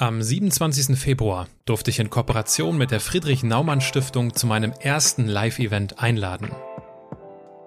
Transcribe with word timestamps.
Am 0.00 0.22
27. 0.22 0.98
Februar 0.98 1.46
durfte 1.66 1.90
ich 1.90 1.98
in 1.98 2.08
Kooperation 2.08 2.78
mit 2.78 2.90
der 2.90 3.00
Friedrich 3.00 3.42
Naumann 3.42 3.82
Stiftung 3.82 4.32
zu 4.32 4.46
meinem 4.46 4.72
ersten 4.72 5.26
Live-Event 5.26 6.02
einladen. 6.02 6.52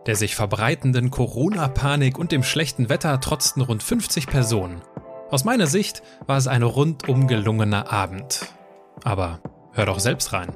Der 0.07 0.15
sich 0.15 0.33
verbreitenden 0.33 1.11
Corona-Panik 1.11 2.17
und 2.17 2.31
dem 2.31 2.41
schlechten 2.41 2.89
Wetter 2.89 3.19
trotzten 3.19 3.61
rund 3.61 3.83
50 3.83 4.25
Personen. 4.25 4.81
Aus 5.29 5.43
meiner 5.43 5.67
Sicht 5.67 6.01
war 6.25 6.37
es 6.37 6.47
ein 6.47 6.63
rundum 6.63 7.27
gelungener 7.27 7.93
Abend. 7.93 8.47
Aber 9.03 9.39
hör 9.73 9.85
doch 9.85 9.99
selbst 9.99 10.33
rein. 10.33 10.49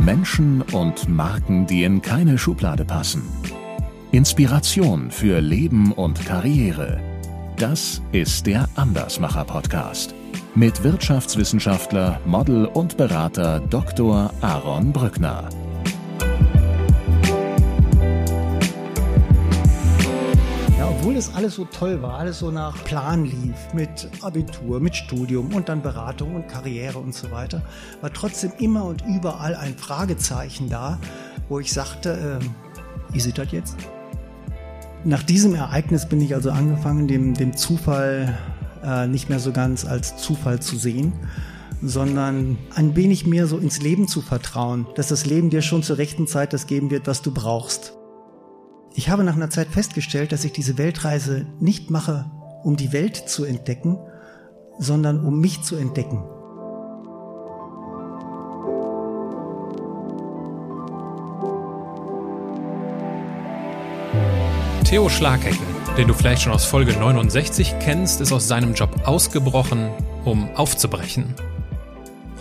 Menschen 0.00 0.62
und 0.72 1.08
Marken, 1.08 1.68
die 1.68 1.84
in 1.84 2.02
keine 2.02 2.36
Schublade 2.36 2.84
passen. 2.84 3.22
Inspiration 4.10 5.12
für 5.12 5.38
Leben 5.38 5.92
und 5.92 6.26
Karriere. 6.26 7.09
Das 7.60 8.00
ist 8.12 8.46
der 8.46 8.66
Andersmacher 8.74 9.44
Podcast 9.44 10.14
mit 10.54 10.82
Wirtschaftswissenschaftler, 10.82 12.18
Model 12.24 12.64
und 12.64 12.96
Berater 12.96 13.60
Dr. 13.60 14.32
Aaron 14.40 14.94
Brückner. 14.94 15.46
Obwohl 20.80 21.14
das 21.14 21.34
alles 21.34 21.56
so 21.56 21.66
toll 21.66 22.00
war, 22.00 22.18
alles 22.18 22.38
so 22.38 22.50
nach 22.50 22.82
Plan 22.84 23.26
lief, 23.26 23.74
mit 23.74 24.08
Abitur, 24.22 24.80
mit 24.80 24.96
Studium 24.96 25.52
und 25.52 25.68
dann 25.68 25.82
Beratung 25.82 26.36
und 26.36 26.48
Karriere 26.48 26.98
und 26.98 27.14
so 27.14 27.30
weiter, 27.30 27.60
war 28.00 28.10
trotzdem 28.10 28.52
immer 28.58 28.86
und 28.86 29.04
überall 29.06 29.54
ein 29.54 29.76
Fragezeichen 29.76 30.70
da, 30.70 30.98
wo 31.50 31.60
ich 31.60 31.70
sagte, 31.74 32.40
äh, 33.12 33.16
ist 33.16 33.26
es 33.26 33.34
das 33.34 33.52
jetzt? 33.52 33.76
Nach 35.04 35.22
diesem 35.22 35.54
Ereignis 35.54 36.06
bin 36.06 36.20
ich 36.20 36.34
also 36.34 36.50
angefangen, 36.50 37.08
dem, 37.08 37.32
dem 37.32 37.56
Zufall 37.56 38.36
äh, 38.84 39.06
nicht 39.06 39.30
mehr 39.30 39.40
so 39.40 39.50
ganz 39.50 39.86
als 39.86 40.18
Zufall 40.18 40.60
zu 40.60 40.76
sehen, 40.76 41.14
sondern 41.82 42.58
ein 42.74 42.94
wenig 42.96 43.26
mehr 43.26 43.46
so 43.46 43.56
ins 43.56 43.80
Leben 43.80 44.08
zu 44.08 44.20
vertrauen, 44.20 44.86
dass 44.96 45.08
das 45.08 45.24
Leben 45.24 45.48
dir 45.48 45.62
schon 45.62 45.82
zur 45.82 45.96
rechten 45.96 46.26
Zeit 46.26 46.52
das 46.52 46.66
geben 46.66 46.90
wird, 46.90 47.06
was 47.06 47.22
du 47.22 47.32
brauchst. 47.32 47.94
Ich 48.94 49.08
habe 49.08 49.24
nach 49.24 49.36
einer 49.36 49.48
Zeit 49.48 49.68
festgestellt, 49.68 50.32
dass 50.32 50.44
ich 50.44 50.52
diese 50.52 50.76
Weltreise 50.76 51.46
nicht 51.60 51.90
mache, 51.90 52.30
um 52.62 52.76
die 52.76 52.92
Welt 52.92 53.16
zu 53.16 53.44
entdecken, 53.44 53.98
sondern 54.78 55.24
um 55.24 55.40
mich 55.40 55.62
zu 55.62 55.76
entdecken. 55.76 56.24
Theo 64.90 65.08
Schlaghecken, 65.08 65.64
den 65.96 66.08
du 66.08 66.14
vielleicht 66.14 66.42
schon 66.42 66.52
aus 66.52 66.64
Folge 66.64 66.94
69 66.94 67.76
kennst, 67.78 68.20
ist 68.20 68.32
aus 68.32 68.48
seinem 68.48 68.74
Job 68.74 69.06
ausgebrochen, 69.06 69.88
um 70.24 70.50
aufzubrechen. 70.56 71.32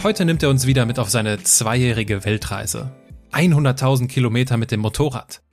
Heute 0.01 0.25
nimmt 0.25 0.41
er 0.41 0.49
uns 0.49 0.65
wieder 0.65 0.87
mit 0.87 0.97
auf 0.97 1.11
seine 1.11 1.43
zweijährige 1.43 2.25
Weltreise. 2.25 2.89
100.000 3.33 4.07
Kilometer 4.07 4.57
mit 4.57 4.71
dem 4.71 4.79
Motorrad. 4.79 5.43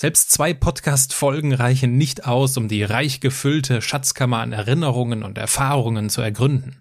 Selbst 0.00 0.30
zwei 0.30 0.54
Podcast-Folgen 0.54 1.52
reichen 1.52 1.98
nicht 1.98 2.24
aus, 2.26 2.56
um 2.56 2.68
die 2.68 2.84
reich 2.84 3.20
gefüllte 3.20 3.82
Schatzkammer 3.82 4.38
an 4.38 4.52
Erinnerungen 4.52 5.24
und 5.24 5.36
Erfahrungen 5.36 6.08
zu 6.08 6.22
ergründen. 6.22 6.80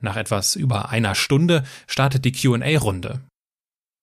Nach 0.00 0.16
etwas 0.16 0.54
über 0.54 0.90
einer 0.90 1.16
Stunde 1.16 1.64
startet 1.88 2.24
die 2.24 2.30
QA-Runde. 2.30 3.22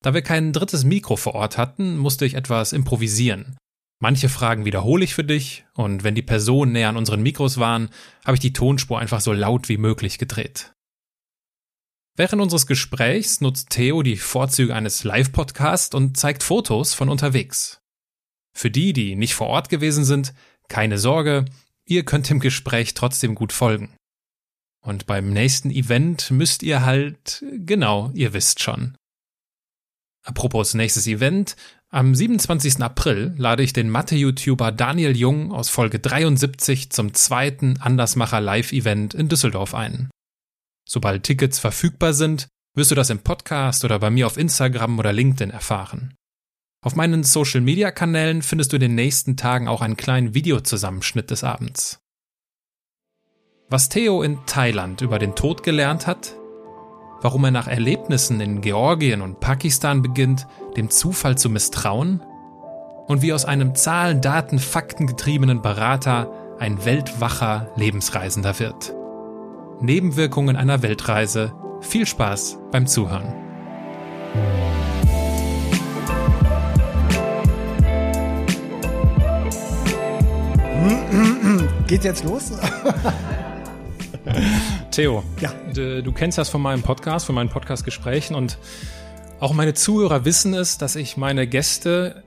Da 0.02 0.14
wir 0.14 0.22
kein 0.22 0.52
drittes 0.52 0.84
Mikro 0.84 1.16
vor 1.16 1.34
Ort 1.34 1.58
hatten, 1.58 1.96
musste 1.96 2.26
ich 2.26 2.34
etwas 2.34 2.74
improvisieren. 2.74 3.56
Manche 4.04 4.28
Fragen 4.28 4.66
wiederhole 4.66 5.06
ich 5.06 5.16
für 5.16 5.24
dich 5.24 5.64
und 5.76 6.04
wenn 6.04 6.14
die 6.14 6.22
Personen 6.22 6.74
näher 6.74 6.90
an 6.90 6.98
unseren 6.98 7.24
Mikros 7.24 7.58
waren, 7.58 7.90
habe 8.26 8.36
ich 8.36 8.42
die 8.42 8.52
Tonspur 8.52 9.00
einfach 9.00 9.22
so 9.22 9.32
laut 9.32 9.70
wie 9.70 9.78
möglich 9.78 10.18
gedreht. 10.18 10.74
Während 12.18 12.42
unseres 12.42 12.68
Gesprächs 12.68 13.40
nutzt 13.40 13.70
Theo 13.70 14.04
die 14.04 14.18
Vorzüge 14.18 14.76
eines 14.76 15.06
Live-Podcasts 15.06 15.96
und 15.96 16.18
zeigt 16.18 16.44
Fotos 16.44 16.94
von 16.94 17.08
unterwegs. 17.08 17.80
Für 18.54 18.70
die, 18.70 18.92
die 18.92 19.16
nicht 19.16 19.36
vor 19.36 19.48
Ort 19.48 19.70
gewesen 19.70 20.04
sind, 20.04 20.34
keine 20.68 20.98
Sorge, 20.98 21.46
ihr 21.86 22.04
könnt 22.04 22.30
dem 22.30 22.42
Gespräch 22.42 22.96
trotzdem 22.96 23.36
gut 23.36 23.54
folgen. 23.54 23.96
Und 24.82 25.06
beim 25.06 25.30
nächsten 25.30 25.72
Event 25.72 26.30
müsst 26.30 26.62
ihr 26.62 26.84
halt, 26.84 27.42
genau, 27.54 28.12
ihr 28.14 28.34
wisst 28.34 28.60
schon. 28.60 28.98
Apropos 30.26 30.74
nächstes 30.74 31.08
Event, 31.08 31.56
am 31.94 32.16
27. 32.16 32.82
April 32.82 33.36
lade 33.38 33.62
ich 33.62 33.72
den 33.72 33.88
Mathe-YouTuber 33.88 34.72
Daniel 34.72 35.16
Jung 35.16 35.52
aus 35.52 35.70
Folge 35.70 36.00
73 36.00 36.90
zum 36.90 37.14
zweiten 37.14 37.78
Andersmacher 37.80 38.42
Live-Event 38.42 39.14
in 39.14 39.30
Düsseldorf 39.30 39.76
ein. 39.76 40.10
Sobald 40.90 41.22
Tickets 41.22 41.60
verfügbar 41.60 42.14
sind, 42.14 42.48
wirst 42.76 42.90
du 42.90 42.96
das 42.96 43.12
im 43.12 43.20
Podcast 43.20 43.86
oder 43.86 44.00
bei 44.00 44.10
mir 44.10 44.26
auf 44.26 44.38
Instagram 44.38 44.98
oder 44.98 45.14
LinkedIn 45.14 45.52
erfahren. 45.52 46.16
Auf 46.84 46.96
meinen 46.96 47.24
Social-Media-Kanälen 47.24 48.42
findest 48.42 48.72
du 48.72 48.78
in 48.78 48.82
den 48.82 48.96
nächsten 48.96 49.38
Tagen 49.38 49.68
auch 49.68 49.82
einen 49.82 49.96
kleinen 49.96 50.34
Videozusammenschnitt 50.34 51.30
des 51.30 51.44
Abends. 51.44 52.00
Was 53.70 53.90
Theo 53.90 54.24
in 54.24 54.40
Thailand 54.48 55.02
über 55.02 55.20
den 55.20 55.36
Tod 55.36 55.62
gelernt 55.62 56.08
hat, 56.08 56.36
warum 57.24 57.46
er 57.46 57.52
nach 57.52 57.68
Erlebnissen 57.68 58.40
in 58.42 58.62
Georgien 58.62 59.22
und 59.22 59.40
Pakistan 59.40 60.02
beginnt, 60.02 60.46
dem 60.76 60.90
Zufall 60.90 61.38
zu 61.38 61.50
misstrauen? 61.50 62.22
Und 63.08 63.22
wie 63.22 63.34
aus 63.34 63.46
einem 63.46 63.76
Zahlen, 63.76 64.22
Daten, 64.22 64.60
Fakten 64.60 65.08
getriebenen 65.08 65.62
Berater 65.62 66.32
ein 66.60 66.86
weltwacher 66.86 67.72
Lebensreisender 67.76 68.60
wird. 68.60 68.94
Nebenwirkungen 69.82 70.56
einer 70.56 70.82
Weltreise. 70.82 71.54
Viel 71.82 72.06
Spaß 72.06 72.60
beim 72.72 72.88
Zuhören. 72.88 73.34
Geht 81.88 82.04
jetzt 82.04 82.24
los? 82.24 82.52
Theo, 84.94 85.24
ja. 85.42 85.52
du 85.74 86.12
kennst 86.12 86.38
das 86.38 86.50
von 86.50 86.62
meinem 86.62 86.84
Podcast, 86.84 87.26
von 87.26 87.34
meinen 87.34 87.50
Podcast-Gesprächen 87.50 88.36
und 88.36 88.60
auch 89.40 89.52
meine 89.52 89.74
Zuhörer 89.74 90.24
wissen 90.24 90.54
es, 90.54 90.78
dass 90.78 90.96
ich 90.96 91.18
meine 91.18 91.48
Gäste 91.48 92.24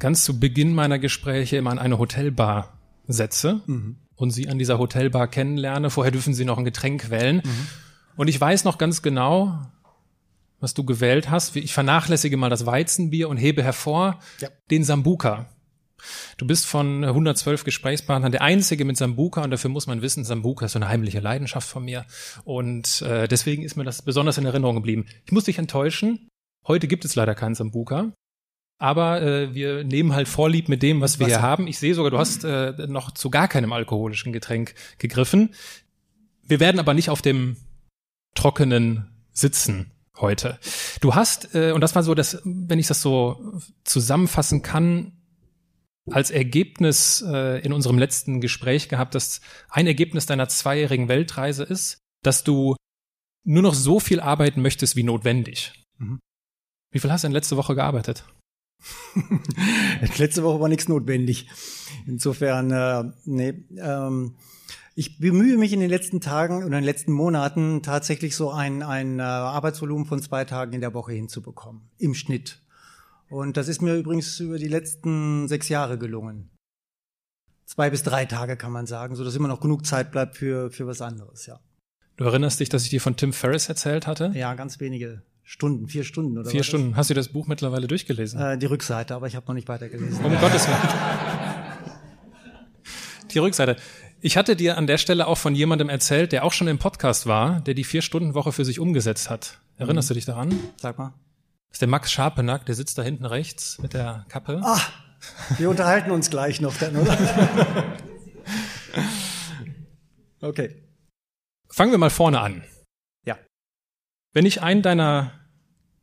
ganz 0.00 0.24
zu 0.24 0.40
Beginn 0.40 0.74
meiner 0.74 0.98
Gespräche 0.98 1.56
immer 1.56 1.70
an 1.70 1.78
eine 1.78 2.00
Hotelbar 2.00 2.80
setze 3.06 3.60
mhm. 3.66 3.98
und 4.16 4.32
sie 4.32 4.48
an 4.48 4.58
dieser 4.58 4.80
Hotelbar 4.80 5.28
kennenlerne. 5.28 5.88
Vorher 5.88 6.10
dürfen 6.10 6.34
sie 6.34 6.44
noch 6.44 6.58
ein 6.58 6.64
Getränk 6.64 7.10
wählen. 7.10 7.42
Mhm. 7.44 7.66
Und 8.16 8.26
ich 8.26 8.40
weiß 8.40 8.64
noch 8.64 8.76
ganz 8.76 9.00
genau, 9.00 9.60
was 10.58 10.74
du 10.74 10.82
gewählt 10.82 11.30
hast. 11.30 11.54
Ich 11.54 11.72
vernachlässige 11.72 12.36
mal 12.36 12.50
das 12.50 12.66
Weizenbier 12.66 13.28
und 13.28 13.36
hebe 13.36 13.62
hervor 13.62 14.18
ja. 14.40 14.48
den 14.68 14.82
Sambuka. 14.82 15.46
Du 16.36 16.46
bist 16.46 16.66
von 16.66 17.04
112 17.04 17.64
Gesprächspartnern 17.64 18.32
der 18.32 18.42
einzige 18.42 18.84
mit 18.84 18.96
Sambuka 18.96 19.42
und 19.42 19.50
dafür 19.50 19.70
muss 19.70 19.86
man 19.86 20.02
wissen, 20.02 20.24
Sambuka 20.24 20.66
ist 20.66 20.72
so 20.72 20.78
eine 20.78 20.88
heimliche 20.88 21.20
Leidenschaft 21.20 21.68
von 21.68 21.84
mir 21.84 22.04
und 22.44 23.02
äh, 23.02 23.28
deswegen 23.28 23.62
ist 23.62 23.76
mir 23.76 23.84
das 23.84 24.02
besonders 24.02 24.38
in 24.38 24.46
Erinnerung 24.46 24.76
geblieben. 24.76 25.06
Ich 25.24 25.32
muss 25.32 25.44
dich 25.44 25.58
enttäuschen, 25.58 26.28
heute 26.66 26.88
gibt 26.88 27.04
es 27.04 27.14
leider 27.14 27.34
keinen 27.34 27.54
Sambuka, 27.54 28.12
aber 28.78 29.22
äh, 29.22 29.54
wir 29.54 29.84
nehmen 29.84 30.14
halt 30.14 30.28
Vorlieb 30.28 30.68
mit 30.68 30.82
dem, 30.82 31.00
was 31.00 31.18
wir 31.18 31.26
hier 31.26 31.42
haben. 31.42 31.66
Ich 31.66 31.78
sehe 31.78 31.94
sogar, 31.94 32.10
du 32.10 32.18
hast 32.18 32.44
äh, 32.44 32.86
noch 32.86 33.12
zu 33.12 33.30
gar 33.30 33.48
keinem 33.48 33.72
alkoholischen 33.72 34.32
Getränk 34.32 34.74
gegriffen. 34.98 35.54
Wir 36.42 36.60
werden 36.60 36.78
aber 36.78 36.94
nicht 36.94 37.10
auf 37.10 37.22
dem 37.22 37.56
trockenen 38.34 39.08
sitzen 39.32 39.92
heute. 40.20 40.58
Du 41.00 41.14
hast, 41.14 41.54
äh, 41.54 41.72
und 41.72 41.80
das 41.80 41.94
war 41.94 42.02
so, 42.02 42.14
dass, 42.14 42.40
wenn 42.44 42.78
ich 42.78 42.86
das 42.86 43.00
so 43.00 43.60
zusammenfassen 43.84 44.62
kann, 44.62 45.12
als 46.10 46.30
Ergebnis 46.30 47.24
äh, 47.26 47.60
in 47.64 47.72
unserem 47.72 47.98
letzten 47.98 48.40
Gespräch 48.40 48.88
gehabt, 48.88 49.14
dass 49.14 49.40
ein 49.70 49.86
Ergebnis 49.86 50.26
deiner 50.26 50.48
zweijährigen 50.48 51.08
Weltreise 51.08 51.64
ist, 51.64 51.98
dass 52.22 52.44
du 52.44 52.76
nur 53.44 53.62
noch 53.62 53.74
so 53.74 54.00
viel 54.00 54.20
arbeiten 54.20 54.62
möchtest 54.62 54.96
wie 54.96 55.02
notwendig. 55.02 55.72
Mhm. 55.98 56.20
Wie 56.90 56.98
viel 56.98 57.10
hast 57.10 57.24
du 57.24 57.28
denn 57.28 57.32
letzte 57.32 57.56
Woche 57.56 57.74
gearbeitet? 57.74 58.24
letzte 60.18 60.42
Woche 60.42 60.60
war 60.60 60.68
nichts 60.68 60.88
notwendig. 60.88 61.48
Insofern, 62.06 62.70
äh, 62.70 63.04
nee, 63.24 63.64
ähm, 63.78 64.36
ich 64.94 65.18
bemühe 65.18 65.58
mich 65.58 65.72
in 65.72 65.80
den 65.80 65.90
letzten 65.90 66.20
Tagen 66.20 66.58
oder 66.58 66.66
in 66.66 66.72
den 66.72 66.84
letzten 66.84 67.12
Monaten 67.12 67.82
tatsächlich 67.82 68.36
so 68.36 68.50
ein, 68.50 68.82
ein 68.82 69.18
äh, 69.18 69.22
Arbeitsvolumen 69.22 70.06
von 70.06 70.22
zwei 70.22 70.44
Tagen 70.44 70.72
in 70.72 70.80
der 70.80 70.94
Woche 70.94 71.12
hinzubekommen. 71.12 71.90
Im 71.98 72.14
Schnitt. 72.14 72.63
Und 73.34 73.56
das 73.56 73.66
ist 73.66 73.82
mir 73.82 73.96
übrigens 73.96 74.38
über 74.38 74.58
die 74.58 74.68
letzten 74.68 75.48
sechs 75.48 75.68
Jahre 75.68 75.98
gelungen. 75.98 76.50
Zwei 77.66 77.90
bis 77.90 78.04
drei 78.04 78.26
Tage 78.26 78.56
kann 78.56 78.70
man 78.70 78.86
sagen, 78.86 79.16
so 79.16 79.24
dass 79.24 79.34
immer 79.34 79.48
noch 79.48 79.58
genug 79.58 79.84
Zeit 79.84 80.12
bleibt 80.12 80.36
für, 80.36 80.70
für 80.70 80.86
was 80.86 81.02
anderes, 81.02 81.46
ja. 81.46 81.58
Du 82.16 82.22
erinnerst 82.22 82.60
dich, 82.60 82.68
dass 82.68 82.84
ich 82.84 82.90
dir 82.90 83.00
von 83.00 83.16
Tim 83.16 83.32
Ferriss 83.32 83.68
erzählt 83.68 84.06
hatte? 84.06 84.30
Ja, 84.36 84.54
ganz 84.54 84.78
wenige 84.78 85.22
Stunden, 85.42 85.88
vier 85.88 86.04
Stunden 86.04 86.38
oder 86.38 86.48
Vier 86.48 86.62
Stunden. 86.62 86.90
Das? 86.90 86.98
Hast 86.98 87.10
du 87.10 87.14
das 87.14 87.30
Buch 87.30 87.48
mittlerweile 87.48 87.88
durchgelesen? 87.88 88.40
Äh, 88.40 88.56
die 88.56 88.66
Rückseite, 88.66 89.16
aber 89.16 89.26
ich 89.26 89.34
habe 89.34 89.48
noch 89.48 89.54
nicht 89.54 89.66
weitergelesen. 89.66 90.24
Um 90.24 90.38
Gottes 90.38 90.68
Willen. 90.68 90.78
Die 93.32 93.38
Rückseite. 93.40 93.74
Ich 94.20 94.36
hatte 94.36 94.54
dir 94.54 94.78
an 94.78 94.86
der 94.86 94.98
Stelle 94.98 95.26
auch 95.26 95.38
von 95.38 95.56
jemandem 95.56 95.88
erzählt, 95.88 96.30
der 96.30 96.44
auch 96.44 96.52
schon 96.52 96.68
im 96.68 96.78
Podcast 96.78 97.26
war, 97.26 97.58
der 97.62 97.74
die 97.74 97.82
Vier-Stunden-Woche 97.82 98.52
für 98.52 98.64
sich 98.64 98.78
umgesetzt 98.78 99.28
hat. 99.28 99.58
Erinnerst 99.76 100.08
mhm. 100.08 100.10
du 100.10 100.14
dich 100.14 100.24
daran? 100.24 100.56
Sag 100.76 100.98
mal. 100.98 101.14
Das 101.74 101.78
ist 101.78 101.82
der 101.82 101.88
Max 101.88 102.12
Scharpenack, 102.12 102.66
der 102.66 102.76
sitzt 102.76 102.98
da 102.98 103.02
hinten 103.02 103.24
rechts 103.24 103.80
mit 103.80 103.94
der 103.94 104.26
Kappe. 104.28 104.60
Ah, 104.62 104.80
wir 105.58 105.68
unterhalten 105.68 106.12
uns 106.12 106.30
gleich 106.30 106.60
noch 106.60 106.76
dann, 106.76 106.94
oder? 106.94 107.18
okay. 110.40 110.88
Fangen 111.68 111.90
wir 111.90 111.98
mal 111.98 112.10
vorne 112.10 112.40
an. 112.40 112.62
Ja. 113.26 113.36
Wenn 114.32 114.46
ich 114.46 114.62
einen 114.62 114.82
deiner 114.82 115.32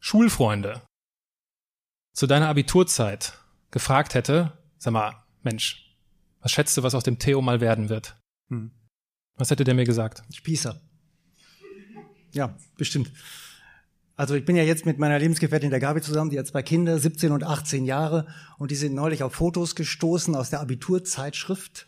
Schulfreunde 0.01 0.81
zu 2.11 2.27
deiner 2.27 2.49
Abiturzeit 2.49 3.39
gefragt 3.71 4.13
hätte, 4.13 4.51
sag 4.77 4.91
mal, 4.91 5.23
Mensch, 5.41 5.95
was 6.41 6.51
schätzt 6.51 6.75
du, 6.75 6.83
was 6.83 6.95
aus 6.95 7.05
dem 7.05 7.17
Theo 7.17 7.41
mal 7.41 7.61
werden 7.61 7.87
wird? 7.87 8.19
Hm. 8.49 8.71
Was 9.37 9.51
hätte 9.51 9.63
der 9.63 9.75
mir 9.75 9.85
gesagt? 9.85 10.21
Spießer. 10.35 10.81
Ja, 12.33 12.57
bestimmt. 12.75 13.09
Also 14.21 14.35
ich 14.35 14.45
bin 14.45 14.55
ja 14.55 14.61
jetzt 14.61 14.85
mit 14.85 14.99
meiner 14.99 15.17
Lebensgefährtin 15.17 15.71
der 15.71 15.79
Gabi 15.79 15.99
zusammen, 15.99 16.29
die 16.29 16.37
hat 16.37 16.45
zwei 16.45 16.61
Kinder, 16.61 16.99
17 16.99 17.31
und 17.31 17.43
18 17.43 17.85
Jahre, 17.85 18.27
und 18.59 18.69
die 18.69 18.75
sind 18.75 18.93
neulich 18.93 19.23
auf 19.23 19.33
Fotos 19.33 19.73
gestoßen 19.73 20.35
aus 20.35 20.51
der 20.51 20.61
Abiturzeitschrift, 20.61 21.87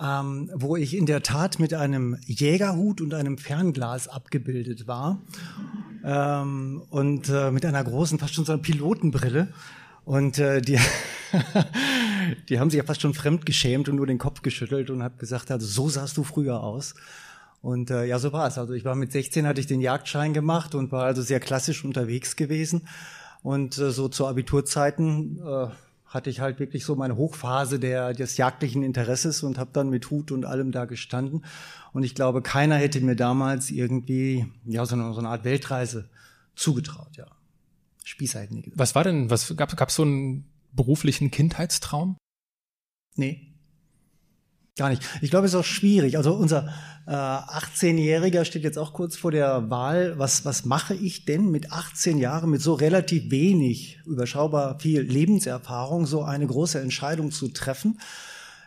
ähm, 0.00 0.50
wo 0.52 0.74
ich 0.74 0.96
in 0.96 1.06
der 1.06 1.22
Tat 1.22 1.60
mit 1.60 1.72
einem 1.72 2.18
Jägerhut 2.26 3.00
und 3.00 3.14
einem 3.14 3.38
Fernglas 3.38 4.08
abgebildet 4.08 4.88
war 4.88 5.22
ähm, 6.02 6.82
und 6.90 7.28
äh, 7.28 7.52
mit 7.52 7.64
einer 7.64 7.84
großen, 7.84 8.18
fast 8.18 8.34
schon 8.34 8.44
so 8.44 8.50
einer 8.50 8.60
Pilotenbrille. 8.60 9.46
Und 10.04 10.40
äh, 10.40 10.60
die, 10.60 10.80
die 12.48 12.58
haben 12.58 12.70
sich 12.70 12.78
ja 12.78 12.84
fast 12.84 13.00
schon 13.00 13.14
fremd 13.14 13.46
geschämt 13.46 13.88
und 13.88 13.94
nur 13.94 14.08
den 14.08 14.18
Kopf 14.18 14.42
geschüttelt 14.42 14.90
und 14.90 15.04
hat 15.04 15.20
gesagt, 15.20 15.52
also 15.52 15.68
so 15.68 15.88
sahst 15.88 16.16
du 16.16 16.24
früher 16.24 16.64
aus. 16.64 16.96
Und 17.64 17.90
äh, 17.90 18.04
ja, 18.04 18.18
so 18.18 18.30
war 18.34 18.46
es. 18.46 18.58
Also 18.58 18.74
ich 18.74 18.84
war 18.84 18.94
mit 18.94 19.10
16, 19.10 19.46
hatte 19.46 19.58
ich 19.58 19.66
den 19.66 19.80
Jagdschein 19.80 20.34
gemacht 20.34 20.74
und 20.74 20.92
war 20.92 21.04
also 21.04 21.22
sehr 21.22 21.40
klassisch 21.40 21.82
unterwegs 21.82 22.36
gewesen. 22.36 22.86
Und 23.42 23.78
äh, 23.78 23.90
so 23.90 24.08
zu 24.08 24.26
Abiturzeiten 24.26 25.38
äh, 25.38 25.68
hatte 26.04 26.28
ich 26.28 26.40
halt 26.40 26.60
wirklich 26.60 26.84
so 26.84 26.94
meine 26.94 27.16
Hochphase 27.16 27.80
der, 27.80 28.12
des 28.12 28.36
jagdlichen 28.36 28.82
Interesses 28.82 29.42
und 29.42 29.56
habe 29.56 29.70
dann 29.72 29.88
mit 29.88 30.10
Hut 30.10 30.30
und 30.30 30.44
allem 30.44 30.72
da 30.72 30.84
gestanden. 30.84 31.42
Und 31.94 32.02
ich 32.02 32.14
glaube, 32.14 32.42
keiner 32.42 32.76
hätte 32.76 33.00
mir 33.00 33.16
damals 33.16 33.70
irgendwie 33.70 34.46
ja 34.66 34.84
so 34.84 34.94
eine, 34.94 35.14
so 35.14 35.20
eine 35.20 35.30
Art 35.30 35.44
Weltreise 35.44 36.10
zugetraut, 36.54 37.16
ja. 37.16 37.28
Nie 38.50 38.72
Was 38.74 38.94
war 38.94 39.04
denn, 39.04 39.30
was 39.30 39.56
gab 39.56 39.88
es 39.88 39.94
so 39.94 40.02
einen 40.02 40.44
beruflichen 40.72 41.30
Kindheitstraum? 41.30 42.18
Nee. 43.16 43.53
Gar 44.76 44.90
nicht. 44.90 45.02
Ich 45.22 45.30
glaube, 45.30 45.46
es 45.46 45.52
ist 45.52 45.58
auch 45.58 45.64
schwierig. 45.64 46.16
Also 46.16 46.34
unser 46.34 46.68
äh, 47.06 47.12
18-Jähriger 47.12 48.44
steht 48.44 48.64
jetzt 48.64 48.78
auch 48.78 48.92
kurz 48.92 49.16
vor 49.16 49.30
der 49.30 49.70
Wahl. 49.70 50.18
Was, 50.18 50.44
was 50.44 50.64
mache 50.64 50.94
ich 50.94 51.24
denn 51.24 51.48
mit 51.50 51.70
18 51.70 52.18
Jahren, 52.18 52.50
mit 52.50 52.60
so 52.60 52.74
relativ 52.74 53.30
wenig, 53.30 54.00
überschaubar 54.04 54.80
viel 54.80 55.02
Lebenserfahrung, 55.02 56.06
so 56.06 56.24
eine 56.24 56.48
große 56.48 56.80
Entscheidung 56.80 57.30
zu 57.30 57.48
treffen? 57.48 58.00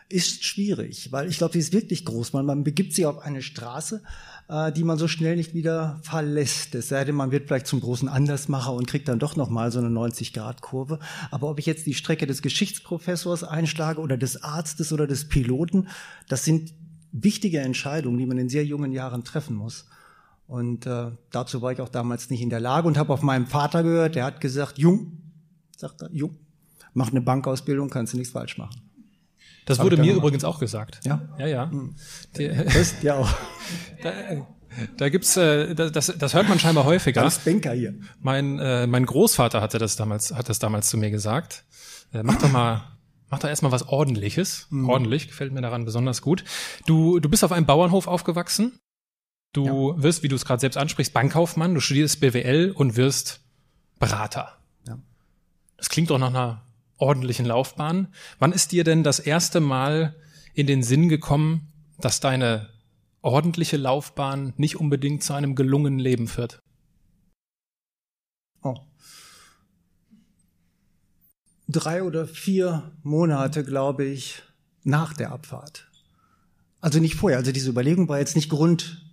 Ist 0.08 0.44
schwierig, 0.44 1.12
weil 1.12 1.28
ich 1.28 1.36
glaube, 1.36 1.52
sie 1.52 1.58
ist 1.58 1.74
wirklich 1.74 2.06
groß. 2.06 2.32
Man, 2.32 2.46
man 2.46 2.64
begibt 2.64 2.94
sich 2.94 3.04
auf 3.04 3.18
eine 3.18 3.42
Straße, 3.42 4.02
die 4.48 4.82
man 4.82 4.96
so 4.96 5.08
schnell 5.08 5.36
nicht 5.36 5.52
wieder 5.52 6.00
verlässt. 6.02 6.74
Es 6.74 6.88
sei 6.88 7.04
denn, 7.04 7.14
man 7.14 7.30
wird 7.30 7.48
vielleicht 7.48 7.66
zum 7.66 7.80
großen 7.80 8.08
Andersmacher 8.08 8.72
und 8.72 8.86
kriegt 8.86 9.06
dann 9.06 9.18
doch 9.18 9.36
nochmal 9.36 9.70
so 9.70 9.78
eine 9.78 9.88
90-Grad-Kurve. 9.88 11.00
Aber 11.30 11.50
ob 11.50 11.58
ich 11.58 11.66
jetzt 11.66 11.86
die 11.86 11.92
Strecke 11.92 12.26
des 12.26 12.40
Geschichtsprofessors 12.40 13.44
einschlage 13.44 14.00
oder 14.00 14.16
des 14.16 14.42
Arztes 14.42 14.90
oder 14.90 15.06
des 15.06 15.28
Piloten, 15.28 15.88
das 16.28 16.44
sind 16.44 16.72
wichtige 17.12 17.60
Entscheidungen, 17.60 18.16
die 18.16 18.24
man 18.24 18.38
in 18.38 18.48
sehr 18.48 18.64
jungen 18.64 18.92
Jahren 18.92 19.22
treffen 19.22 19.54
muss. 19.54 19.86
Und 20.46 20.86
äh, 20.86 21.10
dazu 21.30 21.60
war 21.60 21.72
ich 21.72 21.80
auch 21.82 21.90
damals 21.90 22.30
nicht 22.30 22.40
in 22.40 22.48
der 22.48 22.60
Lage 22.60 22.88
und 22.88 22.96
habe 22.96 23.12
auf 23.12 23.20
meinem 23.20 23.46
Vater 23.46 23.82
gehört, 23.82 24.14
der 24.14 24.24
hat 24.24 24.40
gesagt, 24.40 24.78
Jung, 24.78 25.18
sagt 25.76 26.00
er, 26.00 26.10
Jung, 26.10 26.38
mach 26.94 27.10
eine 27.10 27.20
Bankausbildung, 27.20 27.90
kannst 27.90 28.14
du 28.14 28.16
nichts 28.16 28.32
falsch 28.32 28.56
machen. 28.56 28.87
Das 29.68 29.80
wurde 29.80 29.98
mir 29.98 30.14
übrigens 30.14 30.44
auch 30.44 30.58
gesagt. 30.58 31.00
Ja? 31.04 31.20
Ja, 31.38 31.46
ja. 31.46 31.70
Hm. 31.70 31.94
Die, 32.36 32.48
das, 32.48 33.02
ja 33.02 33.16
auch. 33.16 33.28
Da, 34.02 34.12
da 34.96 35.08
gibt's, 35.08 35.36
äh, 35.36 35.74
das, 35.74 36.06
das 36.16 36.34
hört 36.34 36.48
man 36.48 36.60
scheinbar 36.60 36.84
häufiger. 36.84 37.22
Ganz 37.22 37.40
Banker 37.40 37.72
hier. 37.72 37.94
Mein, 38.20 38.60
äh, 38.60 38.86
mein 38.86 39.04
Großvater 39.04 39.60
hatte 39.60 39.78
das 39.78 39.96
damals, 39.96 40.32
hat 40.32 40.48
das 40.48 40.60
damals 40.60 40.88
zu 40.88 40.96
mir 40.96 41.10
gesagt. 41.10 41.64
Äh, 42.12 42.22
mach 42.22 42.36
doch 42.36 42.50
mal, 42.50 42.96
mach 43.28 43.40
doch 43.40 43.48
erstmal 43.48 43.72
was 43.72 43.88
Ordentliches. 43.88 44.68
Mhm. 44.70 44.88
Ordentlich, 44.88 45.26
gefällt 45.26 45.52
mir 45.52 45.62
daran 45.62 45.84
besonders 45.84 46.22
gut. 46.22 46.44
Du, 46.86 47.18
du 47.18 47.28
bist 47.28 47.42
auf 47.42 47.50
einem 47.50 47.66
Bauernhof 47.66 48.06
aufgewachsen. 48.06 48.78
Du 49.52 49.94
ja. 49.96 50.02
wirst, 50.02 50.22
wie 50.22 50.28
du 50.28 50.36
es 50.36 50.44
gerade 50.44 50.60
selbst 50.60 50.76
ansprichst, 50.76 51.12
Bankkaufmann, 51.12 51.74
du 51.74 51.80
studierst 51.80 52.20
BWL 52.20 52.70
und 52.70 52.96
wirst 52.96 53.40
Berater. 53.98 54.58
Ja. 54.86 54.98
Das 55.76 55.88
klingt 55.88 56.10
doch 56.10 56.18
nach 56.18 56.28
einer 56.28 56.62
ordentlichen 56.98 57.46
Laufbahn. 57.46 58.08
Wann 58.38 58.52
ist 58.52 58.72
dir 58.72 58.84
denn 58.84 59.02
das 59.02 59.18
erste 59.18 59.60
Mal 59.60 60.14
in 60.54 60.66
den 60.66 60.82
Sinn 60.82 61.08
gekommen, 61.08 61.72
dass 61.98 62.20
deine 62.20 62.68
ordentliche 63.22 63.76
Laufbahn 63.76 64.52
nicht 64.56 64.76
unbedingt 64.76 65.22
zu 65.22 65.32
einem 65.34 65.54
gelungenen 65.54 65.98
Leben 65.98 66.28
führt? 66.28 66.60
Oh. 68.62 68.76
Drei 71.68 72.02
oder 72.02 72.26
vier 72.26 72.92
Monate, 73.02 73.64
glaube 73.64 74.04
ich, 74.04 74.42
nach 74.84 75.12
der 75.12 75.32
Abfahrt. 75.32 75.88
Also 76.80 77.00
nicht 77.00 77.16
vorher. 77.16 77.38
Also 77.38 77.52
diese 77.52 77.70
Überlegung 77.70 78.08
war 78.08 78.18
jetzt 78.18 78.36
nicht 78.36 78.48
Grund, 78.48 79.07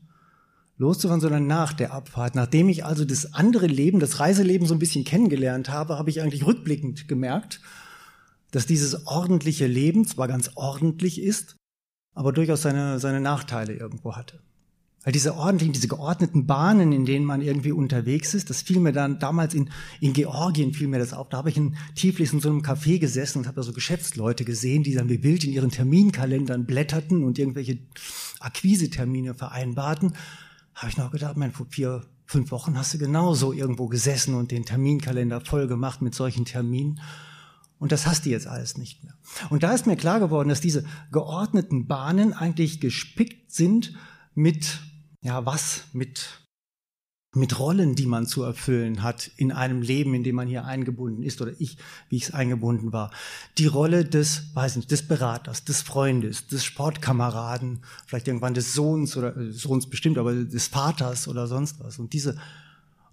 loszufahren, 0.78 1.22
sondern 1.22 1.48
nach 1.48 1.74
der 1.74 1.94
Abfahrt. 1.94 2.36
Nachdem 2.36 2.70
ich 2.70 2.86
also 2.86 3.06
das 3.06 3.34
andere 3.34 3.68
Leben, 3.68 4.00
das 4.00 4.20
Reiseleben 4.20 4.68
so 4.68 4.74
ein 4.74 4.80
bisschen 4.80 5.06
kennengelernt 5.06 5.70
habe, 5.70 5.98
habe 5.98 6.10
ich 6.10 6.22
eigentlich 6.22 6.46
rückblickend 6.46 7.08
gemerkt, 7.08 7.62
dass 8.52 8.66
dieses 8.66 9.08
ordentliche 9.08 9.68
Leben 9.68 10.06
zwar 10.06 10.28
ganz 10.28 10.52
ordentlich 10.56 11.22
ist, 11.22 11.56
aber 12.14 12.32
durchaus 12.32 12.62
seine, 12.62 13.00
seine 13.00 13.22
Nachteile 13.22 13.74
irgendwo 13.74 14.16
hatte. 14.16 14.40
Weil 15.04 15.14
diese 15.14 15.36
ordentlichen, 15.36 15.74
diese 15.74 15.88
geordneten 15.88 16.48
Bahnen, 16.48 16.92
in 16.92 17.06
denen 17.06 17.26
man 17.26 17.42
irgendwie 17.42 17.72
unterwegs 17.72 18.34
ist, 18.34 18.50
das 18.50 18.64
fiel 18.64 18.80
mir 18.80 18.92
dann 18.92 19.20
damals 19.20 19.54
in, 19.54 19.70
in 20.02 20.14
Georgien 20.14 20.74
fiel 20.74 20.88
mir 20.88 20.98
das 20.98 21.14
auf. 21.14 21.30
Da 21.30 21.38
habe 21.38 21.50
ich 21.52 21.58
in 21.58 21.76
Tiflis 21.94 22.34
in 22.34 22.40
so 22.40 22.50
einem 22.50 22.62
Café 22.62 22.98
gesessen 22.98 23.40
und 23.40 23.48
habe 23.48 23.58
da 23.58 23.64
so 23.64 23.72
Geschäftsleute 23.72 24.46
gesehen, 24.46 24.82
die 24.82 24.96
dann 24.96 25.08
wie 25.08 25.22
wild 25.22 25.44
in 25.44 25.52
ihren 25.52 25.70
Terminkalendern 25.70 26.66
blätterten 26.66 27.24
und 27.24 27.38
irgendwelche 27.38 27.78
Akquisetermine 28.40 29.36
vereinbarten 29.36 30.14
habe 30.76 30.90
ich 30.90 30.98
noch 30.98 31.12
gedacht, 31.12 31.38
mein, 31.38 31.52
vor 31.52 31.66
vier, 31.70 32.04
fünf 32.26 32.52
Wochen 32.52 32.78
hast 32.78 32.94
du 32.94 32.98
genauso 32.98 33.54
irgendwo 33.54 33.88
gesessen 33.88 34.36
und 34.36 34.52
den 34.52 34.66
Terminkalender 34.66 35.42
voll 35.42 35.68
gemacht 35.68 36.02
mit 36.02 36.14
solchen 36.14 36.46
Terminen. 36.46 37.00
Und 37.80 37.92
das 37.92 38.08
hast 38.08 38.26
du 38.26 38.30
jetzt 38.30 38.48
alles 38.48 38.78
nicht 38.78 39.04
mehr. 39.04 39.14
Und 39.50 39.64
da 39.64 39.74
ist 39.74 39.86
mir 39.86 39.96
klar 39.96 40.20
geworden, 40.20 40.50
dass 40.50 40.62
diese 40.62 40.86
geordneten 41.12 41.88
Bahnen 41.88 42.34
eigentlich 42.34 42.80
gespickt 42.80 43.52
sind 43.52 43.94
mit, 44.34 44.80
ja, 45.22 45.46
was? 45.46 45.84
Mit 45.94 46.45
mit 47.36 47.60
Rollen, 47.60 47.96
die 47.96 48.06
man 48.06 48.26
zu 48.26 48.44
erfüllen 48.44 49.04
hat 49.04 49.30
in 49.38 49.52
einem 49.52 49.82
Leben, 49.82 50.14
in 50.14 50.24
dem 50.24 50.36
man 50.36 50.48
hier 50.48 50.66
eingebunden 50.66 51.24
ist 51.24 51.42
oder 51.42 51.52
ich, 51.60 51.78
wie 52.10 52.18
ich 52.18 52.24
es 52.24 52.34
eingebunden 52.34 52.94
war. 52.94 53.12
Die 53.58 53.66
Rolle 53.66 54.06
des, 54.06 54.44
weiß 54.54 54.78
nicht, 54.78 54.92
des 54.92 55.08
Beraters, 55.08 55.64
des 55.66 55.82
Freundes, 55.82 56.48
des 56.48 56.64
Sportkameraden, 56.64 57.84
vielleicht 58.08 58.28
irgendwann 58.28 58.54
des 58.54 58.74
Sohns 58.74 59.18
oder 59.18 59.36
äh, 59.36 59.52
Sohns 59.52 59.90
bestimmt, 59.90 60.18
aber 60.18 60.34
des 60.34 60.68
Vaters 60.68 61.28
oder 61.28 61.48
sonst 61.48 61.80
was. 61.80 62.00
Und 62.00 62.14
diese 62.14 62.38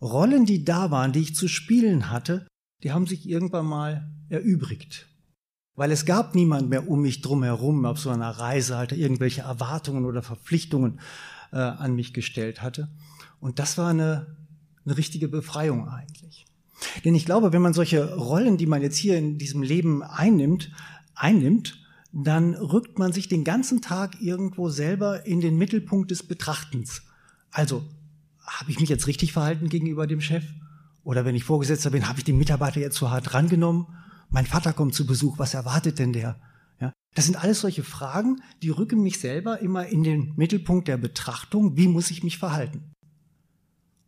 Rollen, 0.00 0.46
die 0.46 0.64
da 0.64 0.90
waren, 0.90 1.12
die 1.12 1.20
ich 1.20 1.34
zu 1.34 1.48
spielen 1.48 2.10
hatte, 2.10 2.46
die 2.82 2.92
haben 2.92 3.06
sich 3.06 3.28
irgendwann 3.28 3.66
mal 3.66 4.10
erübrigt. 4.28 5.08
Weil 5.74 5.90
es 5.90 6.04
gab 6.04 6.34
niemand 6.34 6.68
mehr 6.68 6.88
um 6.88 7.00
mich 7.00 7.22
drumherum 7.22 7.86
auf 7.86 7.98
so 7.98 8.10
einer 8.10 8.30
Reise, 8.30 8.76
halt 8.76 8.92
irgendwelche 8.92 9.42
Erwartungen 9.42 10.04
oder 10.04 10.22
Verpflichtungen 10.22 11.00
äh, 11.52 11.56
an 11.56 11.94
mich 11.94 12.12
gestellt 12.12 12.62
hatte. 12.62 12.88
Und 13.42 13.58
das 13.58 13.76
war 13.76 13.90
eine, 13.90 14.37
eine 14.84 14.96
richtige 14.96 15.26
Befreiung 15.26 15.88
eigentlich. 15.88 16.46
Denn 17.04 17.16
ich 17.16 17.25
glaube, 17.25 17.52
wenn 17.52 17.61
man 17.61 17.75
solche 17.75 18.14
Rollen, 18.14 18.56
die 18.56 18.66
man 18.66 18.82
jetzt 18.82 18.96
hier 18.96 19.18
in 19.18 19.37
diesem 19.37 19.64
Leben 19.64 20.04
einnimmt, 20.04 20.70
einnimmt, 21.16 21.76
dann 22.12 22.54
rückt 22.54 23.00
man 23.00 23.12
sich 23.12 23.26
den 23.26 23.42
ganzen 23.42 23.82
Tag 23.82 24.20
irgendwo 24.20 24.68
selber 24.68 25.26
in 25.26 25.40
den 25.40 25.58
Mittelpunkt 25.58 26.12
des 26.12 26.22
Betrachtens. 26.22 27.02
Also, 27.50 27.82
habe 28.46 28.70
ich 28.70 28.78
mich 28.78 28.88
jetzt 28.88 29.08
richtig 29.08 29.32
verhalten 29.32 29.68
gegenüber 29.68 30.06
dem 30.06 30.20
Chef? 30.20 30.44
Oder 31.02 31.25
wenn 31.25 31.34
ich 31.34 31.42
Vorgesetzter 31.42 31.90
bin, 31.90 32.08
habe 32.08 32.18
ich 32.18 32.25
den 32.25 32.38
Mitarbeiter 32.38 32.78
jetzt 32.78 32.96
zu 32.96 33.11
hart 33.11 33.34
rangenommen? 33.34 33.88
Mein 34.30 34.46
Vater 34.46 34.72
kommt 34.72 34.94
zu 34.94 35.04
Besuch, 35.04 35.40
was 35.40 35.54
erwartet 35.54 35.99
denn 35.99 36.12
der? 36.12 36.40
Ja, 36.80 36.92
das 37.16 37.25
sind 37.25 37.42
alles 37.42 37.61
solche 37.61 37.82
Fragen, 37.82 38.40
die 38.62 38.70
rücken 38.70 39.02
mich 39.02 39.18
selber 39.18 39.58
immer 39.58 39.88
in 39.88 40.04
den 40.04 40.32
Mittelpunkt 40.37 40.87
der 40.87 40.96
Betrachtung, 40.96 41.76
wie 41.76 41.88
muss 41.88 42.12
ich 42.12 42.22
mich 42.22 42.38
verhalten? 42.38 42.91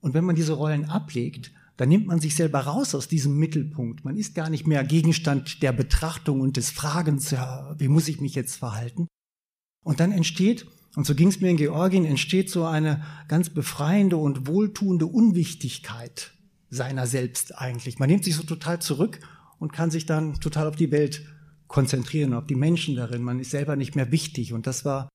Und 0.04 0.12
wenn 0.12 0.26
man 0.26 0.36
diese 0.36 0.52
Rollen 0.52 0.84
ablegt, 0.84 1.50
dann 1.78 1.88
nimmt 1.88 2.06
man 2.06 2.20
sich 2.20 2.36
selber 2.36 2.60
raus 2.60 2.94
aus 2.94 3.08
diesem 3.08 3.38
Mittelpunkt. 3.38 4.04
Man 4.04 4.18
ist 4.18 4.34
gar 4.34 4.50
nicht 4.50 4.66
mehr 4.66 4.84
Gegenstand 4.84 5.62
der 5.62 5.72
Betrachtung 5.72 6.42
und 6.42 6.58
des 6.58 6.68
Fragens, 6.68 7.30
ja, 7.30 7.74
wie 7.78 7.88
muss 7.88 8.06
ich 8.08 8.20
mich 8.20 8.34
jetzt 8.34 8.56
verhalten, 8.56 9.08
Und 9.82 10.00
dann 10.00 10.12
entsteht, 10.12 10.66
und 10.94 11.06
so 11.06 11.14
ging 11.14 11.28
es 11.28 11.40
mir 11.40 11.48
in 11.48 11.56
Georgien, 11.56 12.04
entsteht 12.04 12.50
so 12.50 12.66
eine 12.66 13.02
ganz 13.28 13.48
befreiende 13.48 14.18
und 14.18 14.46
wohltuende 14.46 15.06
Unwichtigkeit 15.06 16.32
seiner 16.68 17.06
selbst 17.06 17.56
eigentlich. 17.56 17.98
Man 17.98 18.10
nimmt 18.10 18.24
sich 18.24 18.36
so 18.36 18.42
total 18.42 18.82
zurück 18.82 19.20
und 19.58 19.72
kann 19.72 19.90
sich 19.90 20.04
dann 20.04 20.34
total 20.34 20.66
auf 20.66 20.76
die 20.76 20.90
Welt 20.90 21.24
konzentrieren, 21.66 22.34
auf 22.34 22.44
die 22.44 22.56
Menschen 22.56 22.94
darin. 22.94 23.22
Man 23.22 23.40
ist 23.40 23.52
selber 23.52 23.74
nicht 23.74 23.96
mehr 23.96 24.12
wichtig. 24.12 24.52
Und 24.52 24.66
das 24.66 24.84
war 24.84 25.08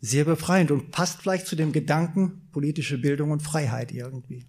sehr 0.00 0.24
befreiend 0.24 0.70
und 0.70 0.90
passt 0.90 1.22
vielleicht 1.22 1.46
zu 1.46 1.56
dem 1.56 1.72
Gedanken 1.72 2.48
politische 2.52 2.98
Bildung 2.98 3.30
und 3.30 3.42
Freiheit 3.42 3.92
irgendwie 3.92 4.46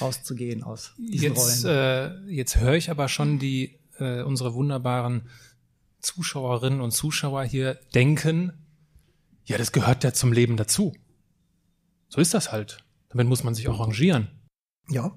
rauszugehen 0.00 0.62
aus 0.62 0.94
diesen 0.98 1.34
jetzt, 1.34 1.64
Rollen. 1.64 2.26
Äh, 2.28 2.32
jetzt 2.32 2.56
höre 2.56 2.74
ich 2.74 2.90
aber 2.90 3.08
schon 3.08 3.38
die 3.38 3.78
äh, 3.98 4.22
unsere 4.22 4.54
wunderbaren 4.54 5.28
Zuschauerinnen 6.00 6.80
und 6.80 6.92
Zuschauer 6.92 7.44
hier 7.44 7.74
denken, 7.94 8.52
ja, 9.44 9.58
das 9.58 9.72
gehört 9.72 10.04
ja 10.04 10.12
zum 10.12 10.32
Leben 10.32 10.56
dazu. 10.56 10.94
So 12.08 12.20
ist 12.20 12.34
das 12.34 12.52
halt. 12.52 12.84
Damit 13.10 13.26
muss 13.28 13.44
man 13.44 13.54
sich 13.54 13.68
arrangieren. 13.68 14.28
Ja, 14.88 15.16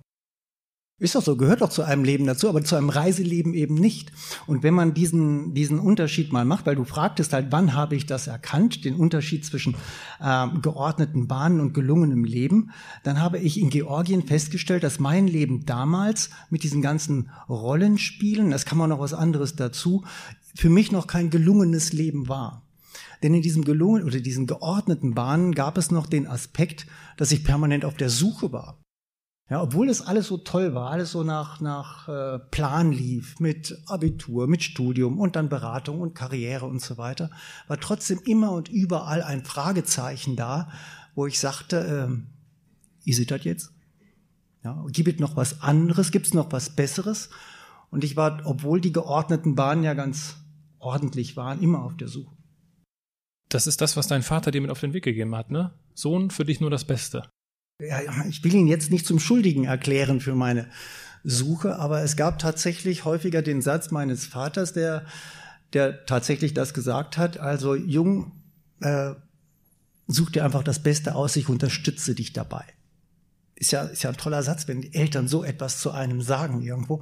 ist 1.03 1.15
doch 1.15 1.21
so, 1.21 1.35
gehört 1.35 1.61
doch 1.61 1.69
zu 1.69 1.83
einem 1.83 2.05
Leben 2.05 2.25
dazu, 2.25 2.47
aber 2.47 2.63
zu 2.63 2.75
einem 2.75 2.89
Reiseleben 2.89 3.53
eben 3.53 3.75
nicht. 3.75 4.11
Und 4.47 4.63
wenn 4.63 4.73
man 4.73 4.93
diesen, 4.93 5.53
diesen 5.53 5.77
Unterschied 5.79 6.31
mal 6.31 6.45
macht, 6.45 6.65
weil 6.65 6.75
du 6.75 6.85
fragtest 6.85 7.33
halt, 7.33 7.47
wann 7.51 7.73
habe 7.73 7.95
ich 7.95 8.05
das 8.05 8.27
erkannt, 8.27 8.85
den 8.85 8.95
Unterschied 8.95 9.45
zwischen 9.45 9.75
äh, 10.21 10.47
geordneten 10.61 11.27
Bahnen 11.27 11.59
und 11.59 11.73
gelungenem 11.73 12.23
Leben, 12.23 12.71
dann 13.03 13.19
habe 13.19 13.37
ich 13.37 13.59
in 13.59 13.69
Georgien 13.69 14.23
festgestellt, 14.23 14.83
dass 14.83 14.99
mein 14.99 15.27
Leben 15.27 15.65
damals 15.65 16.29
mit 16.49 16.63
diesen 16.63 16.81
ganzen 16.81 17.29
Rollenspielen, 17.49 18.49
das 18.49 18.65
kann 18.65 18.77
man 18.77 18.89
noch 18.89 18.99
was 18.99 19.13
anderes 19.13 19.55
dazu, 19.55 20.05
für 20.55 20.69
mich 20.69 20.91
noch 20.91 21.07
kein 21.07 21.29
gelungenes 21.29 21.91
Leben 21.91 22.29
war. 22.29 22.63
Denn 23.23 23.33
in 23.33 23.41
diesem 23.41 23.63
gelungen 23.65 24.03
oder 24.03 24.19
diesen 24.19 24.47
geordneten 24.47 25.13
Bahnen 25.13 25.53
gab 25.53 25.77
es 25.77 25.91
noch 25.91 26.07
den 26.07 26.27
Aspekt, 26.27 26.87
dass 27.17 27.31
ich 27.31 27.43
permanent 27.43 27.85
auf 27.85 27.95
der 27.95 28.09
Suche 28.09 28.51
war. 28.51 28.82
Ja, 29.49 29.61
obwohl 29.61 29.87
das 29.87 30.01
alles 30.01 30.27
so 30.27 30.37
toll 30.37 30.73
war, 30.73 30.89
alles 30.89 31.11
so 31.11 31.23
nach, 31.23 31.59
nach 31.59 32.07
äh, 32.07 32.39
Plan 32.39 32.91
lief, 32.91 33.39
mit 33.39 33.77
Abitur, 33.87 34.47
mit 34.47 34.63
Studium 34.63 35.19
und 35.19 35.35
dann 35.35 35.49
Beratung 35.49 35.99
und 35.99 36.15
Karriere 36.15 36.65
und 36.65 36.81
so 36.81 36.97
weiter, 36.97 37.29
war 37.67 37.79
trotzdem 37.79 38.19
immer 38.25 38.53
und 38.53 38.69
überall 38.69 39.21
ein 39.21 39.43
Fragezeichen 39.43 40.37
da, 40.37 40.71
wo 41.13 41.27
ich 41.27 41.39
sagte, 41.39 41.77
ähm, 41.77 42.27
ist 43.03 43.19
es 43.19 43.27
das 43.27 43.43
jetzt? 43.43 43.73
Ja, 44.63 44.81
gibt 44.87 45.09
es 45.09 45.19
noch 45.19 45.35
was 45.35 45.61
anderes? 45.61 46.11
Gibt 46.11 46.27
es 46.27 46.33
noch 46.33 46.53
was 46.53 46.69
Besseres? 46.69 47.29
Und 47.91 48.05
ich 48.05 48.15
war, 48.15 48.41
obwohl 48.45 48.79
die 48.79 48.93
geordneten 48.93 49.55
Bahnen 49.55 49.83
ja 49.83 49.93
ganz 49.93 50.37
ordentlich 50.79 51.35
waren, 51.35 51.61
immer 51.61 51.83
auf 51.83 51.97
der 51.97 52.07
Suche. 52.07 52.33
Das 53.49 53.67
ist 53.67 53.81
das, 53.81 53.97
was 53.97 54.07
dein 54.07 54.23
Vater 54.23 54.51
dir 54.51 54.61
mit 54.61 54.71
auf 54.71 54.79
den 54.79 54.93
Weg 54.93 55.03
gegeben 55.03 55.35
hat, 55.35 55.51
ne? 55.51 55.73
Sohn, 55.93 56.31
für 56.31 56.45
dich 56.45 56.61
nur 56.61 56.69
das 56.69 56.85
Beste 56.85 57.29
ich 58.29 58.43
will 58.43 58.53
ihn 58.53 58.67
jetzt 58.67 58.91
nicht 58.91 59.05
zum 59.05 59.19
Schuldigen 59.19 59.65
erklären 59.65 60.19
für 60.19 60.35
meine 60.35 60.67
Suche, 61.23 61.79
aber 61.79 62.01
es 62.01 62.15
gab 62.15 62.39
tatsächlich 62.39 63.05
häufiger 63.05 63.41
den 63.41 63.61
Satz 63.61 63.91
meines 63.91 64.25
Vaters, 64.25 64.73
der, 64.73 65.05
der 65.73 66.05
tatsächlich 66.05 66.53
das 66.53 66.73
gesagt 66.73 67.17
hat. 67.17 67.37
Also 67.37 67.75
Jung, 67.75 68.31
äh, 68.81 69.13
such 70.07 70.31
dir 70.31 70.43
einfach 70.43 70.63
das 70.63 70.79
Beste 70.79 71.15
aus, 71.15 71.35
ich 71.35 71.47
unterstütze 71.49 72.13
dich 72.13 72.33
dabei. 72.33 72.65
Ist 73.55 73.71
ja, 73.71 73.83
ist 73.83 74.03
ja 74.03 74.09
ein 74.09 74.17
toller 74.17 74.43
Satz, 74.43 74.67
wenn 74.67 74.81
die 74.81 74.93
Eltern 74.93 75.27
so 75.27 75.43
etwas 75.43 75.79
zu 75.79 75.91
einem 75.91 76.21
sagen 76.21 76.61
irgendwo. 76.61 77.01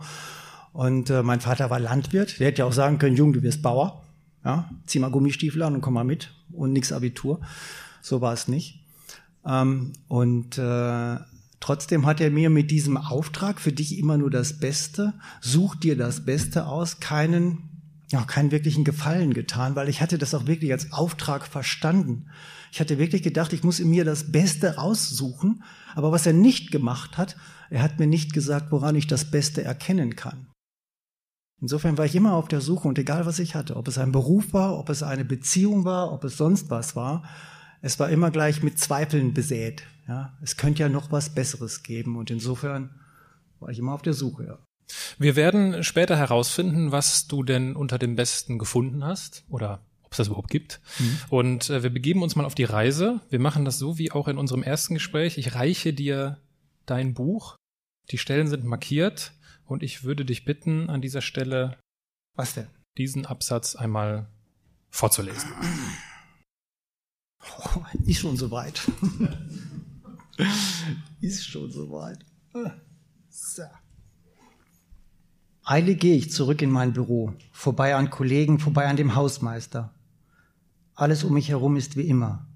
Und 0.74 1.10
äh, 1.10 1.24
mein 1.24 1.42
Vater 1.42 1.70
war 1.70 1.80
Landwirt, 1.80 2.40
der 2.40 2.48
hätte 2.48 2.60
ja 2.60 2.66
auch 2.66 2.74
sagen 2.74 3.00
können, 3.00 3.16
Jung, 3.16 3.34
du 3.34 3.42
wirst 3.42 3.62
Bauer. 3.62 4.04
Ja, 4.44 4.70
zieh 4.86 5.00
mal 5.00 5.12
Gummistiefel 5.12 5.62
an 5.62 5.76
und 5.76 5.82
komm 5.82 5.94
mal 5.94 6.04
mit 6.04 6.34
und 6.52 6.74
nix 6.74 6.92
Abitur. 6.92 7.42
So 8.02 8.22
war 8.22 8.34
es 8.34 8.48
nicht. 8.48 8.81
Ähm, 9.46 9.94
und 10.08 10.58
äh, 10.58 11.18
trotzdem 11.60 12.06
hat 12.06 12.22
er 12.22 12.32
mir 12.32 12.50
mit 12.50 12.72
diesem 12.72 12.98
Auftrag 12.98 13.60
für 13.60 13.72
dich 13.72 13.98
immer 13.98 14.18
nur 14.18 14.30
das 14.30 14.60
Beste, 14.60 15.14
such 15.40 15.76
dir 15.76 15.98
das 15.98 16.26
Beste 16.26 16.66
aus, 16.66 17.00
keinen 17.00 17.70
ja, 18.12 18.24
keinen 18.26 18.52
wirklichen 18.52 18.84
Gefallen 18.84 19.34
getan, 19.34 19.76
weil 19.76 19.88
ich 19.88 20.02
hatte 20.02 20.18
das 20.18 20.34
auch 20.34 20.46
wirklich 20.46 20.72
als 20.74 20.92
Auftrag 20.92 21.48
verstanden. 21.48 22.28
Ich 22.72 22.80
hatte 22.80 22.98
wirklich 22.98 23.24
gedacht, 23.24 23.54
ich 23.54 23.64
muss 23.64 23.80
in 23.80 23.90
mir 23.90 24.04
das 24.04 24.32
Beste 24.32 24.76
raussuchen. 24.76 25.64
Aber 25.96 26.12
was 26.12 26.26
er 26.26 26.34
nicht 26.34 26.72
gemacht 26.72 27.18
hat, 27.18 27.38
er 27.70 27.82
hat 27.82 28.00
mir 28.00 28.08
nicht 28.08 28.34
gesagt, 28.34 28.72
woran 28.72 28.96
ich 28.96 29.08
das 29.08 29.32
Beste 29.32 29.64
erkennen 29.64 30.16
kann. 30.16 30.48
Insofern 31.62 31.98
war 31.98 32.06
ich 32.06 32.16
immer 32.16 32.34
auf 32.34 32.48
der 32.48 32.60
Suche 32.60 32.88
und 32.88 32.98
egal 32.98 33.26
was 33.26 33.40
ich 33.40 33.56
hatte, 33.56 33.78
ob 33.78 33.88
es 33.88 33.98
ein 33.98 34.12
Beruf 34.12 34.52
war, 34.52 34.78
ob 34.78 34.90
es 34.90 35.04
eine 35.04 35.24
Beziehung 35.24 35.86
war, 35.86 36.12
ob 36.12 36.24
es 36.24 36.36
sonst 36.36 36.70
was 36.70 36.96
war, 36.96 37.24
es 37.82 38.00
war 38.00 38.10
immer 38.10 38.32
gleich 38.32 38.64
mit 38.64 38.80
Zweifeln 38.80 39.34
besät. 39.34 39.84
Ja, 40.08 40.38
es 40.42 40.58
könnte 40.58 40.82
ja 40.82 40.90
noch 40.90 41.12
was 41.12 41.34
Besseres 41.34 41.84
geben 41.84 42.18
und 42.18 42.32
insofern 42.32 42.90
war 43.60 43.70
ich 43.70 43.80
immer 43.80 43.94
auf 43.94 44.02
der 44.02 44.14
Suche. 44.14 44.46
Ja. 44.46 44.60
Wir 45.18 45.36
werden 45.36 45.84
später 45.84 46.18
herausfinden, 46.18 46.92
was 46.92 47.28
du 47.28 47.44
denn 47.44 47.76
unter 47.76 47.98
dem 47.98 48.16
Besten 48.16 48.58
gefunden 48.58 49.04
hast 49.04 49.44
oder 49.50 49.86
ob 50.04 50.12
es 50.12 50.18
das 50.18 50.28
überhaupt 50.28 50.50
gibt. 50.50 50.82
Mhm. 51.00 51.20
Und 51.30 51.70
äh, 51.70 51.84
wir 51.84 51.90
begeben 51.90 52.24
uns 52.24 52.36
mal 52.36 52.46
auf 52.46 52.56
die 52.56 52.66
Reise. 52.66 53.22
Wir 53.30 53.40
machen 53.40 53.64
das 53.64 53.78
so 53.78 53.98
wie 53.98 54.12
auch 54.12 54.28
in 54.28 54.38
unserem 54.38 54.64
ersten 54.64 54.96
Gespräch. 54.96 55.38
Ich 55.38 55.56
reiche 55.56 55.94
dir 55.94 56.40
dein 56.86 57.14
Buch. 57.14 57.56
Die 58.10 58.18
Stellen 58.18 58.48
sind 58.48 58.66
markiert 58.66 59.32
und 59.66 59.84
ich 59.84 60.04
würde 60.04 60.26
dich 60.26 60.44
bitten, 60.44 60.90
an 60.90 61.02
dieser 61.02 61.22
Stelle 61.22 61.78
was 62.36 62.54
denn? 62.54 62.68
diesen 62.98 63.26
Absatz 63.26 63.76
einmal 63.76 64.28
vorzulesen. 64.90 65.52
Oh, 67.42 67.82
ist 68.06 68.20
schon 68.20 68.38
soweit. 68.38 68.82
ist 71.22 71.46
schon 71.46 71.72
soweit. 71.72 72.20
So. 73.30 73.64
Eilig 75.64 76.00
gehe 76.00 76.16
ich 76.16 76.32
zurück 76.32 76.62
in 76.62 76.72
mein 76.72 76.94
Büro, 76.94 77.34
vorbei 77.52 77.96
an 77.96 78.10
Kollegen, 78.10 78.60
vorbei 78.60 78.88
an 78.88 78.98
dem 78.98 79.16
Hausmeister. 79.16 79.94
Alles 80.96 81.24
um 81.24 81.34
mich 81.34 81.50
herum 81.50 81.78
ist 81.78 81.96
wie 81.96 82.08
immer. 82.08 82.48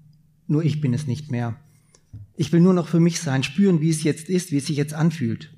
Nur 0.46 0.64
ich 0.64 0.80
bin 0.80 0.92
es 0.92 1.06
nicht 1.06 1.30
mehr. 1.30 1.56
Ich 2.34 2.52
will 2.52 2.60
nur 2.60 2.74
noch 2.74 2.88
für 2.88 3.00
mich 3.00 3.20
sein, 3.20 3.42
spüren, 3.42 3.80
wie 3.80 3.90
es 3.90 4.02
jetzt 4.02 4.28
ist, 4.28 4.50
wie 4.52 4.58
es 4.58 4.66
sich 4.66 4.76
jetzt 4.76 4.94
anfühlt. 4.94 5.56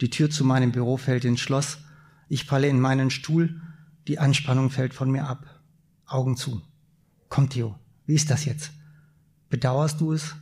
Die 0.00 0.10
Tür 0.10 0.30
zu 0.30 0.44
meinem 0.44 0.72
Büro 0.72 0.96
fällt 0.96 1.24
ins 1.24 1.40
Schloss. 1.40 1.78
Ich 2.28 2.44
falle 2.44 2.68
in 2.68 2.80
meinen 2.80 3.10
Stuhl. 3.10 3.60
Die 4.08 4.18
Anspannung 4.18 4.70
fällt 4.70 4.94
von 4.94 5.10
mir 5.10 5.26
ab. 5.28 5.60
Augen 6.06 6.36
zu. 6.36 6.62
Komm, 7.28 7.48
Theo. 7.48 7.78
Wie 8.06 8.14
ist 8.14 8.30
das 8.30 8.44
jetzt? 8.44 8.72
Bedauerst 9.48 10.00
du 10.00 10.12
es? 10.12 10.34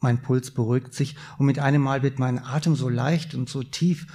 Mein 0.00 0.20
Puls 0.20 0.50
beruhigt 0.50 0.94
sich 0.94 1.16
und 1.38 1.46
mit 1.46 1.58
einem 1.58 1.82
Mal 1.82 2.02
wird 2.02 2.18
mein 2.18 2.38
Atem 2.38 2.74
so 2.74 2.88
leicht 2.88 3.34
und 3.34 3.48
so 3.48 3.62
tief, 3.62 4.06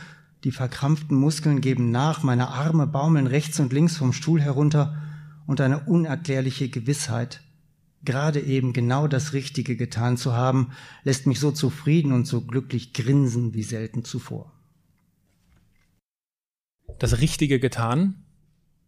die 0.44 0.52
verkrampften 0.52 1.18
Muskeln 1.18 1.62
geben 1.62 1.92
nach, 1.92 2.24
meine 2.24 2.50
Arme 2.50 2.88
baumeln 2.88 3.28
rechts 3.28 3.60
und 3.60 3.72
links 3.72 3.96
vom 3.98 4.14
Stuhl 4.14 4.42
herunter 4.42 5.02
und 5.46 5.62
eine 5.62 5.86
unerklärliche 5.86 6.70
Gewissheit, 6.70 7.42
gerade 8.04 8.42
eben 8.42 8.74
genau 8.74 9.08
das 9.08 9.34
Richtige 9.34 9.78
getan 9.78 10.18
zu 10.18 10.34
haben, 10.34 10.72
lässt 11.04 11.26
mich 11.26 11.40
so 11.40 11.52
zufrieden 11.52 12.12
und 12.12 12.28
so 12.28 12.42
glücklich 12.42 12.94
grinsen 12.94 13.54
wie 13.54 13.64
selten 13.64 14.04
zuvor. 14.04 14.52
Das 17.00 17.20
Richtige 17.20 17.60
getan? 17.60 18.26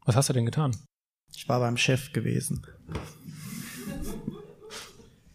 Was 0.03 0.15
hast 0.15 0.29
du 0.29 0.33
denn 0.33 0.45
getan? 0.45 0.75
Ich 1.33 1.47
war 1.47 1.59
beim 1.59 1.77
Chef 1.77 2.11
gewesen 2.11 2.65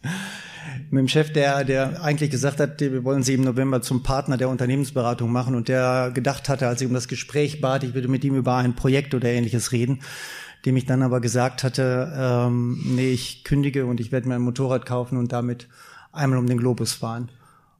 mit 0.91 0.99
dem 0.99 1.07
Chef, 1.07 1.31
der, 1.31 1.63
der 1.63 2.03
eigentlich 2.03 2.29
gesagt 2.29 2.59
hat, 2.59 2.79
wir 2.79 3.03
wollen 3.03 3.23
Sie 3.23 3.33
im 3.33 3.41
November 3.41 3.81
zum 3.81 4.03
Partner 4.03 4.37
der 4.37 4.49
Unternehmensberatung 4.49 5.31
machen 5.31 5.55
und 5.55 5.67
der 5.67 6.11
gedacht 6.13 6.49
hatte, 6.49 6.67
als 6.67 6.81
ich 6.81 6.87
um 6.87 6.93
das 6.93 7.07
Gespräch 7.07 7.61
bat, 7.61 7.83
ich 7.83 7.93
würde 7.93 8.07
mit 8.07 8.23
ihm 8.23 8.35
über 8.35 8.55
ein 8.55 8.75
Projekt 8.75 9.13
oder 9.13 9.29
ähnliches 9.29 9.71
reden, 9.71 9.99
dem 10.65 10.77
ich 10.77 10.85
dann 10.85 11.03
aber 11.03 11.21
gesagt 11.21 11.63
hatte, 11.63 12.13
ähm, 12.17 12.81
nee, 12.85 13.11
ich 13.11 13.43
kündige 13.43 13.85
und 13.85 13.99
ich 13.99 14.11
werde 14.11 14.27
mir 14.27 14.35
ein 14.35 14.41
Motorrad 14.41 14.85
kaufen 14.85 15.17
und 15.17 15.31
damit 15.31 15.67
einmal 16.11 16.39
um 16.39 16.47
den 16.47 16.57
Globus 16.57 16.93
fahren. 16.93 17.29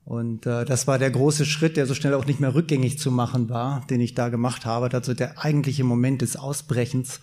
Und 0.06 0.46
äh, 0.46 0.66
das 0.66 0.86
war 0.86 1.00
der 1.00 1.10
große 1.10 1.46
Schritt, 1.46 1.78
der 1.78 1.88
so 1.88 1.96
schnell 1.96 2.14
auch 2.14 2.28
nicht 2.28 2.40
mehr 2.40 2.54
rückgängig 2.54 3.00
zu 3.00 3.10
machen 3.10 3.50
war, 3.50 3.84
den 3.90 4.02
ich 4.02 4.14
da 4.14 4.30
gemacht 4.30 4.66
habe. 4.66 4.90
Also 4.94 5.16
der 5.16 5.44
eigentliche 5.44 5.84
Moment 5.84 6.22
des 6.22 6.38
Ausbrechens 6.38 7.22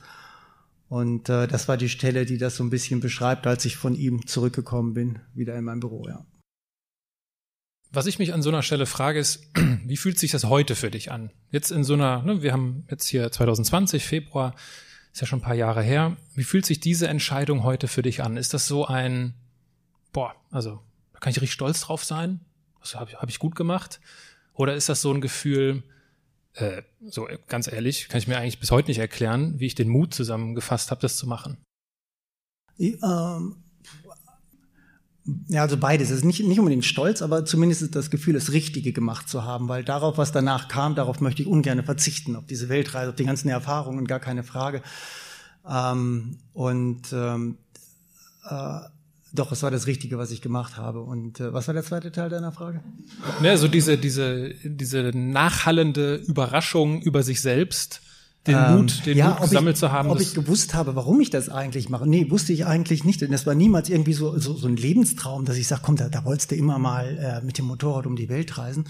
und 0.93 1.31
äh, 1.31 1.49
das 1.49 1.69
war 1.69 1.79
die 1.79 1.89
Stelle, 1.89 2.27
die 2.27 2.37
das 2.37 2.57
so 2.57 2.63
ein 2.63 2.69
bisschen 2.69 3.01
beschreibt, 3.01 3.47
als 3.47 3.65
ich 3.65 3.79
von 3.79 3.95
ihm 3.95 4.27
zurückgekommen 4.27 4.93
bin, 4.93 5.21
wieder 5.33 5.57
in 5.57 5.65
mein 5.65 5.81
Büro, 5.81 6.07
ja. 6.07 6.27
Was 7.91 8.05
ich 8.05 8.19
mich 8.19 8.35
an 8.35 8.43
so 8.43 8.51
einer 8.51 8.63
Stelle 8.63 8.85
frage, 8.85 9.19
ist, 9.19 9.43
wie 9.87 9.97
fühlt 9.97 10.19
sich 10.19 10.33
das 10.33 10.45
heute 10.45 10.77
für 10.77 10.91
dich 10.91 11.11
an? 11.11 11.31
Jetzt 11.51 11.71
in 11.71 11.83
so 11.83 11.95
einer, 11.95 12.23
ne, 12.25 12.43
wir 12.43 12.53
haben 12.53 12.85
jetzt 12.91 13.07
hier 13.07 13.33
2020, 13.33 14.05
Februar, 14.05 14.55
ist 15.15 15.23
ja 15.23 15.27
schon 15.27 15.39
ein 15.39 15.43
paar 15.43 15.55
Jahre 15.55 15.83
her. 15.83 16.19
Wie 16.35 16.45
fühlt 16.45 16.67
sich 16.67 16.79
diese 16.79 17.09
Entscheidung 17.09 17.63
heute 17.63 17.89
für 17.89 18.03
dich 18.03 18.23
an? 18.23 18.37
Ist 18.37 18.53
das 18.53 18.69
so 18.69 18.85
ein, 18.85 19.33
boah, 20.13 20.35
also 20.51 20.83
da 21.15 21.21
kann 21.21 21.31
ich 21.31 21.41
richtig 21.41 21.55
stolz 21.55 21.81
drauf 21.81 22.05
sein? 22.05 22.41
Das 22.81 22.97
habe 22.97 23.11
hab 23.13 23.31
ich 23.31 23.39
gut 23.39 23.55
gemacht? 23.55 23.99
Oder 24.53 24.75
ist 24.75 24.91
das 24.91 25.01
so 25.01 25.11
ein 25.11 25.23
Gefühl, 25.23 25.85
äh, 26.55 26.83
so 27.01 27.29
ganz 27.49 27.71
ehrlich, 27.71 28.09
kann 28.09 28.19
ich 28.19 28.29
mir 28.29 28.39
eigentlich 28.39 28.61
bis 28.61 28.71
heute 28.71 28.89
nicht 28.89 28.99
erklären, 28.99 29.59
wie 29.59 29.67
ich 29.67 29.75
den 29.75 29.89
Mut 29.89 30.15
zusammengefasst 30.15 30.91
habe, 30.91 31.01
das 31.01 31.17
zu 31.17 31.27
machen. 31.27 31.57
Ähm, 32.79 33.57
ja, 35.49 35.63
also 35.63 35.77
beides. 35.77 36.11
Es 36.11 36.19
ist 36.19 36.25
nicht, 36.25 36.45
nicht 36.45 36.59
unbedingt 36.59 36.85
stolz, 36.85 37.23
aber 37.23 37.45
zumindest 37.45 37.83
ist 37.83 37.95
das 37.95 38.11
Gefühl, 38.11 38.35
das 38.35 38.53
Richtige 38.53 38.93
gemacht 38.93 39.29
zu 39.29 39.45
haben, 39.45 39.69
weil 39.69 39.85
darauf, 39.85 40.19
was 40.19 40.33
danach 40.33 40.69
kam, 40.69 40.95
darauf 40.95 41.21
möchte 41.21 41.43
ich 41.43 41.49
ungern 41.49 41.85
verzichten, 41.85 42.35
auf 42.35 42.47
diese 42.47 42.69
Weltreise, 42.69 43.11
auf 43.11 43.17
die 43.17 43.25
ganzen 43.25 43.49
Erfahrungen, 43.49 44.07
gar 44.07 44.21
keine 44.21 44.43
Frage. 44.43 44.83
Ähm, 45.69 46.39
und 46.53 47.13
ähm, 47.13 47.59
äh, 48.49 48.81
doch, 49.35 49.51
es 49.51 49.63
war 49.63 49.71
das 49.71 49.87
Richtige, 49.87 50.19
was 50.19 50.31
ich 50.31 50.43
gemacht 50.43 50.77
habe. 50.77 51.01
Und 51.01 51.41
äh, 51.41 51.53
was 51.53 51.67
war 51.67 51.75
der 51.75 51.85
zweite 51.85 52.13
Teil 52.13 52.29
deiner 52.29 52.53
Frage? 52.53 52.83
Ja, 53.43 53.57
so 53.57 53.67
diese, 53.67 53.97
diese, 53.97 54.55
diese 54.63 55.11
nachhallende 55.15 56.17
Überraschung 56.17 57.01
über 57.01 57.23
sich 57.23 57.41
selbst 57.41 58.03
den 58.47 58.57
ähm, 58.57 58.77
Mut, 58.77 59.07
den 59.07 59.17
ja, 59.17 59.31
Mut 59.31 59.41
gesammelt 59.41 59.77
ich, 59.77 59.81
zu 59.81 59.91
haben. 59.91 60.11
Ob 60.11 60.21
ich 60.21 60.35
gewusst 60.35 60.75
habe, 60.75 60.97
warum 60.97 61.21
ich 61.21 61.31
das 61.31 61.49
eigentlich 61.49 61.89
mache? 61.89 62.07
Nee, 62.07 62.31
wusste 62.31 62.53
ich 62.53 62.67
eigentlich 62.67 63.05
nicht. 63.05 63.23
Denn 63.23 63.31
das 63.31 63.47
war 63.47 63.55
niemals 63.55 63.89
irgendwie 63.89 64.13
so, 64.13 64.39
so, 64.39 64.55
so 64.55 64.69
ein 64.69 64.77
Lebenstraum, 64.77 65.45
dass 65.47 65.57
ich 65.57 65.67
sage, 65.67 65.83
komm, 65.85 65.97
da, 65.97 66.09
da 66.09 66.25
wolltest 66.25 66.51
du 66.51 66.57
immer 66.57 66.79
mal 66.79 67.19
äh, 67.19 67.45
mit 67.45 67.57
dem 67.57 67.67
Motorrad 67.67 68.07
um 68.07 68.17
die 68.17 68.29
Welt 68.29 68.59
reisen. 68.59 68.85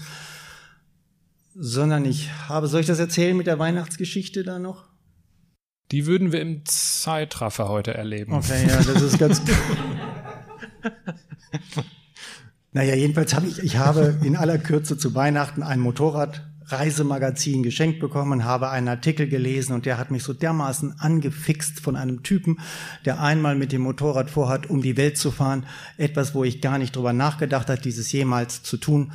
Sondern 1.55 2.03
ich 2.03 2.31
habe, 2.49 2.67
soll 2.67 2.81
ich 2.81 2.87
das 2.87 2.99
erzählen 2.99 3.37
mit 3.37 3.47
der 3.47 3.59
Weihnachtsgeschichte 3.59 4.43
da 4.43 4.59
noch? 4.59 4.85
Die 5.91 6.07
würden 6.07 6.31
wir 6.31 6.41
im 6.41 6.65
Zeitraffer 6.65 7.69
heute 7.69 7.93
erleben. 7.93 8.33
Okay, 8.33 8.65
ja, 8.67 8.77
das 8.81 9.01
ist 9.01 9.19
ganz. 9.19 9.41
naja, 12.71 12.95
jedenfalls 12.95 13.33
habe 13.33 13.47
ich, 13.47 13.59
ich 13.59 13.77
habe 13.77 14.19
in 14.23 14.35
aller 14.35 14.57
Kürze 14.57 14.97
zu 14.97 15.15
Weihnachten 15.15 15.63
ein 15.63 15.79
Motorrad 15.79 16.43
Reisemagazin 16.65 17.63
geschenkt 17.63 17.99
bekommen, 17.99 18.45
habe 18.45 18.69
einen 18.69 18.87
Artikel 18.87 19.27
gelesen 19.27 19.73
und 19.73 19.85
der 19.85 19.97
hat 19.97 20.11
mich 20.11 20.23
so 20.23 20.33
dermaßen 20.33 20.99
angefixt 20.99 21.79
von 21.79 21.95
einem 21.95 22.23
Typen, 22.23 22.59
der 23.05 23.21
einmal 23.21 23.55
mit 23.55 23.71
dem 23.71 23.81
Motorrad 23.81 24.29
vorhat, 24.29 24.69
um 24.69 24.81
die 24.81 24.97
Welt 24.97 25.17
zu 25.17 25.31
fahren. 25.31 25.65
Etwas, 25.97 26.33
wo 26.33 26.43
ich 26.43 26.61
gar 26.61 26.77
nicht 26.77 26.95
drüber 26.95 27.13
nachgedacht 27.13 27.69
hat, 27.69 27.85
dieses 27.85 28.11
jemals 28.11 28.63
zu 28.63 28.77
tun. 28.77 29.11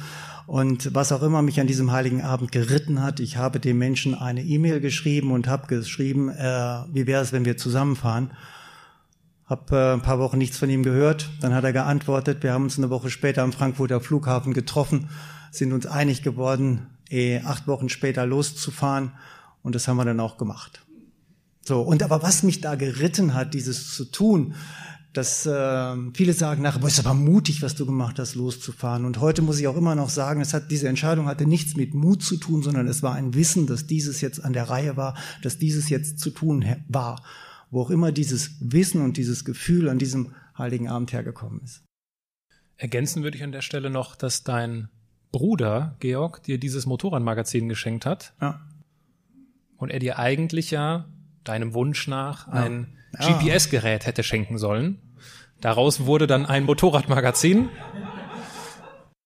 Und 0.46 0.94
was 0.94 1.12
auch 1.12 1.22
immer 1.22 1.42
mich 1.42 1.60
an 1.60 1.66
diesem 1.66 1.92
heiligen 1.92 2.22
Abend 2.22 2.52
geritten 2.52 3.02
hat, 3.02 3.20
ich 3.20 3.36
habe 3.36 3.60
dem 3.60 3.78
Menschen 3.78 4.14
eine 4.14 4.42
E-Mail 4.42 4.80
geschrieben 4.80 5.30
und 5.30 5.46
habe 5.46 5.66
geschrieben, 5.66 6.30
äh, 6.30 6.84
wie 6.92 7.06
wäre 7.06 7.22
es, 7.22 7.32
wenn 7.32 7.44
wir 7.44 7.58
zusammenfahren? 7.58 8.30
Hab 9.48 9.72
äh, 9.72 9.94
ein 9.94 10.02
paar 10.02 10.18
Wochen 10.18 10.36
nichts 10.36 10.58
von 10.58 10.68
ihm 10.68 10.82
gehört. 10.82 11.30
Dann 11.40 11.54
hat 11.54 11.64
er 11.64 11.72
geantwortet. 11.72 12.42
Wir 12.42 12.52
haben 12.52 12.64
uns 12.64 12.76
eine 12.76 12.90
Woche 12.90 13.10
später 13.10 13.42
am 13.42 13.52
Frankfurter 13.52 14.00
Flughafen 14.00 14.52
getroffen, 14.52 15.08
sind 15.50 15.72
uns 15.72 15.86
einig 15.86 16.22
geworden, 16.22 16.86
eh, 17.08 17.40
acht 17.40 17.66
Wochen 17.66 17.88
später 17.88 18.26
loszufahren. 18.26 19.12
Und 19.62 19.74
das 19.74 19.88
haben 19.88 19.96
wir 19.96 20.04
dann 20.04 20.20
auch 20.20 20.36
gemacht. 20.36 20.82
So, 21.64 21.80
und 21.80 22.02
aber 22.02 22.22
was 22.22 22.42
mich 22.42 22.60
da 22.60 22.74
geritten 22.74 23.34
hat, 23.34 23.54
dieses 23.54 23.94
zu 23.94 24.04
tun, 24.04 24.54
dass 25.14 25.46
äh, 25.46 25.96
viele 26.14 26.32
sagen 26.34 26.62
nachher, 26.62 26.80
boah, 26.80 26.88
ist 26.88 27.00
aber 27.00 27.14
mutig, 27.14 27.62
was 27.62 27.74
du 27.74 27.86
gemacht 27.86 28.18
hast, 28.18 28.34
loszufahren. 28.34 29.04
Und 29.04 29.20
heute 29.20 29.42
muss 29.42 29.58
ich 29.58 29.66
auch 29.66 29.76
immer 29.76 29.94
noch 29.94 30.10
sagen, 30.10 30.40
es 30.40 30.52
hat 30.52 30.70
diese 30.70 30.88
Entscheidung 30.88 31.26
hatte 31.26 31.46
nichts 31.46 31.74
mit 31.74 31.94
Mut 31.94 32.22
zu 32.22 32.36
tun, 32.36 32.62
sondern 32.62 32.86
es 32.86 33.02
war 33.02 33.14
ein 33.14 33.34
Wissen, 33.34 33.66
dass 33.66 33.86
dieses 33.86 34.20
jetzt 34.20 34.44
an 34.44 34.52
der 34.52 34.68
Reihe 34.68 34.96
war, 34.96 35.14
dass 35.42 35.58
dieses 35.58 35.88
jetzt 35.88 36.18
zu 36.18 36.30
tun 36.30 36.64
war, 36.88 37.22
wo 37.70 37.82
auch 37.82 37.90
immer 37.90 38.12
dieses 38.12 38.56
Wissen 38.60 39.02
und 39.02 39.16
dieses 39.16 39.44
Gefühl 39.44 39.88
an 39.88 39.98
diesem 39.98 40.34
heiligen 40.56 40.88
Abend 40.88 41.12
hergekommen 41.12 41.60
ist. 41.62 41.84
Ergänzen 42.76 43.22
würde 43.22 43.36
ich 43.36 43.44
an 43.44 43.52
der 43.52 43.62
Stelle 43.62 43.90
noch, 43.90 44.16
dass 44.16 44.44
dein 44.44 44.88
Bruder, 45.32 45.96
Georg, 46.00 46.42
dir 46.44 46.58
dieses 46.58 46.86
Motorradmagazin 46.86 47.68
geschenkt 47.68 48.06
hat. 48.06 48.32
Ja. 48.40 48.60
Und 49.76 49.90
er 49.90 49.98
dir 49.98 50.18
eigentlich 50.18 50.70
ja 50.70 51.06
deinem 51.44 51.74
Wunsch 51.74 52.08
nach 52.08 52.48
ein 52.48 52.88
Ja. 53.18 53.38
GPS-Gerät 53.38 54.06
hätte 54.06 54.22
schenken 54.22 54.58
sollen. 54.58 54.98
Daraus 55.60 56.06
wurde 56.06 56.26
dann 56.26 56.46
ein 56.46 56.64
Motorradmagazin. 56.64 57.68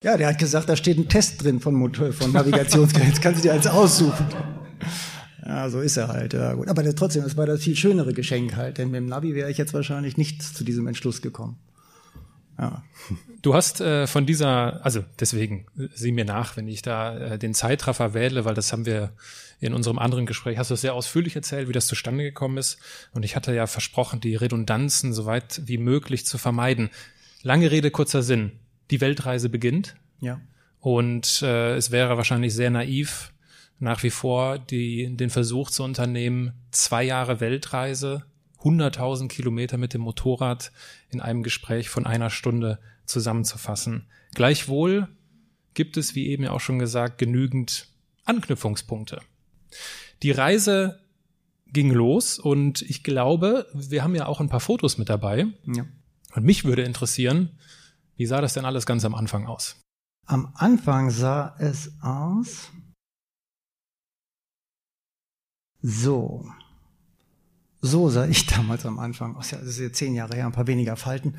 Ja, 0.02 0.16
der 0.16 0.28
hat 0.28 0.38
gesagt, 0.38 0.68
da 0.68 0.76
steht 0.76 0.98
ein 0.98 1.08
Test 1.08 1.42
drin 1.44 1.60
von, 1.60 1.74
Motor, 1.74 2.12
von 2.12 2.32
Navigationsgerät. 2.32 3.20
Kannst 3.20 3.40
du 3.40 3.48
dir 3.48 3.54
eins 3.54 3.66
aussuchen. 3.66 4.26
Ja, 5.44 5.68
so 5.70 5.80
ist 5.80 5.96
er 5.96 6.08
halt. 6.08 6.34
Ja, 6.34 6.54
gut. 6.54 6.68
Aber 6.68 6.82
das, 6.82 6.94
trotzdem, 6.94 7.22
das 7.24 7.36
war 7.36 7.46
das 7.46 7.62
viel 7.62 7.76
schönere 7.76 8.12
Geschenk 8.14 8.54
halt, 8.56 8.78
denn 8.78 8.90
mit 8.90 8.98
dem 8.98 9.06
Navi 9.06 9.34
wäre 9.34 9.50
ich 9.50 9.58
jetzt 9.58 9.74
wahrscheinlich 9.74 10.16
nicht 10.16 10.42
zu 10.42 10.62
diesem 10.64 10.86
Entschluss 10.86 11.20
gekommen. 11.20 11.56
Ja. 12.58 12.84
Du 13.40 13.54
hast 13.54 13.80
äh, 13.80 14.06
von 14.06 14.24
dieser, 14.26 14.84
also 14.84 15.04
deswegen 15.18 15.66
äh, 15.76 15.88
sieh 15.94 16.12
mir 16.12 16.24
nach, 16.24 16.56
wenn 16.56 16.68
ich 16.68 16.82
da 16.82 17.16
äh, 17.18 17.38
den 17.38 17.54
Zeitraffer 17.54 18.14
wähle, 18.14 18.44
weil 18.44 18.54
das 18.54 18.72
haben 18.72 18.86
wir 18.86 19.12
in 19.58 19.74
unserem 19.74 19.98
anderen 19.98 20.26
Gespräch, 20.26 20.58
hast 20.58 20.70
du 20.70 20.76
sehr 20.76 20.94
ausführlich 20.94 21.34
erzählt, 21.34 21.68
wie 21.68 21.72
das 21.72 21.86
zustande 21.86 22.22
gekommen 22.22 22.58
ist. 22.58 22.78
Und 23.12 23.24
ich 23.24 23.34
hatte 23.34 23.54
ja 23.54 23.66
versprochen, 23.66 24.20
die 24.20 24.36
Redundanzen 24.36 25.12
so 25.12 25.24
weit 25.26 25.62
wie 25.64 25.78
möglich 25.78 26.24
zu 26.26 26.38
vermeiden. 26.38 26.90
Lange 27.42 27.70
Rede, 27.70 27.90
kurzer 27.90 28.22
Sinn. 28.22 28.52
Die 28.90 29.00
Weltreise 29.00 29.48
beginnt 29.48 29.96
Ja. 30.20 30.40
und 30.78 31.42
äh, 31.42 31.74
es 31.76 31.90
wäre 31.90 32.16
wahrscheinlich 32.16 32.54
sehr 32.54 32.70
naiv, 32.70 33.31
nach 33.82 34.04
wie 34.04 34.10
vor 34.10 34.60
die, 34.60 35.16
den 35.16 35.28
Versuch 35.28 35.68
zu 35.68 35.82
unternehmen, 35.82 36.52
zwei 36.70 37.02
Jahre 37.02 37.40
Weltreise, 37.40 38.24
100.000 38.60 39.26
Kilometer 39.26 39.76
mit 39.76 39.92
dem 39.92 40.02
Motorrad 40.02 40.70
in 41.10 41.20
einem 41.20 41.42
Gespräch 41.42 41.88
von 41.90 42.06
einer 42.06 42.30
Stunde 42.30 42.78
zusammenzufassen. 43.06 44.06
Gleichwohl 44.34 45.08
gibt 45.74 45.96
es, 45.96 46.14
wie 46.14 46.28
eben 46.28 46.44
ja 46.44 46.52
auch 46.52 46.60
schon 46.60 46.78
gesagt, 46.78 47.18
genügend 47.18 47.88
Anknüpfungspunkte. 48.24 49.20
Die 50.22 50.30
Reise 50.30 51.00
ging 51.66 51.90
los 51.90 52.38
und 52.38 52.82
ich 52.82 53.02
glaube, 53.02 53.66
wir 53.74 54.04
haben 54.04 54.14
ja 54.14 54.26
auch 54.26 54.40
ein 54.40 54.48
paar 54.48 54.60
Fotos 54.60 54.96
mit 54.96 55.08
dabei. 55.08 55.46
ja. 55.66 55.84
Und 56.34 56.44
mich 56.44 56.64
würde 56.64 56.82
interessieren, 56.82 57.58
wie 58.16 58.26
sah 58.26 58.40
das 58.40 58.54
denn 58.54 58.64
alles 58.64 58.86
ganz 58.86 59.04
am 59.04 59.14
Anfang 59.14 59.46
aus? 59.46 59.82
Am 60.26 60.52
Anfang 60.54 61.10
sah 61.10 61.56
es 61.58 61.92
aus. 62.00 62.70
So. 65.82 66.46
So 67.80 68.08
sah 68.08 68.26
ich 68.26 68.46
damals 68.56 68.86
am 68.86 68.98
Anfang 68.98 69.36
aus. 69.36 69.50
Ja, 69.50 69.58
das 69.58 69.68
ist 69.68 69.80
jetzt 69.80 69.98
zehn 69.98 70.14
Jahre 70.14 70.36
her, 70.36 70.46
ein 70.46 70.52
paar 70.52 70.68
weniger 70.68 70.96
Falten. 70.96 71.34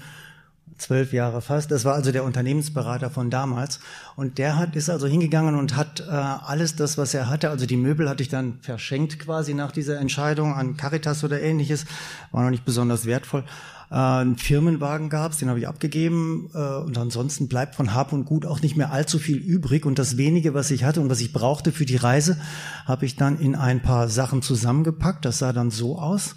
Zwölf 0.78 1.14
Jahre 1.14 1.42
fast. 1.42 1.72
Das 1.72 1.86
war 1.86 1.94
also 1.94 2.12
der 2.12 2.24
Unternehmensberater 2.24 3.10
von 3.10 3.30
damals. 3.30 3.80
Und 4.16 4.38
der 4.38 4.58
hat, 4.58 4.76
ist 4.76 4.90
also 4.90 5.08
hingegangen 5.08 5.56
und 5.56 5.76
hat 5.76 6.02
äh, 6.02 6.12
alles 6.12 6.76
das, 6.76 6.98
was 6.98 7.14
er 7.14 7.30
hatte, 7.30 7.50
also 7.50 7.66
die 7.66 7.78
Möbel 7.78 8.10
hatte 8.10 8.24
ich 8.24 8.30
dann 8.30 8.60
verschenkt 8.62 9.20
quasi 9.20 9.54
nach 9.54 9.72
dieser 9.72 10.00
Entscheidung 10.00 10.54
an 10.54 10.76
Caritas 10.76 11.24
oder 11.24 11.42
ähnliches. 11.42 11.86
War 12.32 12.44
noch 12.44 12.50
nicht 12.50 12.66
besonders 12.66 13.06
wertvoll. 13.06 13.46
Äh, 13.94 13.96
einen 13.96 14.38
Firmenwagen 14.38 15.10
gab's, 15.10 15.38
den 15.38 15.50
habe 15.50 15.60
ich 15.60 15.68
abgegeben. 15.68 16.50
Äh, 16.56 16.58
und 16.58 16.98
ansonsten 16.98 17.48
bleibt 17.48 17.76
von 17.76 17.94
Hab 17.94 18.12
und 18.12 18.26
Gut 18.26 18.46
auch 18.46 18.62
nicht 18.62 18.76
mehr 18.76 18.92
allzu 18.92 19.20
viel 19.20 19.38
übrig. 19.38 19.86
Und 19.86 20.00
das 20.00 20.18
wenige, 20.18 20.56
was 20.56 20.72
ich 20.72 20.84
hatte 20.84 21.00
und 21.00 21.12
was 21.12 21.22
ich 21.22 21.32
brauchte 21.32 21.72
für 21.72 21.86
die 21.86 21.98
Reise, 21.98 22.38
habe 22.86 23.06
ich 23.06 23.16
dann 23.16 23.40
in 23.40 23.56
ein 23.56 23.84
paar 23.84 24.10
Sachen 24.10 24.42
zusammengepackt. 24.42 25.26
Das 25.26 25.38
sah 25.38 25.54
dann 25.54 25.70
so 25.70 26.00
aus. 26.00 26.36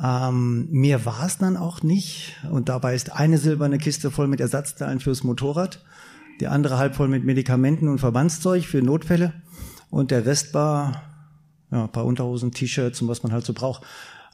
Ähm, 0.00 0.68
mir 0.70 1.04
war 1.04 1.26
es 1.26 1.38
dann 1.38 1.56
auch 1.56 1.82
nicht. 1.82 2.36
Und 2.48 2.68
dabei 2.68 2.94
ist 2.94 3.12
eine 3.12 3.38
silberne 3.38 3.78
Kiste 3.78 4.12
voll 4.12 4.28
mit 4.28 4.40
Ersatzteilen 4.40 5.00
fürs 5.00 5.24
Motorrad, 5.24 5.84
die 6.38 6.46
andere 6.46 6.78
halb 6.78 6.94
voll 6.94 7.08
mit 7.08 7.24
Medikamenten 7.24 7.88
und 7.88 7.98
Verbandszeug 7.98 8.64
für 8.66 8.82
Notfälle. 8.82 9.32
Und 9.90 10.12
der 10.12 10.26
Rest 10.26 10.54
war 10.54 11.02
ja, 11.72 11.84
ein 11.84 11.92
paar 11.92 12.04
Unterhosen, 12.04 12.52
T-Shirts 12.52 13.02
und 13.02 13.08
was 13.08 13.24
man 13.24 13.32
halt 13.32 13.44
so 13.44 13.52
braucht. 13.52 13.82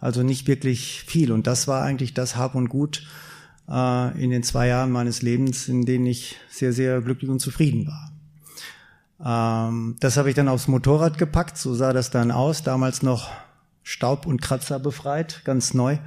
Also 0.03 0.25
nicht 0.25 0.49
wirklich 0.49 1.05
viel. 1.07 1.31
Und 1.31 1.47
das 1.47 1.69
war 1.69 1.83
eigentlich 1.83 2.13
das 2.13 2.35
Hab 2.35 2.57
und 2.57 2.69
Gut 2.69 3.07
äh, 3.69 4.23
in 4.23 4.31
den 4.31 4.43
zwei 4.43 4.67
Jahren 4.67 4.91
meines 4.91 5.23
Lebens, 5.23 5.69
in 5.69 5.87
denen 5.87 6.07
ich 6.07 6.41
sehr, 6.51 6.73
sehr 6.73 7.01
glücklich 7.01 7.31
und 7.31 7.39
zufrieden 7.39 7.87
war. 7.87 9.71
Ähm, 9.71 9.95
das 10.01 10.17
habe 10.17 10.29
ich 10.29 10.35
dann 10.35 10.49
aufs 10.49 10.67
Motorrad 10.67 11.19
gepackt. 11.19 11.57
So 11.57 11.73
sah 11.73 11.93
das 11.93 12.11
dann 12.11 12.33
aus. 12.33 12.65
Damals 12.65 13.05
noch 13.05 13.31
Staub 13.85 14.27
und 14.27 14.43
Kratzer 14.43 14.81
befreit, 14.81 15.43
ganz 15.45 15.73
neu. 15.73 15.99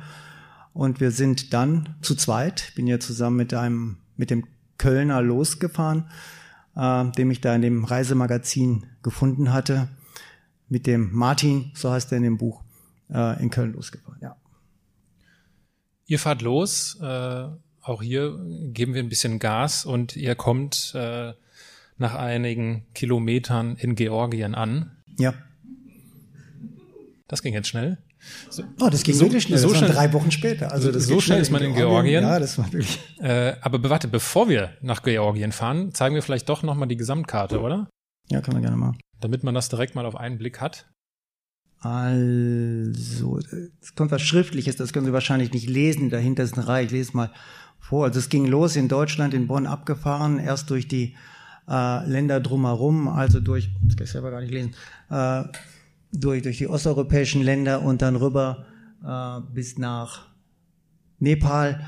Und 0.74 1.00
wir 1.00 1.12
sind 1.12 1.54
dann 1.54 1.96
zu 2.02 2.16
zweit, 2.16 2.74
bin 2.76 2.88
ja 2.88 3.00
zusammen 3.00 3.38
mit 3.38 3.54
einem, 3.54 3.96
mit 4.18 4.30
dem 4.30 4.44
Kölner 4.78 5.22
losgefahren, 5.22 6.10
äh, 6.76 7.06
dem 7.12 7.32
ich 7.32 7.40
da 7.40 7.56
in 7.56 7.62
dem 7.62 7.86
Reisemagazin 7.86 8.88
gefunden 9.04 9.54
hatte, 9.54 9.88
mit 10.68 10.86
dem 10.86 11.14
Martin, 11.14 11.72
so 11.76 11.92
heißt 11.92 12.12
er 12.12 12.18
in 12.18 12.24
dem 12.24 12.38
Buch, 12.38 12.65
äh, 13.14 13.42
in 13.42 13.50
Köln 13.50 13.74
losgefahren, 13.74 14.20
ja. 14.22 14.36
Ihr 16.08 16.20
fahrt 16.20 16.42
los, 16.42 17.00
äh, 17.02 17.48
auch 17.82 18.02
hier 18.02 18.38
geben 18.74 18.94
wir 18.94 19.02
ein 19.04 19.10
bisschen 19.10 19.40
Gas 19.40 19.86
und 19.86 20.16
ihr 20.16 20.36
kommt 20.36 20.94
äh, 20.96 21.34
nach 21.98 22.16
einigen 22.16 22.86
Kilometern 22.94 23.76
in 23.78 23.96
Georgien 23.96 24.54
an. 24.56 24.92
Ja. 25.18 25.34
Das 27.28 27.42
ging 27.42 27.54
jetzt 27.54 27.68
schnell. 27.68 27.98
So, 28.50 28.64
Oh, 28.80 28.90
das 28.90 29.04
ging 29.04 29.16
So- 29.16 29.26
wirklich 29.26 29.44
schnell. 29.44 29.58
so 29.60 29.70
das 29.70 29.78
schnell- 29.78 29.92
drei 29.92 30.14
Wochen 30.14 30.32
später. 30.32 30.72
Also 30.72 30.92
das 30.92 31.06
so 31.06 31.20
schnell 31.22 31.40
ist 31.42 31.52
man 31.52 31.62
in 31.64 31.74
Georgien? 31.76 32.24
Ja, 32.24 32.40
das 32.40 32.58
war 32.58 32.66
wirklich. 32.72 33.00
äh, 33.20 33.56
aber 33.62 33.80
be- 33.80 33.90
warte, 33.90 34.08
bevor 34.08 34.50
wir 34.50 34.72
nach 34.82 35.04
Georgien 35.04 35.52
fahren, 35.52 35.94
zeigen 35.94 36.16
wir 36.16 36.22
vielleicht 36.24 36.50
doch 36.50 36.64
nochmal 36.64 36.88
die 36.88 36.98
Gesamtkarte, 36.98 37.62
oder? 37.62 37.88
Ja, 38.30 38.42
kann 38.42 38.54
man 38.54 38.62
gerne 38.64 38.78
machen. 38.78 38.98
Damit 39.20 39.44
man 39.44 39.54
das 39.56 39.70
direkt 39.70 39.96
mal 39.96 40.06
auf 40.06 40.16
einen 40.16 40.38
Blick 40.38 40.60
hat. 40.60 40.88
Also, 41.86 43.38
es 43.80 43.94
kommt 43.94 44.10
was 44.10 44.24
Schriftliches, 44.24 44.76
das 44.76 44.92
können 44.92 45.06
Sie 45.06 45.14
wahrscheinlich 45.14 45.54
nicht 45.54 45.70
lesen, 45.70 46.10
dahinter 46.10 46.42
ist 46.42 46.58
eine 46.58 46.68
Reihe, 46.68 46.86
ich 46.86 46.92
lese 46.92 47.16
mal 47.16 47.30
vor. 47.80 48.06
Also 48.06 48.18
es 48.18 48.30
ging 48.30 48.48
los 48.48 48.76
in 48.76 48.88
Deutschland, 48.88 49.36
in 49.36 49.46
Bonn 49.46 49.68
abgefahren, 49.68 50.40
erst 50.40 50.72
durch 50.72 50.88
die 50.88 51.16
äh, 51.70 52.10
Länder 52.10 52.40
drumherum, 52.40 53.08
also 53.08 53.40
durch, 53.40 53.70
das 53.84 53.96
kann 53.96 54.06
ich 54.06 54.12
selber 54.12 54.32
gar 54.32 54.42
nicht 54.42 54.52
lesen, 54.52 54.74
äh, 55.12 55.44
durch, 56.12 56.42
durch 56.42 56.58
die 56.58 56.68
osteuropäischen 56.68 57.44
Länder 57.44 57.84
und 57.84 58.02
dann 58.02 58.16
rüber 58.16 58.66
äh, 59.06 59.42
bis 59.54 59.78
nach 59.78 60.26
Nepal 61.20 61.86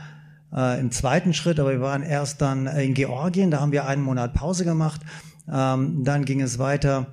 äh, 0.53 0.79
im 0.79 0.91
zweiten 0.91 1.33
Schritt, 1.33 1.59
aber 1.59 1.71
wir 1.71 1.81
waren 1.81 2.03
erst 2.03 2.39
dann 2.41 2.67
in 2.67 2.93
Georgien, 2.93 3.49
da 3.49 3.61
haben 3.61 3.71
wir 3.71 3.87
einen 3.87 4.03
Monat 4.03 4.35
Pause 4.35 4.63
gemacht. 4.63 5.01
Ähm, 5.51 6.03
dann 6.03 6.23
ging 6.23 6.41
es 6.41 6.59
weiter 6.59 7.07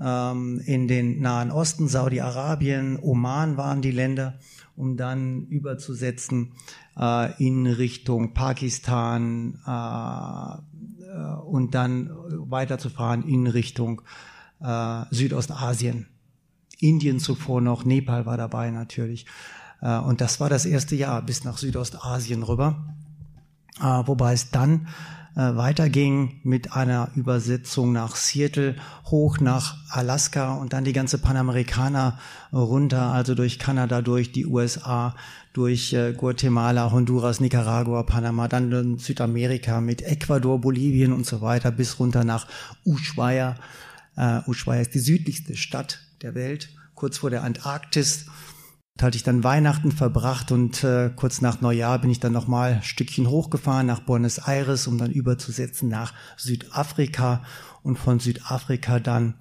ähm, 0.00 0.60
in 0.64 0.88
den 0.88 1.20
Nahen 1.20 1.50
Osten, 1.50 1.88
Saudi-Arabien, 1.88 2.98
Oman 3.00 3.56
waren 3.56 3.82
die 3.82 3.90
Länder, 3.90 4.38
um 4.76 4.96
dann 4.96 5.46
überzusetzen 5.46 6.52
äh, 6.98 7.32
in 7.44 7.66
Richtung 7.66 8.32
Pakistan 8.32 9.58
äh, 9.66 11.10
äh, 11.10 11.34
und 11.44 11.74
dann 11.74 12.10
weiterzufahren 12.30 13.24
in 13.24 13.46
Richtung 13.46 14.02
äh, 14.60 15.04
Südostasien. 15.10 16.06
Indien 16.78 17.20
zuvor 17.20 17.60
noch, 17.60 17.84
Nepal 17.84 18.24
war 18.26 18.36
dabei 18.36 18.70
natürlich. 18.70 19.26
Äh, 19.80 19.98
und 19.98 20.20
das 20.20 20.40
war 20.40 20.48
das 20.48 20.64
erste 20.66 20.96
Jahr 20.96 21.22
bis 21.22 21.44
nach 21.44 21.58
Südostasien 21.58 22.42
rüber. 22.42 22.94
Äh, 23.80 23.84
wobei 24.06 24.32
es 24.32 24.50
dann 24.50 24.88
weiterging 25.40 26.40
mit 26.42 26.72
einer 26.74 27.10
Übersetzung 27.14 27.92
nach 27.92 28.16
Seattle 28.16 28.76
hoch 29.06 29.40
nach 29.40 29.76
Alaska 29.88 30.54
und 30.54 30.74
dann 30.74 30.84
die 30.84 30.92
ganze 30.92 31.16
Panamerikaner 31.18 32.18
runter, 32.52 33.12
also 33.12 33.34
durch 33.34 33.58
Kanada, 33.58 34.02
durch 34.02 34.32
die 34.32 34.44
USA, 34.44 35.14
durch 35.52 35.96
Guatemala, 36.16 36.92
Honduras, 36.92 37.40
Nicaragua, 37.40 38.02
Panama, 38.02 38.48
dann 38.48 38.98
Südamerika 38.98 39.80
mit 39.80 40.02
Ecuador, 40.02 40.60
Bolivien 40.60 41.12
und 41.12 41.24
so 41.24 41.40
weiter 41.40 41.70
bis 41.70 41.98
runter 41.98 42.22
nach 42.24 42.46
Ushuaia. 42.84 43.56
Ushuaia 44.46 44.82
ist 44.82 44.94
die 44.94 44.98
südlichste 44.98 45.56
Stadt 45.56 46.00
der 46.22 46.34
Welt, 46.34 46.68
kurz 46.94 47.18
vor 47.18 47.30
der 47.30 47.44
Antarktis. 47.44 48.26
Hatte 49.02 49.16
ich 49.16 49.22
dann 49.22 49.44
Weihnachten 49.44 49.92
verbracht 49.92 50.52
und 50.52 50.84
äh, 50.84 51.10
kurz 51.14 51.40
nach 51.40 51.60
Neujahr 51.60 51.98
bin 52.00 52.10
ich 52.10 52.20
dann 52.20 52.32
nochmal 52.32 52.74
ein 52.74 52.82
Stückchen 52.82 53.28
hochgefahren 53.28 53.86
nach 53.86 54.00
Buenos 54.00 54.38
Aires, 54.38 54.86
um 54.86 54.98
dann 54.98 55.10
überzusetzen 55.10 55.88
nach 55.88 56.12
Südafrika 56.36 57.42
und 57.82 57.98
von 57.98 58.20
Südafrika 58.20 59.00
dann 59.00 59.34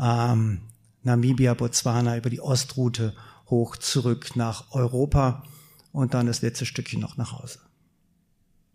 ähm, 0.00 0.62
Namibia, 1.02 1.54
Botswana 1.54 2.16
über 2.16 2.30
die 2.30 2.40
Ostroute 2.40 3.14
hoch 3.50 3.76
zurück 3.76 4.36
nach 4.36 4.72
Europa 4.72 5.44
und 5.92 6.14
dann 6.14 6.26
das 6.26 6.42
letzte 6.42 6.66
Stückchen 6.66 7.00
noch 7.00 7.16
nach 7.16 7.32
Hause. 7.32 7.60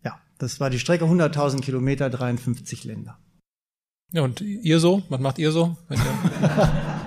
Ja, 0.03 0.19
das 0.37 0.59
war 0.59 0.69
die 0.69 0.79
Strecke 0.79 1.05
100.000 1.05 1.61
Kilometer, 1.61 2.09
53 2.09 2.83
Länder. 2.83 3.17
Ja, 4.11 4.23
und 4.23 4.41
ihr 4.41 4.79
so? 4.79 5.03
Was 5.09 5.19
macht 5.19 5.39
ihr 5.39 5.51
so? 5.51 5.77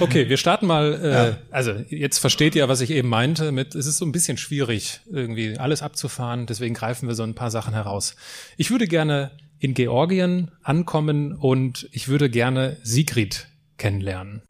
Okay, 0.00 0.28
wir 0.28 0.36
starten 0.36 0.66
mal. 0.66 0.94
Äh, 0.94 1.12
ja. 1.12 1.38
Also 1.50 1.72
jetzt 1.88 2.18
versteht 2.18 2.54
ihr, 2.54 2.68
was 2.68 2.80
ich 2.80 2.90
eben 2.90 3.08
meinte. 3.08 3.52
Mit 3.52 3.74
es 3.74 3.86
ist 3.86 3.98
so 3.98 4.06
ein 4.06 4.12
bisschen 4.12 4.36
schwierig, 4.36 5.00
irgendwie 5.10 5.58
alles 5.58 5.82
abzufahren. 5.82 6.46
Deswegen 6.46 6.74
greifen 6.74 7.08
wir 7.08 7.14
so 7.14 7.22
ein 7.22 7.34
paar 7.34 7.50
Sachen 7.50 7.74
heraus. 7.74 8.16
Ich 8.56 8.70
würde 8.70 8.86
gerne 8.86 9.30
in 9.58 9.74
Georgien 9.74 10.50
ankommen 10.62 11.32
und 11.32 11.88
ich 11.92 12.08
würde 12.08 12.30
gerne 12.30 12.76
Sigrid 12.82 13.48
kennenlernen. 13.76 14.42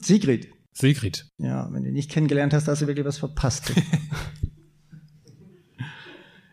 Sigrid. 0.00 0.48
Sigrid. 0.72 1.26
Ja, 1.38 1.68
wenn 1.72 1.84
du 1.84 1.90
nicht 1.90 2.10
kennengelernt 2.10 2.52
hast, 2.52 2.68
hast 2.68 2.82
du 2.82 2.86
wirklich 2.86 3.06
was 3.06 3.18
verpasst. 3.18 3.72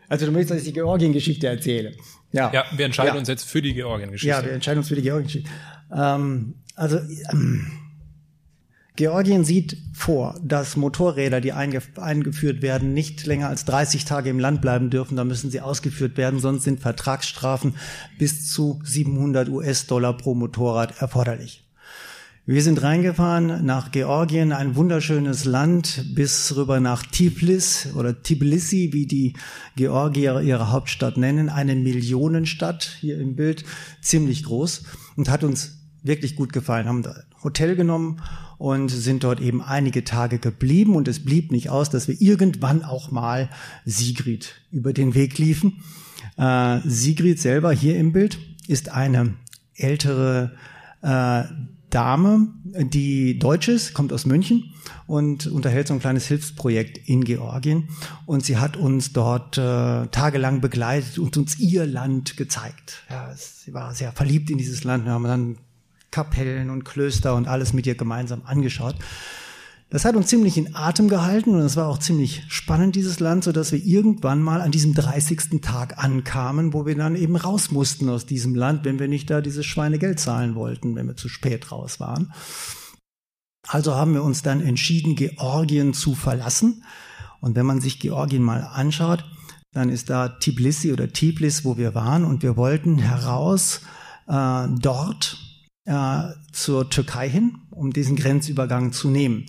also 0.08 0.26
du 0.26 0.32
möchtest, 0.32 0.50
dass 0.50 0.58
ich 0.58 0.66
die 0.66 0.72
Georgien-Geschichte 0.72 1.46
erzähle. 1.46 1.94
Ja. 2.32 2.52
ja, 2.52 2.64
wir 2.76 2.84
entscheiden 2.84 3.14
ja. 3.14 3.20
uns 3.20 3.28
jetzt 3.28 3.44
für 3.44 3.62
die 3.62 3.74
Georgien-Geschichte. 3.74 4.28
Ja, 4.28 4.44
wir 4.44 4.52
entscheiden 4.52 4.78
uns 4.78 4.88
für 4.88 4.96
die 4.96 5.02
Georgien-Geschichte. 5.02 5.48
Ähm, 5.92 6.56
also 6.74 6.98
ähm, 7.32 7.70
Georgien 8.96 9.44
sieht 9.44 9.76
vor, 9.92 10.40
dass 10.42 10.76
Motorräder, 10.76 11.42
die 11.42 11.52
eingeführt 11.52 12.62
werden, 12.62 12.94
nicht 12.94 13.26
länger 13.26 13.48
als 13.48 13.66
30 13.66 14.06
Tage 14.06 14.30
im 14.30 14.38
Land 14.38 14.62
bleiben 14.62 14.88
dürfen. 14.88 15.16
Da 15.16 15.24
müssen 15.24 15.50
sie 15.50 15.60
ausgeführt 15.60 16.16
werden, 16.16 16.40
sonst 16.40 16.64
sind 16.64 16.80
Vertragsstrafen 16.80 17.74
bis 18.18 18.50
zu 18.50 18.80
700 18.84 19.50
US-Dollar 19.50 20.16
pro 20.16 20.34
Motorrad 20.34 21.00
erforderlich. 21.00 21.62
Wir 22.48 22.62
sind 22.62 22.80
reingefahren 22.80 23.66
nach 23.66 23.90
Georgien, 23.90 24.52
ein 24.52 24.76
wunderschönes 24.76 25.44
Land, 25.44 26.14
bis 26.14 26.54
rüber 26.54 26.78
nach 26.78 27.02
Tiflis 27.02 27.88
oder 27.96 28.22
Tbilisi, 28.22 28.90
wie 28.92 29.06
die 29.06 29.32
Georgier 29.74 30.40
ihre 30.40 30.70
Hauptstadt 30.70 31.16
nennen, 31.16 31.48
eine 31.48 31.74
Millionenstadt 31.74 32.98
hier 33.00 33.18
im 33.18 33.34
Bild, 33.34 33.64
ziemlich 34.00 34.44
groß 34.44 34.84
und 35.16 35.28
hat 35.28 35.42
uns 35.42 35.78
wirklich 36.04 36.36
gut 36.36 36.52
gefallen. 36.52 36.86
Haben 36.86 37.02
da 37.02 37.10
ein 37.10 37.42
Hotel 37.42 37.74
genommen 37.74 38.22
und 38.58 38.88
sind 38.88 39.24
dort 39.24 39.40
eben 39.40 39.62
einige 39.62 40.04
Tage 40.04 40.38
geblieben 40.38 40.94
und 40.94 41.08
es 41.08 41.24
blieb 41.24 41.52
nicht 41.52 41.70
aus, 41.70 41.90
dass 41.90 42.08
wir 42.08 42.20
irgendwann 42.20 42.82
auch 42.82 43.10
mal 43.10 43.50
Sigrid 43.84 44.54
über 44.70 44.92
den 44.92 45.14
Weg 45.14 45.38
liefen. 45.38 45.82
Äh, 46.36 46.80
Sigrid 46.84 47.40
selber 47.40 47.72
hier 47.72 47.96
im 47.96 48.12
Bild 48.12 48.38
ist 48.68 48.90
eine 48.90 49.34
ältere 49.74 50.52
äh, 51.02 51.44
Dame, 51.90 52.48
die 52.64 53.38
deutsch 53.38 53.68
ist, 53.68 53.94
kommt 53.94 54.12
aus 54.12 54.26
München 54.26 54.74
und 55.06 55.46
unterhält 55.46 55.86
so 55.86 55.94
ein 55.94 56.00
kleines 56.00 56.26
Hilfsprojekt 56.26 57.08
in 57.08 57.24
Georgien. 57.24 57.88
Und 58.26 58.44
sie 58.44 58.56
hat 58.56 58.76
uns 58.76 59.12
dort 59.12 59.56
äh, 59.56 60.06
tagelang 60.08 60.60
begleitet 60.60 61.18
und 61.18 61.36
uns 61.36 61.58
ihr 61.58 61.86
Land 61.86 62.36
gezeigt. 62.36 63.04
Ja, 63.08 63.32
sie 63.36 63.72
war 63.72 63.94
sehr 63.94 64.12
verliebt 64.12 64.50
in 64.50 64.58
dieses 64.58 64.82
Land. 64.84 65.04
Wir 65.04 65.12
haben 65.12 65.24
dann 65.24 65.58
Kapellen 66.16 66.70
und 66.70 66.84
Klöster 66.86 67.34
und 67.34 67.46
alles 67.46 67.74
mit 67.74 67.86
ihr 67.86 67.94
gemeinsam 67.94 68.40
angeschaut. 68.46 68.94
Das 69.90 70.06
hat 70.06 70.16
uns 70.16 70.28
ziemlich 70.28 70.56
in 70.56 70.74
Atem 70.74 71.10
gehalten 71.10 71.54
und 71.54 71.60
es 71.60 71.76
war 71.76 71.88
auch 71.88 71.98
ziemlich 71.98 72.42
spannend, 72.48 72.96
dieses 72.96 73.20
Land, 73.20 73.44
so 73.44 73.52
dass 73.52 73.70
wir 73.70 73.84
irgendwann 73.84 74.40
mal 74.40 74.62
an 74.62 74.70
diesem 74.70 74.94
30. 74.94 75.60
Tag 75.60 76.02
ankamen, 76.02 76.72
wo 76.72 76.86
wir 76.86 76.96
dann 76.96 77.16
eben 77.16 77.36
raus 77.36 77.70
mussten 77.70 78.08
aus 78.08 78.24
diesem 78.24 78.54
Land, 78.54 78.86
wenn 78.86 78.98
wir 78.98 79.08
nicht 79.08 79.28
da 79.28 79.42
dieses 79.42 79.66
Schweinegeld 79.66 80.18
zahlen 80.18 80.54
wollten, 80.54 80.96
wenn 80.96 81.06
wir 81.06 81.16
zu 81.16 81.28
spät 81.28 81.70
raus 81.70 82.00
waren. 82.00 82.32
Also 83.68 83.94
haben 83.94 84.14
wir 84.14 84.22
uns 84.22 84.40
dann 84.40 84.62
entschieden, 84.62 85.16
Georgien 85.16 85.92
zu 85.92 86.14
verlassen. 86.14 86.82
Und 87.42 87.56
wenn 87.56 87.66
man 87.66 87.82
sich 87.82 88.00
Georgien 88.00 88.42
mal 88.42 88.62
anschaut, 88.62 89.22
dann 89.74 89.90
ist 89.90 90.08
da 90.08 90.30
Tbilisi 90.30 90.94
oder 90.94 91.12
Tiblis, 91.12 91.62
wo 91.66 91.76
wir 91.76 91.94
waren, 91.94 92.24
und 92.24 92.42
wir 92.42 92.56
wollten 92.56 92.96
heraus 92.96 93.82
äh, 94.28 94.66
dort 94.80 95.45
äh, 95.86 96.32
zur 96.52 96.90
Türkei 96.90 97.28
hin, 97.28 97.58
um 97.70 97.92
diesen 97.92 98.16
Grenzübergang 98.16 98.92
zu 98.92 99.08
nehmen. 99.08 99.46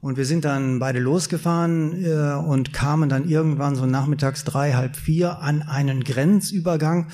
Und 0.00 0.16
wir 0.16 0.24
sind 0.24 0.44
dann 0.44 0.78
beide 0.78 0.98
losgefahren 0.98 2.04
äh, 2.04 2.34
und 2.34 2.72
kamen 2.72 3.08
dann 3.08 3.28
irgendwann 3.28 3.76
so 3.76 3.84
nachmittags 3.84 4.44
drei, 4.44 4.72
halb 4.72 4.96
vier 4.96 5.40
an 5.40 5.62
einen 5.62 6.04
Grenzübergang. 6.04 7.08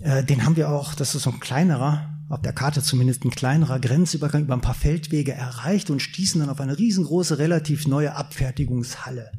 Äh, 0.00 0.22
den 0.22 0.44
haben 0.44 0.56
wir 0.56 0.68
auch, 0.70 0.94
das 0.94 1.14
ist 1.14 1.22
so 1.24 1.30
ein 1.30 1.40
kleinerer, 1.40 2.08
auf 2.28 2.40
der 2.40 2.52
Karte 2.52 2.82
zumindest 2.82 3.24
ein 3.24 3.30
kleinerer 3.30 3.80
Grenzübergang 3.80 4.42
über 4.42 4.54
ein 4.54 4.60
paar 4.60 4.74
Feldwege 4.74 5.32
erreicht 5.32 5.90
und 5.90 6.00
stießen 6.00 6.40
dann 6.40 6.48
auf 6.48 6.60
eine 6.60 6.78
riesengroße, 6.78 7.38
relativ 7.38 7.88
neue 7.88 8.14
Abfertigungshalle. 8.14 9.32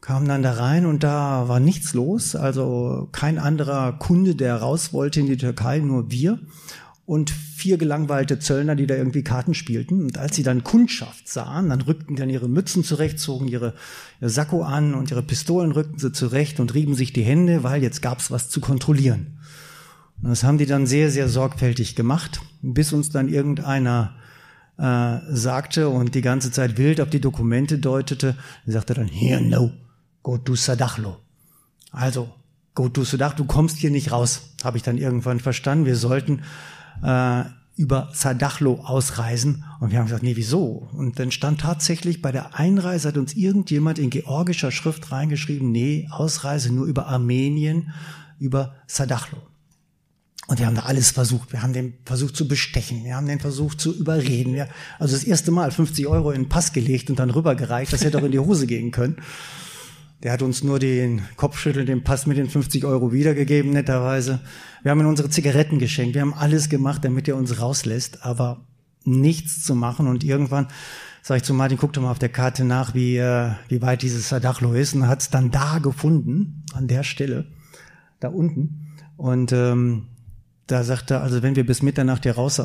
Kamen 0.00 0.28
dann 0.28 0.42
da 0.42 0.52
rein 0.52 0.86
und 0.86 1.02
da 1.02 1.48
war 1.48 1.60
nichts 1.60 1.92
los, 1.92 2.34
also 2.34 3.08
kein 3.12 3.38
anderer 3.38 3.92
Kunde, 3.92 4.36
der 4.36 4.56
raus 4.56 4.92
wollte 4.92 5.20
in 5.20 5.26
die 5.26 5.36
Türkei, 5.36 5.80
nur 5.80 6.10
wir 6.10 6.38
und 7.06 7.30
vier 7.30 7.78
gelangweilte 7.78 8.40
Zöllner, 8.40 8.74
die 8.74 8.88
da 8.88 8.96
irgendwie 8.96 9.22
Karten 9.22 9.54
spielten. 9.54 10.02
Und 10.02 10.18
als 10.18 10.34
sie 10.34 10.42
dann 10.42 10.64
Kundschaft 10.64 11.28
sahen, 11.28 11.70
dann 11.70 11.80
rückten 11.80 12.16
dann 12.16 12.28
ihre 12.28 12.48
Mützen 12.48 12.82
zurecht, 12.82 13.20
zogen 13.20 13.46
ihre, 13.46 13.74
ihr 14.20 14.28
Sakko 14.28 14.62
an 14.62 14.94
und 14.94 15.12
ihre 15.12 15.22
Pistolen 15.22 15.70
rückten 15.70 16.00
sie 16.00 16.12
zurecht 16.12 16.58
und 16.58 16.74
rieben 16.74 16.94
sich 16.94 17.12
die 17.12 17.22
Hände, 17.22 17.62
weil 17.62 17.82
jetzt 17.82 18.02
gab's 18.02 18.32
was 18.32 18.48
zu 18.48 18.60
kontrollieren. 18.60 19.38
Und 20.20 20.30
das 20.30 20.42
haben 20.42 20.58
die 20.58 20.66
dann 20.66 20.86
sehr, 20.86 21.10
sehr 21.10 21.28
sorgfältig 21.28 21.94
gemacht, 21.94 22.40
bis 22.60 22.92
uns 22.92 23.10
dann 23.10 23.28
irgendeiner 23.28 24.16
äh, 24.76 25.18
sagte 25.30 25.88
und 25.88 26.14
die 26.14 26.22
ganze 26.22 26.50
Zeit 26.50 26.76
wild 26.76 27.00
auf 27.00 27.10
die 27.10 27.20
Dokumente 27.20 27.78
deutete, 27.78 28.36
sagte 28.66 28.94
dann, 28.94 29.06
here 29.06 29.40
no, 29.40 29.70
go 30.22 30.38
to 30.38 30.56
Sadachlo. 30.56 31.18
Also, 31.92 32.30
go 32.74 32.88
to 32.88 33.04
Sadach, 33.04 33.34
du 33.34 33.44
kommst 33.44 33.78
hier 33.78 33.90
nicht 33.90 34.10
raus, 34.10 34.54
habe 34.64 34.76
ich 34.76 34.82
dann 34.82 34.98
irgendwann 34.98 35.38
verstanden. 35.38 35.86
Wir 35.86 35.96
sollten 35.96 36.42
äh, 37.02 37.44
über 37.76 38.08
Sadachlo 38.12 38.80
ausreisen. 38.84 39.64
Und 39.80 39.90
wir 39.90 39.98
haben 39.98 40.06
gesagt, 40.06 40.22
nee, 40.22 40.36
wieso? 40.36 40.88
Und 40.92 41.18
dann 41.18 41.30
stand 41.30 41.60
tatsächlich 41.60 42.22
bei 42.22 42.32
der 42.32 42.58
Einreise 42.58 43.08
hat 43.08 43.18
uns 43.18 43.34
irgendjemand 43.34 43.98
in 43.98 44.10
georgischer 44.10 44.72
Schrift 44.72 45.12
reingeschrieben, 45.12 45.70
nee, 45.70 46.08
Ausreise 46.10 46.72
nur 46.72 46.86
über 46.86 47.06
Armenien, 47.06 47.92
über 48.38 48.74
Sadachlo. 48.86 49.38
Und 50.46 50.60
wir 50.60 50.66
haben 50.66 50.76
da 50.76 50.82
alles 50.82 51.10
versucht. 51.10 51.52
Wir 51.52 51.62
haben 51.62 51.72
den 51.72 51.94
versucht 52.04 52.36
zu 52.36 52.46
bestechen. 52.46 53.04
Wir 53.04 53.16
haben 53.16 53.26
den 53.26 53.40
versucht 53.40 53.80
zu 53.80 53.92
überreden. 53.92 54.54
Wir, 54.54 54.68
also 54.98 55.14
das 55.14 55.24
erste 55.24 55.50
Mal 55.50 55.72
50 55.72 56.06
Euro 56.06 56.30
in 56.30 56.42
den 56.44 56.48
Pass 56.48 56.72
gelegt 56.72 57.10
und 57.10 57.18
dann 57.18 57.30
rübergereicht. 57.30 57.92
Das 57.92 58.04
hätte 58.04 58.18
auch 58.18 58.22
in 58.22 58.32
die 58.32 58.38
Hose 58.38 58.66
gehen 58.66 58.92
können. 58.92 59.16
Der 60.22 60.32
hat 60.32 60.42
uns 60.42 60.64
nur 60.64 60.78
den 60.78 61.22
Kopfschüttel, 61.36 61.84
den 61.84 62.02
Pass 62.02 62.26
mit 62.26 62.38
den 62.38 62.48
50 62.48 62.84
Euro 62.84 63.12
wiedergegeben, 63.12 63.72
netterweise. 63.72 64.40
Wir 64.82 64.90
haben 64.90 65.00
ihm 65.00 65.08
unsere 65.08 65.28
Zigaretten 65.28 65.78
geschenkt. 65.78 66.14
Wir 66.14 66.22
haben 66.22 66.32
alles 66.34 66.68
gemacht, 66.68 67.04
damit 67.04 67.28
er 67.28 67.36
uns 67.36 67.60
rauslässt, 67.60 68.24
aber 68.24 68.66
nichts 69.04 69.62
zu 69.62 69.74
machen. 69.74 70.06
Und 70.06 70.24
irgendwann 70.24 70.68
sage 71.22 71.38
ich 71.38 71.44
zu 71.44 71.54
Martin, 71.54 71.76
guck 71.78 71.92
doch 71.92 72.02
mal 72.02 72.10
auf 72.10 72.18
der 72.18 72.28
Karte 72.30 72.64
nach, 72.64 72.94
wie, 72.94 73.16
äh, 73.18 73.50
wie 73.68 73.82
weit 73.82 74.02
dieses 74.02 74.28
Sadachlo 74.28 74.72
ist. 74.72 74.94
Und 74.94 75.06
hat 75.06 75.20
es 75.20 75.30
dann 75.30 75.50
da 75.50 75.78
gefunden, 75.78 76.64
an 76.72 76.88
der 76.88 77.02
Stelle, 77.02 77.46
da 78.20 78.28
unten. 78.28 78.94
Und 79.16 79.52
ähm, 79.52 80.06
da 80.66 80.82
sagt 80.82 81.10
er, 81.10 81.22
also 81.22 81.42
wenn 81.42 81.56
wir 81.56 81.66
bis 81.66 81.82
Mitternacht 81.82 82.24
hier 82.24 82.34
raus 82.34 82.60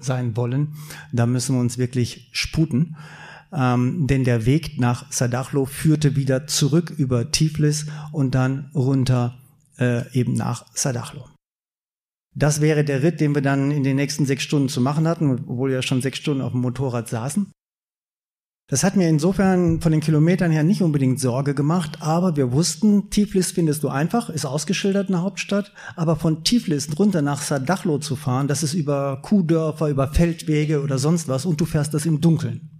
sein 0.00 0.36
wollen, 0.36 0.74
dann 1.12 1.32
müssen 1.32 1.54
wir 1.54 1.60
uns 1.60 1.78
wirklich 1.78 2.28
sputen. 2.32 2.96
Ähm, 3.54 4.06
denn 4.06 4.24
der 4.24 4.46
Weg 4.46 4.80
nach 4.80 5.10
Sadachlo 5.12 5.64
führte 5.64 6.16
wieder 6.16 6.46
zurück 6.46 6.92
über 6.96 7.30
Tiflis 7.30 7.86
und 8.12 8.34
dann 8.34 8.70
runter 8.74 9.38
äh, 9.78 10.10
eben 10.12 10.34
nach 10.34 10.66
Sadachlo. 10.74 11.28
Das 12.34 12.60
wäre 12.60 12.84
der 12.84 13.02
Ritt, 13.02 13.20
den 13.20 13.34
wir 13.34 13.42
dann 13.42 13.70
in 13.70 13.84
den 13.84 13.96
nächsten 13.96 14.26
sechs 14.26 14.42
Stunden 14.42 14.68
zu 14.68 14.80
machen 14.80 15.06
hatten, 15.06 15.30
obwohl 15.30 15.70
wir 15.70 15.82
schon 15.82 16.02
sechs 16.02 16.18
Stunden 16.18 16.42
auf 16.42 16.52
dem 16.52 16.62
Motorrad 16.62 17.08
saßen. 17.08 17.52
Das 18.68 18.82
hat 18.82 18.96
mir 18.96 19.08
insofern 19.10 19.82
von 19.82 19.92
den 19.92 20.00
Kilometern 20.00 20.50
her 20.50 20.64
nicht 20.64 20.82
unbedingt 20.82 21.20
Sorge 21.20 21.54
gemacht, 21.54 21.98
aber 22.00 22.34
wir 22.36 22.50
wussten, 22.50 23.10
Tiflis 23.10 23.52
findest 23.52 23.82
du 23.82 23.88
einfach, 23.88 24.30
ist 24.30 24.46
ausgeschildert 24.46 25.08
eine 25.08 25.20
Hauptstadt, 25.20 25.72
aber 25.96 26.16
von 26.16 26.44
Tiflis 26.44 26.88
runter 26.98 27.20
nach 27.20 27.42
Sadachlo 27.42 27.98
zu 27.98 28.16
fahren, 28.16 28.48
das 28.48 28.62
ist 28.62 28.72
über 28.72 29.20
Kuhdörfer, 29.20 29.90
über 29.90 30.08
Feldwege 30.08 30.82
oder 30.82 30.98
sonst 30.98 31.28
was 31.28 31.44
und 31.44 31.60
du 31.60 31.66
fährst 31.66 31.92
das 31.92 32.06
im 32.06 32.22
Dunkeln. 32.22 32.73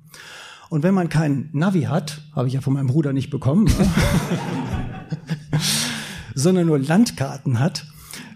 Und 0.70 0.82
wenn 0.82 0.94
man 0.94 1.08
kein 1.08 1.50
Navi 1.52 1.82
hat, 1.82 2.22
habe 2.34 2.48
ich 2.48 2.54
ja 2.54 2.60
von 2.60 2.74
meinem 2.74 2.88
Bruder 2.88 3.12
nicht 3.12 3.30
bekommen, 3.30 3.64
ne? 3.64 3.72
sondern 6.34 6.66
nur 6.66 6.78
Landkarten 6.78 7.60
hat, 7.60 7.86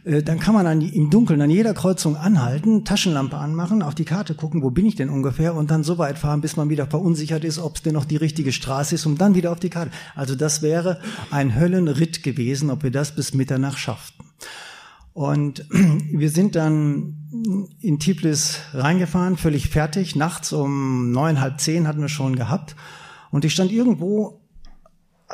äh, 0.05 0.23
dann 0.23 0.38
kann 0.38 0.55
man 0.55 0.67
an, 0.67 0.81
im 0.81 1.11
Dunkeln 1.11 1.41
an 1.43 1.51
jeder 1.51 1.75
Kreuzung 1.75 2.17
anhalten, 2.17 2.85
Taschenlampe 2.85 3.37
anmachen, 3.37 3.83
auf 3.83 3.95
die 3.95 4.05
Karte 4.05 4.35
gucken, 4.35 4.62
wo 4.62 4.71
bin 4.71 4.87
ich 4.87 4.95
denn 4.95 5.11
ungefähr 5.11 5.55
und 5.55 5.71
dann 5.71 5.85
so 5.85 5.99
weit 5.99 6.19
fahren, 6.19 6.41
bis 6.41 6.57
man 6.57 6.71
wieder 6.71 6.87
verunsichert 6.87 7.45
ist, 7.45 7.59
ob 7.59 7.77
es 7.77 7.83
denn 7.83 7.95
noch 7.95 8.05
die 8.05 8.17
richtige 8.17 8.53
Straße 8.53 8.95
ist, 8.95 9.07
um 9.07 9.19
dann 9.19 9.35
wieder 9.35 9.53
auf 9.53 9.61
die 9.61 9.71
Karte. 9.71 9.91
Also 10.14 10.35
das 10.35 10.62
wäre 10.62 11.01
ein 11.31 11.55
Höllenritt 11.55 12.23
gewesen, 12.23 12.71
ob 12.71 12.83
wir 12.83 12.91
das 12.91 13.14
bis 13.14 13.35
Mitternacht 13.35 13.79
schafften. 13.79 14.25
Und 15.12 15.67
wir 15.71 16.31
sind 16.31 16.55
dann 16.55 17.18
in 17.81 17.99
Tiflis 17.99 18.59
reingefahren, 18.73 19.37
völlig 19.37 19.69
fertig. 19.69 20.17
Nachts 20.17 20.53
um 20.53 21.11
neun, 21.11 21.41
halb 21.41 21.61
zehn 21.61 21.87
hatten 21.87 22.01
wir 22.01 22.09
schon 22.09 22.37
gehabt. 22.37 22.77
Und 23.31 23.45
ich 23.45 23.53
stand 23.53 23.71
irgendwo 23.71 24.41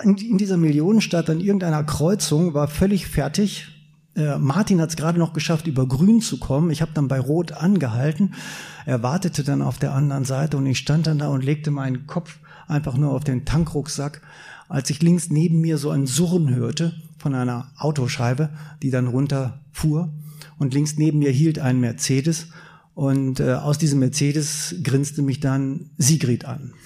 in, 0.02 0.38
dieser 0.38 0.56
Millionenstadt 0.56 1.30
an 1.30 1.40
irgendeiner 1.40 1.84
Kreuzung, 1.84 2.54
war 2.54 2.66
völlig 2.68 3.06
fertig, 3.06 3.68
äh, 4.16 4.38
Martin 4.38 4.80
hat 4.80 4.90
es 4.90 4.96
gerade 4.96 5.18
noch 5.18 5.32
geschafft, 5.32 5.66
über 5.66 5.86
Grün 5.86 6.20
zu 6.20 6.38
kommen. 6.38 6.70
Ich 6.70 6.82
habe 6.82 6.92
dann 6.94 7.08
bei 7.08 7.18
Rot 7.18 7.52
angehalten. 7.52 8.34
Er 8.86 9.02
wartete 9.02 9.44
dann 9.44 9.62
auf 9.62 9.78
der 9.78 9.92
anderen 9.92 10.24
Seite 10.24 10.56
und 10.56 10.66
ich 10.66 10.78
stand 10.78 11.06
dann 11.06 11.18
da 11.18 11.28
und 11.28 11.44
legte 11.44 11.70
meinen 11.70 12.06
Kopf 12.06 12.38
einfach 12.68 12.96
nur 12.96 13.12
auf 13.12 13.24
den 13.24 13.44
Tankrucksack, 13.44 14.22
als 14.68 14.90
ich 14.90 15.02
links 15.02 15.30
neben 15.30 15.60
mir 15.60 15.78
so 15.78 15.90
ein 15.90 16.06
Surren 16.06 16.54
hörte 16.54 16.94
von 17.18 17.34
einer 17.34 17.68
Autoscheibe, 17.76 18.50
die 18.82 18.90
dann 18.90 19.08
runterfuhr. 19.08 20.10
Und 20.58 20.74
links 20.74 20.96
neben 20.96 21.18
mir 21.18 21.30
hielt 21.30 21.58
ein 21.58 21.80
Mercedes 21.80 22.48
und 22.94 23.40
äh, 23.40 23.54
aus 23.54 23.78
diesem 23.78 23.98
Mercedes 23.98 24.76
grinste 24.82 25.22
mich 25.22 25.40
dann 25.40 25.90
Sigrid 25.98 26.44
an. 26.44 26.72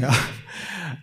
Ja. 0.00 0.14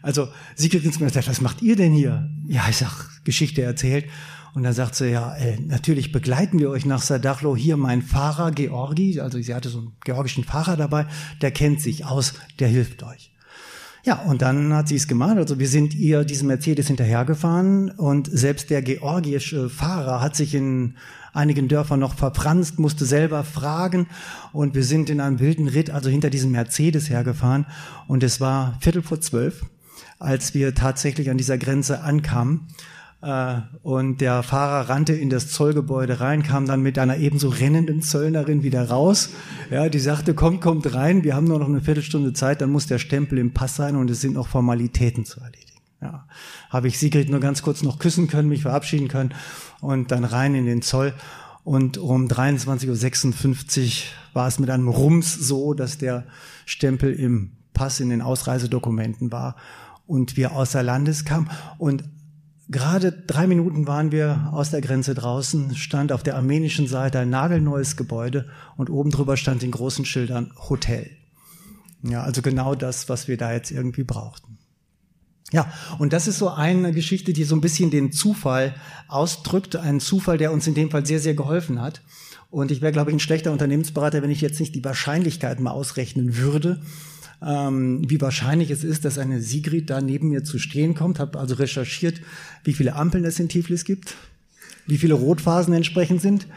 Also 0.02 0.30
Sigrid 0.56 0.84
grinste 0.84 1.02
mir 1.02 1.08
und 1.08 1.14
sagt, 1.14 1.28
was 1.28 1.42
macht 1.42 1.62
ihr 1.62 1.76
denn 1.76 1.92
hier? 1.92 2.30
Ja, 2.48 2.64
ich 2.70 2.78
sag, 2.78 3.10
Geschichte 3.26 3.62
erzählt. 3.62 4.06
Und 4.54 4.64
dann 4.64 4.74
sagt 4.74 4.96
sie, 4.96 5.10
ja, 5.10 5.36
äh, 5.36 5.60
natürlich 5.60 6.14
begleiten 6.14 6.60
wir 6.60 6.70
euch 6.70 6.86
nach 6.86 7.02
Sadachlo. 7.02 7.58
Hier 7.58 7.76
mein 7.76 8.02
Fahrer 8.02 8.52
Georgi, 8.52 9.20
also 9.20 9.38
sie 9.42 9.54
hatte 9.54 9.68
so 9.68 9.80
einen 9.80 9.94
georgischen 10.06 10.46
Fahrer 10.46 10.78
dabei, 10.78 11.08
der 11.42 11.52
kennt 11.52 11.82
sich 11.82 12.06
aus, 12.06 12.36
der 12.60 12.70
hilft 12.70 13.04
euch. 13.04 13.34
Ja, 14.06 14.22
und 14.22 14.44
dann 14.44 14.72
hat 14.74 14.88
sie 14.88 14.96
es 14.96 15.08
gemacht. 15.08 15.36
Also 15.36 15.60
wir 15.60 15.68
sind 15.68 15.94
ihr 15.94 16.24
diesem 16.24 16.48
Mercedes 16.48 16.88
hinterhergefahren 16.88 17.90
und 17.90 18.30
selbst 18.32 18.70
der 18.70 18.82
georgische 18.82 19.70
Fahrer 19.70 20.22
hat 20.22 20.36
sich 20.36 20.54
in 20.54 20.96
einigen 21.36 21.68
Dörfern 21.68 22.00
noch 22.00 22.16
verfranst, 22.16 22.80
musste 22.80 23.06
selber 23.06 23.44
fragen 23.44 24.08
und 24.54 24.76
wir 24.76 24.84
sind 24.84 25.10
in 25.10 25.20
einem 25.20 25.40
wilden 25.40 25.68
Ritt, 25.68 25.90
also 25.90 26.10
hinter 26.10 26.30
diesem 26.30 26.52
Mercedes 26.52 27.10
hergefahren 27.10 27.66
und 28.08 28.24
es 28.24 28.40
war 28.42 28.78
Viertel 28.80 29.02
vor 29.02 29.22
zwölf, 29.22 29.66
als 30.20 30.54
wir 30.54 30.74
tatsächlich 30.74 31.30
an 31.30 31.38
dieser 31.38 31.58
Grenze 31.58 32.02
ankamen. 32.02 32.68
Äh, 33.22 33.62
und 33.82 34.22
der 34.22 34.44
Fahrer 34.44 34.90
rannte 34.90 35.14
in 35.14 35.30
das 35.30 35.50
Zollgebäude 35.50 36.20
rein, 36.20 36.44
kam 36.44 36.68
dann 36.68 36.82
mit 36.82 37.00
einer 37.00 37.18
ebenso 37.18 37.50
rennenden 37.50 38.02
Zöllnerin 38.02 38.64
wieder 38.64 38.88
raus. 38.88 39.30
Ja, 39.72 39.90
die 39.90 40.00
sagte, 40.00 40.34
kommt, 40.34 40.62
kommt 40.62 40.94
rein, 40.94 41.24
wir 41.24 41.36
haben 41.36 41.48
nur 41.48 41.60
noch 41.60 41.68
eine 41.68 41.82
Viertelstunde 41.82 42.34
Zeit, 42.34 42.62
dann 42.62 42.72
muss 42.72 42.88
der 42.88 43.00
Stempel 43.00 43.40
im 43.40 43.52
Pass 43.52 43.76
sein 43.76 43.96
und 43.96 44.10
es 44.12 44.22
sind 44.22 44.36
noch 44.36 44.48
Formalitäten 44.48 45.26
zu 45.26 45.40
erledigen. 45.40 45.75
Ja, 46.06 46.28
habe 46.70 46.88
ich 46.88 47.00
Sigrid 47.00 47.30
nur 47.30 47.40
ganz 47.40 47.64
kurz 47.64 47.82
noch 47.82 47.98
küssen 47.98 48.28
können, 48.28 48.48
mich 48.48 48.62
verabschieden 48.62 49.08
können 49.08 49.34
und 49.82 50.12
dann 50.12 50.24
rein 50.24 50.54
in 50.54 50.66
den 50.66 50.84
Zoll. 50.84 51.14
Und 51.64 51.98
um 51.98 52.28
23.56 52.28 53.88
Uhr 53.88 53.94
war 54.34 54.48
es 54.48 54.60
mit 54.60 54.70
einem 54.70 54.88
Rums 54.88 55.34
so, 55.34 55.74
dass 55.74 55.98
der 55.98 56.26
Stempel 56.66 57.12
im 57.12 57.54
Pass 57.74 58.00
in 58.00 58.10
den 58.10 58.22
Ausreisedokumenten 58.22 59.32
war 59.32 59.56
und 60.06 60.38
wir 60.38 60.52
außer 60.52 60.84
Landes 60.84 61.26
kamen. 61.26 61.50
Und 61.80 62.04
Gerade 62.68 63.12
drei 63.12 63.46
Minuten 63.46 63.86
waren 63.86 64.12
wir 64.12 64.50
aus 64.52 64.72
der 64.72 64.82
Grenze 64.82 65.14
draußen, 65.14 65.76
stand 65.76 66.12
auf 66.12 66.24
der 66.24 66.36
armenischen 66.36 66.88
Seite 66.88 67.20
ein 67.20 67.30
nagelneues 67.30 67.96
Gebäude 67.96 68.50
und 68.76 68.90
oben 68.90 69.12
drüber 69.12 69.38
stand 69.38 69.62
in 69.62 69.70
großen 69.70 70.04
Schildern 70.04 70.52
Hotel. 70.68 71.12
Ja, 72.02 72.24
also 72.24 72.42
genau 72.42 72.74
das, 72.74 73.08
was 73.08 73.28
wir 73.28 73.38
da 73.38 73.54
jetzt 73.54 73.70
irgendwie 73.70 74.04
brauchten. 74.04 74.55
Ja, 75.52 75.72
und 76.00 76.12
das 76.12 76.28
ist 76.28 76.40
so 76.40 76.50
eine 76.50 76.92
Geschichte, 76.92 77.32
die 77.32 77.44
so 77.44 77.56
ein 77.56 77.62
bisschen 77.62 77.92
den 77.92 78.12
Zufall 78.12 78.74
ausdrückt, 79.08 79.76
ein 79.76 80.00
Zufall, 80.00 80.38
der 80.38 80.52
uns 80.52 80.66
in 80.68 80.74
dem 80.74 80.90
Fall 80.90 81.06
sehr, 81.06 81.20
sehr 81.20 81.36
geholfen 81.36 81.82
hat. 81.82 82.02
Und 82.50 82.72
ich 82.72 82.82
wäre, 82.82 82.92
glaube 82.92 83.12
ich, 83.12 83.16
ein 83.16 83.20
schlechter 83.20 83.52
Unternehmensberater, 83.52 84.22
wenn 84.22 84.32
ich 84.32 84.42
jetzt 84.42 84.60
nicht 84.60 84.74
die 84.76 84.84
Wahrscheinlichkeiten 84.84 85.64
mal 85.64 85.72
ausrechnen 85.72 86.38
würde 86.38 86.82
ähm, 87.42 88.02
wie 88.10 88.20
wahrscheinlich 88.22 88.72
es 88.72 88.84
ist, 88.84 89.06
dass 89.06 89.18
eine 89.18 89.42
Sigrid 89.42 89.90
da 89.90 90.02
neben 90.02 90.30
mir 90.30 90.44
zu 90.44 90.60
stehen 90.60 90.96
kommt. 90.96 91.20
Habe 91.20 91.40
also 91.40 91.56
recherchiert, 91.56 92.22
wie 92.64 92.74
viele 92.74 92.96
Ampeln 92.96 93.26
es 93.26 93.40
in 93.40 93.50
Tiflis 93.50 93.86
gibt, 93.86 94.16
wie 94.88 94.98
viele 94.98 95.14
Rotphasen 95.14 95.74
entsprechend 95.74 96.22
sind. 96.22 96.48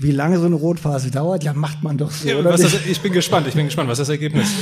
Wie 0.00 0.12
lange 0.12 0.38
so 0.38 0.46
eine 0.46 0.54
Rotphase 0.54 1.10
dauert, 1.10 1.44
ja, 1.44 1.52
macht 1.52 1.82
man 1.82 1.98
doch 1.98 2.10
so, 2.10 2.28
ja, 2.28 2.36
oder? 2.36 2.56
Das, 2.56 2.86
ich 2.86 3.00
bin 3.00 3.12
gespannt, 3.12 3.46
ich 3.46 3.54
bin 3.54 3.66
gespannt, 3.66 3.88
was 3.88 3.98
ist 3.98 4.08
das 4.08 4.14
Ergebnis? 4.14 4.48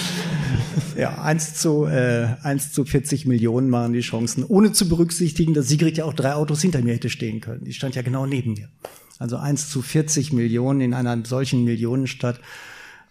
Ja, 0.96 1.22
eins 1.22 1.54
zu, 1.54 1.84
äh, 1.84 2.26
1 2.42 2.72
zu 2.72 2.84
40 2.84 3.24
Millionen 3.24 3.70
waren 3.70 3.92
die 3.92 4.00
Chancen, 4.00 4.42
ohne 4.42 4.72
zu 4.72 4.88
berücksichtigen, 4.88 5.54
dass 5.54 5.68
Sigrid 5.68 5.96
ja 5.96 6.04
auch 6.04 6.12
drei 6.12 6.34
Autos 6.34 6.60
hinter 6.60 6.82
mir 6.82 6.92
hätte 6.92 7.08
stehen 7.08 7.40
können. 7.40 7.62
Die 7.64 7.72
stand 7.72 7.94
ja 7.94 8.02
genau 8.02 8.26
neben 8.26 8.54
mir. 8.54 8.68
Also 9.20 9.36
eins 9.36 9.70
zu 9.70 9.80
40 9.80 10.32
Millionen 10.32 10.80
in 10.80 10.94
einer 10.94 11.24
solchen 11.24 11.62
Millionenstadt 11.62 12.40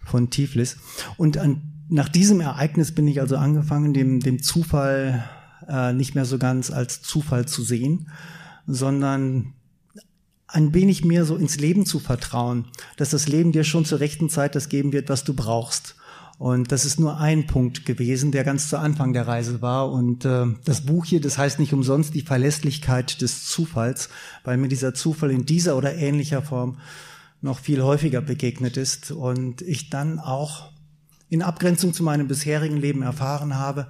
von 0.04 0.28
Tiflis. 0.28 0.76
Und 1.16 1.38
an 1.38 1.62
nach 1.88 2.10
diesem 2.10 2.40
Ereignis 2.40 2.94
bin 2.94 3.08
ich 3.08 3.20
also 3.20 3.36
angefangen, 3.36 3.94
dem, 3.94 4.20
dem 4.20 4.42
Zufall 4.42 5.24
äh, 5.66 5.92
nicht 5.94 6.14
mehr 6.14 6.26
so 6.26 6.38
ganz 6.38 6.70
als 6.70 7.00
Zufall 7.00 7.46
zu 7.46 7.62
sehen, 7.62 8.10
sondern 8.66 9.54
ein 10.48 10.74
wenig 10.74 11.04
mehr 11.04 11.24
so 11.24 11.36
ins 11.36 11.60
Leben 11.60 11.86
zu 11.86 11.98
vertrauen, 11.98 12.64
dass 12.96 13.10
das 13.10 13.28
Leben 13.28 13.52
dir 13.52 13.64
schon 13.64 13.84
zur 13.84 14.00
rechten 14.00 14.30
Zeit 14.30 14.54
das 14.54 14.68
geben 14.68 14.92
wird, 14.92 15.08
was 15.08 15.24
du 15.24 15.34
brauchst. 15.34 15.94
Und 16.38 16.70
das 16.70 16.84
ist 16.84 17.00
nur 17.00 17.18
ein 17.18 17.46
Punkt 17.46 17.84
gewesen, 17.84 18.30
der 18.30 18.44
ganz 18.44 18.68
zu 18.68 18.78
Anfang 18.78 19.12
der 19.12 19.26
Reise 19.26 19.60
war. 19.60 19.90
Und 19.90 20.24
äh, 20.24 20.46
das 20.64 20.82
Buch 20.82 21.04
hier, 21.04 21.20
das 21.20 21.36
heißt 21.36 21.58
nicht 21.58 21.72
umsonst 21.72 22.14
die 22.14 22.22
Verlässlichkeit 22.22 23.20
des 23.20 23.44
Zufalls, 23.46 24.08
weil 24.44 24.56
mir 24.56 24.68
dieser 24.68 24.94
Zufall 24.94 25.32
in 25.32 25.46
dieser 25.46 25.76
oder 25.76 25.96
ähnlicher 25.96 26.42
Form 26.42 26.78
noch 27.40 27.58
viel 27.58 27.82
häufiger 27.82 28.20
begegnet 28.20 28.76
ist 28.76 29.10
und 29.10 29.62
ich 29.62 29.90
dann 29.90 30.18
auch 30.18 30.70
in 31.28 31.42
Abgrenzung 31.42 31.92
zu 31.92 32.02
meinem 32.02 32.28
bisherigen 32.28 32.76
Leben 32.76 33.02
erfahren 33.02 33.56
habe, 33.56 33.88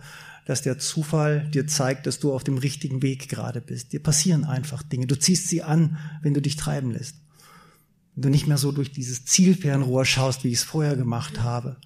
dass 0.48 0.62
der 0.62 0.78
Zufall 0.78 1.46
dir 1.50 1.66
zeigt, 1.66 2.06
dass 2.06 2.20
du 2.20 2.32
auf 2.32 2.42
dem 2.42 2.56
richtigen 2.56 3.02
Weg 3.02 3.28
gerade 3.28 3.60
bist. 3.60 3.92
Dir 3.92 4.02
passieren 4.02 4.44
einfach 4.44 4.82
Dinge. 4.82 5.06
Du 5.06 5.18
ziehst 5.18 5.48
sie 5.48 5.62
an, 5.62 5.98
wenn 6.22 6.32
du 6.32 6.40
dich 6.40 6.56
treiben 6.56 6.90
lässt. 6.90 7.16
Wenn 8.14 8.22
du 8.22 8.30
nicht 8.30 8.46
mehr 8.46 8.56
so 8.56 8.72
durch 8.72 8.90
dieses 8.90 9.26
Zielfernrohr 9.26 10.06
schaust, 10.06 10.44
wie 10.44 10.48
ich 10.48 10.60
es 10.60 10.64
vorher 10.64 10.96
gemacht 10.96 11.42
habe. 11.42 11.76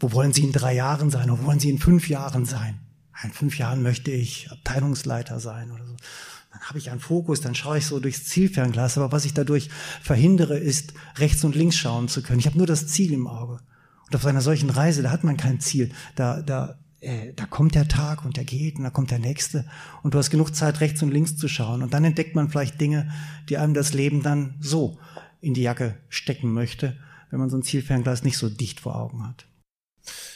Wo 0.00 0.12
wollen 0.12 0.32
sie 0.32 0.44
in 0.44 0.52
drei 0.52 0.74
Jahren 0.74 1.10
sein? 1.10 1.28
Wo 1.28 1.44
wollen 1.44 1.60
sie 1.60 1.68
in 1.68 1.78
fünf 1.78 2.08
Jahren 2.08 2.46
sein? 2.46 2.80
In 3.22 3.32
fünf 3.32 3.58
Jahren 3.58 3.82
möchte 3.82 4.12
ich 4.12 4.50
Abteilungsleiter 4.50 5.38
sein 5.38 5.70
oder 5.70 5.84
so. 5.84 5.96
dann 6.52 6.62
habe 6.62 6.78
ich 6.78 6.90
einen 6.90 7.00
Fokus, 7.00 7.42
dann 7.42 7.54
schaue 7.54 7.76
ich 7.76 7.84
so 7.84 8.00
durchs 8.00 8.24
Zielfernglas. 8.24 8.96
Aber 8.96 9.12
was 9.12 9.26
ich 9.26 9.34
dadurch 9.34 9.68
verhindere, 10.00 10.56
ist, 10.58 10.94
rechts 11.18 11.44
und 11.44 11.54
links 11.54 11.76
schauen 11.76 12.08
zu 12.08 12.22
können. 12.22 12.40
Ich 12.40 12.46
habe 12.46 12.56
nur 12.56 12.66
das 12.66 12.86
Ziel 12.86 13.12
im 13.12 13.26
Auge. 13.26 13.58
Und 14.06 14.16
auf 14.16 14.24
einer 14.24 14.40
solchen 14.40 14.70
Reise, 14.70 15.02
da 15.02 15.10
hat 15.10 15.22
man 15.22 15.36
kein 15.36 15.60
Ziel. 15.60 15.90
Da, 16.14 16.40
da, 16.40 16.78
äh, 17.00 17.32
da 17.34 17.46
kommt 17.46 17.74
der 17.74 17.88
Tag 17.88 18.24
und 18.24 18.36
der 18.36 18.44
geht 18.44 18.76
und 18.76 18.84
da 18.84 18.90
kommt 18.90 19.10
der 19.10 19.18
nächste. 19.18 19.68
Und 20.02 20.14
du 20.14 20.18
hast 20.18 20.30
genug 20.30 20.54
Zeit, 20.54 20.80
rechts 20.80 21.02
und 21.02 21.10
links 21.10 21.36
zu 21.36 21.48
schauen. 21.48 21.82
Und 21.82 21.94
dann 21.94 22.04
entdeckt 22.04 22.34
man 22.34 22.48
vielleicht 22.48 22.80
Dinge, 22.80 23.12
die 23.48 23.58
einem 23.58 23.74
das 23.74 23.92
Leben 23.92 24.22
dann 24.22 24.56
so 24.60 24.98
in 25.40 25.54
die 25.54 25.62
Jacke 25.62 25.98
stecken 26.08 26.52
möchte, 26.52 26.98
wenn 27.30 27.38
man 27.38 27.50
so 27.50 27.56
ein 27.56 27.62
Zielfernglas 27.62 28.24
nicht 28.24 28.38
so 28.38 28.48
dicht 28.48 28.80
vor 28.80 28.96
Augen 28.96 29.26
hat. 29.26 29.46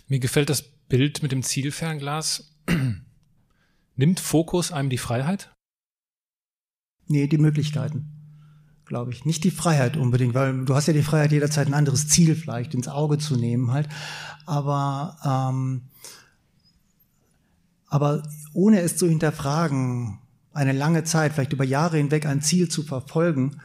Mir 0.08 0.18
gefällt 0.18 0.50
das 0.50 0.62
Bild 0.62 1.22
mit 1.22 1.32
dem 1.32 1.42
Zielfernglas. 1.42 2.56
Nimmt 3.96 4.20
Fokus 4.20 4.72
einem 4.72 4.90
die 4.90 4.98
Freiheit? 4.98 5.52
Nee, 7.06 7.26
die 7.26 7.38
Möglichkeiten 7.38 8.16
glaube 8.90 9.12
ich. 9.12 9.24
Nicht 9.24 9.44
die 9.44 9.52
Freiheit 9.52 9.96
unbedingt, 9.96 10.34
weil 10.34 10.64
du 10.64 10.74
hast 10.74 10.88
ja 10.88 10.92
die 10.92 11.04
Freiheit, 11.04 11.30
jederzeit 11.30 11.68
ein 11.68 11.74
anderes 11.74 12.08
Ziel 12.08 12.34
vielleicht 12.34 12.74
ins 12.74 12.88
Auge 12.88 13.18
zu 13.18 13.36
nehmen 13.36 13.70
halt. 13.70 13.88
Aber, 14.46 15.16
ähm, 15.24 15.90
aber 17.90 18.22
ohne 18.54 18.80
es 18.80 18.96
zu 18.96 19.06
hinterfragen, 19.06 20.18
eine 20.52 20.72
lange 20.72 21.04
Zeit, 21.04 21.32
vielleicht 21.32 21.52
über 21.52 21.64
Jahre 21.64 21.98
hinweg 21.98 22.24
ein 22.24 22.40
Ziel 22.40 22.68
zu 22.68 22.82
verfolgen, 22.82 23.60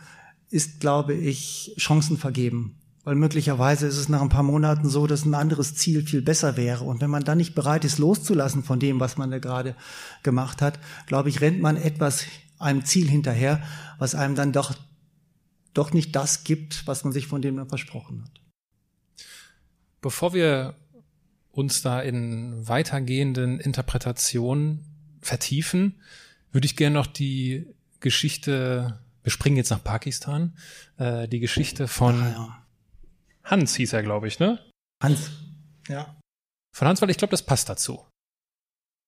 ist, 0.49 0.81
glaube 0.81 1.13
ich, 1.13 1.73
Chancen 1.77 2.17
vergeben. 2.17 2.75
Weil 3.03 3.15
möglicherweise 3.15 3.87
ist 3.87 3.97
es 3.97 4.09
nach 4.09 4.21
ein 4.21 4.29
paar 4.29 4.43
Monaten 4.43 4.89
so, 4.89 5.05
dass 5.05 5.25
ein 5.25 5.35
anderes 5.35 5.75
Ziel 5.75 6.05
viel 6.05 6.21
besser 6.21 6.57
wäre. 6.57 6.83
Und 6.83 7.01
wenn 7.01 7.09
man 7.09 7.23
dann 7.23 7.37
nicht 7.37 7.53
bereit 7.55 7.85
ist, 7.85 7.99
loszulassen 7.99 8.63
von 8.63 8.79
dem, 8.79 8.99
was 8.99 9.17
man 9.17 9.31
da 9.31 9.39
gerade 9.39 9.75
gemacht 10.23 10.61
hat, 10.61 10.79
glaube 11.05 11.29
ich, 11.29 11.39
rennt 11.41 11.61
man 11.61 11.77
etwas 11.77 12.25
einem 12.57 12.83
Ziel 12.83 13.07
hinterher, 13.07 13.61
was 13.99 14.15
einem 14.15 14.35
dann 14.35 14.51
doch 14.51 14.73
doch 15.75 15.93
nicht 15.93 16.15
das 16.15 16.43
gibt, 16.43 16.87
was 16.87 17.03
man 17.03 17.13
sich 17.13 17.27
von 17.27 17.41
dem 17.41 17.67
versprochen 17.67 18.23
hat. 18.23 18.41
Bevor 20.01 20.33
wir 20.33 20.75
uns 21.55 21.81
da 21.81 22.01
in 22.01 22.67
weitergehenden 22.67 23.59
Interpretationen 23.59 24.83
vertiefen, 25.21 26.01
würde 26.51 26.65
ich 26.65 26.75
gerne 26.75 26.93
noch 26.93 27.07
die 27.07 27.65
Geschichte, 28.01 28.99
wir 29.23 29.31
springen 29.31 29.57
jetzt 29.57 29.71
nach 29.71 29.83
Pakistan, 29.83 30.55
äh, 30.97 31.27
die 31.27 31.39
Geschichte 31.39 31.87
von 31.87 32.21
ah, 32.21 32.29
ja. 32.29 32.65
Hans 33.43 33.75
hieß 33.75 33.93
er, 33.93 34.03
glaube 34.03 34.27
ich, 34.27 34.39
ne? 34.39 34.59
Hans, 35.01 35.31
ja. 35.87 36.15
Von 36.73 36.87
Hans, 36.87 37.01
weil 37.01 37.09
ich 37.09 37.17
glaube, 37.17 37.31
das 37.31 37.45
passt 37.45 37.69
dazu. 37.69 38.05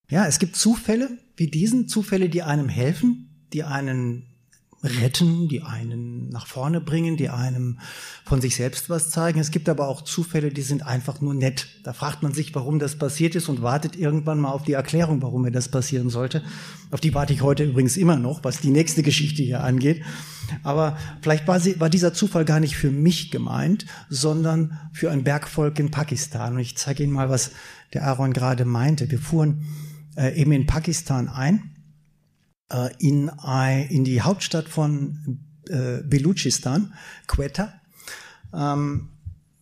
Ja, 0.09 0.25
es 0.25 0.39
gibt 0.39 0.55
Zufälle 0.55 1.17
wie 1.35 1.47
diesen, 1.47 1.89
Zufälle, 1.89 2.29
die 2.29 2.43
einem 2.43 2.69
helfen, 2.69 3.47
die 3.51 3.63
einen 3.63 4.36
retten, 4.83 5.47
die 5.47 5.63
einen 5.63 6.29
nach 6.29 6.45
vorne 6.45 6.79
bringen, 6.79 7.17
die 7.17 7.29
einem 7.29 7.79
von 8.25 8.41
sich 8.41 8.55
selbst 8.55 8.89
was 8.89 9.09
zeigen. 9.09 9.39
Es 9.39 9.49
gibt 9.49 9.69
aber 9.69 9.87
auch 9.87 10.03
Zufälle, 10.03 10.51
die 10.51 10.61
sind 10.61 10.85
einfach 10.85 11.19
nur 11.19 11.33
nett. 11.33 11.67
Da 11.83 11.93
fragt 11.93 12.21
man 12.21 12.31
sich, 12.31 12.53
warum 12.53 12.77
das 12.77 12.95
passiert 12.95 13.35
ist 13.35 13.49
und 13.49 13.63
wartet 13.63 13.95
irgendwann 13.95 14.39
mal 14.39 14.51
auf 14.51 14.63
die 14.63 14.73
Erklärung, 14.73 15.21
warum 15.21 15.41
mir 15.41 15.51
das 15.51 15.69
passieren 15.69 16.09
sollte. 16.09 16.43
Auf 16.91 17.01
die 17.01 17.13
warte 17.13 17.33
ich 17.33 17.41
heute 17.41 17.63
übrigens 17.63 17.97
immer 17.97 18.17
noch, 18.17 18.43
was 18.43 18.59
die 18.59 18.69
nächste 18.69 19.01
Geschichte 19.01 19.41
hier 19.41 19.63
angeht. 19.63 20.03
Aber 20.63 20.97
vielleicht 21.21 21.47
war, 21.47 21.59
sie, 21.59 21.79
war 21.79 21.89
dieser 21.89 22.13
Zufall 22.13 22.45
gar 22.45 22.59
nicht 22.59 22.77
für 22.77 22.91
mich 22.91 23.31
gemeint, 23.31 23.85
sondern 24.09 24.79
für 24.93 25.09
ein 25.09 25.23
Bergvolk 25.23 25.79
in 25.79 25.91
Pakistan. 25.91 26.53
Und 26.53 26.59
ich 26.59 26.77
zeige 26.77 27.03
Ihnen 27.03 27.13
mal, 27.13 27.29
was 27.29 27.51
der 27.93 28.05
Aaron 28.05 28.31
gerade 28.31 28.63
meinte. 28.63 29.09
Wir 29.09 29.19
fuhren 29.19 29.65
äh, 30.15 30.39
eben 30.39 30.51
in 30.51 30.67
Pakistan 30.67 31.27
ein 31.27 31.76
in, 32.99 33.31
in 33.89 34.03
die 34.03 34.21
Hauptstadt 34.21 34.67
von 34.67 35.39
äh, 35.69 36.01
Beluchistan, 36.03 36.93
Quetta, 37.27 37.73
ähm, 38.53 39.09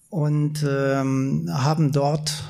und 0.09 0.65
ähm, 0.67 1.49
haben 1.51 1.91
dort 1.91 2.43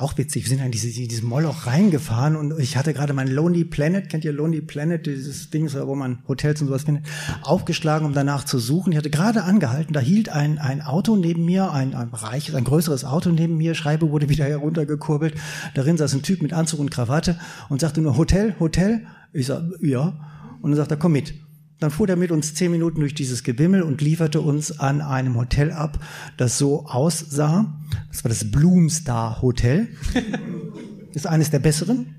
auch 0.00 0.16
witzig, 0.16 0.44
wir 0.44 0.48
sind 0.48 0.64
in 0.64 0.70
diese, 0.70 0.88
dieses 0.88 1.22
Moloch 1.22 1.66
reingefahren 1.66 2.34
und 2.36 2.58
ich 2.58 2.76
hatte 2.76 2.94
gerade 2.94 3.12
mein 3.12 3.28
Lonely 3.28 3.64
Planet, 3.64 4.08
kennt 4.08 4.24
ihr 4.24 4.32
Lonely 4.32 4.62
Planet, 4.62 5.06
dieses 5.06 5.50
Ding, 5.50 5.70
wo 5.72 5.94
man 5.94 6.20
Hotels 6.26 6.60
und 6.62 6.68
sowas 6.68 6.84
findet, 6.84 7.04
aufgeschlagen, 7.42 8.06
um 8.06 8.14
danach 8.14 8.44
zu 8.44 8.58
suchen. 8.58 8.92
Ich 8.92 8.98
hatte 8.98 9.10
gerade 9.10 9.42
angehalten, 9.42 9.92
da 9.92 10.00
hielt 10.00 10.30
ein, 10.30 10.58
ein 10.58 10.80
Auto 10.80 11.16
neben 11.16 11.44
mir, 11.44 11.72
ein, 11.72 11.94
ein 11.94 12.08
reiches, 12.08 12.54
ein 12.54 12.64
größeres 12.64 13.04
Auto 13.04 13.30
neben 13.30 13.56
mir, 13.58 13.74
Schreibe 13.74 14.10
wurde 14.10 14.28
wieder 14.30 14.46
heruntergekurbelt. 14.46 15.34
Darin 15.74 15.98
saß 15.98 16.14
ein 16.14 16.22
Typ 16.22 16.42
mit 16.42 16.52
Anzug 16.52 16.80
und 16.80 16.90
Krawatte 16.90 17.38
und 17.68 17.80
sagte 17.80 18.00
nur 18.00 18.16
Hotel, 18.16 18.56
Hotel. 18.58 19.06
Ich 19.32 19.46
sag, 19.46 19.62
ja. 19.80 20.14
Und 20.60 20.70
dann 20.70 20.76
sagt 20.76 20.90
er, 20.90 20.96
komm 20.96 21.12
mit. 21.12 21.34
Dann 21.80 21.90
fuhr 21.90 22.08
er 22.08 22.16
mit 22.16 22.30
uns 22.30 22.54
zehn 22.54 22.70
Minuten 22.70 23.00
durch 23.00 23.14
dieses 23.14 23.42
Gewimmel 23.42 23.82
und 23.82 24.02
lieferte 24.02 24.42
uns 24.42 24.78
an 24.78 25.00
einem 25.00 25.36
Hotel 25.36 25.72
ab, 25.72 25.98
das 26.36 26.58
so 26.58 26.84
aussah. 26.86 27.74
Das 28.10 28.22
war 28.22 28.28
das 28.28 28.50
Bloomstar 28.50 29.40
Hotel. 29.40 29.88
Ist 31.14 31.26
eines 31.26 31.50
der 31.50 31.58
besseren. 31.58 32.14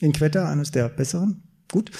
In 0.00 0.12
Quetta, 0.12 0.50
eines 0.50 0.70
der 0.70 0.88
besseren. 0.88 1.42
Gut. 1.70 1.90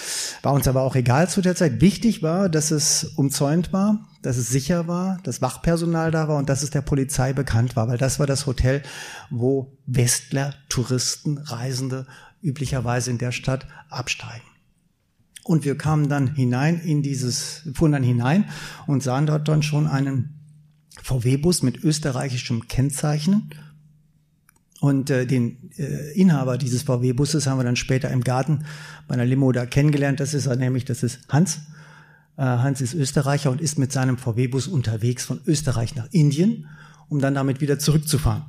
War 0.43 0.53
uns 0.53 0.69
aber 0.69 0.83
auch 0.83 0.95
egal 0.95 1.29
zu 1.29 1.43
der 1.43 1.57
Zeit. 1.57 1.81
Wichtig 1.81 2.23
war, 2.23 2.49
dass 2.49 2.71
es 2.71 3.05
umzäunt 3.17 3.73
war, 3.73 4.09
dass 4.23 4.37
es 4.37 4.49
sicher 4.49 4.89
war, 4.89 5.19
dass 5.23 5.43
Wachpersonal 5.43 6.11
da 6.11 6.29
war 6.29 6.39
und 6.39 6.49
dass 6.49 6.63
es 6.63 6.71
der 6.71 6.83
Polizei 6.83 7.33
bekannt 7.33 7.77
war, 7.77 7.89
weil 7.89 7.99
das 7.99 8.19
war 8.19 8.27
das 8.27 8.47
Hotel, 8.47 8.83
wo 9.31 9.77
Westler, 9.87 10.55
Touristen, 10.69 11.39
Reisende 11.39 12.07
üblicherweise 12.45 13.11
in 13.11 13.19
der 13.19 13.33
Stadt 13.33 13.67
absteigen. 13.89 14.47
Und 15.43 15.65
wir 15.65 15.77
kamen 15.77 16.09
dann 16.09 16.35
hinein 16.35 16.81
in 16.81 17.03
dieses, 17.03 17.63
fuhren 17.75 17.93
dann 17.93 18.03
hinein 18.03 18.47
und 18.87 19.03
sahen 19.03 19.27
dort 19.27 19.49
dann 19.49 19.63
schon 19.63 19.87
einen 19.87 20.41
VW-Bus 21.03 21.63
mit 21.63 21.83
österreichischem 21.85 22.69
Kennzeichen. 22.69 23.51
Und 24.81 25.11
äh, 25.11 25.27
den 25.27 25.71
äh, 25.77 26.13
Inhaber 26.13 26.57
dieses 26.57 26.83
VW-Busses 26.83 27.47
haben 27.47 27.59
wir 27.59 27.65
dann 27.65 27.77
später 27.77 28.11
im 28.11 28.23
Garten 28.23 28.65
bei 29.07 29.15
einer 29.15 29.25
Limo 29.25 29.53
da 29.53 29.67
kennengelernt. 29.67 30.21
Das 30.21 30.35
ist 30.35 30.47
er 30.47 30.57
nämlich, 30.57 30.85
das 30.85 31.03
ist 31.03 31.21
Hans. 31.29 31.61
Äh, 32.37 32.43
Hans 32.43 32.81
ist 32.81 32.95
Österreicher 32.95 33.51
und 33.51 33.61
ist 33.61 33.79
mit 33.79 33.93
seinem 33.93 34.17
VW-Bus 34.17 34.67
unterwegs 34.67 35.25
von 35.25 35.41
Österreich 35.47 35.95
nach 35.95 36.09
Indien, 36.11 36.69
um 37.09 37.21
dann 37.21 37.35
damit 37.35 37.61
wieder 37.61 37.79
zurückzufahren. 37.79 38.45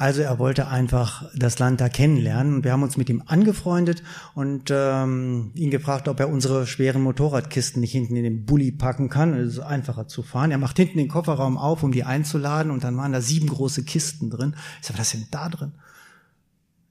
Also 0.00 0.22
er 0.22 0.38
wollte 0.38 0.68
einfach 0.68 1.24
das 1.34 1.58
Land 1.58 1.80
da 1.80 1.88
kennenlernen. 1.88 2.62
Wir 2.62 2.70
haben 2.70 2.84
uns 2.84 2.96
mit 2.96 3.10
ihm 3.10 3.20
angefreundet 3.26 4.04
und 4.32 4.70
ähm, 4.70 5.50
ihn 5.54 5.72
gefragt, 5.72 6.06
ob 6.06 6.20
er 6.20 6.28
unsere 6.28 6.68
schweren 6.68 7.02
Motorradkisten 7.02 7.80
nicht 7.80 7.90
hinten 7.90 8.14
in 8.14 8.22
den 8.22 8.46
Bulli 8.46 8.70
packen 8.70 9.08
kann. 9.08 9.34
Es 9.34 9.54
ist 9.54 9.58
einfacher 9.58 10.06
zu 10.06 10.22
fahren. 10.22 10.52
Er 10.52 10.58
macht 10.58 10.76
hinten 10.76 10.98
den 10.98 11.08
Kofferraum 11.08 11.58
auf, 11.58 11.82
um 11.82 11.90
die 11.90 12.04
einzuladen 12.04 12.70
und 12.70 12.84
dann 12.84 12.96
waren 12.96 13.10
da 13.10 13.20
sieben 13.20 13.48
große 13.48 13.82
Kisten 13.82 14.30
drin. 14.30 14.54
Ich 14.80 14.86
sag, 14.86 14.96
was 15.00 15.12
ist 15.12 15.20
denn 15.20 15.28
da 15.32 15.48
drin? 15.48 15.72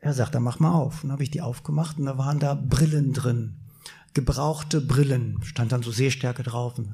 Er 0.02 0.14
sagt, 0.14 0.36
dann 0.36 0.44
mach 0.44 0.60
mal 0.60 0.74
auf. 0.74 0.96
Und 0.96 1.04
dann 1.04 1.14
habe 1.14 1.24
ich 1.24 1.32
die 1.32 1.42
aufgemacht 1.42 2.00
und 2.00 2.08
da 2.08 2.18
waren 2.18 2.40
da 2.40 2.56
Brillen 2.56 3.14
drin. 3.14 3.56
Gebrauchte 4.16 4.82
Brillen. 4.82 5.42
Stand 5.44 5.72
dann 5.72 5.82
so 5.82 5.92
Sehstärke 5.92 6.44
drauf. 6.44 6.78
Und 6.78 6.94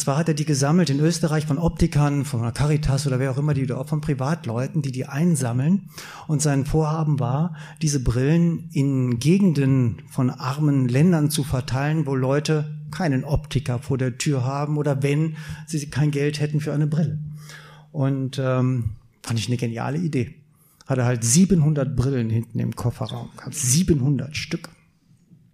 zwar 0.00 0.16
hat 0.16 0.28
er 0.28 0.34
die 0.34 0.46
gesammelt 0.46 0.88
in 0.88 0.98
Österreich 0.98 1.44
von 1.44 1.58
Optikern, 1.58 2.24
von 2.24 2.54
Caritas 2.54 3.06
oder 3.06 3.18
wer 3.18 3.30
auch 3.30 3.36
immer, 3.36 3.52
die 3.52 3.70
auch 3.70 3.86
von 3.86 4.00
Privatleuten, 4.00 4.80
die 4.80 4.92
die 4.92 5.04
einsammeln. 5.06 5.90
Und 6.26 6.40
sein 6.40 6.64
Vorhaben 6.64 7.20
war, 7.20 7.54
diese 7.82 8.02
Brillen 8.02 8.70
in 8.72 9.18
Gegenden 9.18 10.02
von 10.08 10.30
armen 10.30 10.88
Ländern 10.88 11.28
zu 11.30 11.44
verteilen, 11.44 12.06
wo 12.06 12.14
Leute 12.14 12.74
keinen 12.90 13.24
Optiker 13.24 13.78
vor 13.78 13.98
der 13.98 14.16
Tür 14.16 14.44
haben 14.44 14.78
oder 14.78 15.02
wenn 15.02 15.36
sie 15.66 15.90
kein 15.90 16.10
Geld 16.10 16.40
hätten 16.40 16.60
für 16.60 16.72
eine 16.72 16.86
Brille. 16.86 17.18
Und 17.92 18.38
ähm, 18.38 18.92
fand 19.22 19.38
ich 19.38 19.48
eine 19.48 19.58
geniale 19.58 19.98
Idee. 19.98 20.34
Hatte 20.86 21.04
halt 21.04 21.24
700 21.24 21.94
Brillen 21.94 22.30
hinten 22.30 22.58
im 22.58 22.74
Kofferraum, 22.74 23.28
700 23.50 24.34
Stück 24.34 24.70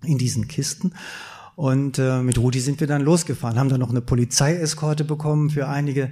in 0.04 0.18
diesen 0.18 0.46
Kisten 0.46 0.92
und 1.60 1.98
äh, 1.98 2.22
mit 2.22 2.38
Rudi 2.38 2.58
sind 2.58 2.80
wir 2.80 2.86
dann 2.86 3.02
losgefahren, 3.02 3.58
haben 3.58 3.68
dann 3.68 3.80
noch 3.80 3.90
eine 3.90 4.00
Polizeieskorte 4.00 5.04
bekommen 5.04 5.50
für 5.50 5.68
einige 5.68 6.11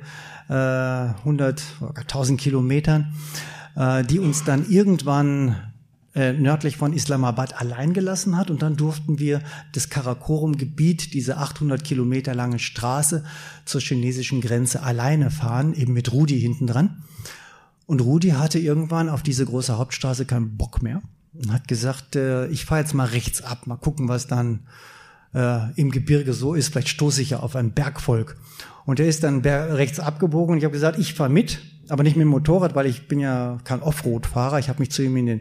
äh, 0.51 1.09
hundert, 1.25 1.63
äh, 1.81 2.05
tausend 2.07 2.39
Kilometern, 2.39 3.15
äh, 3.75 4.05
die 4.05 4.19
uns 4.19 4.45
dann 4.45 4.69
irgendwann 4.69 5.57
äh, 6.15 6.35
nördlich 6.35 6.77
von 6.77 6.93
Islamabad 6.93 7.59
allein 7.59 7.95
gelassen 7.95 8.37
hat. 8.37 8.51
Und 8.51 8.61
dann 8.61 8.77
durften 8.77 9.19
wir 9.19 9.41
das 9.73 9.89
Karakorum-Gebiet, 9.89 11.15
diese 11.15 11.39
800 11.39 11.83
Kilometer 11.83 12.35
lange 12.35 12.59
Straße 12.59 13.25
zur 13.65 13.81
chinesischen 13.81 14.43
Grenze 14.43 14.83
alleine 14.83 15.31
fahren, 15.31 15.73
eben 15.73 15.95
mit 15.95 16.13
Rudi 16.13 16.39
hinten 16.39 16.67
dran. 16.67 17.05
Und 17.87 18.03
Rudi 18.03 18.33
hatte 18.33 18.59
irgendwann 18.59 19.09
auf 19.09 19.23
diese 19.23 19.47
große 19.47 19.79
Hauptstraße 19.79 20.27
keinen 20.27 20.59
Bock 20.59 20.83
mehr 20.83 21.01
und 21.33 21.51
hat 21.51 21.69
gesagt, 21.69 22.17
äh, 22.17 22.49
ich 22.49 22.67
fahre 22.67 22.83
jetzt 22.83 22.93
mal 22.93 23.07
rechts 23.07 23.41
ab, 23.41 23.67
mal 23.67 23.77
gucken, 23.77 24.09
was 24.09 24.27
dann 24.27 24.67
äh, 25.35 25.73
im 25.75 25.91
Gebirge 25.91 26.33
so 26.33 26.55
ist, 26.55 26.69
vielleicht 26.69 26.89
stoße 26.89 27.23
ich 27.23 27.31
ja 27.31 27.41
auf 27.41 27.57
ein 27.57 27.73
Bergvolk. 27.73 28.37
Und 28.85 29.01
er 29.01 29.07
ist 29.07 29.23
dann 29.23 29.41
rechts 29.41 30.01
abgebogen 30.01 30.53
und 30.53 30.59
ich 30.59 30.65
habe 30.65 30.73
gesagt, 30.73 30.99
ich 30.99 31.13
fahre 31.13 31.29
mit, 31.29 31.61
aber 31.89 32.03
nicht 32.03 32.17
mit 32.17 32.23
dem 32.23 32.31
Motorrad, 32.31 32.75
weil 32.75 32.87
ich 32.87 33.07
bin 33.07 33.21
ja 33.21 33.59
kein 33.65 33.83
Offroad-Fahrer. 33.83 34.59
Ich 34.59 34.69
habe 34.69 34.81
mich 34.81 34.91
zu 34.91 35.03
ihm 35.03 35.17
in 35.17 35.27
den 35.27 35.41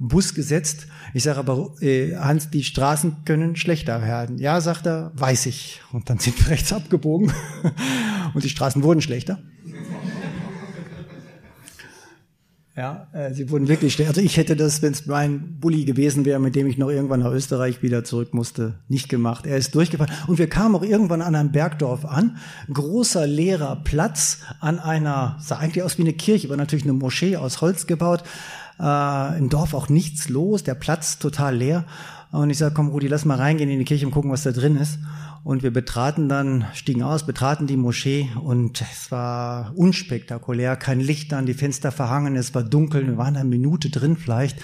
Bus 0.00 0.34
gesetzt. 0.34 0.86
Ich 1.12 1.24
sage 1.24 1.38
aber, 1.38 1.74
äh, 1.80 2.16
Hans, 2.16 2.50
die 2.50 2.62
Straßen 2.62 3.24
können 3.24 3.56
schlechter 3.56 4.02
werden. 4.02 4.38
Ja, 4.38 4.60
sagt 4.60 4.86
er, 4.86 5.12
weiß 5.14 5.46
ich. 5.46 5.80
Und 5.92 6.08
dann 6.10 6.18
sind 6.18 6.38
wir 6.40 6.48
rechts 6.50 6.72
abgebogen 6.72 7.32
und 8.34 8.44
die 8.44 8.48
Straßen 8.48 8.82
wurden 8.82 9.00
schlechter. 9.00 9.38
Ja, 12.78 13.08
äh, 13.12 13.34
sie 13.34 13.50
wurden 13.50 13.66
wirklich. 13.66 14.06
Also 14.06 14.20
ich 14.20 14.36
hätte 14.36 14.54
das, 14.54 14.82
wenn 14.82 14.92
es 14.92 15.06
mein 15.06 15.58
Bulli 15.58 15.84
gewesen 15.84 16.24
wäre, 16.24 16.38
mit 16.38 16.54
dem 16.54 16.68
ich 16.68 16.78
noch 16.78 16.90
irgendwann 16.90 17.18
nach 17.18 17.32
Österreich 17.32 17.82
wieder 17.82 18.04
zurück 18.04 18.34
musste, 18.34 18.74
nicht 18.86 19.08
gemacht. 19.08 19.46
Er 19.46 19.56
ist 19.56 19.74
durchgefahren. 19.74 20.14
Und 20.28 20.38
wir 20.38 20.48
kamen 20.48 20.76
auch 20.76 20.84
irgendwann 20.84 21.20
an 21.20 21.34
einem 21.34 21.50
Bergdorf 21.50 22.04
an. 22.04 22.36
Großer 22.72 23.26
leerer 23.26 23.80
Platz 23.82 24.42
an 24.60 24.78
einer, 24.78 25.38
sah 25.40 25.56
eigentlich 25.56 25.82
aus 25.82 25.98
wie 25.98 26.02
eine 26.02 26.12
Kirche, 26.12 26.50
war 26.50 26.56
natürlich 26.56 26.84
eine 26.84 26.92
Moschee 26.92 27.36
aus 27.36 27.60
Holz 27.60 27.88
gebaut. 27.88 28.22
Äh, 28.78 29.38
Im 29.38 29.48
Dorf 29.48 29.74
auch 29.74 29.88
nichts 29.88 30.28
los, 30.28 30.62
der 30.62 30.76
Platz 30.76 31.18
total 31.18 31.56
leer. 31.56 31.84
Und 32.30 32.50
ich 32.50 32.58
sage, 32.58 32.74
komm 32.76 32.90
Rudi, 32.90 33.08
lass 33.08 33.24
mal 33.24 33.38
reingehen 33.38 33.70
in 33.70 33.80
die 33.80 33.84
Kirche 33.86 34.06
und 34.06 34.12
gucken, 34.12 34.30
was 34.30 34.44
da 34.44 34.52
drin 34.52 34.76
ist. 34.76 35.00
Und 35.48 35.62
wir 35.62 35.70
betraten 35.70 36.28
dann, 36.28 36.66
stiegen 36.74 37.02
aus, 37.02 37.24
betraten 37.24 37.66
die 37.66 37.78
Moschee 37.78 38.28
und 38.38 38.82
es 38.82 39.10
war 39.10 39.72
unspektakulär, 39.76 40.76
kein 40.76 41.00
Licht 41.00 41.32
an, 41.32 41.46
die 41.46 41.54
Fenster 41.54 41.90
verhangen, 41.90 42.36
es 42.36 42.54
war 42.54 42.62
dunkel, 42.62 43.06
wir 43.06 43.16
waren 43.16 43.34
eine 43.34 43.48
Minute 43.48 43.88
drin 43.88 44.18
vielleicht. 44.18 44.58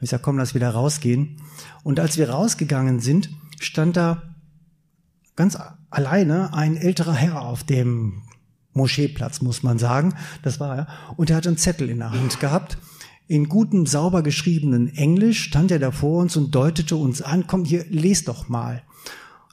Ich 0.00 0.10
sag, 0.10 0.22
komm, 0.22 0.38
lass 0.38 0.54
wieder 0.54 0.70
rausgehen. 0.70 1.40
Und 1.82 1.98
als 1.98 2.18
wir 2.18 2.30
rausgegangen 2.30 3.00
sind, 3.00 3.30
stand 3.58 3.96
da 3.96 4.22
ganz 5.34 5.58
alleine 5.90 6.54
ein 6.54 6.76
älterer 6.76 7.14
Herr 7.14 7.42
auf 7.42 7.64
dem 7.64 8.22
Moscheeplatz, 8.74 9.42
muss 9.42 9.64
man 9.64 9.80
sagen. 9.80 10.14
Das 10.44 10.60
war 10.60 10.76
er. 10.76 10.86
Und 11.16 11.30
er 11.30 11.36
hatte 11.38 11.48
einen 11.48 11.58
Zettel 11.58 11.90
in 11.90 11.98
der 11.98 12.12
Hand 12.12 12.38
gehabt. 12.38 12.78
In 13.26 13.48
gutem, 13.48 13.86
sauber 13.86 14.22
geschriebenen 14.22 14.86
Englisch 14.94 15.42
stand 15.42 15.72
er 15.72 15.80
da 15.80 15.90
vor 15.90 16.20
uns 16.20 16.36
und 16.36 16.54
deutete 16.54 16.94
uns 16.94 17.22
an, 17.22 17.48
komm 17.48 17.64
hier, 17.64 17.84
lest 17.88 18.28
doch 18.28 18.48
mal. 18.48 18.84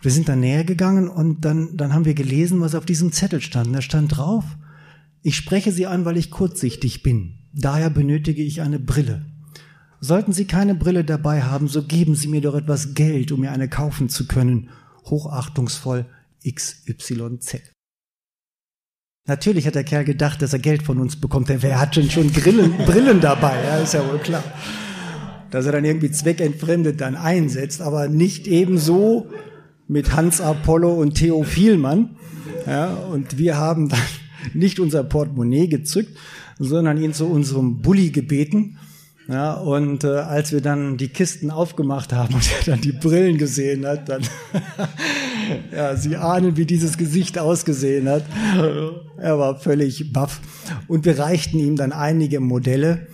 Wir 0.01 0.11
sind 0.11 0.29
dann 0.29 0.39
näher 0.39 0.63
gegangen 0.63 1.09
und 1.09 1.43
dann, 1.43 1.75
dann 1.75 1.93
haben 1.93 2.05
wir 2.05 2.13
gelesen, 2.13 2.61
was 2.61 2.75
auf 2.75 2.85
diesem 2.85 3.11
Zettel 3.11 3.41
stand. 3.41 3.75
Da 3.75 3.81
stand 3.81 4.15
drauf, 4.15 4.45
ich 5.21 5.35
spreche 5.35 5.71
Sie 5.71 5.85
an, 5.85 6.05
weil 6.05 6.17
ich 6.17 6.31
kurzsichtig 6.31 7.03
bin. 7.03 7.39
Daher 7.53 7.89
benötige 7.89 8.43
ich 8.43 8.61
eine 8.61 8.79
Brille. 8.79 9.25
Sollten 9.99 10.31
Sie 10.31 10.45
keine 10.45 10.75
Brille 10.75 11.03
dabei 11.03 11.41
haben, 11.41 11.67
so 11.67 11.83
geben 11.83 12.15
Sie 12.15 12.29
mir 12.29 12.39
doch 12.39 12.55
etwas 12.55 12.93
Geld, 12.93 13.33
um 13.33 13.41
mir 13.41 13.51
eine 13.51 13.67
kaufen 13.67 14.07
zu 14.07 14.27
können. 14.27 14.69
Hochachtungsvoll 15.05 16.05
XYZ. 16.49 17.61
Natürlich 19.27 19.67
hat 19.67 19.75
der 19.75 19.83
Kerl 19.83 20.05
gedacht, 20.05 20.41
dass 20.41 20.53
er 20.53 20.59
Geld 20.59 20.83
von 20.83 20.99
uns 20.99 21.17
bekommt. 21.19 21.49
Wer 21.49 21.79
hat 21.79 21.97
denn 21.97 22.09
schon 22.09 22.31
Grillen, 22.31 22.77
Brillen 22.85 23.19
dabei? 23.19 23.61
Ja, 23.63 23.77
ist 23.77 23.93
ja 23.93 24.07
wohl 24.09 24.19
klar. 24.19 24.43
Dass 25.51 25.65
er 25.65 25.73
dann 25.73 25.83
irgendwie 25.85 26.11
zweckentfremdet 26.11 27.01
dann 27.01 27.15
einsetzt, 27.15 27.81
aber 27.81 28.07
nicht 28.07 28.47
ebenso 28.47 29.29
mit 29.89 30.15
Hans 30.15 30.39
Apollo 30.39 30.93
und 30.93 31.15
Theo 31.15 31.43
Vielmann. 31.43 32.15
Ja, 32.65 32.93
und 32.93 33.37
wir 33.37 33.57
haben 33.57 33.89
dann 33.89 33.99
nicht 34.53 34.79
unser 34.79 35.03
Portemonnaie 35.03 35.67
gezückt, 35.67 36.15
sondern 36.59 37.01
ihn 37.01 37.13
zu 37.13 37.25
unserem 37.25 37.81
Bulli 37.81 38.11
gebeten. 38.11 38.77
Ja, 39.27 39.53
und 39.53 40.03
äh, 40.03 40.07
als 40.07 40.51
wir 40.51 40.61
dann 40.61 40.97
die 40.97 41.09
Kisten 41.09 41.51
aufgemacht 41.51 42.13
haben 42.13 42.33
und 42.35 42.49
er 42.59 42.71
dann 42.71 42.81
die 42.81 42.91
Brillen 42.91 43.37
gesehen 43.37 43.85
hat, 43.85 44.07
dann, 44.09 44.21
ja, 45.75 45.95
Sie 45.95 46.15
ahnen, 46.15 46.55
wie 46.55 46.65
dieses 46.65 46.97
Gesicht 46.97 47.37
ausgesehen 47.39 48.07
hat. 48.07 48.23
Er 49.17 49.39
war 49.39 49.59
völlig 49.59 50.13
baff. 50.13 50.39
Und 50.87 51.05
wir 51.05 51.17
reichten 51.17 51.59
ihm 51.59 51.75
dann 51.75 51.91
einige 51.91 52.39
Modelle 52.39 53.07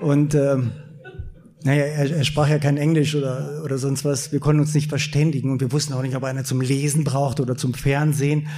und 0.00 0.34
äh, 0.34 0.56
naja, 1.64 1.84
er, 1.84 2.10
er 2.10 2.24
sprach 2.24 2.48
ja 2.48 2.58
kein 2.58 2.76
Englisch 2.76 3.14
oder, 3.14 3.62
oder 3.64 3.78
sonst 3.78 4.04
was. 4.04 4.32
Wir 4.32 4.40
konnten 4.40 4.60
uns 4.60 4.74
nicht 4.74 4.88
verständigen 4.88 5.50
und 5.50 5.60
wir 5.60 5.70
wussten 5.70 5.92
auch 5.92 6.02
nicht, 6.02 6.16
ob 6.16 6.22
er 6.24 6.28
eine 6.28 6.44
zum 6.44 6.60
Lesen 6.60 7.04
braucht 7.04 7.38
oder 7.38 7.56
zum 7.56 7.74
Fernsehen. 7.74 8.48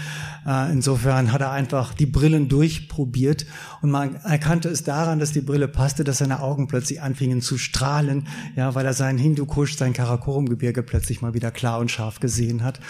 Äh, 0.46 0.72
insofern 0.72 1.32
hat 1.32 1.42
er 1.42 1.50
einfach 1.50 1.92
die 1.92 2.06
Brillen 2.06 2.48
durchprobiert 2.48 3.46
und 3.82 3.90
man 3.90 4.16
erkannte 4.16 4.68
es 4.68 4.84
daran, 4.84 5.18
dass 5.18 5.32
die 5.32 5.42
Brille 5.42 5.68
passte, 5.68 6.04
dass 6.04 6.18
seine 6.18 6.40
Augen 6.40 6.66
plötzlich 6.66 7.02
anfingen 7.02 7.42
zu 7.42 7.58
strahlen, 7.58 8.26
ja, 8.56 8.74
weil 8.74 8.86
er 8.86 8.94
seinen 8.94 9.18
Hindukusch, 9.18 9.76
sein 9.76 9.92
Karakorum-Gebirge 9.92 10.82
plötzlich 10.82 11.20
mal 11.20 11.34
wieder 11.34 11.50
klar 11.50 11.80
und 11.80 11.90
scharf 11.90 12.20
gesehen 12.20 12.62
hat. 12.64 12.80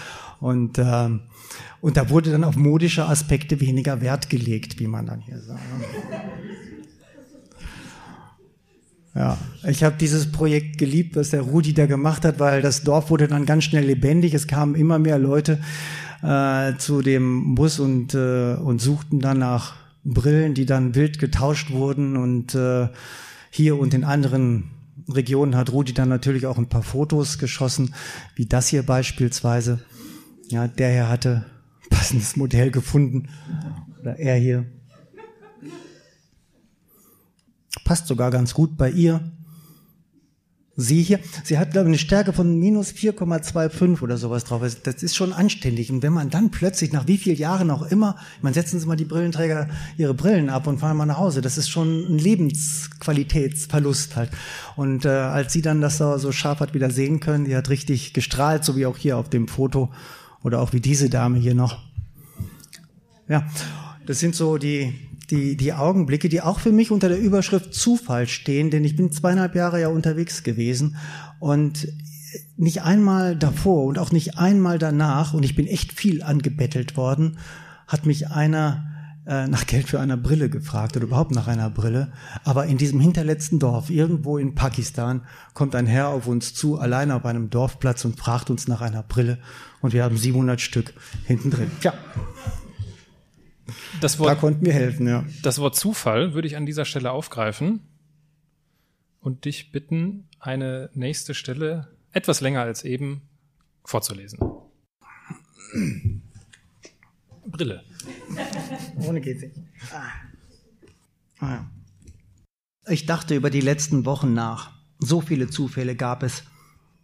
Und, 0.40 0.78
äh, 0.78 1.08
und 1.80 1.96
da 1.96 2.10
wurde 2.10 2.30
dann 2.30 2.44
auf 2.44 2.56
modische 2.56 3.06
Aspekte 3.06 3.60
weniger 3.60 4.00
Wert 4.00 4.30
gelegt, 4.30 4.78
wie 4.78 4.86
man 4.86 5.06
dann 5.06 5.20
hier 5.20 5.40
sagt. 5.40 5.60
Ja, 9.14 9.38
ich 9.68 9.84
habe 9.84 9.96
dieses 9.96 10.32
Projekt 10.32 10.78
geliebt, 10.78 11.14
was 11.14 11.30
der 11.30 11.42
Rudi 11.42 11.72
da 11.72 11.86
gemacht 11.86 12.24
hat, 12.24 12.40
weil 12.40 12.62
das 12.62 12.82
Dorf 12.82 13.10
wurde 13.10 13.28
dann 13.28 13.46
ganz 13.46 13.64
schnell 13.64 13.84
lebendig. 13.84 14.34
Es 14.34 14.48
kamen 14.48 14.74
immer 14.74 14.98
mehr 14.98 15.18
Leute 15.18 15.60
äh, 16.22 16.76
zu 16.78 17.00
dem 17.00 17.54
Bus 17.54 17.78
und, 17.78 18.14
äh, 18.14 18.54
und 18.54 18.80
suchten 18.80 19.20
dann 19.20 19.38
nach 19.38 19.76
Brillen, 20.04 20.54
die 20.54 20.66
dann 20.66 20.96
wild 20.96 21.20
getauscht 21.20 21.70
wurden. 21.70 22.16
Und 22.16 22.56
äh, 22.56 22.88
hier 23.50 23.78
und 23.78 23.94
in 23.94 24.02
anderen 24.02 24.70
Regionen 25.08 25.54
hat 25.54 25.70
Rudi 25.70 25.94
dann 25.94 26.08
natürlich 26.08 26.46
auch 26.46 26.58
ein 26.58 26.68
paar 26.68 26.82
Fotos 26.82 27.38
geschossen, 27.38 27.94
wie 28.34 28.46
das 28.46 28.66
hier 28.68 28.82
beispielsweise. 28.82 29.80
Ja, 30.48 30.66
der 30.66 30.90
hier 30.90 31.08
hatte 31.08 31.46
passendes 31.88 32.36
Modell 32.36 32.72
gefunden. 32.72 33.28
Oder 34.00 34.18
er 34.18 34.36
hier. 34.36 34.66
Passt 37.84 38.06
sogar 38.06 38.30
ganz 38.30 38.54
gut 38.54 38.76
bei 38.76 38.90
ihr. 38.90 39.20
Sie 40.76 41.02
hier, 41.02 41.20
sie 41.44 41.56
hat, 41.56 41.70
glaube 41.70 41.86
ich, 41.86 41.90
eine 41.90 41.98
Stärke 41.98 42.32
von 42.32 42.58
minus 42.58 42.90
4,25 42.90 44.02
oder 44.02 44.16
sowas 44.16 44.42
drauf. 44.42 44.60
Also 44.60 44.78
das 44.82 45.04
ist 45.04 45.14
schon 45.14 45.32
anständig. 45.32 45.92
Und 45.92 46.02
wenn 46.02 46.12
man 46.12 46.30
dann 46.30 46.50
plötzlich, 46.50 46.90
nach 46.90 47.06
wie 47.06 47.16
vielen 47.16 47.36
Jahren 47.36 47.70
auch 47.70 47.82
immer, 47.82 48.16
man 48.42 48.54
setzen 48.54 48.80
Sie 48.80 48.86
mal 48.86 48.96
die 48.96 49.04
Brillenträger 49.04 49.68
ihre 49.96 50.14
Brillen 50.14 50.50
ab 50.50 50.66
und 50.66 50.80
fahren 50.80 50.96
mal 50.96 51.06
nach 51.06 51.18
Hause. 51.18 51.42
Das 51.42 51.58
ist 51.58 51.68
schon 51.68 52.12
ein 52.12 52.18
Lebensqualitätsverlust 52.18 54.16
halt. 54.16 54.30
Und 54.74 55.04
äh, 55.04 55.10
als 55.10 55.52
sie 55.52 55.62
dann 55.62 55.80
das 55.80 55.98
so, 55.98 56.18
so 56.18 56.32
scharf 56.32 56.58
hat 56.58 56.74
wieder 56.74 56.90
sehen 56.90 57.20
können, 57.20 57.44
die 57.44 57.54
hat 57.54 57.68
richtig 57.68 58.12
gestrahlt, 58.12 58.64
so 58.64 58.74
wie 58.74 58.86
auch 58.86 58.96
hier 58.96 59.16
auf 59.16 59.28
dem 59.28 59.46
Foto 59.46 59.92
oder 60.42 60.60
auch 60.60 60.72
wie 60.72 60.80
diese 60.80 61.08
Dame 61.08 61.38
hier 61.38 61.54
noch. 61.54 61.78
Ja, 63.28 63.46
das 64.06 64.18
sind 64.18 64.34
so 64.34 64.58
die, 64.58 64.92
die, 65.34 65.56
die 65.56 65.72
Augenblicke, 65.72 66.28
die 66.28 66.40
auch 66.40 66.60
für 66.60 66.72
mich 66.72 66.90
unter 66.90 67.08
der 67.08 67.18
Überschrift 67.18 67.74
Zufall 67.74 68.26
stehen, 68.28 68.70
denn 68.70 68.84
ich 68.84 68.96
bin 68.96 69.10
zweieinhalb 69.10 69.54
Jahre 69.54 69.80
ja 69.80 69.88
unterwegs 69.88 70.42
gewesen 70.42 70.96
und 71.40 71.88
nicht 72.56 72.82
einmal 72.82 73.36
davor 73.36 73.84
und 73.84 73.98
auch 73.98 74.12
nicht 74.12 74.38
einmal 74.38 74.78
danach, 74.78 75.34
und 75.34 75.44
ich 75.44 75.54
bin 75.54 75.66
echt 75.66 75.92
viel 75.92 76.22
angebettelt 76.22 76.96
worden, 76.96 77.38
hat 77.86 78.06
mich 78.06 78.30
einer 78.30 78.86
äh, 79.26 79.46
nach 79.48 79.66
Geld 79.66 79.88
für 79.88 80.00
eine 80.00 80.16
Brille 80.16 80.50
gefragt 80.50 80.96
oder 80.96 81.06
überhaupt 81.06 81.30
nach 81.30 81.48
einer 81.48 81.70
Brille. 81.70 82.12
Aber 82.44 82.66
in 82.66 82.78
diesem 82.78 83.00
hinterletzten 83.00 83.58
Dorf, 83.58 83.90
irgendwo 83.90 84.38
in 84.38 84.54
Pakistan, 84.54 85.22
kommt 85.54 85.74
ein 85.74 85.86
Herr 85.86 86.08
auf 86.08 86.26
uns 86.26 86.54
zu, 86.54 86.78
alleine 86.78 87.14
auf 87.14 87.24
einem 87.24 87.50
Dorfplatz 87.50 88.04
und 88.04 88.18
fragt 88.18 88.50
uns 88.50 88.68
nach 88.68 88.80
einer 88.80 89.02
Brille. 89.02 89.38
Und 89.80 89.92
wir 89.92 90.04
haben 90.04 90.16
700 90.16 90.60
Stück 90.60 90.94
hinten 91.24 91.50
drin. 91.50 91.70
Tja. 91.80 91.94
Das 94.00 94.18
Wort, 94.18 94.30
da 94.30 94.34
konnten 94.34 94.64
wir 94.64 94.72
helfen, 94.72 95.06
ja. 95.06 95.24
Das 95.42 95.58
Wort 95.58 95.76
Zufall 95.76 96.34
würde 96.34 96.48
ich 96.48 96.56
an 96.56 96.66
dieser 96.66 96.84
Stelle 96.84 97.10
aufgreifen 97.10 97.80
und 99.20 99.44
dich 99.46 99.72
bitten, 99.72 100.28
eine 100.38 100.90
nächste 100.94 101.34
Stelle 101.34 101.88
etwas 102.12 102.40
länger 102.40 102.62
als 102.62 102.84
eben 102.84 103.22
vorzulesen. 103.84 104.38
Brille. 107.46 107.82
Ohne 108.96 109.20
geht's 109.20 109.42
nicht. 109.42 109.56
Ah. 109.92 110.10
Ah, 111.38 111.50
ja. 111.50 111.70
Ich 112.86 113.06
dachte 113.06 113.34
über 113.34 113.50
die 113.50 113.60
letzten 113.60 114.04
Wochen 114.04 114.34
nach. 114.34 114.72
So 114.98 115.20
viele 115.20 115.48
Zufälle 115.48 115.96
gab 115.96 116.22
es. 116.22 116.44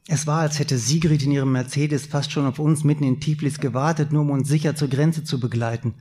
Es 0.09 0.27
war, 0.27 0.41
als 0.41 0.59
hätte 0.59 0.79
Sigrid 0.79 1.23
in 1.23 1.31
ihrem 1.31 1.53
Mercedes 1.53 2.07
fast 2.07 2.33
schon 2.33 2.47
auf 2.47 2.59
uns 2.59 2.85
mitten 2.85 3.05
in 3.05 3.21
Tiflis 3.21 3.59
gewartet, 3.59 4.13
nur 4.13 4.23
um 4.23 4.31
uns 4.31 4.49
sicher 4.49 4.75
zur 4.75 4.89
Grenze 4.89 5.25
zu 5.25 5.41
begleiten. 5.41 5.95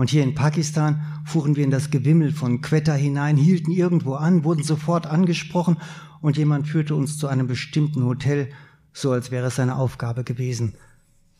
Und 0.00 0.08
hier 0.08 0.22
in 0.22 0.34
Pakistan 0.34 1.02
fuhren 1.26 1.56
wir 1.56 1.64
in 1.64 1.70
das 1.70 1.90
Gewimmel 1.90 2.32
von 2.32 2.62
Quetta 2.62 2.94
hinein, 2.94 3.36
hielten 3.36 3.70
irgendwo 3.70 4.14
an, 4.14 4.44
wurden 4.44 4.62
sofort 4.62 5.06
angesprochen 5.06 5.76
und 6.22 6.38
jemand 6.38 6.66
führte 6.66 6.94
uns 6.94 7.18
zu 7.18 7.28
einem 7.28 7.46
bestimmten 7.46 8.06
Hotel, 8.06 8.48
so 8.94 9.12
als 9.12 9.30
wäre 9.30 9.48
es 9.48 9.56
seine 9.56 9.76
Aufgabe 9.76 10.24
gewesen. 10.24 10.74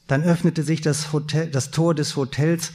Dann 0.08 0.22
öffnete 0.22 0.62
sich 0.62 0.82
das, 0.82 1.10
Hotel, 1.14 1.50
das 1.50 1.70
Tor 1.70 1.94
des 1.94 2.16
Hotels 2.16 2.74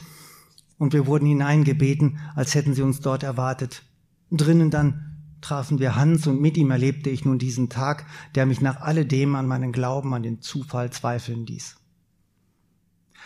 und 0.76 0.92
wir 0.92 1.06
wurden 1.06 1.26
hineingebeten, 1.26 2.18
als 2.34 2.56
hätten 2.56 2.74
sie 2.74 2.82
uns 2.82 2.98
dort 2.98 3.22
erwartet. 3.22 3.84
Drinnen 4.32 4.72
dann 4.72 5.18
trafen 5.40 5.78
wir 5.78 5.94
Hans 5.94 6.26
und 6.26 6.40
mit 6.40 6.56
ihm 6.56 6.72
erlebte 6.72 7.10
ich 7.10 7.24
nun 7.24 7.38
diesen 7.38 7.68
Tag, 7.68 8.06
der 8.34 8.46
mich 8.46 8.60
nach 8.60 8.80
alledem 8.80 9.36
an 9.36 9.46
meinen 9.46 9.70
Glauben 9.70 10.14
an 10.14 10.24
den 10.24 10.40
Zufall 10.40 10.90
zweifeln 10.90 11.46
ließ. 11.46 11.76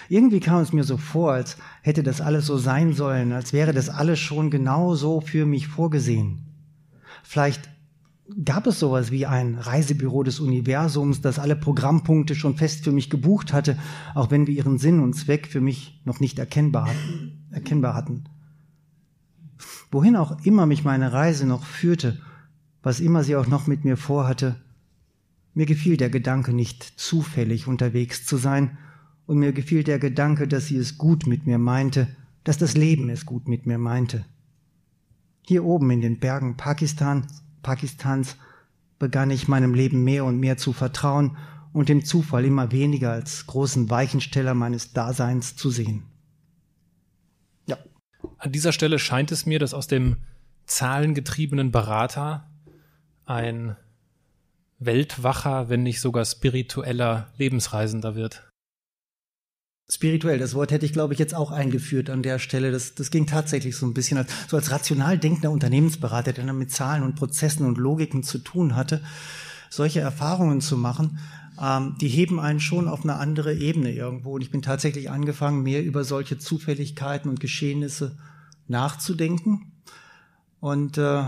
Irgendwie 0.09 0.40
kam 0.40 0.62
es 0.62 0.72
mir 0.72 0.84
so 0.84 0.96
vor, 0.96 1.32
als 1.32 1.57
hätte 1.82 2.03
das 2.03 2.20
alles 2.20 2.46
so 2.46 2.57
sein 2.59 2.92
sollen, 2.92 3.32
als 3.32 3.53
wäre 3.53 3.72
das 3.72 3.88
alles 3.88 4.18
schon 4.18 4.51
genau 4.51 4.94
so 4.94 5.20
für 5.20 5.46
mich 5.46 5.68
vorgesehen. 5.68 6.46
Vielleicht 7.22 7.68
gab 8.44 8.66
es 8.66 8.78
sowas 8.78 9.11
wie 9.11 9.26
ein 9.26 9.57
Reisebüro 9.57 10.22
des 10.22 10.40
Universums, 10.40 11.20
das 11.20 11.38
alle 11.38 11.57
Programmpunkte 11.57 12.34
schon 12.34 12.57
fest 12.57 12.84
für 12.84 12.92
mich 12.92 13.11
gebucht 13.11 13.53
hatte, 13.53 13.78
auch 14.14 14.30
wenn 14.30 14.46
wir 14.46 14.55
ihren 14.55 14.78
Sinn 14.78 15.01
und 15.01 15.14
Zweck 15.14 15.46
für 15.46 15.61
mich 15.61 16.01
noch 16.05 16.20
nicht 16.20 16.38
erkennbar. 16.38 16.88
Erkennbar 17.51 17.94
hatten. 17.94 18.24
Wohin 19.90 20.16
auch 20.16 20.44
immer 20.44 20.66
mich 20.66 20.84
meine 20.84 21.12
Reise 21.12 21.46
noch 21.46 21.64
führte, 21.64 22.18
was 22.82 23.01
immer 23.01 23.24
sie 23.24 23.36
auch 23.36 23.46
noch 23.46 23.66
mit 23.66 23.84
mir 23.84 23.96
vorhatte, 23.96 24.57
mir 25.53 25.66
gefiel 25.66 25.96
der 25.96 26.11
Gedanke 26.11 26.53
nicht 26.53 26.82
zufällig 26.98 27.66
unterwegs 27.66 28.24
zu 28.24 28.36
sein, 28.36 28.78
und 29.30 29.38
mir 29.38 29.52
gefiel 29.52 29.84
der 29.84 30.00
Gedanke, 30.00 30.48
dass 30.48 30.66
sie 30.66 30.76
es 30.76 30.98
gut 30.98 31.28
mit 31.28 31.46
mir 31.46 31.58
meinte, 31.58 32.08
dass 32.42 32.58
das 32.58 32.76
Leben 32.76 33.08
es 33.10 33.26
gut 33.26 33.46
mit 33.46 33.64
mir 33.64 33.78
meinte. 33.78 34.24
Hier 35.46 35.64
oben 35.64 35.88
in 35.92 36.00
den 36.00 36.18
Bergen 36.18 36.56
Pakistan, 36.56 37.28
Pakistans 37.62 38.36
begann 38.98 39.30
ich 39.30 39.46
meinem 39.46 39.72
Leben 39.72 40.02
mehr 40.02 40.24
und 40.24 40.40
mehr 40.40 40.56
zu 40.56 40.72
vertrauen 40.72 41.36
und 41.72 41.88
dem 41.88 42.04
Zufall 42.04 42.44
immer 42.44 42.72
weniger 42.72 43.12
als 43.12 43.46
großen 43.46 43.88
Weichensteller 43.88 44.54
meines 44.54 44.94
Daseins 44.94 45.54
zu 45.54 45.70
sehen. 45.70 46.02
Ja. 47.66 47.78
An 48.36 48.50
dieser 48.50 48.72
Stelle 48.72 48.98
scheint 48.98 49.30
es 49.30 49.46
mir, 49.46 49.60
dass 49.60 49.74
aus 49.74 49.86
dem 49.86 50.16
zahlengetriebenen 50.66 51.70
Berater 51.70 52.50
ein 53.26 53.76
weltwacher, 54.80 55.68
wenn 55.68 55.84
nicht 55.84 56.00
sogar 56.00 56.24
spiritueller 56.24 57.28
Lebensreisender 57.36 58.16
wird 58.16 58.49
spirituell. 59.91 60.38
Das 60.38 60.55
Wort 60.55 60.70
hätte 60.70 60.86
ich, 60.86 60.93
glaube 60.93 61.12
ich, 61.12 61.18
jetzt 61.18 61.34
auch 61.34 61.51
eingeführt 61.51 62.11
an 62.11 62.22
der 62.22 62.38
Stelle. 62.38 62.70
Das, 62.70 62.95
das 62.95 63.11
ging 63.11 63.26
tatsächlich 63.26 63.76
so 63.76 63.86
ein 63.86 63.95
bisschen 63.95 64.18
als, 64.18 64.30
so 64.49 64.57
als 64.57 64.70
rational 64.70 65.18
denkender 65.18 65.51
Unternehmensberater, 65.51 66.32
der 66.32 66.47
dann 66.47 66.59
mit 66.59 66.70
Zahlen 66.70 67.03
und 67.03 67.16
Prozessen 67.16 67.66
und 67.66 67.78
Logiken 67.78 68.22
zu 68.22 68.38
tun 68.38 68.76
hatte, 68.76 69.03
solche 69.68 70.01
Erfahrungen 70.01 70.61
zu 70.61 70.76
machen, 70.76 71.18
ähm, 71.61 71.97
die 72.01 72.09
heben 72.09 72.41
einen 72.41 72.61
schon 72.61 72.88
auf 72.88 73.03
eine 73.03 73.16
andere 73.16 73.55
Ebene 73.55 73.93
irgendwo. 73.93 74.34
Und 74.34 74.43
ich 74.43 74.51
bin 74.51 74.62
tatsächlich 74.62 75.11
angefangen, 75.11 75.62
mehr 75.62 75.84
über 75.84 76.05
solche 76.05 76.38
Zufälligkeiten 76.38 77.28
und 77.28 77.41
Geschehnisse 77.41 78.16
nachzudenken 78.68 79.72
und 80.61 80.99
äh, 80.99 81.24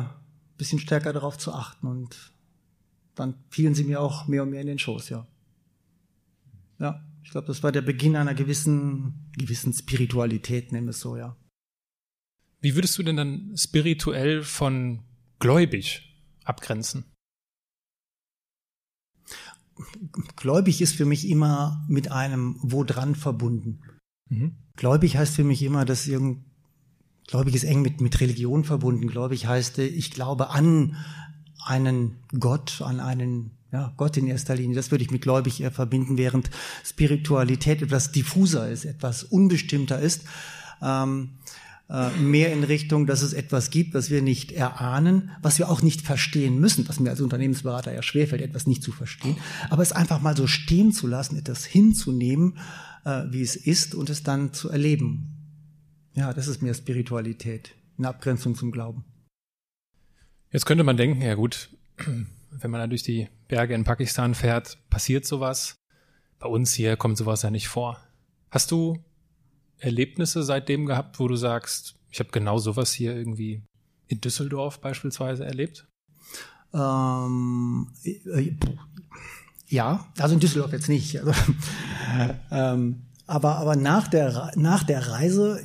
bisschen 0.57 0.79
stärker 0.79 1.13
darauf 1.13 1.39
zu 1.39 1.53
achten. 1.53 1.87
Und 1.87 2.33
dann 3.15 3.35
fielen 3.51 3.75
sie 3.75 3.85
mir 3.85 4.01
auch 4.01 4.29
mehr 4.29 4.45
und 4.45 4.51
mehr 4.51 4.61
in 4.61 4.69
den 4.69 4.79
Schoß, 4.79 5.09
ja. 5.09 5.27
Ja. 6.79 7.01
Ich 7.23 7.31
glaube, 7.31 7.47
das 7.47 7.62
war 7.62 7.73
der 7.73 7.83
Beginn 7.83 8.16
einer 8.16 8.35
gewissen, 8.35 9.31
gewissen 9.37 9.73
Spiritualität, 9.73 10.73
nehmen 10.73 10.89
wir 10.89 10.91
es 10.91 11.01
so, 11.01 11.16
ja. 11.16 11.37
Wie 12.61 12.75
würdest 12.75 12.99
du 12.99 13.03
denn 13.03 13.16
dann 13.16 13.57
spirituell 13.57 14.43
von 14.43 15.03
gläubig 15.39 16.16
abgrenzen? 16.45 17.05
Gläubig 20.37 20.81
ist 20.81 20.95
für 20.95 21.05
mich 21.05 21.29
immer 21.29 21.85
mit 21.89 22.11
einem 22.12 22.57
Wo 22.61 22.85
dran 22.85 23.14
verbunden. 23.14 23.81
Mhm. 24.29 24.57
Gläubig 24.77 25.16
heißt 25.16 25.35
für 25.35 25.45
mich 25.45 25.62
immer, 25.62 25.85
dass 25.85 26.07
irgend, 26.07 26.45
gläubig 27.27 27.55
ist 27.55 27.64
eng 27.64 27.83
mit, 27.83 28.01
mit 28.01 28.20
Religion 28.20 28.64
verbunden. 28.64 29.09
Gläubig 29.09 29.47
heißt, 29.47 29.79
ich 29.79 30.11
glaube 30.11 30.51
an 30.51 30.97
einen 31.64 32.23
Gott, 32.39 32.81
an 32.83 33.01
einen 33.01 33.59
ja, 33.73 33.93
Gott 33.97 34.16
in 34.18 34.27
erster 34.27 34.55
Linie, 34.55 34.77
das 34.77 34.91
würde 34.91 35.03
ich 35.03 35.11
mit 35.11 35.23
gläubig 35.23 35.61
eher 35.61 35.70
verbinden, 35.70 36.18
während 36.18 36.51
Spiritualität 36.85 37.81
etwas 37.81 38.12
diffuser 38.12 38.70
ist, 38.70 38.85
etwas 38.85 39.25
unbestimmter 39.25 39.99
ist, 39.99 40.25
ähm, 40.83 41.31
äh, 41.89 42.11
mehr 42.18 42.53
in 42.53 42.64
Richtung, 42.64 43.07
dass 43.07 43.23
es 43.23 43.33
etwas 43.33 43.70
gibt, 43.70 43.95
was 43.95 44.11
wir 44.11 44.20
nicht 44.20 44.53
erahnen, 44.53 45.31
was 45.41 45.59
wir 45.59 45.70
auch 45.70 45.81
nicht 45.81 46.03
verstehen 46.03 46.61
müssen, 46.61 46.87
was 46.87 47.01
mir 47.01 47.11
als 47.11 47.23
Unternehmensberater 47.23 47.95
ja 47.95 48.03
schwerfällt, 48.03 48.43
etwas 48.43 48.66
nicht 48.66 48.83
zu 48.83 48.93
verstehen, 48.93 49.37
aber 49.70 49.83
es 49.83 49.93
einfach 49.93 50.20
mal 50.20 50.37
so 50.37 50.47
stehen 50.47 50.93
zu 50.93 51.07
lassen, 51.07 51.37
etwas 51.37 51.64
hinzunehmen, 51.64 52.59
äh, 53.05 53.25
wie 53.31 53.43
es 53.43 53.57
ist 53.57 53.95
und 53.95 54.11
es 54.11 54.23
dann 54.23 54.53
zu 54.53 54.68
erleben. 54.68 55.29
Ja, 56.14 56.35
das 56.35 56.47
ist 56.47 56.61
mehr 56.61 56.75
Spiritualität 56.75 57.75
in 57.97 58.05
Abgrenzung 58.05 58.55
zum 58.55 58.70
Glauben. 58.70 59.05
Jetzt 60.51 60.66
könnte 60.66 60.85
man 60.85 60.99
denken, 60.99 61.23
ja 61.23 61.35
gut, 61.35 61.70
wenn 62.59 62.70
man 62.70 62.80
da 62.80 62.86
durch 62.86 63.03
die 63.03 63.28
Berge 63.48 63.74
in 63.74 63.84
Pakistan 63.84 64.34
fährt, 64.34 64.78
passiert 64.90 65.24
sowas. 65.24 65.76
Bei 66.38 66.48
uns 66.48 66.72
hier 66.72 66.96
kommt 66.96 67.16
sowas 67.16 67.42
ja 67.42 67.50
nicht 67.50 67.68
vor. 67.68 68.00
Hast 68.50 68.70
du 68.70 69.03
Erlebnisse 69.78 70.42
seitdem 70.42 70.86
gehabt, 70.86 71.18
wo 71.18 71.28
du 71.28 71.36
sagst, 71.36 71.96
ich 72.11 72.20
habe 72.20 72.30
genau 72.30 72.59
sowas 72.59 72.92
hier 72.92 73.16
irgendwie 73.16 73.62
in 74.07 74.20
Düsseldorf 74.20 74.80
beispielsweise 74.80 75.44
erlebt? 75.44 75.86
Ähm, 76.74 77.90
äh, 78.05 78.53
ja, 79.68 80.07
also 80.18 80.34
in 80.34 80.40
Düsseldorf 80.40 80.72
jetzt 80.72 80.88
nicht. 80.88 81.18
Also, 81.18 81.32
ähm, 82.50 83.03
aber 83.26 83.57
aber 83.57 83.76
nach 83.76 84.09
der 84.09 84.53
nach 84.57 84.84
der 84.84 85.09
Reise 85.09 85.61
äh, 85.61 85.64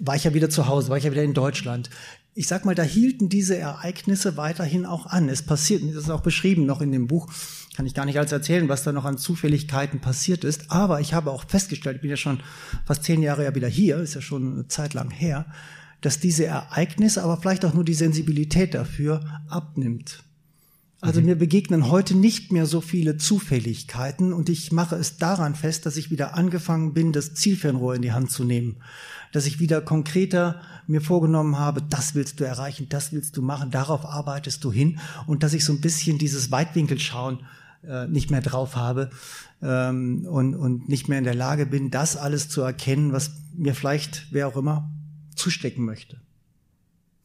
war 0.00 0.16
ich 0.16 0.24
ja 0.24 0.34
wieder 0.34 0.50
zu 0.50 0.66
Hause, 0.66 0.88
war 0.88 0.98
ich 0.98 1.04
ja 1.04 1.12
wieder 1.12 1.22
in 1.22 1.34
Deutschland 1.34 1.90
ich 2.34 2.48
sag 2.48 2.64
mal, 2.64 2.74
da 2.74 2.82
hielten 2.82 3.28
diese 3.28 3.56
Ereignisse 3.56 4.36
weiterhin 4.36 4.86
auch 4.86 5.06
an. 5.06 5.28
Es 5.28 5.42
passiert, 5.42 5.82
das 5.82 6.04
ist 6.04 6.10
auch 6.10 6.22
beschrieben 6.22 6.66
noch 6.66 6.80
in 6.80 6.90
dem 6.90 7.06
Buch, 7.06 7.28
kann 7.76 7.86
ich 7.86 7.94
gar 7.94 8.04
nicht 8.04 8.18
alles 8.18 8.32
erzählen, 8.32 8.68
was 8.68 8.82
da 8.82 8.92
noch 8.92 9.04
an 9.04 9.18
Zufälligkeiten 9.18 10.00
passiert 10.00 10.42
ist. 10.42 10.70
Aber 10.70 11.00
ich 11.00 11.14
habe 11.14 11.30
auch 11.30 11.44
festgestellt, 11.48 11.96
ich 11.96 12.02
bin 12.02 12.10
ja 12.10 12.16
schon 12.16 12.40
fast 12.84 13.04
zehn 13.04 13.22
Jahre 13.22 13.44
ja 13.44 13.54
wieder 13.54 13.68
hier, 13.68 13.98
ist 13.98 14.14
ja 14.14 14.20
schon 14.20 14.52
eine 14.52 14.68
Zeit 14.68 14.94
lang 14.94 15.10
her, 15.10 15.46
dass 16.00 16.18
diese 16.18 16.44
Ereignisse, 16.44 17.22
aber 17.22 17.36
vielleicht 17.36 17.64
auch 17.64 17.74
nur 17.74 17.84
die 17.84 17.94
Sensibilität 17.94 18.74
dafür 18.74 19.20
abnimmt. 19.48 20.24
Also 21.04 21.20
mhm. 21.20 21.26
mir 21.26 21.34
begegnen 21.36 21.90
heute 21.90 22.16
nicht 22.16 22.50
mehr 22.50 22.64
so 22.64 22.80
viele 22.80 23.18
Zufälligkeiten 23.18 24.32
und 24.32 24.48
ich 24.48 24.72
mache 24.72 24.96
es 24.96 25.18
daran 25.18 25.54
fest, 25.54 25.84
dass 25.84 25.98
ich 25.98 26.10
wieder 26.10 26.34
angefangen 26.34 26.94
bin, 26.94 27.12
das 27.12 27.34
Zielfernrohr 27.34 27.94
in 27.94 28.00
die 28.00 28.12
Hand 28.12 28.30
zu 28.30 28.42
nehmen. 28.42 28.76
Dass 29.30 29.44
ich 29.44 29.60
wieder 29.60 29.82
konkreter 29.82 30.62
mir 30.86 31.02
vorgenommen 31.02 31.58
habe, 31.58 31.82
das 31.82 32.14
willst 32.14 32.40
du 32.40 32.44
erreichen, 32.44 32.88
das 32.88 33.12
willst 33.12 33.36
du 33.36 33.42
machen, 33.42 33.70
darauf 33.70 34.06
arbeitest 34.06 34.64
du 34.64 34.72
hin 34.72 34.98
und 35.26 35.42
dass 35.42 35.52
ich 35.52 35.66
so 35.66 35.74
ein 35.74 35.82
bisschen 35.82 36.16
dieses 36.16 36.50
Weitwinkelschauen 36.50 37.40
äh, 37.86 38.06
nicht 38.06 38.30
mehr 38.30 38.40
drauf 38.40 38.74
habe 38.74 39.10
ähm, 39.60 40.24
und, 40.24 40.54
und 40.54 40.88
nicht 40.88 41.08
mehr 41.08 41.18
in 41.18 41.24
der 41.24 41.34
Lage 41.34 41.66
bin, 41.66 41.90
das 41.90 42.16
alles 42.16 42.48
zu 42.48 42.62
erkennen, 42.62 43.12
was 43.12 43.32
mir 43.54 43.74
vielleicht, 43.74 44.28
wer 44.30 44.48
auch 44.48 44.56
immer, 44.56 44.90
zustecken 45.36 45.84
möchte. 45.84 46.18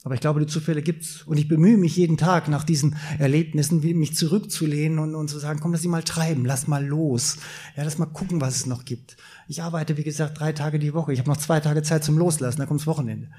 Aber 0.10 0.16
ich 0.16 0.22
glaube, 0.22 0.40
die 0.40 0.48
Zufälle 0.48 0.82
gibt's. 0.82 1.22
Und 1.22 1.38
ich 1.38 1.48
bemühe 1.48 1.78
mich 1.78 1.96
jeden 1.96 2.18
Tag 2.18 2.48
nach 2.48 2.64
diesen 2.64 2.96
Erlebnissen, 3.20 3.82
mich 3.82 4.16
zurückzulehnen 4.16 4.98
und, 4.98 5.14
und 5.14 5.28
zu 5.28 5.38
sagen, 5.38 5.60
komm, 5.60 5.72
lass 5.72 5.84
sie 5.84 5.88
mal 5.88 6.02
treiben, 6.02 6.46
lass 6.46 6.68
mal 6.68 6.84
los. 6.84 7.38
Ja, 7.78 7.84
lass 7.84 8.00
mal 8.00 8.08
gucken, 8.08 8.42
was 8.42 8.56
es 8.56 8.66
noch 8.66 8.86
gibt. 8.86 9.18
Ich 9.48 9.62
arbeite, 9.62 9.98
wie 9.98 10.04
gesagt, 10.04 10.40
drei 10.40 10.52
Tage 10.52 10.80
die 10.80 10.96
Woche. 10.96 11.14
Ich 11.14 11.20
habe 11.20 11.30
noch 11.30 11.38
zwei 11.38 11.60
Tage 11.60 11.84
Zeit 11.84 12.04
zum 12.04 12.18
Loslassen, 12.18 12.58
dann 12.58 12.68
kommt's 12.68 12.88
Wochenende. 12.88 13.30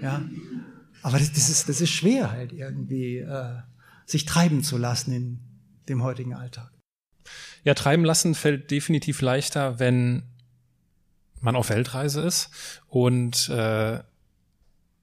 Ja. 0.00 0.22
Aber 1.02 1.18
das, 1.18 1.32
das, 1.32 1.48
ist, 1.48 1.68
das 1.68 1.80
ist 1.80 1.90
schwer 1.90 2.30
halt 2.30 2.52
irgendwie, 2.52 3.16
äh, 3.16 3.56
sich 4.06 4.24
treiben 4.24 4.62
zu 4.62 4.78
lassen 4.78 5.12
in 5.12 5.40
dem 5.88 6.04
heutigen 6.04 6.34
Alltag. 6.34 6.70
Ja, 7.64 7.74
treiben 7.74 8.04
lassen 8.04 8.36
fällt 8.36 8.70
definitiv 8.70 9.22
leichter, 9.22 9.80
wenn 9.80 10.22
man 11.40 11.56
auf 11.56 11.70
Weltreise 11.70 12.20
ist 12.20 12.50
und 12.86 13.48
äh, 13.48 13.98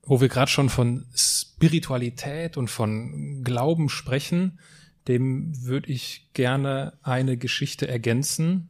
wo 0.09 0.19
wir 0.19 0.27
gerade 0.27 0.49
schon 0.49 0.69
von 0.69 1.05
Spiritualität 1.15 2.57
und 2.57 2.67
von 2.67 3.43
Glauben 3.43 3.89
sprechen, 3.89 4.57
dem 5.07 5.53
würde 5.63 5.91
ich 5.91 6.31
gerne 6.33 6.97
eine 7.03 7.37
Geschichte 7.37 7.87
ergänzen 7.87 8.67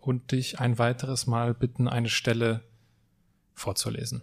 und 0.00 0.32
dich 0.32 0.58
ein 0.58 0.78
weiteres 0.78 1.26
Mal 1.26 1.52
bitten, 1.52 1.88
eine 1.88 2.08
Stelle 2.08 2.62
vorzulesen. 3.52 4.22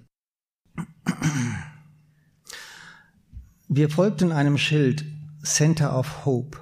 Wir 3.67 3.91
folgten 3.91 4.31
einem 4.31 4.57
Schild 4.57 5.05
Center 5.43 5.95
of 5.95 6.25
Hope. 6.25 6.57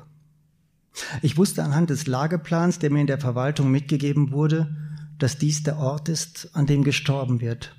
Ich 1.22 1.38
wusste 1.38 1.63
anhand 1.63 1.91
des 1.91 2.07
Lageplans, 2.07 2.80
der 2.80 2.91
mir 2.91 2.99
in 2.99 3.07
der 3.07 3.19
Verwaltung 3.19 3.72
mitgegeben 3.72 4.34
wurde, 4.34 4.76
dass 5.17 5.38
dies 5.38 5.63
der 5.63 5.78
Ort 5.78 6.09
ist, 6.09 6.49
an 6.53 6.65
dem 6.65 6.84
gestorben 6.84 7.39
wird. 7.39 7.74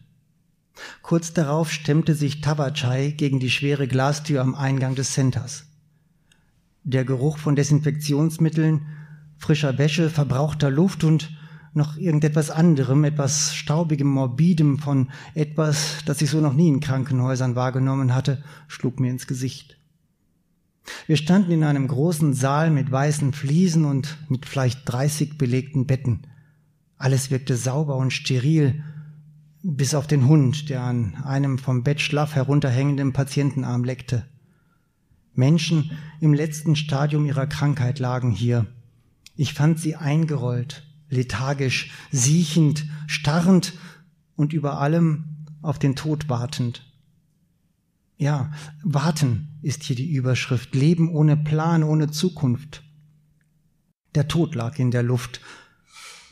Kurz 1.03 1.33
darauf 1.33 1.70
stemmte 1.70 2.14
sich 2.14 2.41
Tavachai 2.41 3.11
gegen 3.11 3.41
die 3.41 3.51
schwere 3.51 3.87
Glastür 3.87 4.41
am 4.41 4.55
Eingang 4.55 4.95
des 4.95 5.12
Centers. 5.12 5.66
Der 6.83 7.05
Geruch 7.05 7.39
von 7.39 7.55
Desinfektionsmitteln, 7.55 8.87
frischer 9.39 9.79
Wäsche, 9.79 10.11
verbrauchter 10.11 10.70
Luft 10.70 11.05
und 11.05 11.31
noch 11.75 11.97
irgendetwas 11.97 12.51
anderem, 12.51 13.05
etwas 13.05 13.55
staubigem, 13.55 14.09
morbidem 14.09 14.79
von 14.79 15.11
etwas, 15.35 15.99
das 16.05 16.20
ich 16.20 16.31
so 16.31 16.41
noch 16.41 16.55
nie 16.55 16.68
in 16.68 16.81
Krankenhäusern 16.81 17.55
wahrgenommen 17.57 18.14
hatte, 18.14 18.43
schlug 18.68 19.01
mir 19.01 19.11
ins 19.11 19.27
Gesicht. 19.27 19.79
Wir 21.07 21.16
standen 21.16 21.53
in 21.53 21.64
einem 21.64 21.87
großen 21.87 22.35
Saal 22.35 22.70
mit 22.70 22.91
weißen 22.91 23.33
Fliesen 23.33 23.85
und 23.85 24.18
mit 24.29 24.47
vielleicht 24.47 24.81
dreißig 24.85 25.39
belegten 25.39 25.87
Betten. 25.87 26.23
Alles 26.99 27.31
wirkte 27.31 27.57
sauber 27.57 27.97
und 27.97 28.12
steril, 28.12 28.83
bis 29.62 29.94
auf 29.94 30.06
den 30.06 30.26
Hund, 30.26 30.68
der 30.68 30.82
an 30.82 31.14
einem 31.24 31.58
vom 31.58 31.82
Bett 31.84 32.00
schlaff 32.00 32.34
herunterhängenden 32.34 33.12
Patientenarm 33.12 33.84
leckte. 33.84 34.26
Menschen 35.34 35.92
im 36.20 36.34
letzten 36.34 36.76
Stadium 36.76 37.24
ihrer 37.26 37.46
Krankheit 37.46 37.98
lagen 37.98 38.32
hier. 38.32 38.66
Ich 39.36 39.54
fand 39.54 39.78
sie 39.78 39.96
eingerollt, 39.96 40.86
lethargisch, 41.08 41.92
siechend, 42.10 42.86
starrend 43.06 43.74
und 44.36 44.52
über 44.52 44.78
allem 44.78 45.46
auf 45.62 45.78
den 45.78 45.96
Tod 45.96 46.28
wartend. 46.28 46.84
Ja, 48.16 48.52
warten 48.82 49.58
ist 49.62 49.84
hier 49.84 49.96
die 49.96 50.12
Überschrift. 50.12 50.74
Leben 50.74 51.08
ohne 51.10 51.36
Plan, 51.36 51.82
ohne 51.82 52.10
Zukunft. 52.10 52.82
Der 54.14 54.28
Tod 54.28 54.54
lag 54.54 54.78
in 54.78 54.90
der 54.90 55.02
Luft. 55.02 55.40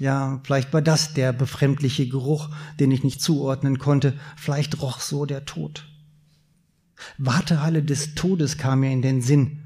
Ja, 0.01 0.41
vielleicht 0.45 0.73
war 0.73 0.81
das 0.81 1.13
der 1.13 1.35
befremdliche 1.35 2.09
Geruch, 2.09 2.49
den 2.81 2.91
ich 2.91 3.05
nicht 3.05 3.21
zuordnen 3.21 3.79
konnte. 3.79 4.19
Vielleicht 4.35 4.81
roch 4.81 4.99
so 4.99 5.27
der 5.27 5.45
Tod. 5.45 5.87
Wartehalle 7.19 7.83
des 7.83 8.15
Todes 8.15 8.57
kam 8.57 8.81
mir 8.81 8.93
in 8.93 9.03
den 9.03 9.21
Sinn. 9.21 9.63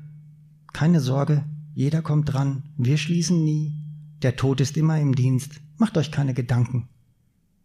Keine 0.72 1.00
Sorge, 1.00 1.44
jeder 1.72 2.02
kommt 2.02 2.32
dran. 2.32 2.64
Wir 2.76 2.98
schließen 2.98 3.44
nie. 3.44 3.74
Der 4.22 4.34
Tod 4.34 4.60
ist 4.60 4.76
immer 4.76 4.98
im 4.98 5.14
Dienst. 5.14 5.60
Macht 5.76 5.96
euch 5.96 6.10
keine 6.10 6.34
Gedanken. 6.34 6.88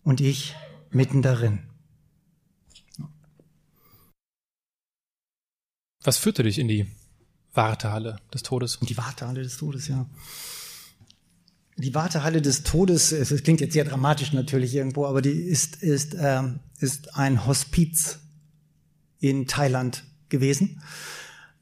Und 0.03 0.21
ich 0.21 0.55
mitten 0.91 1.23
darin. 1.23 1.63
Was 6.03 6.19
führte 6.19 6.43
dich 6.43 6.59
in 6.59 6.67
die 6.67 6.85
Wartehalle 7.53 8.17
des 8.31 8.43
Todes? 8.43 8.77
Die 8.81 8.97
Wartehalle 8.97 9.41
des 9.41 9.57
Todes, 9.57 9.87
ja. 9.87 10.05
Die 11.79 11.95
Wartehalle 11.95 12.41
des 12.41 12.63
Todes, 12.63 13.13
es 13.13 13.43
klingt 13.43 13.61
jetzt 13.61 13.73
sehr 13.73 13.85
dramatisch 13.85 14.33
natürlich 14.33 14.75
irgendwo, 14.75 15.05
aber 15.05 15.21
die 15.21 15.31
ist, 15.31 15.77
ist, 15.81 16.15
ähm, 16.19 16.59
ist 16.79 17.15
ein 17.15 17.45
Hospiz 17.45 18.19
in 19.19 19.47
Thailand 19.47 20.03
gewesen, 20.27 20.81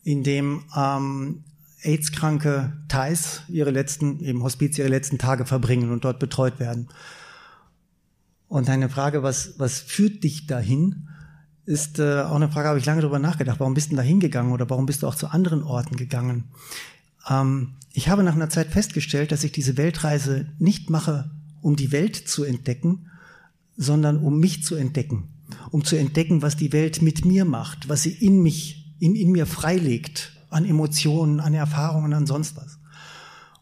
in 0.04 0.24
dem 0.24 0.64
ähm, 0.76 1.44
AIDS-kranke 1.84 2.74
Thais 2.88 3.44
ihre 3.48 3.70
letzten, 3.70 4.20
im 4.20 4.42
Hospiz 4.42 4.78
ihre 4.80 4.90
letzten 4.90 5.20
Tage 5.20 5.46
verbringen 5.46 5.92
und 5.92 6.04
dort 6.04 6.20
betreut 6.20 6.60
werden. 6.60 6.90
Und 8.48 8.70
deine 8.70 8.90
Frage, 8.90 9.22
was, 9.22 9.60
was 9.60 9.80
führt 9.80 10.24
dich 10.24 10.48
dahin, 10.48 11.10
ist 11.66 12.00
äh, 12.00 12.22
auch 12.22 12.36
eine 12.36 12.50
Frage, 12.50 12.70
habe 12.70 12.80
ich 12.80 12.86
lange 12.86 13.02
darüber 13.02 13.20
nachgedacht. 13.20 13.60
Warum 13.60 13.74
bist 13.74 13.92
du 13.92 13.96
da 13.96 14.02
hingegangen 14.02 14.54
oder 14.54 14.70
warum 14.70 14.86
bist 14.86 15.04
du 15.04 15.08
auch 15.08 15.16
zu 15.16 15.28
anderen 15.28 15.64
Orten 15.64 15.96
gegangen? 15.96 16.46
Ähm, 17.30 17.76
ich 17.94 18.10
habe 18.10 18.24
nach 18.24 18.36
einer 18.36 18.50
Zeit 18.50 18.68
festgestellt, 18.68 19.32
dass 19.32 19.44
ich 19.44 19.52
diese 19.52 19.78
Weltreise 19.78 20.48
nicht 20.60 20.90
mache, 20.90 21.32
um 21.62 21.76
die 21.76 21.92
Welt 21.92 22.16
zu 22.16 22.44
entdecken, 22.44 23.08
sondern 23.76 24.18
um 24.18 24.40
mich 24.40 24.64
zu 24.64 24.76
entdecken. 24.76 25.30
Um 25.72 25.84
zu 25.84 25.96
entdecken, 25.96 26.42
was 26.42 26.58
die 26.58 26.74
Welt 26.74 27.02
mit 27.02 27.26
mir 27.26 27.46
macht, 27.46 27.90
was 27.90 28.04
sie 28.04 28.12
in 28.12 28.42
mich, 28.42 28.94
in, 29.00 29.16
in 29.16 29.32
mir 29.32 29.46
freilegt, 29.46 30.34
an 30.50 30.66
Emotionen, 30.66 31.40
an 31.40 31.54
Erfahrungen, 31.54 32.14
an 32.14 32.28
sonst 32.28 32.56
was. 32.58 32.80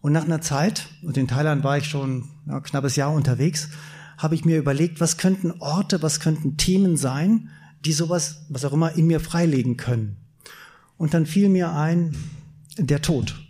Und 0.02 0.12
nach 0.12 0.26
einer 0.26 0.42
Zeit, 0.42 0.88
und 1.04 1.18
in 1.18 1.28
Thailand 1.28 1.64
war 1.64 1.78
ich 1.78 1.86
schon 1.86 2.26
ja, 2.48 2.60
knappes 2.60 2.96
Jahr 2.96 3.12
unterwegs, 3.12 3.70
habe 4.18 4.36
ich 4.36 4.46
mir 4.46 4.58
überlegt, 4.58 5.02
was 5.02 5.18
könnten 5.18 5.52
Orte, 5.60 6.02
was 6.02 6.20
könnten 6.20 6.58
Themen 6.58 6.98
sein, 6.98 7.50
die 7.86 7.92
sowas, 7.92 8.46
was 8.50 8.66
auch 8.66 8.74
immer, 8.74 8.94
in 8.94 9.08
mir 9.08 9.20
freilegen 9.20 9.78
können. 9.78 10.18
Und 10.98 11.14
dann 11.14 11.26
fiel 11.26 11.50
mir 11.50 11.74
ein, 11.74 12.16
der 12.78 13.02
Tod. 13.02 13.45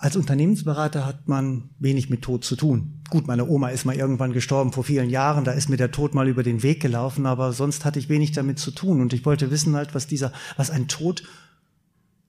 Als 0.00 0.14
Unternehmensberater 0.14 1.04
hat 1.04 1.26
man 1.26 1.70
wenig 1.80 2.08
mit 2.08 2.22
Tod 2.22 2.44
zu 2.44 2.54
tun. 2.54 3.00
Gut, 3.10 3.26
meine 3.26 3.48
Oma 3.48 3.70
ist 3.70 3.84
mal 3.84 3.96
irgendwann 3.96 4.32
gestorben 4.32 4.72
vor 4.72 4.84
vielen 4.84 5.10
Jahren, 5.10 5.44
da 5.44 5.50
ist 5.50 5.68
mir 5.68 5.76
der 5.76 5.90
Tod 5.90 6.14
mal 6.14 6.28
über 6.28 6.44
den 6.44 6.62
Weg 6.62 6.80
gelaufen, 6.80 7.26
aber 7.26 7.52
sonst 7.52 7.84
hatte 7.84 7.98
ich 7.98 8.08
wenig 8.08 8.30
damit 8.30 8.60
zu 8.60 8.70
tun 8.70 9.00
und 9.00 9.12
ich 9.12 9.26
wollte 9.26 9.50
wissen 9.50 9.74
halt, 9.74 9.96
was 9.96 10.06
dieser, 10.06 10.32
was 10.56 10.70
ein 10.70 10.86
Tod 10.86 11.24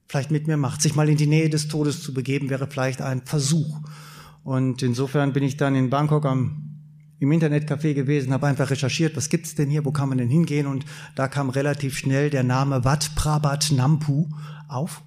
vielleicht 0.07 0.31
mit 0.31 0.47
mir 0.47 0.57
macht. 0.57 0.81
Sich 0.81 0.95
mal 0.95 1.09
in 1.09 1.17
die 1.17 1.27
Nähe 1.27 1.51
des 1.51 1.67
Todes 1.67 2.01
zu 2.01 2.11
begeben, 2.11 2.49
wäre 2.49 2.65
vielleicht 2.65 3.03
ein 3.03 3.21
Versuch. 3.25 3.79
Und 4.43 4.81
insofern 4.81 5.31
bin 5.31 5.43
ich 5.43 5.55
dann 5.55 5.75
in 5.75 5.91
Bangkok 5.91 6.25
am 6.25 6.65
im 7.19 7.31
Internetcafé 7.31 7.93
gewesen, 7.93 8.31
habe 8.31 8.47
einfach 8.47 8.69
recherchiert, 8.69 9.17
was 9.17 9.29
gibt's 9.29 9.53
denn 9.53 9.69
hier, 9.69 9.83
wo 9.83 9.91
kann 9.91 10.07
man 10.07 10.17
denn 10.17 10.29
hingehen? 10.29 10.67
Und 10.67 10.85
da 11.15 11.27
kam 11.27 11.49
relativ 11.49 11.97
schnell 11.97 12.29
der 12.29 12.43
Name 12.43 12.85
Wat 12.85 13.13
Prabat 13.15 13.71
Nampu 13.71 14.29
auf. 14.69 15.03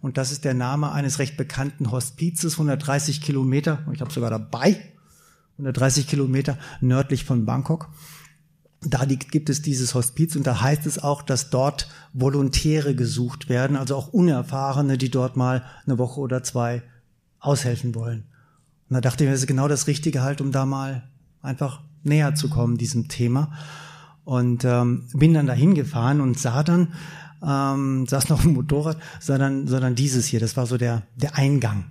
Und 0.00 0.16
das 0.16 0.32
ist 0.32 0.44
der 0.44 0.54
Name 0.54 0.92
eines 0.92 1.18
recht 1.18 1.36
bekannten 1.36 1.90
Hospizes, 1.90 2.54
130 2.54 3.20
Kilometer, 3.20 3.84
ich 3.90 3.98
glaube 3.98 4.12
sogar 4.12 4.30
dabei, 4.30 4.80
130 5.54 6.06
Kilometer 6.06 6.58
nördlich 6.80 7.24
von 7.24 7.44
Bangkok. 7.44 7.90
Da 8.82 9.04
gibt 9.04 9.50
es 9.50 9.60
dieses 9.60 9.94
Hospiz 9.94 10.36
und 10.36 10.46
da 10.46 10.62
heißt 10.62 10.86
es 10.86 10.98
auch, 10.98 11.20
dass 11.20 11.50
dort 11.50 11.90
Volontäre 12.14 12.94
gesucht 12.94 13.50
werden, 13.50 13.76
also 13.76 13.94
auch 13.94 14.08
Unerfahrene, 14.08 14.96
die 14.96 15.10
dort 15.10 15.36
mal 15.36 15.64
eine 15.84 15.98
Woche 15.98 16.20
oder 16.20 16.42
zwei 16.42 16.82
aushelfen 17.40 17.94
wollen. 17.94 18.24
Und 18.88 18.94
da 18.94 19.00
dachte 19.02 19.24
ich 19.24 19.28
mir, 19.28 19.32
das 19.32 19.42
ist 19.42 19.46
genau 19.46 19.68
das 19.68 19.86
Richtige 19.86 20.22
halt, 20.22 20.40
um 20.40 20.50
da 20.50 20.64
mal 20.64 21.02
einfach 21.42 21.82
näher 22.02 22.34
zu 22.34 22.48
kommen, 22.48 22.78
diesem 22.78 23.08
Thema. 23.08 23.52
Und 24.24 24.64
ähm, 24.64 25.08
bin 25.12 25.34
dann 25.34 25.46
dahin 25.46 25.74
gefahren 25.74 26.22
und 26.22 26.38
sah 26.38 26.62
dann, 26.62 26.94
ähm, 27.46 28.06
saß 28.06 28.28
noch 28.28 28.44
im 28.44 28.54
Motorrad, 28.54 28.98
sah 29.20 29.38
dann 29.38 29.94
dieses 29.94 30.26
hier, 30.26 30.40
das 30.40 30.56
war 30.56 30.66
so 30.66 30.76
der, 30.76 31.02
der 31.16 31.36
Eingang. 31.36 31.90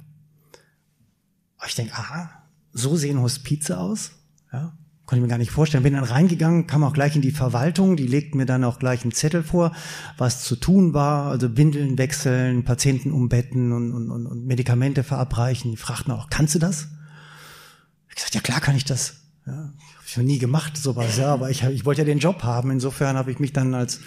ich 1.66 1.76
denke, 1.76 1.94
aha, 1.94 2.30
so 2.72 2.96
sehen 2.96 3.22
Hospize 3.22 3.78
aus. 3.78 4.12
Ja, 4.52 4.74
konnte 5.06 5.18
ich 5.18 5.22
mir 5.24 5.28
gar 5.28 5.38
nicht 5.40 5.52
vorstellen. 5.52 5.84
Bin 5.84 5.94
dann 5.94 6.04
reingegangen, 6.04 6.68
kam 6.68 6.84
auch 6.84 6.94
gleich 6.94 7.16
in 7.16 7.22
die 7.22 7.32
Verwaltung, 7.32 7.96
die 7.96 8.08
legten 8.08 8.38
mir 8.38 8.46
dann 8.46 8.64
auch 8.64 8.80
gleich 8.80 9.04
einen 9.04 9.12
Zettel 9.12 9.44
vor, 9.44 9.74
was 10.18 10.44
zu 10.44 10.56
tun 10.56 10.94
war, 10.94 11.32
also 11.32 11.58
Windeln 11.58 11.98
wechseln, 11.98 12.64
Patienten 12.64 13.12
umbetten 13.12 13.72
und, 13.72 13.92
und, 13.92 14.12
und, 14.12 14.28
und 14.28 14.46
Medikamente 14.46 15.04
verabreichen. 15.04 15.72
Die 15.72 15.78
fragten 15.78 16.14
auch, 16.14 16.30
kannst 16.30 16.56
du 16.56 16.60
das? 16.60 16.90
Ich 18.10 18.16
gesagt, 18.16 18.36
ja 18.36 18.42
klar 18.42 18.62
kann 18.62 18.76
ich 18.76 18.86
das. 18.86 19.16
Ja, 19.48 19.54
habe 19.54 20.06
ich 20.06 20.18
noch 20.18 20.24
nie 20.24 20.38
gemacht, 20.38 20.78
sowas, 20.78 21.18
ja, 21.18 21.34
aber 21.34 21.50
ich, 21.50 21.64
ich 21.64 21.86
wollte 21.86 22.02
ja 22.02 22.06
den 22.06 22.20
Job 22.20 22.44
haben. 22.44 22.70
Insofern 22.70 23.18
habe 23.18 23.32
ich 23.32 23.40
mich 23.40 23.52
dann 23.52 23.74
als 23.74 24.02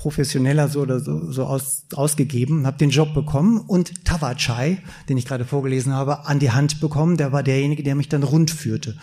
professioneller 0.00 0.68
so 0.68 0.80
oder 0.80 0.98
so, 0.98 1.30
so 1.30 1.44
aus, 1.44 1.84
ausgegeben, 1.94 2.66
habe 2.66 2.78
den 2.78 2.88
Job 2.88 3.12
bekommen 3.12 3.60
und 3.60 4.04
Tawachai, 4.06 4.78
den 5.10 5.18
ich 5.18 5.26
gerade 5.26 5.44
vorgelesen 5.44 5.92
habe, 5.92 6.26
an 6.26 6.38
die 6.38 6.50
Hand 6.50 6.80
bekommen. 6.80 7.18
Der 7.18 7.32
war 7.32 7.42
derjenige, 7.42 7.82
der 7.82 7.94
mich 7.94 8.08
dann 8.08 8.22
rund 8.22 8.50
führte 8.50 8.96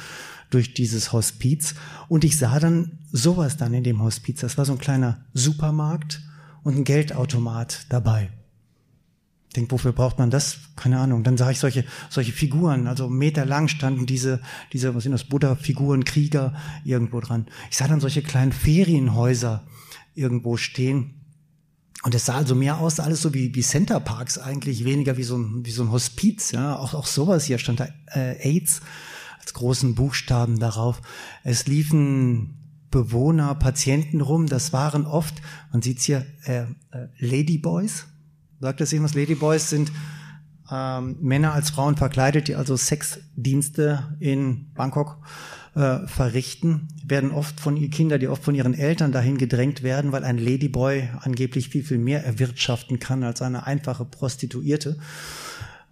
durch 0.49 0.73
dieses 0.73 1.13
Hospiz. 1.13 1.75
Und 2.07 2.23
ich 2.23 2.37
sah 2.37 2.59
dann 2.59 2.97
sowas 3.11 3.57
dann 3.57 3.75
in 3.75 3.83
dem 3.83 4.01
Hospiz. 4.01 4.41
Das 4.41 4.57
war 4.57 4.65
so 4.65 4.71
ein 4.71 4.79
kleiner 4.79 5.23
Supermarkt 5.33 6.21
und 6.63 6.75
ein 6.77 6.83
Geldautomat 6.83 7.85
dabei 7.89 8.31
denke, 9.57 9.71
wofür 9.71 9.91
braucht 9.91 10.19
man 10.19 10.29
das? 10.29 10.59
Keine 10.75 10.99
Ahnung. 10.99 11.23
Dann 11.23 11.35
sah 11.35 11.49
ich 11.49 11.59
solche, 11.59 11.83
solche 12.09 12.31
Figuren, 12.31 12.87
also 12.87 13.09
meterlang 13.09 13.67
standen 13.67 14.05
diese, 14.05 14.39
diese, 14.71 14.95
was 14.95 15.03
sind 15.03 15.11
das, 15.11 15.25
Buddha-Figuren, 15.25 16.05
Krieger 16.05 16.53
irgendwo 16.85 17.19
dran. 17.19 17.47
Ich 17.69 17.77
sah 17.77 17.87
dann 17.87 17.99
solche 17.99 18.21
kleinen 18.21 18.53
Ferienhäuser 18.53 19.63
irgendwo 20.17 20.57
stehen. 20.57 21.13
Und 22.03 22.13
es 22.13 22.25
sah 22.25 22.35
also 22.35 22.55
mehr 22.55 22.77
aus, 22.77 22.99
alles 22.99 23.21
so 23.21 23.33
wie, 23.33 23.53
wie 23.55 23.61
Center 23.61 23.99
Parks 23.99 24.37
eigentlich, 24.37 24.85
weniger 24.85 25.17
wie 25.17 25.23
so 25.23 25.37
ein, 25.37 25.65
wie 25.65 25.71
so 25.71 25.83
ein 25.83 25.91
Hospiz, 25.91 26.51
ja. 26.51 26.77
Auch, 26.77 26.93
auch 26.93 27.07
sowas 27.07 27.45
hier 27.45 27.57
stand 27.57 27.79
da, 27.79 27.87
äh, 28.13 28.37
AIDS 28.47 28.81
als 29.39 29.53
großen 29.53 29.95
Buchstaben 29.95 30.59
darauf. 30.59 31.01
Es 31.43 31.67
liefen 31.67 32.55
Bewohner, 32.91 33.55
Patienten 33.55 34.21
rum, 34.21 34.47
das 34.47 34.73
waren 34.73 35.05
oft, 35.05 35.35
man 35.71 35.81
sieht's 35.81 36.05
hier, 36.05 36.25
äh, 36.45 36.63
äh, 36.91 37.07
Ladyboys, 37.19 38.05
Sagt 38.59 38.81
das 38.81 38.91
irgendwas? 38.91 39.13
Ladyboys 39.13 39.69
sind 39.69 39.91
ähm, 40.71 41.17
Männer 41.21 41.53
als 41.53 41.69
Frauen 41.69 41.95
verkleidet, 41.95 42.47
die 42.47 42.55
also 42.55 42.75
Sexdienste 42.75 44.15
in 44.19 44.71
Bangkok 44.73 45.17
äh, 45.75 46.07
verrichten, 46.07 46.87
werden 47.05 47.31
oft 47.31 47.59
von 47.59 47.77
ihren 47.77 47.91
Kindern, 47.91 48.19
die 48.19 48.27
oft 48.27 48.43
von 48.43 48.55
ihren 48.55 48.73
Eltern 48.73 49.11
dahin 49.11 49.37
gedrängt 49.37 49.83
werden, 49.83 50.11
weil 50.11 50.23
ein 50.23 50.37
Ladyboy 50.37 51.09
angeblich 51.19 51.69
viel, 51.69 51.83
viel 51.83 51.99
mehr 51.99 52.25
erwirtschaften 52.25 52.99
kann 52.99 53.23
als 53.23 53.41
eine 53.41 53.65
einfache 53.65 54.03
Prostituierte. 54.03 54.97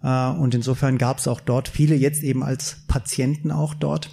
Äh, 0.02 0.28
und 0.28 0.54
insofern 0.54 0.98
gab 0.98 1.18
es 1.18 1.28
auch 1.28 1.40
dort 1.40 1.68
viele, 1.68 1.94
jetzt 1.94 2.22
eben 2.22 2.42
als 2.42 2.78
Patienten 2.88 3.50
auch 3.50 3.74
dort, 3.74 4.10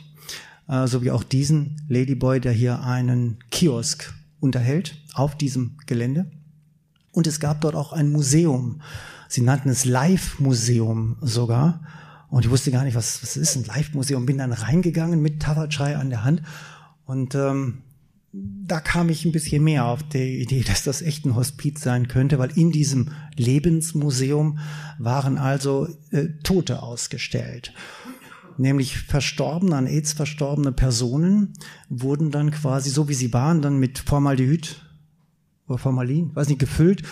äh, 0.68 0.88
so 0.88 1.02
wie 1.04 1.12
auch 1.12 1.24
diesen 1.24 1.82
Ladyboy, 1.90 2.40
der 2.40 2.52
hier 2.52 2.82
einen 2.84 3.40
Kiosk 3.52 4.14
unterhält 4.40 4.98
auf 5.14 5.36
diesem 5.36 5.78
Gelände. 5.88 6.30
Und 7.12 7.28
es 7.28 7.40
gab 7.40 7.62
dort 7.62 7.76
auch 7.76 7.94
ein 7.94 8.12
Museum. 8.12 8.82
Sie 9.34 9.42
nannten 9.42 9.70
es 9.70 9.84
Live-Museum 9.84 11.18
sogar. 11.20 11.82
Und 12.30 12.46
ich 12.46 12.52
wusste 12.52 12.70
gar 12.70 12.84
nicht, 12.84 12.94
was, 12.94 13.24
was 13.24 13.36
ist 13.36 13.56
ein 13.56 13.64
Live-Museum. 13.64 14.28
Bin 14.28 14.38
dann 14.38 14.54
reingegangen 14.54 15.24
mit 15.24 15.42
Tavachai 15.42 15.96
an 15.96 16.12
der 16.12 16.24
Hand. 16.24 16.44
Und 17.06 17.34
ähm, 17.34 17.80
da 18.32 18.80
kam 18.80 19.10
ich 19.10 19.26
ein 19.26 19.32
bisschen 19.32 19.64
mehr 19.64 19.86
auf 19.86 20.04
die 20.04 20.40
Idee, 20.40 20.62
dass 20.62 20.84
das 20.84 21.02
echt 21.02 21.26
ein 21.26 21.36
Hospiz 21.36 21.82
sein 21.82 22.08
könnte, 22.08 22.38
weil 22.38 22.56
in 22.56 22.72
diesem 22.72 23.10
Lebensmuseum 23.36 24.60
waren 25.00 25.40
also 25.40 25.88
äh, 26.12 26.28
Tote 26.44 26.84
ausgestellt. 26.84 27.74
Nämlich 28.60 29.00
verstorbene, 29.00 29.76
an 29.76 29.88
AIDS 29.88 30.14
verstorbene 30.14 30.74
Personen 30.74 31.54
wurden 31.90 32.30
dann 32.30 32.52
quasi, 32.52 32.92
so 32.92 33.10
wie 33.10 33.16
sie 33.16 33.34
waren, 33.34 33.64
dann 33.64 33.80
mit 33.80 33.98
Formaldehyd 33.98 34.83
oder 35.68 35.78
Formalin, 35.78 36.36
weiß 36.36 36.50
nicht, 36.50 36.60
gefüllt, 36.60 37.04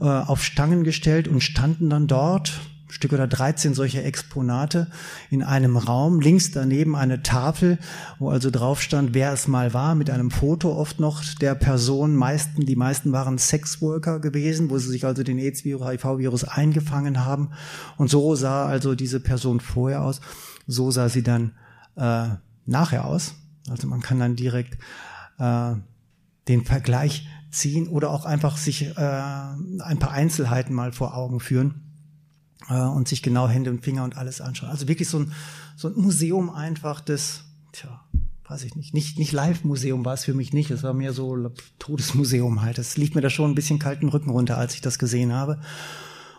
äh, 0.00 0.04
auf 0.04 0.44
Stangen 0.44 0.84
gestellt 0.84 1.28
und 1.28 1.42
standen 1.42 1.90
dann 1.90 2.06
dort 2.06 2.60
Stück 2.90 3.12
oder 3.12 3.26
13 3.26 3.74
solche 3.74 4.02
Exponate 4.02 4.88
in 5.30 5.42
einem 5.42 5.76
Raum. 5.76 6.20
Links 6.20 6.50
daneben 6.50 6.96
eine 6.96 7.22
Tafel, 7.22 7.78
wo 8.18 8.30
also 8.30 8.50
drauf 8.50 8.80
stand, 8.80 9.12
wer 9.14 9.32
es 9.32 9.46
mal 9.46 9.74
war, 9.74 9.94
mit 9.94 10.10
einem 10.10 10.30
Foto 10.30 10.74
oft 10.74 10.98
noch 10.98 11.22
der 11.34 11.54
Person. 11.54 12.16
Meisten, 12.16 12.64
die 12.64 12.76
meisten 12.76 13.12
waren 13.12 13.36
Sexworker 13.36 14.20
gewesen, 14.20 14.70
wo 14.70 14.78
sie 14.78 14.88
sich 14.88 15.04
also 15.04 15.22
den 15.22 15.38
AIDS-Virus, 15.38 15.86
HIV-Virus 15.86 16.44
eingefangen 16.44 17.24
haben. 17.24 17.50
Und 17.98 18.08
so 18.08 18.34
sah 18.34 18.66
also 18.66 18.94
diese 18.94 19.20
Person 19.20 19.60
vorher 19.60 20.02
aus. 20.02 20.20
So 20.66 20.90
sah 20.90 21.08
sie 21.08 21.22
dann 21.22 21.52
äh, 21.96 22.28
nachher 22.64 23.04
aus. 23.04 23.34
Also 23.68 23.86
man 23.86 24.00
kann 24.00 24.18
dann 24.18 24.34
direkt 24.34 24.78
äh, 25.38 25.74
den 26.48 26.64
Vergleich 26.64 27.28
ziehen 27.50 27.88
oder 27.88 28.10
auch 28.10 28.24
einfach 28.24 28.56
sich 28.56 28.86
äh, 28.86 28.94
ein 28.96 29.98
paar 29.98 30.10
Einzelheiten 30.10 30.74
mal 30.74 30.92
vor 30.92 31.16
Augen 31.16 31.40
führen 31.40 31.88
äh, 32.68 32.80
und 32.80 33.08
sich 33.08 33.22
genau 33.22 33.48
Hände 33.48 33.70
und 33.70 33.84
Finger 33.84 34.04
und 34.04 34.16
alles 34.16 34.40
anschauen. 34.40 34.70
Also 34.70 34.88
wirklich 34.88 35.08
so 35.08 35.20
ein, 35.20 35.32
so 35.76 35.88
ein 35.88 35.94
Museum 35.96 36.50
einfach 36.50 37.00
des, 37.00 37.44
tja, 37.72 38.00
weiß 38.48 38.64
ich 38.64 38.76
nicht, 38.76 38.94
nicht, 38.94 39.18
nicht 39.18 39.32
Live-Museum 39.32 40.04
war 40.04 40.14
es 40.14 40.24
für 40.24 40.34
mich 40.34 40.52
nicht, 40.52 40.70
es 40.70 40.82
war 40.82 40.94
mehr 40.94 41.12
so 41.12 41.50
Todesmuseum 41.78 42.62
halt. 42.62 42.78
Es 42.78 42.96
lief 42.96 43.14
mir 43.14 43.20
da 43.20 43.30
schon 43.30 43.50
ein 43.50 43.54
bisschen 43.54 43.78
kalten 43.78 44.08
Rücken 44.08 44.30
runter, 44.30 44.56
als 44.56 44.74
ich 44.74 44.80
das 44.80 44.98
gesehen 44.98 45.32
habe. 45.32 45.60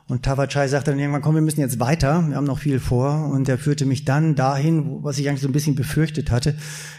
Und 0.08 0.24
Tavachai 0.24 0.68
sagte 0.68 0.90
dann 0.90 1.00
irgendwann, 1.00 1.22
komm, 1.22 1.36
wir 1.36 1.44
müssen 1.44 1.60
jetzt 1.60 1.80
weiter, 1.80 2.28
wir 2.28 2.36
haben 2.36 2.46
noch 2.46 2.58
viel 2.58 2.80
vor. 2.80 3.28
Und 3.28 3.48
er 3.48 3.60
führte 3.60 3.86
mich 3.86 4.06
dann 4.06 4.34
dahin, 4.34 5.04
was 5.04 5.20
ich 5.20 5.30
eigentlich 5.30 5.42
so 5.42 5.48
ein 5.48 5.54
bisschen 5.54 5.76
befürchtet 5.76 6.32
hatte, 6.32 6.58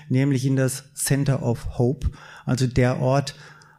nämlich 0.08 0.46
in 0.46 0.54
das 0.54 0.84
Center 0.94 1.42
of 1.42 1.76
Hope, 1.76 2.08
also 2.46 2.68
der 2.68 3.00
Ort, 3.00 3.34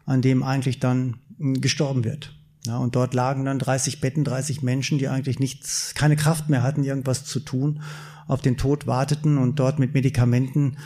an 0.06 0.22
dem 0.22 0.44
eigentlich 0.44 0.80
dann 0.80 1.18
gestorben 1.40 2.04
wird. 2.04 2.34
Ja, 2.66 2.78
und 2.78 2.96
dort 2.96 3.14
lagen 3.14 3.46
dann 3.46 3.58
30 3.58 4.02
Betten, 4.02 4.24
30 4.24 4.62
Menschen, 4.62 5.00
die 5.00 5.08
eigentlich 5.08 5.40
nichts, 5.40 5.94
keine 5.96 6.16
Kraft 6.16 6.50
mehr 6.50 6.62
hatten, 6.62 6.84
irgendwas 6.84 7.26
zu 7.26 7.40
tun, 7.40 7.82
auf 8.28 8.42
den 8.42 8.58
Tod 8.58 8.86
warteten 8.86 9.38
und 9.38 9.60
dort 9.60 9.80
mit 9.80 9.94
Medikamenten 9.94 10.78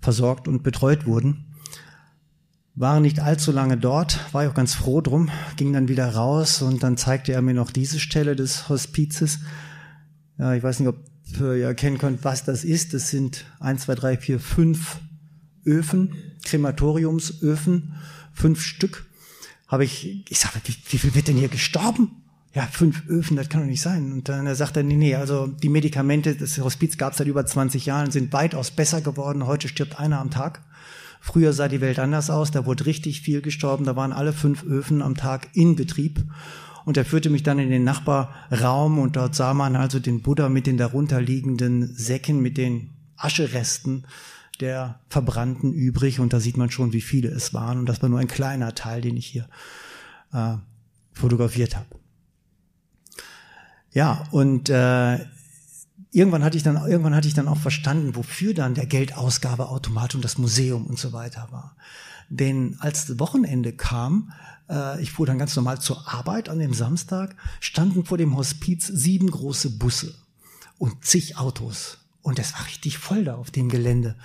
versorgt 0.00 0.48
und 0.48 0.62
betreut 0.62 1.06
wurden. 1.06 1.46
Waren 2.74 3.02
nicht 3.02 3.20
allzu 3.20 3.52
lange 3.52 3.78
dort, 3.78 4.20
war 4.32 4.44
ich 4.44 4.50
auch 4.50 4.54
ganz 4.54 4.74
froh 4.74 5.00
drum, 5.00 5.30
ging 5.56 5.72
dann 5.72 5.88
wieder 5.88 6.14
raus 6.14 6.60
und 6.60 6.82
dann 6.82 6.96
zeigte 6.96 7.32
er 7.32 7.40
mir 7.40 7.54
noch 7.54 7.70
diese 7.70 8.00
Stelle 8.00 8.36
des 8.36 8.68
Hospizes. 8.68 9.38
Ja, 10.38 10.54
ich 10.54 10.62
weiß 10.62 10.80
nicht, 10.80 10.88
ob 10.88 10.98
ihr 11.40 11.64
erkennen 11.66 11.98
könnt, 11.98 12.24
was 12.24 12.44
das 12.44 12.64
ist. 12.64 12.92
Das 12.92 13.08
sind 13.08 13.44
eins, 13.60 13.82
zwei, 13.82 13.94
drei, 13.94 14.16
vier, 14.16 14.40
fünf 14.40 15.00
Öfen, 15.64 16.14
Krematoriumsöfen, 16.44 17.94
fünf 18.34 18.60
Stück 18.62 19.06
habe 19.68 19.84
ich, 19.84 20.24
ich 20.28 20.38
sage, 20.38 20.60
wie, 20.64 20.74
wie 20.88 20.98
viel 20.98 21.14
wird 21.14 21.28
denn 21.28 21.36
hier 21.36 21.48
gestorben? 21.48 22.22
Ja, 22.54 22.68
fünf 22.70 23.08
Öfen, 23.08 23.36
das 23.36 23.48
kann 23.48 23.62
doch 23.62 23.66
nicht 23.66 23.80
sein. 23.80 24.12
Und 24.12 24.28
dann 24.28 24.52
sagt 24.54 24.76
er, 24.76 24.84
nee, 24.84 24.94
nee, 24.94 25.16
also 25.16 25.48
die 25.48 25.68
Medikamente, 25.68 26.36
das 26.36 26.58
Hospiz 26.58 26.96
gab 26.96 27.12
es 27.12 27.18
seit 27.18 27.26
über 27.26 27.44
20 27.44 27.86
Jahren, 27.86 28.12
sind 28.12 28.32
weitaus 28.32 28.70
besser 28.70 29.00
geworden. 29.00 29.46
Heute 29.46 29.66
stirbt 29.66 29.98
einer 29.98 30.20
am 30.20 30.30
Tag. 30.30 30.62
Früher 31.20 31.52
sah 31.52 31.68
die 31.68 31.80
Welt 31.80 31.98
anders 31.98 32.28
aus, 32.28 32.50
da 32.50 32.66
wurde 32.66 32.84
richtig 32.84 33.22
viel 33.22 33.40
gestorben, 33.40 33.86
da 33.86 33.96
waren 33.96 34.12
alle 34.12 34.34
fünf 34.34 34.62
Öfen 34.62 35.00
am 35.00 35.16
Tag 35.16 35.48
in 35.54 35.74
Betrieb. 35.74 36.22
Und 36.84 36.98
er 36.98 37.06
führte 37.06 37.30
mich 37.30 37.42
dann 37.42 37.58
in 37.58 37.70
den 37.70 37.82
Nachbarraum 37.82 38.98
und 38.98 39.16
dort 39.16 39.34
sah 39.34 39.54
man 39.54 39.74
also 39.74 39.98
den 39.98 40.20
Buddha 40.20 40.50
mit 40.50 40.66
den 40.66 40.76
darunterliegenden 40.76 41.94
Säcken, 41.96 42.40
mit 42.40 42.58
den 42.58 42.90
Ascheresten 43.16 44.04
der 44.60 45.00
Verbrannten 45.08 45.72
übrig 45.72 46.20
und 46.20 46.32
da 46.32 46.40
sieht 46.40 46.56
man 46.56 46.70
schon, 46.70 46.92
wie 46.92 47.00
viele 47.00 47.28
es 47.28 47.54
waren 47.54 47.78
und 47.78 47.86
das 47.86 48.02
war 48.02 48.08
nur 48.08 48.20
ein 48.20 48.28
kleiner 48.28 48.74
Teil, 48.74 49.00
den 49.00 49.16
ich 49.16 49.26
hier 49.26 49.48
äh, 50.32 50.56
fotografiert 51.12 51.76
habe. 51.76 51.88
Ja, 53.92 54.26
und 54.30 54.68
äh, 54.70 55.18
irgendwann 56.10 56.44
hatte 56.44 56.56
ich 56.56 56.62
dann 56.62 56.76
irgendwann 56.76 57.14
hatte 57.14 57.28
ich 57.28 57.34
dann 57.34 57.48
auch 57.48 57.58
verstanden, 57.58 58.16
wofür 58.16 58.54
dann 58.54 58.74
der 58.74 58.86
Geldausgabeautomat 58.86 60.14
und 60.14 60.24
das 60.24 60.38
Museum 60.38 60.86
und 60.86 60.98
so 60.98 61.12
weiter 61.12 61.48
war. 61.50 61.76
Denn 62.28 62.76
als 62.80 63.06
das 63.06 63.18
Wochenende 63.18 63.72
kam, 63.72 64.32
äh, 64.68 65.00
ich 65.02 65.12
fuhr 65.12 65.26
dann 65.26 65.38
ganz 65.38 65.54
normal 65.54 65.80
zur 65.80 66.12
Arbeit 66.12 66.48
an 66.48 66.58
dem 66.58 66.74
Samstag, 66.74 67.36
standen 67.60 68.04
vor 68.04 68.18
dem 68.18 68.36
Hospiz 68.36 68.86
sieben 68.86 69.30
große 69.30 69.70
Busse 69.78 70.14
und 70.78 71.04
zig 71.04 71.36
Autos 71.36 72.03
und 72.24 72.38
es 72.38 72.54
war 72.54 72.66
richtig 72.66 72.98
voll 72.98 73.22
da 73.24 73.36
auf 73.36 73.50
dem 73.50 73.68
Gelände. 73.68 74.16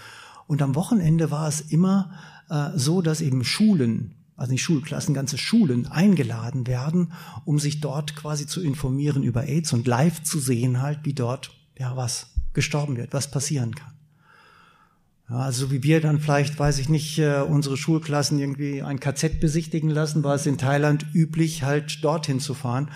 Und 0.47 0.62
am 0.62 0.74
Wochenende 0.74 1.30
war 1.30 1.47
es 1.47 1.60
immer 1.60 2.12
äh, 2.50 2.70
so, 2.76 3.02
dass 3.02 3.22
eben 3.22 3.43
Schulen, 3.43 4.16
also 4.38 4.54
nicht 4.54 4.64
Schulklassen, 4.64 5.14
ganze 5.14 5.38
Schulen 5.38 5.86
eingeladen 5.86 6.66
werden, 6.66 7.12
um 7.43 7.60
sich 7.60 7.82
dort 7.82 8.16
quasi 8.16 8.47
zu 8.47 8.62
informieren 8.62 9.22
über 9.22 9.43
AIDS 9.43 9.74
und 9.74 9.86
live 9.86 10.24
zu 10.24 10.39
sehen 10.39 10.82
halt, 10.82 11.00
wie 11.04 11.14
dort 11.14 11.52
ja 11.78 11.95
was 11.97 12.28
gestorben 12.54 12.95
wird, 12.95 13.14
was 13.14 13.30
passieren 13.30 13.76
kann. 13.76 13.93
Ja, 15.30 15.36
also 15.39 15.70
wie 15.70 15.84
wir 15.84 16.00
dann 16.00 16.22
vielleicht, 16.22 16.58
weiß 16.58 16.80
ich 16.80 16.88
nicht, 16.88 17.20
äh, 17.20 17.41
unsere 17.41 17.76
Schulklassen 17.76 18.39
irgendwie 18.39 18.82
ein 18.82 19.02
KZ 19.02 19.41
besichtigen 19.41 19.89
lassen, 19.89 20.24
war 20.24 20.36
es 20.36 20.45
in 20.45 20.58
Thailand 20.58 21.06
üblich, 21.14 21.64
halt 21.64 22.02
dorthin 22.02 22.39
zu 22.39 22.54
fahren 22.54 22.89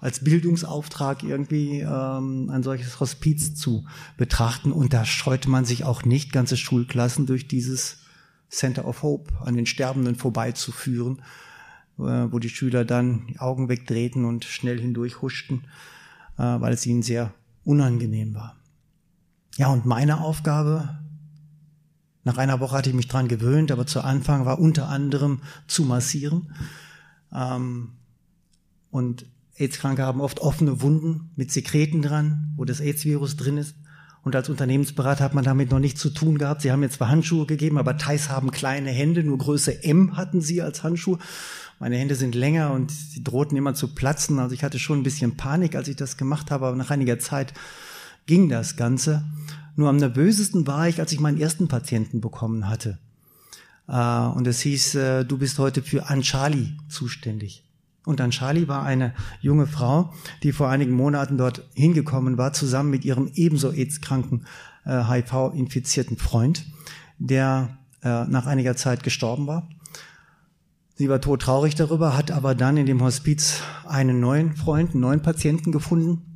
als 0.00 0.24
Bildungsauftrag 0.24 1.22
irgendwie 1.22 1.80
ähm, 1.80 2.50
ein 2.50 2.62
solches 2.62 3.00
Hospiz 3.00 3.54
zu 3.54 3.84
betrachten. 4.16 4.72
Und 4.72 4.92
da 4.92 5.04
scheute 5.04 5.50
man 5.50 5.64
sich 5.64 5.84
auch 5.84 6.04
nicht, 6.04 6.32
ganze 6.32 6.56
Schulklassen 6.56 7.26
durch 7.26 7.48
dieses 7.48 7.98
Center 8.48 8.86
of 8.86 9.02
Hope 9.02 9.32
an 9.44 9.56
den 9.56 9.66
Sterbenden 9.66 10.16
vorbeizuführen, 10.16 11.22
äh, 11.98 12.02
wo 12.02 12.38
die 12.38 12.48
Schüler 12.48 12.84
dann 12.84 13.26
die 13.28 13.38
Augen 13.38 13.68
wegdrehten 13.68 14.24
und 14.24 14.44
schnell 14.44 14.80
hindurch 14.80 15.20
huschten, 15.20 15.64
äh, 16.38 16.42
weil 16.42 16.72
es 16.72 16.86
ihnen 16.86 17.02
sehr 17.02 17.34
unangenehm 17.64 18.34
war. 18.34 18.56
Ja, 19.56 19.68
und 19.68 19.84
meine 19.84 20.20
Aufgabe, 20.20 20.98
nach 22.24 22.38
einer 22.38 22.60
Woche 22.60 22.76
hatte 22.76 22.88
ich 22.90 22.96
mich 22.96 23.08
dran 23.08 23.28
gewöhnt, 23.28 23.70
aber 23.70 23.86
zu 23.86 24.00
Anfang 24.00 24.46
war 24.46 24.58
unter 24.58 24.88
anderem 24.88 25.42
zu 25.66 25.84
massieren. 25.84 26.54
Ähm, 27.32 27.92
und 28.90 29.26
AIDS-Kranke 29.60 30.02
haben 30.02 30.20
oft 30.20 30.40
offene 30.40 30.80
Wunden 30.80 31.30
mit 31.36 31.52
Sekreten 31.52 32.02
dran, 32.02 32.52
wo 32.56 32.64
das 32.64 32.80
AIDS-Virus 32.80 33.36
drin 33.36 33.56
ist. 33.56 33.74
Und 34.22 34.36
als 34.36 34.48
Unternehmensberater 34.48 35.24
hat 35.24 35.34
man 35.34 35.44
damit 35.44 35.70
noch 35.70 35.78
nichts 35.78 36.00
zu 36.00 36.10
tun 36.10 36.38
gehabt. 36.38 36.60
Sie 36.60 36.70
haben 36.70 36.82
jetzt 36.82 36.96
zwar 36.96 37.08
Handschuhe 37.08 37.46
gegeben, 37.46 37.78
aber 37.78 37.96
Thais 37.96 38.28
haben 38.28 38.50
kleine 38.50 38.90
Hände, 38.90 39.22
nur 39.24 39.38
Größe 39.38 39.82
M 39.82 40.16
hatten 40.16 40.42
sie 40.42 40.60
als 40.60 40.82
Handschuh. 40.82 41.16
Meine 41.78 41.96
Hände 41.96 42.14
sind 42.14 42.34
länger 42.34 42.72
und 42.72 42.90
sie 42.90 43.24
drohten 43.24 43.56
immer 43.56 43.72
zu 43.72 43.94
platzen. 43.94 44.38
Also 44.38 44.54
ich 44.54 44.62
hatte 44.62 44.78
schon 44.78 45.00
ein 45.00 45.04
bisschen 45.04 45.36
Panik, 45.36 45.74
als 45.74 45.88
ich 45.88 45.96
das 45.96 46.18
gemacht 46.18 46.50
habe, 46.50 46.66
aber 46.66 46.76
nach 46.76 46.90
einiger 46.90 47.18
Zeit 47.18 47.54
ging 48.26 48.50
das 48.50 48.76
Ganze. 48.76 49.24
Nur 49.76 49.88
am 49.88 49.96
nervösesten 49.96 50.66
war 50.66 50.88
ich, 50.88 51.00
als 51.00 51.12
ich 51.12 51.20
meinen 51.20 51.40
ersten 51.40 51.68
Patienten 51.68 52.20
bekommen 52.20 52.68
hatte. 52.68 52.98
Äh, 53.88 53.94
und 53.96 54.46
es 54.46 54.60
hieß, 54.60 54.94
äh, 54.96 55.24
du 55.24 55.38
bist 55.38 55.58
heute 55.58 55.82
für 55.82 56.10
Anchali 56.10 56.76
zuständig. 56.90 57.64
Und 58.04 58.20
dann 58.20 58.30
Charlie 58.30 58.68
war 58.68 58.82
eine 58.82 59.12
junge 59.40 59.66
Frau, 59.66 60.12
die 60.42 60.52
vor 60.52 60.68
einigen 60.68 60.92
Monaten 60.92 61.36
dort 61.36 61.62
hingekommen 61.74 62.38
war, 62.38 62.52
zusammen 62.52 62.90
mit 62.90 63.04
ihrem 63.04 63.30
ebenso 63.34 63.72
AIDS-kranken, 63.72 64.46
äh, 64.84 65.04
HIV-infizierten 65.04 66.16
Freund, 66.16 66.66
der 67.18 67.78
äh, 68.02 68.24
nach 68.24 68.46
einiger 68.46 68.76
Zeit 68.76 69.02
gestorben 69.02 69.46
war. 69.46 69.68
Sie 70.94 71.08
war 71.08 71.20
todtraurig 71.20 71.74
darüber, 71.74 72.16
hat 72.16 72.30
aber 72.30 72.54
dann 72.54 72.76
in 72.76 72.86
dem 72.86 73.02
Hospiz 73.02 73.62
einen 73.86 74.20
neuen 74.20 74.54
Freund, 74.54 74.92
einen 74.92 75.00
neuen 75.00 75.22
Patienten 75.22 75.72
gefunden, 75.72 76.29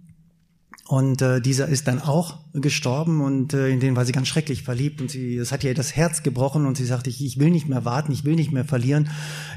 und 0.87 1.23
äh, 1.23 1.41
dieser 1.41 1.69
ist 1.69 1.89
dann 1.89 2.01
auch 2.03 2.41
gestorben 2.53 3.23
und 3.23 3.55
äh, 3.55 3.69
in 3.71 3.81
den 3.81 3.97
war 3.97 4.05
sie 4.05 4.13
ganz 4.13 4.29
schrecklich 4.29 4.63
verliebt 4.63 5.01
und 5.01 5.11
sie, 5.11 5.39
das 5.39 5.51
hat 5.51 5.65
ihr 5.65 5.73
das 5.73 5.97
Herz 5.97 6.23
gebrochen 6.23 6.67
und 6.67 6.77
sie 6.77 6.85
sagte, 6.85 7.09
ich, 7.09 7.25
ich 7.25 7.39
will 7.39 7.51
nicht 7.51 7.67
mehr 7.67 7.87
warten, 7.87 8.13
ich 8.13 8.25
will 8.25 8.35
nicht 8.35 8.53
mehr 8.53 8.67
verlieren. 8.67 9.09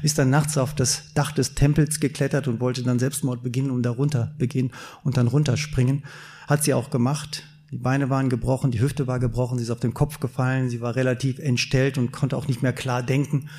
Ist 0.02 0.16
dann 0.16 0.30
nachts 0.30 0.56
auf 0.56 0.74
das 0.74 1.12
Dach 1.12 1.32
des 1.32 1.54
Tempels 1.54 2.00
geklettert 2.00 2.48
und 2.48 2.60
wollte 2.60 2.82
dann 2.82 2.98
Selbstmord 2.98 3.42
beginnen 3.42 3.70
und 3.70 3.82
darunter 3.82 4.34
beginnen 4.38 4.70
und 5.04 5.18
dann 5.18 5.28
runterspringen. 5.28 6.02
Hat 6.46 6.64
sie 6.64 6.72
auch 6.72 6.88
gemacht. 6.88 7.44
Die 7.70 7.76
Beine 7.76 8.08
waren 8.08 8.30
gebrochen, 8.30 8.70
die 8.70 8.80
Hüfte 8.80 9.06
war 9.06 9.18
gebrochen, 9.18 9.58
sie 9.58 9.64
ist 9.64 9.70
auf 9.70 9.80
den 9.80 9.92
Kopf 9.92 10.20
gefallen, 10.20 10.70
sie 10.70 10.80
war 10.80 10.96
relativ 10.96 11.38
entstellt 11.38 11.98
und 11.98 12.10
konnte 12.10 12.38
auch 12.38 12.48
nicht 12.48 12.62
mehr 12.62 12.72
klar 12.72 13.02
denken. 13.02 13.50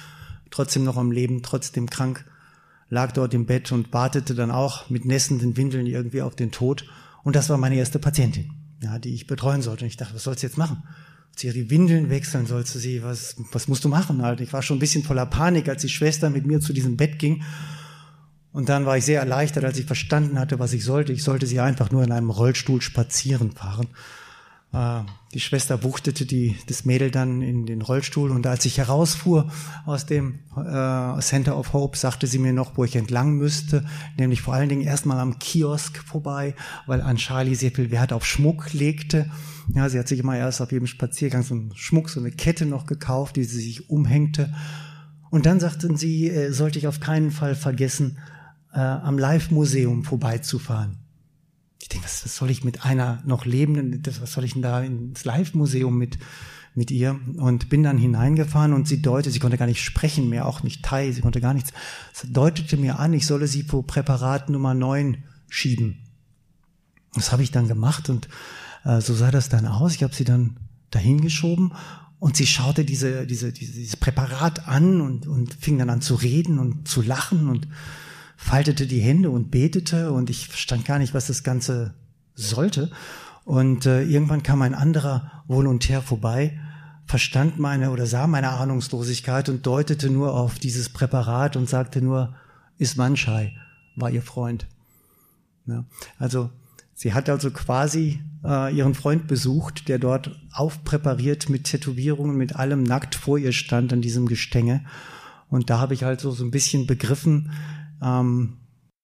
Trotzdem 0.50 0.84
noch 0.84 0.98
am 0.98 1.12
Leben, 1.12 1.44
trotzdem 1.44 1.88
krank, 1.88 2.26
lag 2.90 3.12
dort 3.12 3.36
im 3.36 3.46
Bett 3.46 3.72
und 3.72 3.94
wartete 3.94 4.34
dann 4.34 4.50
auch 4.50 4.90
mit 4.90 5.06
nässenden 5.06 5.56
Windeln 5.56 5.86
irgendwie 5.86 6.24
auf 6.24 6.36
den 6.36 6.50
Tod. 6.50 6.86
Und 7.24 7.36
das 7.36 7.50
war 7.50 7.58
meine 7.58 7.76
erste 7.76 8.00
Patientin, 8.00 8.52
ja, 8.82 9.00
die 9.00 9.14
ich 9.14 9.28
betreuen 9.28 9.62
sollte. 9.62 9.86
Und 9.86 9.90
ich 9.90 9.98
dachte, 9.98 10.16
was 10.16 10.24
sollst 10.24 10.44
du 10.44 10.48
jetzt 10.48 10.58
machen? 10.58 10.84
Sie 11.36 11.48
ja 11.48 11.54
die 11.54 11.70
Windeln 11.70 12.10
wechseln, 12.10 12.46
sollst 12.46 12.76
du 12.76 12.80
sie, 12.80 13.04
was, 13.04 13.36
was 13.52 13.68
musst 13.68 13.86
du 13.86 13.90
machen 13.90 14.22
halt? 14.22 14.42
Ich 14.42 14.52
war 14.52 14.62
schon 14.62 14.78
ein 14.78 14.82
bisschen 14.82 15.04
voller 15.04 15.26
Panik, 15.26 15.70
als 15.70 15.82
die 15.82 15.90
Schwester 15.90 16.30
mit 16.30 16.46
mir 16.46 16.60
zu 16.60 16.74
diesem 16.74 16.98
Bett 16.98 17.20
ging. 17.20 17.44
Und 18.52 18.68
dann 18.68 18.86
war 18.86 18.98
ich 18.98 19.06
sehr 19.06 19.20
erleichtert, 19.20 19.64
als 19.64 19.78
ich 19.78 19.86
verstanden 19.86 20.40
hatte, 20.40 20.60
was 20.60 20.74
ich 20.74 20.84
sollte. 20.84 21.14
Ich 21.14 21.24
sollte 21.24 21.46
sie 21.46 21.60
einfach 21.60 21.92
nur 21.92 22.04
in 22.04 22.12
einem 22.12 22.30
Rollstuhl 22.30 22.82
spazieren 22.82 23.52
fahren. 23.52 23.88
Äh, 24.72 25.02
die 25.34 25.40
Schwester 25.40 25.84
wuchtete 25.84 26.26
die, 26.26 26.56
das 26.68 26.86
Mädel 26.86 27.12
dann 27.12 27.42
in 27.42 27.66
den 27.66 27.82
Rollstuhl 27.82 28.32
und 28.32 28.46
als 28.48 28.66
ich 28.66 28.78
herausfuhr 28.78 29.52
aus 29.86 30.06
dem 30.06 30.40
äh, 30.56 31.20
Center 31.20 31.58
of 31.58 31.74
Hope, 31.74 31.98
sagte 31.98 32.28
sie 32.28 32.40
mir 32.40 32.54
noch, 32.54 32.78
wo 32.78 32.84
ich 32.84 32.96
entlang 32.96 33.34
müsste, 33.34 33.86
nämlich 34.18 34.42
vor 34.42 34.54
allen 34.54 34.70
Dingen 34.70 34.82
erstmal 34.82 35.20
am 35.20 35.40
Kiosk 35.40 36.00
vorbei, 36.00 36.56
weil 36.88 37.02
an 37.02 37.18
Charlie 37.18 37.56
sehr 37.56 37.72
viel 37.72 37.92
Wert 37.92 38.14
auf 38.14 38.26
Schmuck 38.26 38.74
legte. 38.74 39.30
Ja, 39.76 39.88
sie 39.90 40.00
hat 40.00 40.08
sich 40.08 40.20
immer 40.20 40.38
erst 40.38 40.62
auf 40.62 40.72
jedem 40.72 40.88
Spaziergang 40.88 41.44
so 41.44 41.54
einen 41.54 41.76
Schmuck, 41.76 42.10
so 42.10 42.20
eine 42.20 42.32
Kette 42.32 42.66
noch 42.66 42.86
gekauft, 42.86 43.36
die 43.36 43.44
sie 43.44 43.62
sich 43.62 43.90
umhängte. 43.90 44.54
Und 45.30 45.46
dann 45.46 45.60
sagten 45.60 45.96
sie, 45.96 46.30
äh, 46.30 46.52
sollte 46.52 46.80
ich 46.80 46.88
auf 46.88 47.00
keinen 47.00 47.30
Fall 47.30 47.54
vergessen, 47.54 48.18
äh, 48.74 48.80
am 48.80 49.18
Live-Museum 49.20 50.04
vorbeizufahren. 50.04 50.98
Ich 51.82 51.88
denke, 51.90 52.06
was, 52.06 52.26
was 52.26 52.36
soll 52.36 52.50
ich 52.50 52.64
mit 52.64 52.86
einer 52.86 53.22
noch 53.26 53.46
lebenden, 53.46 54.02
was 54.06 54.34
soll 54.34 54.44
ich 54.44 54.54
denn 54.54 54.62
da 54.62 54.82
ins 54.82 55.24
Live-Museum 55.24 55.98
mit, 55.98 56.20
mit 56.76 56.92
ihr? 56.92 57.20
Und 57.38 57.70
bin 57.70 57.84
dann 57.84 57.98
hineingefahren 57.98 58.74
und 58.74 58.88
sie 58.88 59.02
deutete, 59.02 59.32
sie 59.32 59.40
konnte 59.40 59.58
gar 59.58 59.66
nicht 59.66 59.82
sprechen 59.82 60.30
mehr, 60.30 60.46
auch 60.46 60.62
nicht 60.62 60.84
Thai, 60.84 61.12
sie 61.12 61.22
konnte 61.22 61.42
gar 61.42 61.54
nichts. 61.54 61.72
Sie 62.14 62.32
deutete 62.32 62.78
mir 62.78 63.00
an, 63.00 63.14
ich 63.14 63.26
solle 63.26 63.48
sie 63.48 63.64
vor 63.64 63.88
Präparat 63.88 64.50
Nummer 64.50 64.74
9 64.74 65.24
schieben. 65.48 66.06
Das 67.14 67.32
habe 67.32 67.44
ich 67.44 67.52
dann 67.52 67.68
gemacht 67.68 68.10
und 68.10 68.28
äh, 68.84 69.02
so 69.02 69.14
sah 69.14 69.32
das 69.32 69.50
dann 69.50 69.66
aus. 69.66 69.96
Ich 69.96 70.04
habe 70.04 70.14
sie 70.14 70.26
dann 70.26 70.58
dahin 70.92 71.22
geschoben 71.22 71.74
und 72.20 72.36
sie 72.36 72.46
schaute 72.46 72.84
diese, 72.84 73.26
diese, 73.26 73.54
diese, 73.54 73.74
dieses 73.74 73.96
Präparat 73.96 74.68
an 74.68 75.02
und, 75.02 75.28
und 75.28 75.54
fing 75.54 75.78
dann 75.78 75.90
an 75.90 76.02
zu 76.02 76.16
reden 76.16 76.60
und 76.60 76.88
zu 76.88 77.02
lachen 77.02 77.50
und 77.50 77.68
faltete 78.42 78.88
die 78.88 79.02
Hände 79.02 79.30
und 79.30 79.52
betete 79.52 80.14
und 80.14 80.30
ich 80.30 80.48
verstand 80.48 80.86
gar 80.86 80.98
nicht, 80.98 81.14
was 81.14 81.28
das 81.28 81.44
Ganze 81.44 81.94
sollte. 82.36 82.90
Und 83.44 83.86
äh, 83.86 84.04
irgendwann 84.04 84.44
kam 84.44 84.62
ein 84.62 84.74
anderer 84.74 85.44
Volontär 85.46 86.02
vorbei, 86.02 86.58
verstand 87.06 87.60
meine 87.60 87.92
oder 87.92 88.06
sah 88.06 88.28
meine 88.28 88.52
Ahnungslosigkeit 88.52 89.50
und 89.50 89.66
deutete 89.66 90.10
nur 90.10 90.36
auf 90.36 90.58
dieses 90.58 90.88
Präparat 90.88 91.58
und 91.58 91.68
sagte 91.68 92.02
nur, 92.02 92.34
Ismanschai 92.78 93.58
war 93.98 94.10
ihr 94.10 94.22
Freund. 94.22 94.68
Ja, 95.68 95.84
also 96.18 96.50
sie 96.94 97.14
hat 97.14 97.30
also 97.30 97.52
quasi 97.52 98.22
äh, 98.46 98.74
ihren 98.74 98.96
Freund 98.96 99.28
besucht, 99.28 99.90
der 99.90 100.00
dort 100.00 100.40
aufpräpariert 100.54 101.50
mit 101.50 101.66
Tätowierungen, 101.66 102.38
mit 102.38 102.56
allem 102.56 102.84
nackt 102.84 103.16
vor 103.16 103.38
ihr 103.38 103.52
stand 103.52 103.92
an 103.92 104.02
diesem 104.02 104.28
Gestänge. 104.28 104.86
Und 105.50 105.70
da 105.70 105.80
habe 105.80 105.94
ich 105.94 106.04
halt 106.04 106.22
so, 106.22 106.32
so 106.32 106.46
ein 106.46 106.52
bisschen 106.52 106.88
begriffen, 106.88 107.52
ähm, 108.02 108.58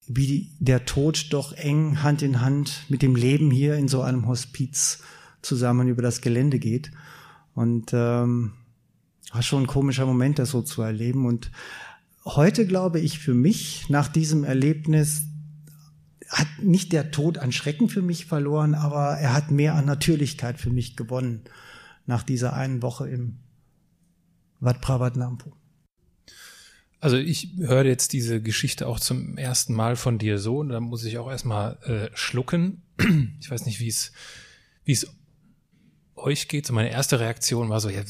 wie 0.07 0.51
der 0.59 0.85
Tod 0.85 1.27
doch 1.31 1.53
eng 1.53 2.03
Hand 2.03 2.21
in 2.21 2.41
Hand 2.41 2.85
mit 2.89 3.01
dem 3.01 3.15
Leben 3.15 3.51
hier 3.51 3.75
in 3.75 3.87
so 3.87 4.01
einem 4.01 4.27
Hospiz 4.27 4.99
zusammen 5.41 5.87
über 5.87 6.01
das 6.01 6.21
Gelände 6.21 6.59
geht. 6.59 6.91
Und 7.53 7.91
ähm, 7.93 8.53
war 9.31 9.41
schon 9.41 9.63
ein 9.63 9.67
komischer 9.67 10.05
Moment, 10.05 10.39
das 10.39 10.51
so 10.51 10.61
zu 10.61 10.81
erleben. 10.81 11.25
Und 11.25 11.51
heute 12.25 12.67
glaube 12.67 12.99
ich 12.99 13.19
für 13.19 13.33
mich, 13.33 13.89
nach 13.89 14.07
diesem 14.07 14.43
Erlebnis, 14.43 15.23
hat 16.29 16.47
nicht 16.61 16.91
der 16.91 17.11
Tod 17.11 17.37
an 17.37 17.51
Schrecken 17.51 17.89
für 17.89 18.01
mich 18.01 18.25
verloren, 18.25 18.75
aber 18.75 19.17
er 19.17 19.33
hat 19.33 19.51
mehr 19.51 19.75
an 19.75 19.85
Natürlichkeit 19.85 20.59
für 20.59 20.69
mich 20.69 20.95
gewonnen 20.95 21.43
nach 22.05 22.23
dieser 22.23 22.53
einen 22.53 22.81
Woche 22.81 23.07
im 23.07 23.37
Wat 24.59 24.81
Pravat 24.81 25.15
Nampo. 25.15 25.53
Also 27.05 27.17
ich 27.17 27.49
höre 27.59 27.85
jetzt 27.85 28.13
diese 28.13 28.41
Geschichte 28.41 28.87
auch 28.87 28.99
zum 28.99 29.37
ersten 29.37 29.75
Mal 29.75 29.95
von 29.95 30.17
dir 30.17 30.39
so 30.39 30.57
und 30.57 30.69
da 30.69 30.79
muss 30.79 31.03
ich 31.03 31.19
auch 31.19 31.29
erstmal 31.29 31.77
äh, 31.83 32.09
schlucken. 32.17 32.81
Ich 33.39 33.51
weiß 33.51 33.67
nicht, 33.67 33.79
wie 33.79 33.89
es 33.89 34.11
wie 34.85 34.93
es 34.93 35.15
euch 36.15 36.47
geht. 36.47 36.65
So 36.65 36.73
meine 36.73 36.89
erste 36.89 37.19
Reaktion 37.19 37.69
war 37.69 37.79
so, 37.79 37.89
ja, 37.89 38.01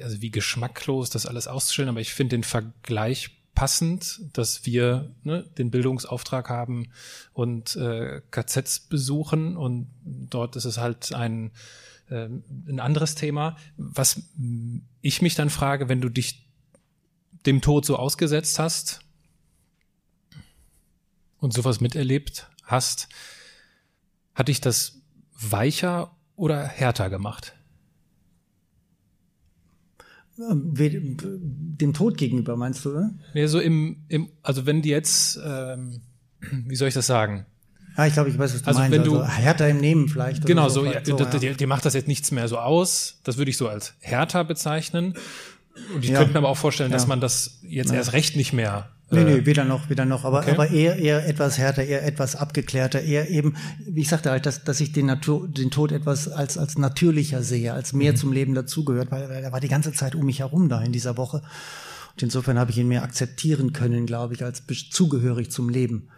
also 0.00 0.22
wie 0.22 0.30
geschmacklos 0.30 1.10
das 1.10 1.26
alles 1.26 1.46
auszustellen, 1.46 1.90
aber 1.90 2.00
ich 2.00 2.14
finde 2.14 2.36
den 2.36 2.42
Vergleich 2.42 3.36
passend, 3.54 4.18
dass 4.32 4.64
wir 4.64 5.14
ne, 5.24 5.44
den 5.58 5.70
Bildungsauftrag 5.70 6.48
haben 6.48 6.88
und 7.34 7.76
äh, 7.76 8.22
KZs 8.30 8.80
besuchen 8.88 9.58
und 9.58 9.90
dort 10.06 10.56
ist 10.56 10.64
es 10.64 10.78
halt 10.78 11.12
ein, 11.12 11.50
äh, 12.08 12.30
ein 12.66 12.80
anderes 12.80 13.14
Thema. 13.14 13.58
Was 13.76 14.22
ich 15.02 15.20
mich 15.20 15.34
dann 15.34 15.50
frage, 15.50 15.90
wenn 15.90 16.00
du 16.00 16.08
dich 16.08 16.47
dem 17.46 17.60
Tod 17.60 17.84
so 17.84 17.96
ausgesetzt 17.96 18.58
hast 18.58 19.00
und 21.38 21.52
sowas 21.52 21.80
miterlebt 21.80 22.50
hast, 22.64 23.08
hat 24.34 24.48
dich 24.48 24.60
das 24.60 25.00
weicher 25.32 26.16
oder 26.36 26.62
härter 26.64 27.10
gemacht? 27.10 27.54
Dem 30.36 31.94
Tod 31.94 32.16
gegenüber, 32.16 32.56
meinst 32.56 32.84
du? 32.84 32.90
Oder? 32.90 33.10
Ja, 33.34 33.48
so 33.48 33.58
im, 33.58 34.04
im, 34.08 34.30
also 34.42 34.66
wenn 34.66 34.82
die 34.82 34.90
jetzt, 34.90 35.40
ähm, 35.44 36.02
wie 36.40 36.76
soll 36.76 36.88
ich 36.88 36.94
das 36.94 37.08
sagen? 37.08 37.46
Ja, 37.96 38.06
ich 38.06 38.12
glaube, 38.12 38.30
ich 38.30 38.38
weiß, 38.38 38.54
was 38.54 38.62
du 38.62 38.68
also 38.68 38.78
meinst. 38.78 38.96
Wenn 38.96 39.02
du, 39.02 39.18
also 39.18 39.28
härter 39.28 39.68
im 39.68 39.80
Nehmen 39.80 40.08
vielleicht. 40.08 40.46
Genau, 40.46 40.68
so, 40.68 40.84
ja, 40.84 41.04
so 41.04 41.18
ja. 41.18 41.24
dir, 41.24 41.54
dir 41.54 41.66
macht 41.66 41.84
das 41.84 41.94
jetzt 41.94 42.06
nichts 42.06 42.30
mehr 42.30 42.46
so 42.46 42.58
aus. 42.58 43.18
Das 43.24 43.38
würde 43.38 43.50
ich 43.50 43.56
so 43.56 43.68
als 43.68 43.94
härter 43.98 44.44
bezeichnen. 44.44 45.14
Und 45.94 46.04
ich 46.04 46.10
ja. 46.10 46.18
könnte 46.18 46.32
mir 46.32 46.38
aber 46.38 46.48
auch 46.48 46.56
vorstellen, 46.56 46.90
dass 46.90 47.06
man 47.06 47.20
das 47.20 47.60
jetzt 47.62 47.92
erst 47.92 48.12
recht 48.12 48.36
nicht 48.36 48.52
mehr 48.52 48.90
Nee, 49.10 49.24
nee, 49.24 49.46
weder 49.46 49.64
noch, 49.64 49.88
weder 49.88 50.04
noch, 50.04 50.26
aber, 50.26 50.40
okay. 50.40 50.50
aber 50.50 50.70
eher, 50.70 50.96
eher 50.96 51.26
etwas 51.26 51.56
härter, 51.56 51.82
eher 51.82 52.04
etwas 52.04 52.36
abgeklärter, 52.36 53.00
eher 53.00 53.30
eben, 53.30 53.56
wie 53.86 54.02
ich 54.02 54.08
sagte 54.08 54.30
halt, 54.30 54.44
dass, 54.44 54.64
dass 54.64 54.80
ich 54.80 54.92
den 54.92 55.06
Natur, 55.06 55.48
den 55.48 55.70
Tod 55.70 55.92
etwas 55.92 56.28
als, 56.28 56.58
als 56.58 56.76
natürlicher 56.76 57.42
sehe, 57.42 57.72
als 57.72 57.94
mehr 57.94 58.12
mhm. 58.12 58.16
zum 58.16 58.32
Leben 58.32 58.54
dazugehört, 58.54 59.10
weil, 59.10 59.30
weil 59.30 59.42
er 59.42 59.52
war 59.52 59.60
die 59.60 59.68
ganze 59.68 59.94
Zeit 59.94 60.14
um 60.14 60.26
mich 60.26 60.40
herum 60.40 60.68
da 60.68 60.82
in 60.82 60.92
dieser 60.92 61.16
Woche. 61.16 61.38
Und 61.38 62.22
insofern 62.22 62.58
habe 62.58 62.70
ich 62.70 62.76
ihn 62.76 62.88
mehr 62.88 63.02
akzeptieren 63.02 63.72
können, 63.72 64.04
glaube 64.04 64.34
ich, 64.34 64.44
als 64.44 64.62
zugehörig 64.90 65.50
zum 65.50 65.70
Leben. 65.70 66.08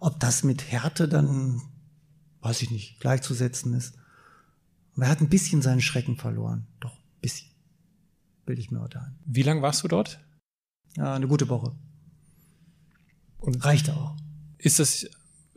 Ob 0.00 0.18
das 0.18 0.42
mit 0.42 0.72
Härte 0.72 1.06
dann, 1.06 1.62
weiß 2.40 2.62
ich 2.62 2.72
nicht, 2.72 2.98
gleichzusetzen 2.98 3.72
ist. 3.74 3.94
Aber 4.96 5.04
er 5.04 5.12
hat 5.12 5.20
ein 5.20 5.28
bisschen 5.28 5.62
seinen 5.62 5.80
Schrecken 5.80 6.16
verloren. 6.16 6.66
Doch, 6.80 6.90
ein 6.90 7.20
bisschen. 7.20 7.51
Bilde 8.44 8.60
ich 8.60 8.70
mir 8.70 8.80
heute 8.80 9.00
ein. 9.00 9.18
Wie 9.24 9.42
lange 9.42 9.62
warst 9.62 9.82
du 9.84 9.88
dort? 9.88 10.20
Ja, 10.96 11.14
eine 11.14 11.28
gute 11.28 11.48
Woche. 11.48 11.72
Und 13.38 13.64
reicht 13.64 13.90
auch. 13.90 14.16
Ist 14.58 14.78
das, 14.78 15.06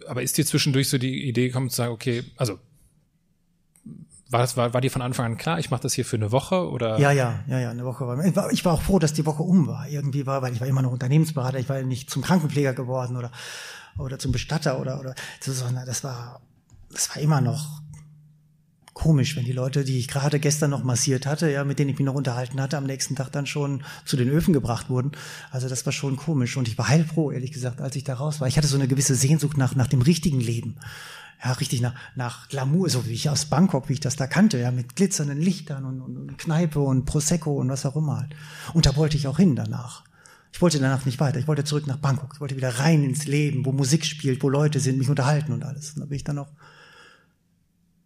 aber 0.07 0.23
ist 0.23 0.37
dir 0.37 0.45
zwischendurch 0.45 0.89
so 0.89 0.97
die 0.97 1.27
Idee 1.27 1.47
gekommen 1.47 1.69
zu 1.69 1.77
sagen, 1.77 1.93
okay, 1.93 2.23
also 2.37 2.59
war, 4.29 4.39
das, 4.41 4.57
war, 4.57 4.73
war 4.73 4.81
dir 4.81 4.89
von 4.89 5.01
Anfang 5.01 5.25
an 5.25 5.37
klar, 5.37 5.59
ich 5.59 5.69
mache 5.69 5.83
das 5.83 5.93
hier 5.93 6.05
für 6.05 6.15
eine 6.15 6.31
Woche 6.31 6.67
oder? 6.69 6.99
Ja, 6.99 7.11
ja, 7.11 7.43
ja, 7.47 7.59
ja, 7.59 7.69
eine 7.69 7.85
Woche 7.85 8.07
war. 8.07 8.23
Ich 8.25 8.35
war, 8.35 8.51
ich 8.51 8.65
war 8.65 8.73
auch 8.73 8.81
froh, 8.81 8.97
dass 8.97 9.13
die 9.13 9.25
Woche 9.25 9.43
um 9.43 9.67
war. 9.67 9.87
Irgendwie 9.87 10.25
war, 10.25 10.41
weil 10.41 10.53
ich 10.53 10.61
war 10.61 10.67
immer 10.67 10.81
noch 10.81 10.91
Unternehmensberater, 10.91 11.59
ich 11.59 11.69
war 11.69 11.81
nicht 11.83 12.09
zum 12.09 12.23
Krankenpfleger 12.23 12.73
geworden 12.73 13.17
oder 13.17 13.31
oder 13.97 14.19
zum 14.19 14.31
Bestatter 14.31 14.79
oder 14.81 14.99
oder 14.99 15.15
sondern 15.39 15.85
das 15.85 16.03
war 16.03 16.41
das 16.89 17.09
war 17.09 17.21
immer 17.21 17.39
noch 17.39 17.81
komisch, 18.95 19.35
wenn 19.35 19.43
die 19.43 19.51
Leute, 19.51 19.83
die 19.83 19.99
ich 19.99 20.07
gerade 20.07 20.39
gestern 20.39 20.71
noch 20.71 20.83
massiert 20.83 21.27
hatte, 21.27 21.51
ja, 21.51 21.65
mit 21.65 21.77
denen 21.77 21.91
ich 21.91 21.99
mich 21.99 22.05
noch 22.05 22.15
unterhalten 22.15 22.59
hatte, 22.61 22.77
am 22.77 22.85
nächsten 22.85 23.15
Tag 23.15 23.29
dann 23.29 23.45
schon 23.45 23.83
zu 24.05 24.15
den 24.15 24.29
Öfen 24.29 24.53
gebracht 24.53 24.89
wurden. 24.89 25.11
Also 25.51 25.67
das 25.67 25.85
war 25.85 25.91
schon 25.93 26.15
komisch 26.15 26.55
und 26.55 26.67
ich 26.67 26.77
war 26.77 26.87
heilfroh, 26.87 27.31
ehrlich 27.31 27.51
gesagt, 27.51 27.81
als 27.81 27.95
ich 27.97 28.05
da 28.05 28.15
raus 28.15 28.39
war. 28.39 28.47
Ich 28.47 28.57
hatte 28.57 28.67
so 28.67 28.77
eine 28.77 28.87
gewisse 28.87 29.13
Sehnsucht 29.13 29.57
nach, 29.57 29.75
nach 29.75 29.87
dem 29.87 30.01
richtigen 30.01 30.39
Leben. 30.39 30.77
Ja, 31.43 31.51
richtig 31.51 31.81
nach, 31.81 31.93
nach 32.15 32.47
Glamour, 32.47 32.89
so 32.89 33.05
wie 33.05 33.11
ich 33.11 33.29
aus 33.29 33.45
Bangkok, 33.45 33.89
wie 33.89 33.93
ich 33.93 33.99
das 33.99 34.15
da 34.15 34.27
kannte, 34.27 34.57
ja, 34.59 34.71
mit 34.71 34.95
glitzernden 34.95 35.41
Lichtern 35.41 35.83
und, 35.83 36.01
und, 36.01 36.17
und 36.17 36.37
Kneipe 36.37 36.79
und 36.79 37.03
Prosecco 37.03 37.53
und 37.59 37.67
was 37.67 37.85
auch 37.85 37.97
immer 37.97 38.21
halt. 38.21 38.33
Und 38.73 38.85
da 38.85 38.95
wollte 38.95 39.17
ich 39.17 39.27
auch 39.27 39.37
hin 39.37 39.57
danach. 39.57 40.05
Ich 40.53 40.61
wollte 40.61 40.79
danach 40.79 41.05
nicht 41.05 41.19
weiter. 41.19 41.37
Ich 41.37 41.49
wollte 41.49 41.65
zurück 41.65 41.85
nach 41.85 41.97
Bangkok. 41.97 42.31
Ich 42.35 42.39
wollte 42.39 42.55
wieder 42.55 42.79
rein 42.79 43.03
ins 43.03 43.25
Leben, 43.25 43.65
wo 43.65 43.73
Musik 43.73 44.05
spielt, 44.05 44.41
wo 44.41 44.47
Leute 44.47 44.79
sind, 44.79 44.97
mich 44.97 45.09
unterhalten 45.09 45.51
und 45.51 45.65
alles. 45.65 45.91
Und 45.91 45.99
da 45.99 46.05
bin 46.05 46.15
ich 46.15 46.23
dann 46.23 46.39
auch 46.39 46.47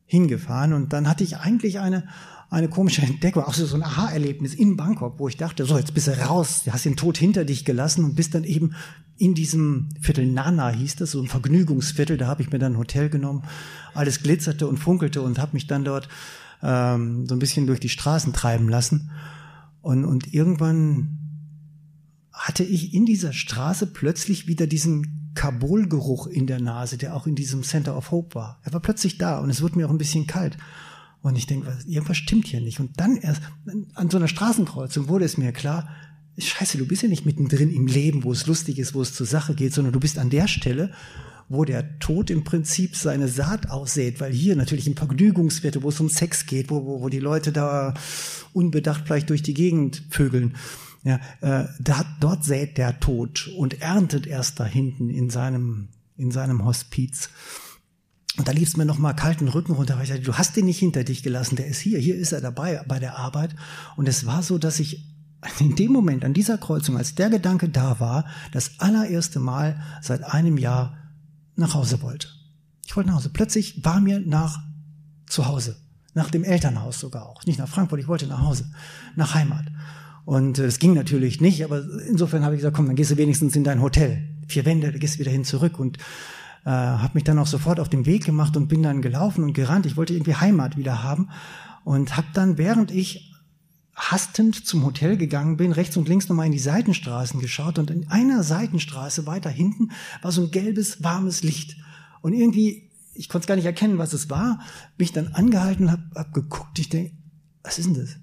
hingefahren 0.10 0.74
und 0.74 0.92
dann 0.92 1.08
hatte 1.08 1.24
ich 1.24 1.38
eigentlich 1.38 1.80
eine, 1.80 2.04
eine 2.50 2.68
komische 2.68 3.04
Entdeckung, 3.04 3.44
auch 3.44 3.54
so 3.54 3.76
ein 3.76 3.84
Aha-Erlebnis 3.84 4.56
in 4.56 4.76
Bangkok, 4.76 5.20
wo 5.20 5.28
ich 5.28 5.38
dachte, 5.38 5.66
so, 5.66 5.78
jetzt 5.78 5.94
bist 5.94 6.08
du 6.08 6.20
raus, 6.20 6.64
du 6.66 6.74
hast 6.74 6.86
den 6.86 6.96
Tod 6.96 7.16
hinter 7.16 7.46
dich 7.46 7.64
gelassen 7.64 8.04
und 8.04 8.16
bist 8.16 8.34
dann 8.34 8.44
eben 8.44 8.74
in 9.20 9.36
diesem 9.36 9.90
Viertel 10.02 10.26
Nana 10.26 10.70
hieß 10.70 10.96
das, 10.96 11.12
so 11.12 11.22
ein 11.22 11.28
Vergnügungsviertel, 11.28 12.18
da 12.18 12.26
habe 12.26 12.42
ich 12.42 12.52
mir 12.52 12.58
dann 12.58 12.74
ein 12.74 12.78
Hotel 12.80 13.10
genommen, 13.10 13.44
alles 13.94 14.24
glitzerte 14.24 14.68
und 14.68 14.78
funkelte 14.78 15.22
und 15.22 15.38
habe 15.38 15.54
mich 15.54 15.68
dann 15.68 15.86
dort 15.86 16.10
ähm, 16.64 17.28
so 17.28 17.36
ein 17.36 17.40
bisschen 17.40 17.68
durch 17.68 17.80
die 17.80 17.90
Straßen 17.90 18.34
treiben 18.34 18.68
lassen. 18.68 19.12
Und, 19.84 20.06
und 20.06 20.34
irgendwann 20.34 21.20
hatte 22.34 22.64
ich 22.64 22.96
in 22.96 23.06
dieser 23.06 23.32
Straße 23.32 23.86
plötzlich 23.86 24.48
wieder 24.48 24.66
diesen 24.66 25.19
Kabul-Geruch 25.36 26.28
in 26.28 26.48
der 26.48 26.60
Nase, 26.60 26.98
der 26.98 27.16
auch 27.16 27.28
in 27.28 27.36
diesem 27.36 27.64
Center 27.64 27.96
of 27.96 28.12
Hope 28.12 28.36
war. 28.36 28.60
Er 28.64 28.74
war 28.74 28.80
plötzlich 28.80 29.18
da 29.18 29.40
und 29.40 29.50
es 29.50 29.62
wurde 29.62 29.78
mir 29.78 29.88
auch 29.88 29.92
ein 29.92 29.98
bisschen 29.98 30.28
kalt. 30.28 30.58
Und 31.22 31.38
ich 31.38 31.48
denke, 31.48 31.78
irgendwas 31.86 32.18
stimmt 32.18 32.48
hier 32.48 32.62
nicht. 32.62 32.80
Und 32.80 33.00
dann 33.00 33.18
erst 33.18 33.42
an 33.94 34.10
so 34.10 34.18
einer 34.18 34.28
Straßenkreuzung 34.28 35.08
wurde 35.08 35.26
es 35.26 35.38
mir 35.38 35.52
klar, 35.52 35.90
Scheiße, 36.38 36.78
du 36.78 36.88
bist 36.88 37.04
ja 37.04 37.10
nicht 37.10 37.26
mittendrin 37.26 37.70
im 37.70 37.88
Leben, 37.88 38.24
wo 38.24 38.32
es 38.32 38.48
lustig 38.48 38.80
ist, 38.80 38.94
wo 38.94 39.02
es 39.02 39.14
zur 39.14 39.26
Sache 39.26 39.56
geht, 39.56 39.74
sondern 39.74 39.92
du 39.92 40.00
bist 40.00 40.18
an 40.18 40.30
der 40.30 40.48
Stelle, 40.48 40.92
wo 41.50 41.66
der 41.66 42.00
Tod 42.00 42.30
im 42.30 42.44
Prinzip 42.44 42.96
seine 42.96 43.28
Saat 43.28 43.70
aussät, 43.70 44.22
weil 44.22 44.32
hier 44.32 44.56
natürlich 44.56 44.88
im 44.88 44.96
Vergnügungsviertel, 44.96 45.84
wo 45.84 45.90
es 45.90 46.00
um 46.00 46.08
Sex 46.08 46.46
geht, 46.46 46.70
wo, 46.70 46.86
wo, 46.86 47.02
wo 47.02 47.10
die 47.10 47.20
Leute 47.20 47.52
da 47.52 47.94
unbedacht 48.54 49.04
vielleicht 49.06 49.30
durch 49.30 49.42
die 49.42 49.54
Gegend 49.54 50.04
vögeln, 50.10 50.56
ja, 51.04 51.20
äh, 51.42 51.68
da, 51.80 52.06
dort 52.20 52.44
sät 52.44 52.78
der 52.78 53.00
Tod 53.00 53.48
und 53.58 53.82
erntet 53.82 54.28
erst 54.28 54.60
da 54.60 54.66
hinten 54.66 55.10
in 55.10 55.30
seinem, 55.30 55.90
in 56.18 56.32
seinem 56.32 56.66
Hospiz. 56.66 57.30
Und 58.38 58.48
da 58.48 58.52
lief 58.52 58.70
es 58.70 58.78
mir 58.78 58.86
noch 58.86 59.00
mal 59.00 59.14
kalten 59.14 59.48
Rücken 59.48 59.74
runter, 59.74 59.96
weil 59.96 60.04
ich 60.04 60.10
dachte, 60.10 60.24
du 60.24 60.38
hast 60.38 60.56
den 60.56 60.66
nicht 60.66 60.80
hinter 60.80 61.04
dich 61.04 61.24
gelassen, 61.24 61.56
der 61.56 61.68
ist 61.68 61.80
hier, 61.80 62.00
hier 62.00 62.16
ist 62.16 62.32
er 62.32 62.42
dabei 62.42 62.84
bei 62.88 63.00
der 63.00 63.18
Arbeit. 63.18 63.56
Und 63.96 64.08
es 64.08 64.26
war 64.26 64.44
so, 64.44 64.58
dass 64.58 64.80
ich 64.80 65.06
in 65.60 65.76
dem 65.76 65.92
Moment, 65.92 66.26
an 66.26 66.34
dieser 66.34 66.58
Kreuzung, 66.58 66.98
als 66.98 67.16
der 67.16 67.30
Gedanke 67.30 67.70
da 67.70 68.00
war, 68.00 68.26
das 68.52 68.80
allererste 68.80 69.40
Mal 69.40 69.82
seit 70.02 70.24
einem 70.24 70.58
Jahr 70.58 70.98
nach 71.56 71.74
Hause 71.74 72.02
wollte. 72.02 72.28
Ich 72.86 72.96
wollte 72.96 73.10
nach 73.10 73.18
Hause. 73.18 73.30
Plötzlich 73.30 73.84
war 73.84 74.00
mir 74.00 74.20
nach 74.20 74.60
zu 75.28 75.46
Hause, 75.46 75.78
nach 76.14 76.32
dem 76.32 76.44
Elternhaus 76.44 77.00
sogar 77.00 77.28
auch, 77.28 77.46
nicht 77.46 77.60
nach 77.60 77.68
Frankfurt, 77.68 78.00
ich 78.00 78.08
wollte 78.08 78.26
nach 78.26 78.42
Hause, 78.42 78.72
nach 79.16 79.36
Heimat. 79.36 79.66
Und 80.30 80.60
äh, 80.60 80.66
es 80.66 80.78
ging 80.78 80.94
natürlich 80.94 81.42
nicht, 81.42 81.64
aber 81.64 81.84
insofern 82.08 82.46
habe 82.46 82.54
ich 82.54 82.60
gesagt, 82.60 82.76
komm, 82.76 82.86
dann 82.86 82.96
gehst 82.96 83.10
du 83.10 83.18
wenigstens 83.18 83.56
in 83.56 83.64
dein 83.64 83.82
Hotel. 83.82 84.22
Vier 84.48 84.64
Wände, 84.64 84.92
du 84.92 85.00
gehst 85.00 85.18
wieder 85.18 85.32
hin 85.32 85.44
zurück 85.44 85.80
und 85.80 85.98
äh, 86.66 86.70
habe 86.70 87.16
mich 87.16 87.24
dann 87.24 87.40
auch 87.40 87.48
sofort 87.48 87.80
auf 87.80 87.90
den 87.90 88.06
Weg 88.06 88.26
gemacht 88.26 88.56
und 88.56 88.68
bin 88.68 88.84
dann 88.84 89.02
gelaufen 89.02 89.44
und 89.44 89.54
gerannt. 89.54 89.88
Ich 89.88 89.98
wollte 89.98 90.14
irgendwie 90.14 90.36
Heimat 90.36 90.78
wieder 90.78 91.02
haben 91.02 91.30
und 91.84 92.16
habe 92.16 92.28
dann, 92.36 92.60
während 92.60 92.92
ich 92.92 93.34
hastend 93.96 94.68
zum 94.68 94.86
Hotel 94.86 95.18
gegangen 95.18 95.58
bin, 95.58 95.72
rechts 95.72 95.98
und 95.98 96.08
links 96.08 96.30
nochmal 96.30 96.46
in 96.46 96.52
die 96.52 96.60
Seitenstraßen 96.60 97.40
geschaut 97.40 97.80
und 97.80 97.90
in 97.90 98.08
einer 98.10 98.44
Seitenstraße 98.44 99.26
weiter 99.26 99.50
hinten 99.50 99.90
war 100.22 100.32
so 100.32 100.44
ein 100.44 100.52
gelbes, 100.52 101.04
warmes 101.04 101.42
Licht. 101.42 101.76
Und 102.22 102.34
irgendwie, 102.34 102.92
ich 103.16 103.30
konnte 103.30 103.46
es 103.46 103.48
gar 103.48 103.56
nicht 103.56 103.66
erkennen, 103.66 103.98
was 103.98 104.14
es 104.14 104.30
war, 104.30 104.60
bin 104.96 105.06
ich 105.06 105.12
dann 105.12 105.30
angehalten 105.30 105.86
und 105.86 105.92
habe 105.92 106.04
hab 106.14 106.36
geguckt. 106.36 106.78
Ich 106.78 106.90
denke, 106.90 107.14
was 107.64 107.80
ist 107.80 107.88
denn 107.88 107.96
das? 107.96 108.16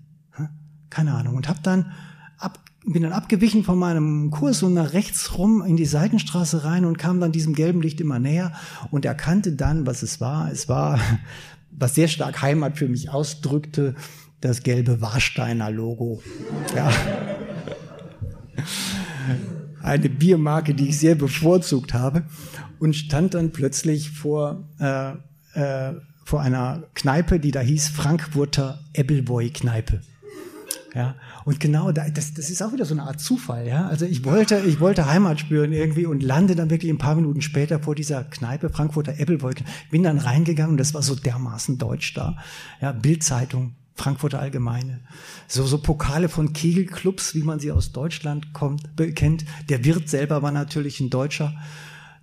Keine 0.97 1.13
Ahnung. 1.13 1.37
Und 1.37 1.47
habe 1.47 1.59
dann 1.63 1.93
ab, 2.39 2.59
bin 2.87 3.03
dann 3.03 3.13
abgewichen 3.13 3.65
von 3.65 3.79
meinem 3.79 4.31
Kurs 4.31 4.63
und 4.63 4.73
nach 4.73 4.95
rechts 4.95 5.37
rum 5.37 5.63
in 5.63 5.77
die 5.77 5.85
Seitenstraße 5.85 6.65
rein 6.65 6.87
und 6.87 6.97
kam 6.97 7.21
dann 7.21 7.33
diesem 7.33 7.55
gelben 7.55 7.83
Licht 7.83 8.01
immer 8.01 8.19
näher 8.19 8.55
und 8.91 9.05
erkannte 9.05 9.53
dann, 9.53 9.87
was 9.87 10.03
es 10.03 10.23
war. 10.23 10.51
Es 10.51 10.71
war, 10.71 10.99
was 11.71 11.95
sehr 11.95 12.09
stark 12.09 12.41
Heimat 12.41 12.79
für 12.79 12.89
mich 12.89 13.11
ausdrückte, 13.11 13.95
das 14.41 14.63
gelbe 14.63 15.03
Warsteiner 15.03 15.71
Logo. 15.71 16.23
Ja. 16.75 16.91
Eine 19.83 20.09
Biermarke, 20.09 20.73
die 20.73 20.89
ich 20.89 20.99
sehr 20.99 21.15
bevorzugt 21.15 21.93
habe 21.93 22.25
und 22.79 22.97
stand 22.97 23.35
dann 23.35 23.53
plötzlich 23.53 24.13
vor, 24.13 24.65
äh, 24.81 25.11
äh, 25.53 25.93
vor 26.25 26.41
einer 26.41 26.85
Kneipe, 26.95 27.39
die 27.39 27.51
da 27.51 27.61
hieß 27.61 27.91
Frankfurter 27.91 28.81
Ebbelboy 28.95 29.51
Kneipe. 29.51 30.01
Ja, 30.97 31.15
und 31.45 31.61
genau 31.61 31.93
da, 31.93 32.09
das, 32.09 32.33
das 32.33 32.49
ist 32.49 32.63
auch 32.63 32.73
wieder 32.73 32.87
so 32.87 32.95
eine 32.95 33.03
Art 33.03 33.21
Zufall, 33.21 33.69
ja. 33.69 33.87
Also 33.87 34.07
ich 34.07 34.25
wollte, 34.25 34.61
ich 34.61 34.81
wollte 34.81 35.05
Heimat 35.05 35.39
spüren 35.39 35.71
irgendwie 35.71 36.07
und 36.07 36.23
lande 36.23 36.57
dann 36.57 36.71
wirklich 36.71 36.91
ein 36.91 36.97
paar 36.97 37.17
Minuten 37.17 37.43
später 37.43 37.81
vor 37.81 37.95
dieser 37.95 38.25
Kneipe, 38.25 38.71
Frankfurter 38.71 39.21
Ebbelboy, 39.21 39.53
bin 39.91 40.05
dann 40.05 40.17
reingegangen 40.17 40.73
und 40.73 40.79
das 40.79 40.95
war 40.95 41.03
so 41.03 41.15
dermaßen 41.15 41.77
deutsch 41.77 42.15
da. 42.15 42.39
Ja, 42.81 42.93
Bildzeitung, 42.93 43.75
Frankfurter 43.95 44.41
Allgemeine. 44.41 45.01
So, 45.49 45.67
so 45.67 45.77
Pokale 45.77 46.31
von 46.31 46.55
Kegelclubs, 46.55 47.35
wie 47.35 47.43
man 47.43 47.61
sie 47.61 47.73
aus 47.73 47.93
Deutschland 47.93 48.55
kommt, 48.55 48.89
kennt. 49.17 49.45
Der 49.69 49.85
Wirt 49.85 50.09
selber 50.09 50.41
war 50.41 50.51
natürlich 50.51 51.01
ein 51.01 51.11
Deutscher. 51.11 51.53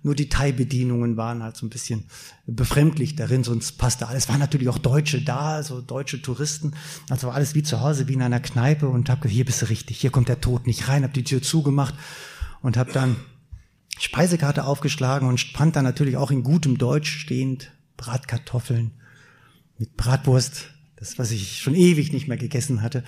Nur 0.04 0.14
die 0.14 0.28
Thai-Bedienungen 0.28 1.16
waren 1.16 1.42
halt 1.42 1.56
so 1.56 1.64
ein 1.64 1.70
bisschen 1.70 2.04
befremdlich 2.46 3.16
darin, 3.16 3.42
sonst 3.42 3.78
passte 3.78 4.06
alles. 4.06 4.24
Es 4.24 4.28
waren 4.28 4.38
natürlich 4.38 4.68
auch 4.68 4.76
Deutsche 4.76 5.22
da, 5.22 5.62
so 5.62 5.80
deutsche 5.80 6.20
Touristen. 6.20 6.74
Also 7.08 7.28
war 7.28 7.34
alles 7.34 7.54
wie 7.54 7.62
zu 7.62 7.80
Hause, 7.80 8.06
wie 8.06 8.12
in 8.12 8.20
einer 8.20 8.40
Kneipe 8.40 8.86
und 8.86 9.08
hab 9.08 9.22
gesagt, 9.22 9.34
hier 9.34 9.46
bist 9.46 9.62
du 9.62 9.70
richtig, 9.70 9.98
hier 9.98 10.10
kommt 10.10 10.28
der 10.28 10.42
Tod 10.42 10.66
nicht 10.66 10.88
rein, 10.88 11.04
hab 11.04 11.14
die 11.14 11.24
Tür 11.24 11.40
zugemacht 11.40 11.94
und 12.60 12.76
hab 12.76 12.92
dann 12.92 13.16
Speisekarte 13.98 14.64
aufgeschlagen 14.64 15.26
und 15.26 15.40
fand 15.40 15.74
dann 15.74 15.84
natürlich 15.84 16.18
auch 16.18 16.30
in 16.30 16.42
gutem 16.42 16.76
Deutsch 16.76 17.10
stehend 17.10 17.72
Bratkartoffeln 17.96 18.90
mit 19.78 19.96
Bratwurst, 19.96 20.66
das, 20.96 21.18
was 21.18 21.30
ich 21.30 21.60
schon 21.60 21.74
ewig 21.74 22.12
nicht 22.12 22.28
mehr 22.28 22.36
gegessen 22.36 22.82
hatte 22.82 23.04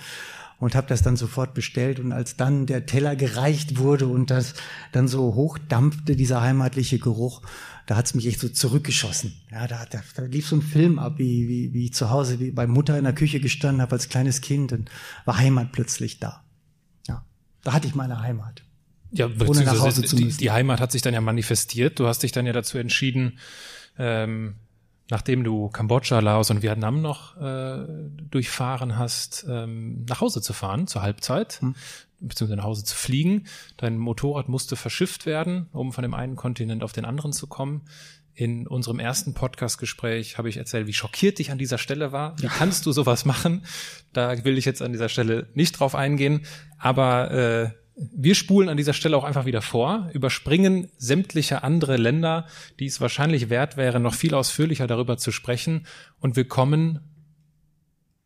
und 0.59 0.75
habe 0.75 0.87
das 0.87 1.03
dann 1.03 1.17
sofort 1.17 1.53
bestellt 1.53 1.99
und 1.99 2.11
als 2.11 2.35
dann 2.35 2.65
der 2.65 2.85
Teller 2.85 3.15
gereicht 3.15 3.77
wurde 3.77 4.07
und 4.07 4.31
das 4.31 4.55
dann 4.91 5.07
so 5.07 5.35
hochdampfte, 5.35 6.15
dieser 6.15 6.41
heimatliche 6.41 6.99
Geruch, 6.99 7.41
da 7.85 7.95
hat's 7.95 8.13
mich 8.13 8.27
echt 8.27 8.39
so 8.39 8.49
zurückgeschossen. 8.49 9.33
Ja, 9.51 9.67
da, 9.67 9.85
da, 9.89 10.01
da 10.15 10.23
lief 10.23 10.47
so 10.47 10.57
ein 10.57 10.61
Film 10.61 10.99
ab, 10.99 11.19
wie, 11.19 11.47
wie, 11.47 11.73
wie 11.73 11.85
ich 11.85 11.93
zu 11.93 12.09
Hause 12.09 12.39
wie 12.39 12.51
bei 12.51 12.67
Mutter 12.67 12.97
in 12.97 13.03
der 13.03 13.13
Küche 13.13 13.39
gestanden 13.39 13.81
habe 13.81 13.93
als 13.93 14.09
kleines 14.09 14.41
Kind 14.41 14.73
und 14.73 14.89
war 15.25 15.37
Heimat 15.37 15.71
plötzlich 15.71 16.19
da. 16.19 16.43
Ja, 17.07 17.25
da 17.63 17.73
hatte 17.73 17.87
ich 17.87 17.95
meine 17.95 18.19
Heimat. 18.21 18.63
Ja, 19.11 19.27
ohne 19.27 19.63
nach 19.63 19.79
Hause 19.79 20.03
zu 20.03 20.17
müssen. 20.17 20.37
Die, 20.37 20.37
die 20.37 20.51
Heimat 20.51 20.81
hat 20.81 20.91
sich 20.91 21.01
dann 21.01 21.13
ja 21.13 21.21
manifestiert. 21.21 21.99
Du 21.99 22.07
hast 22.07 22.23
dich 22.23 22.33
dann 22.33 22.45
ja 22.45 22.51
dazu 22.51 22.77
entschieden, 22.77 23.39
ähm, 23.97 24.55
nachdem 25.09 25.43
du 25.43 25.69
Kambodscha, 25.69 26.19
Laos 26.19 26.49
und 26.49 26.61
Vietnam 26.61 27.01
noch 27.01 27.37
äh, 27.37 27.85
durchfahren 28.29 28.97
hast, 28.97 29.45
ähm, 29.49 30.05
nach 30.07 30.21
Hause 30.21 30.41
zu 30.41 30.53
fahren 30.53 30.87
zur 30.87 31.01
Halbzeit, 31.01 31.61
hm. 31.61 31.75
beziehungsweise 32.19 32.57
nach 32.57 32.65
Hause 32.65 32.83
zu 32.83 32.95
fliegen. 32.95 33.45
Dein 33.77 33.97
Motorrad 33.97 34.49
musste 34.49 34.75
verschifft 34.75 35.25
werden, 35.25 35.67
um 35.71 35.93
von 35.93 36.01
dem 36.01 36.13
einen 36.13 36.35
Kontinent 36.35 36.83
auf 36.83 36.93
den 36.93 37.05
anderen 37.05 37.33
zu 37.33 37.47
kommen. 37.47 37.83
In 38.33 38.67
unserem 38.67 38.99
ersten 38.99 39.33
Podcast-Gespräch 39.33 40.37
habe 40.37 40.47
ich 40.49 40.57
erzählt, 40.57 40.85
wie 40.85 40.93
schockiert 40.93 41.39
ich 41.39 41.49
an 41.49 41.57
dieser 41.57 41.79
Stelle 41.79 42.11
war. 42.11 42.39
Wie 42.39 42.45
kannst 42.47 42.85
du 42.85 42.91
sowas 42.91 43.25
machen? 43.25 43.65
Da 44.13 44.43
will 44.43 44.59
ich 44.59 44.65
jetzt 44.65 44.83
an 44.83 44.91
dieser 44.91 45.09
Stelle 45.09 45.47
nicht 45.55 45.79
drauf 45.79 45.95
eingehen. 45.95 46.45
Aber 46.77 47.31
äh, 47.31 47.71
wir 47.97 48.35
spulen 48.35 48.69
an 48.69 48.77
dieser 48.77 48.93
Stelle 48.93 49.17
auch 49.17 49.23
einfach 49.23 49.45
wieder 49.45 49.63
vor, 49.63 50.09
überspringen 50.13 50.89
sämtliche 50.97 51.63
andere 51.63 51.97
Länder, 51.97 52.45
die 52.79 52.85
es 52.85 53.01
wahrscheinlich 53.01 53.49
wert 53.49 53.75
wäre, 53.75 53.99
noch 53.99 54.13
viel 54.13 54.35
ausführlicher 54.35 54.85
darüber 54.85 55.17
zu 55.17 55.31
sprechen 55.31 55.87
und 56.19 56.35
wir 56.35 56.47
kommen 56.47 56.99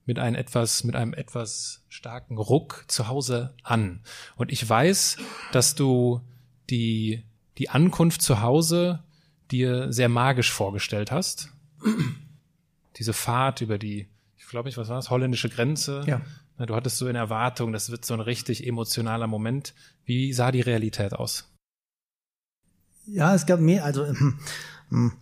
mit 0.06 0.20
einem 0.20 0.36
etwas, 0.36 0.84
mit 0.84 0.96
einem 0.96 1.14
etwas 1.14 1.86
starken 1.88 2.38
Ruck 2.38 2.84
zu 2.88 3.08
Hause 3.08 3.54
an. 3.64 4.02
Und 4.36 4.52
ich 4.52 4.68
weiß, 4.68 5.18
dass 5.54 5.76
du 5.76 6.20
die, 6.70 7.24
die 7.58 7.70
Ankunft 7.70 8.22
zu 8.22 8.42
Hause 8.42 9.04
dir 9.52 9.94
sehr 9.94 10.10
magisch 10.10 10.52
vorgestellt 10.52 11.12
hast. 11.12 11.50
Diese 12.98 13.14
Fahrt 13.14 13.62
über 13.62 13.78
die, 13.78 14.10
ich 14.38 14.48
glaube 14.48 14.68
ich, 14.68 14.76
was 14.76 14.90
war 14.90 14.98
das, 14.98 15.10
holländische 15.10 15.50
Grenze. 15.50 16.04
Ja. 16.08 16.22
Du 16.58 16.76
hattest 16.76 16.98
so 16.98 17.08
in 17.08 17.16
Erwartung, 17.16 17.74
das 17.74 17.90
wird 17.90 18.06
so 18.06 18.14
ein 18.14 18.20
richtig 18.20 18.68
emotionaler 18.68 19.28
Moment. 19.28 19.74
Wie 20.06 20.32
sah 20.32 20.52
die 20.52 20.62
Realität 20.62 21.14
aus? 21.14 21.50
Ja, 23.08 23.34
es 23.34 23.46
gab 23.46 23.60
mehr, 23.60 23.84
also 23.84 24.06
ähm, 24.92 25.14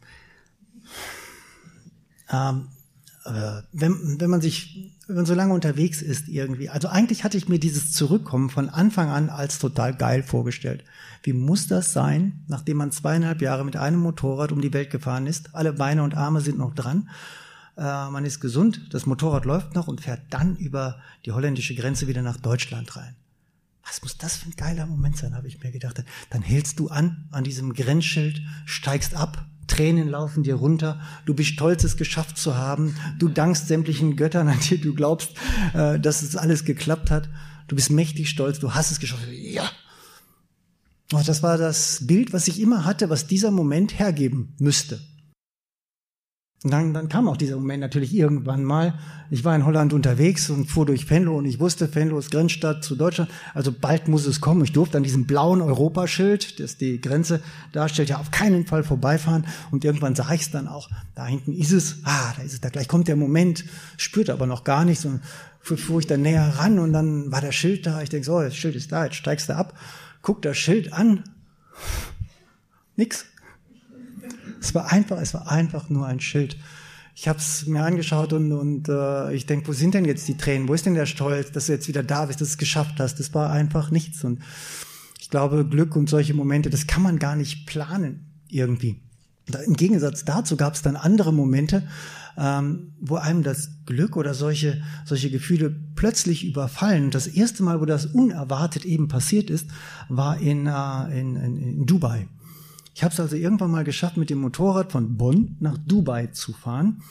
äh, 3.26 3.62
wenn, 3.72 4.20
wenn 4.20 4.30
man 4.30 4.42
sich, 4.42 4.98
wenn 5.08 5.16
man 5.16 5.26
so 5.26 5.34
lange 5.34 5.54
unterwegs 5.54 6.02
ist 6.02 6.28
irgendwie, 6.28 6.70
also 6.70 6.90
eigentlich 6.90 7.24
hatte 7.24 7.38
ich 7.38 7.48
mir 7.48 7.60
dieses 7.60 7.94
Zurückkommen 7.94 8.50
von 8.50 8.70
Anfang 8.70 9.10
an 9.10 9.30
als 9.30 9.60
total 9.60 9.96
geil 9.96 10.24
vorgestellt. 10.24 10.84
Wie 11.24 11.34
muss 11.34 11.68
das 11.68 11.94
sein, 11.94 12.44
nachdem 12.48 12.78
man 12.78 12.92
zweieinhalb 12.92 13.42
Jahre 13.42 13.64
mit 13.64 13.78
einem 13.78 14.00
Motorrad 14.00 14.52
um 14.52 14.62
die 14.62 14.74
Welt 14.74 14.90
gefahren 14.90 15.26
ist, 15.26 15.56
alle 15.56 15.74
Beine 15.74 16.04
und 16.04 16.16
Arme 16.16 16.42
sind 16.42 16.58
noch 16.58 16.76
dran 16.76 17.10
äh, 17.80 18.10
man 18.10 18.26
ist 18.26 18.42
gesund, 18.42 18.82
das 18.92 19.06
Motorrad 19.06 19.46
läuft 19.46 19.74
noch 19.74 19.88
und 19.88 20.02
fährt 20.02 20.22
dann 20.30 20.58
über 20.58 21.00
die 21.26 21.32
holländische 21.32 21.76
Grenze 21.76 22.08
wieder 22.08 22.22
nach 22.22 22.38
Deutschland 22.38 22.96
rein. 22.98 23.16
Was 23.86 24.02
muss 24.02 24.18
das 24.18 24.36
für 24.36 24.50
ein 24.50 24.56
geiler 24.56 24.86
Moment 24.86 25.18
sein, 25.18 25.34
habe 25.34 25.48
ich 25.48 25.64
mir 25.64 25.72
gedacht. 25.72 26.04
Dann 26.30 26.42
hältst 26.42 26.80
du 26.80 26.90
an, 26.90 27.28
an 27.32 27.44
diesem 27.44 27.74
Grenzschild, 27.74 28.42
steigst 28.66 29.16
ab, 29.16 29.46
Tränen 29.68 30.10
laufen 30.10 30.44
dir 30.44 30.56
runter, 30.56 31.00
du 31.26 31.34
bist 31.34 31.52
stolz, 31.52 31.84
es 31.84 31.96
geschafft 31.96 32.38
zu 32.38 32.58
haben, 32.58 32.96
du 33.18 33.30
dankst 33.30 33.68
sämtlichen 33.68 34.16
Göttern, 34.16 34.48
an 34.50 34.60
die 34.60 34.82
du 34.82 34.94
glaubst, 34.94 35.32
äh, 35.74 36.00
dass 36.00 36.22
es 36.22 36.36
alles 36.36 36.66
geklappt 36.66 37.12
hat, 37.12 37.30
du 37.68 37.76
bist 37.76 37.92
mächtig 37.92 38.30
stolz, 38.30 38.60
du 38.60 38.74
hast 38.74 38.92
es 38.92 39.00
geschafft. 39.00 39.28
Ja. 39.32 39.70
Und 41.14 41.28
das 41.28 41.42
war 41.42 41.58
das 41.58 42.06
Bild, 42.06 42.34
was 42.34 42.48
ich 42.48 42.60
immer 42.60 42.84
hatte, 42.84 43.10
was 43.10 43.28
dieser 43.28 43.52
Moment 43.52 43.98
hergeben 43.98 44.54
müsste. 44.60 45.00
Und 46.62 46.72
dann, 46.72 46.94
dann 46.94 47.08
kam 47.08 47.30
auch 47.30 47.38
dieser 47.38 47.56
Moment 47.56 47.80
natürlich 47.80 48.14
irgendwann 48.14 48.66
mal. 48.66 48.94
Ich 49.32 49.46
war 49.46 49.56
in 49.56 49.66
Holland 49.66 49.94
unterwegs 49.94 50.50
und 50.50 50.66
fuhr 50.66 50.86
durch 50.86 51.10
Venlo 51.10 51.38
und 51.38 51.46
ich 51.46 51.62
wusste, 51.62 51.94
Venlo 51.96 52.20
ist 52.20 52.32
Grenzstadt 52.32 52.84
zu 52.84 52.98
Deutschland. 52.98 53.32
Also 53.54 53.72
bald 53.72 54.10
muss 54.10 54.26
es 54.26 54.42
kommen. 54.42 54.62
Ich 54.66 54.74
durfte 54.74 54.98
an 54.98 55.04
diesem 55.04 55.26
blauen 55.26 55.62
Europaschild, 55.62 56.60
das 56.60 56.76
die 56.76 57.00
Grenze 57.00 57.42
darstellt, 57.72 58.10
ja 58.10 58.18
auf 58.18 58.32
keinen 58.32 58.66
Fall 58.66 58.84
vorbeifahren. 58.84 59.48
Und 59.72 59.86
irgendwann 59.86 60.16
sah 60.16 60.34
ich 60.34 60.42
es 60.42 60.52
dann 60.52 60.68
auch. 60.68 60.90
Da 61.16 61.28
hinten 61.28 61.54
ist 61.54 61.72
es. 61.72 62.00
Ah, 62.04 62.34
da 62.36 62.44
ist 62.44 62.52
es. 62.52 62.60
Da 62.60 62.68
gleich 62.68 62.90
kommt 62.90 63.08
der 63.08 63.16
Moment. 63.16 63.64
Spürte 63.96 64.34
aber 64.34 64.46
noch 64.46 64.66
gar 64.66 64.84
nichts. 64.84 65.06
Und 65.06 65.22
fuhr 65.62 66.00
ich 66.02 66.08
dann 66.08 66.24
näher 66.24 66.56
ran 66.58 66.78
und 66.78 66.92
dann 66.92 67.32
war 67.32 67.40
das 67.40 67.56
Schild 67.56 67.86
da. 67.86 68.02
Ich 68.02 68.10
denke 68.10 68.26
so, 68.26 68.42
das 68.42 68.56
Schild 68.56 68.76
ist 68.76 68.92
da. 68.92 69.06
Jetzt 69.06 69.16
steigst 69.16 69.48
du 69.48 69.56
ab. 69.56 69.78
Guck 70.22 70.42
das 70.42 70.58
Schild 70.58 70.92
an. 70.92 71.24
Nix. 72.98 73.26
Es 74.60 74.76
war 74.76 74.92
einfach, 74.92 75.18
es 75.18 75.34
war 75.34 75.50
einfach 75.50 75.90
nur 75.90 76.06
ein 76.06 76.20
Schild. 76.20 76.58
Ich 77.16 77.28
habe 77.28 77.40
es 77.40 77.66
mir 77.66 77.84
angeschaut 77.84 78.32
und, 78.34 78.52
und 78.52 78.88
äh, 78.88 79.34
ich 79.34 79.46
denke, 79.46 79.68
wo 79.68 79.74
sind 79.74 79.94
denn 79.94 80.06
jetzt 80.06 80.28
die 80.28 80.38
Tränen? 80.38 80.68
Wo 80.68 80.74
ist 80.74 80.86
denn 80.86 80.94
der 80.94 81.06
Stolz, 81.06 81.52
dass 81.52 81.66
du 81.66 81.74
jetzt 81.74 81.88
wieder 81.88 82.04
da 82.04 82.26
bist, 82.26 82.40
dass 82.40 82.50
du 82.50 82.54
es 82.54 82.58
geschafft 82.58 83.00
hast? 83.00 83.20
Das 83.20 83.34
war 83.34 83.52
einfach 83.52 83.92
nichts. 83.92 84.24
Und 84.24 84.40
ich 85.20 85.30
glaube, 85.30 85.66
Glück 85.66 85.96
und 85.96 86.10
solche 86.10 86.34
Momente, 86.34 86.70
das 86.70 86.88
kann 86.88 87.04
man 87.04 87.20
gar 87.20 87.36
nicht 87.36 87.66
planen 87.66 88.42
irgendwie. 88.48 89.02
Im 89.66 89.76
Gegensatz 89.76 90.26
dazu 90.26 90.56
gab 90.56 90.76
es 90.76 90.82
dann 90.82 90.96
andere 90.96 91.34
Momente, 91.34 91.84
ähm, 92.38 92.94
wo 93.02 93.16
einem 93.16 93.44
das 93.44 93.70
Glück 93.86 94.16
oder 94.16 94.34
solche, 94.34 94.82
solche 95.06 95.30
Gefühle 95.30 95.76
plötzlich 95.96 96.46
überfallen. 96.46 97.06
Und 97.06 97.16
das 97.16 97.28
erste 97.28 97.64
Mal, 97.64 97.82
wo 97.82 97.86
das 97.86 98.06
unerwartet 98.06 98.86
eben 98.86 99.08
passiert 99.08 99.50
ist, 99.50 99.68
war 100.08 100.40
in, 100.40 100.68
äh, 100.68 101.20
in, 101.20 101.36
in, 101.36 101.58
in 101.58 101.86
Dubai. 101.86 102.28
Ich 103.00 103.04
habe 103.06 103.14
es 103.14 103.20
also 103.22 103.38
irgendwann 103.38 103.72
mal 103.72 103.86
geschafft, 103.86 104.18
mit 104.18 104.30
dem 104.30 104.42
Motorrad 104.42 104.92
von 104.92 105.16
Bonn 105.16 105.56
nach 105.62 105.78
Dubai 105.78 106.28
zu 106.28 106.52
fahren. 106.52 107.02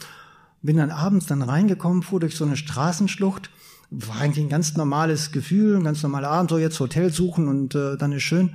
Bin 0.61 0.77
dann 0.77 0.91
abends 0.91 1.25
dann 1.25 1.41
reingekommen, 1.41 2.03
fuhr 2.03 2.21
durch 2.21 2.37
so 2.37 2.45
eine 2.45 2.59
Straßenschlucht. 2.59 3.49
War 3.89 4.21
eigentlich 4.21 4.45
ein 4.45 4.51
ganz 4.51 4.77
normales 4.77 5.33
Gefühl, 5.33 5.77
ein 5.77 5.85
ganz 5.85 6.03
normaler 6.03 6.29
Abend, 6.29 6.51
so 6.51 6.59
jetzt 6.59 6.79
Hotel 6.79 7.11
suchen 7.11 7.49
und 7.49 7.75
äh, 7.75 7.97
dann 7.97 8.13
ist 8.13 8.25
schön. 8.25 8.55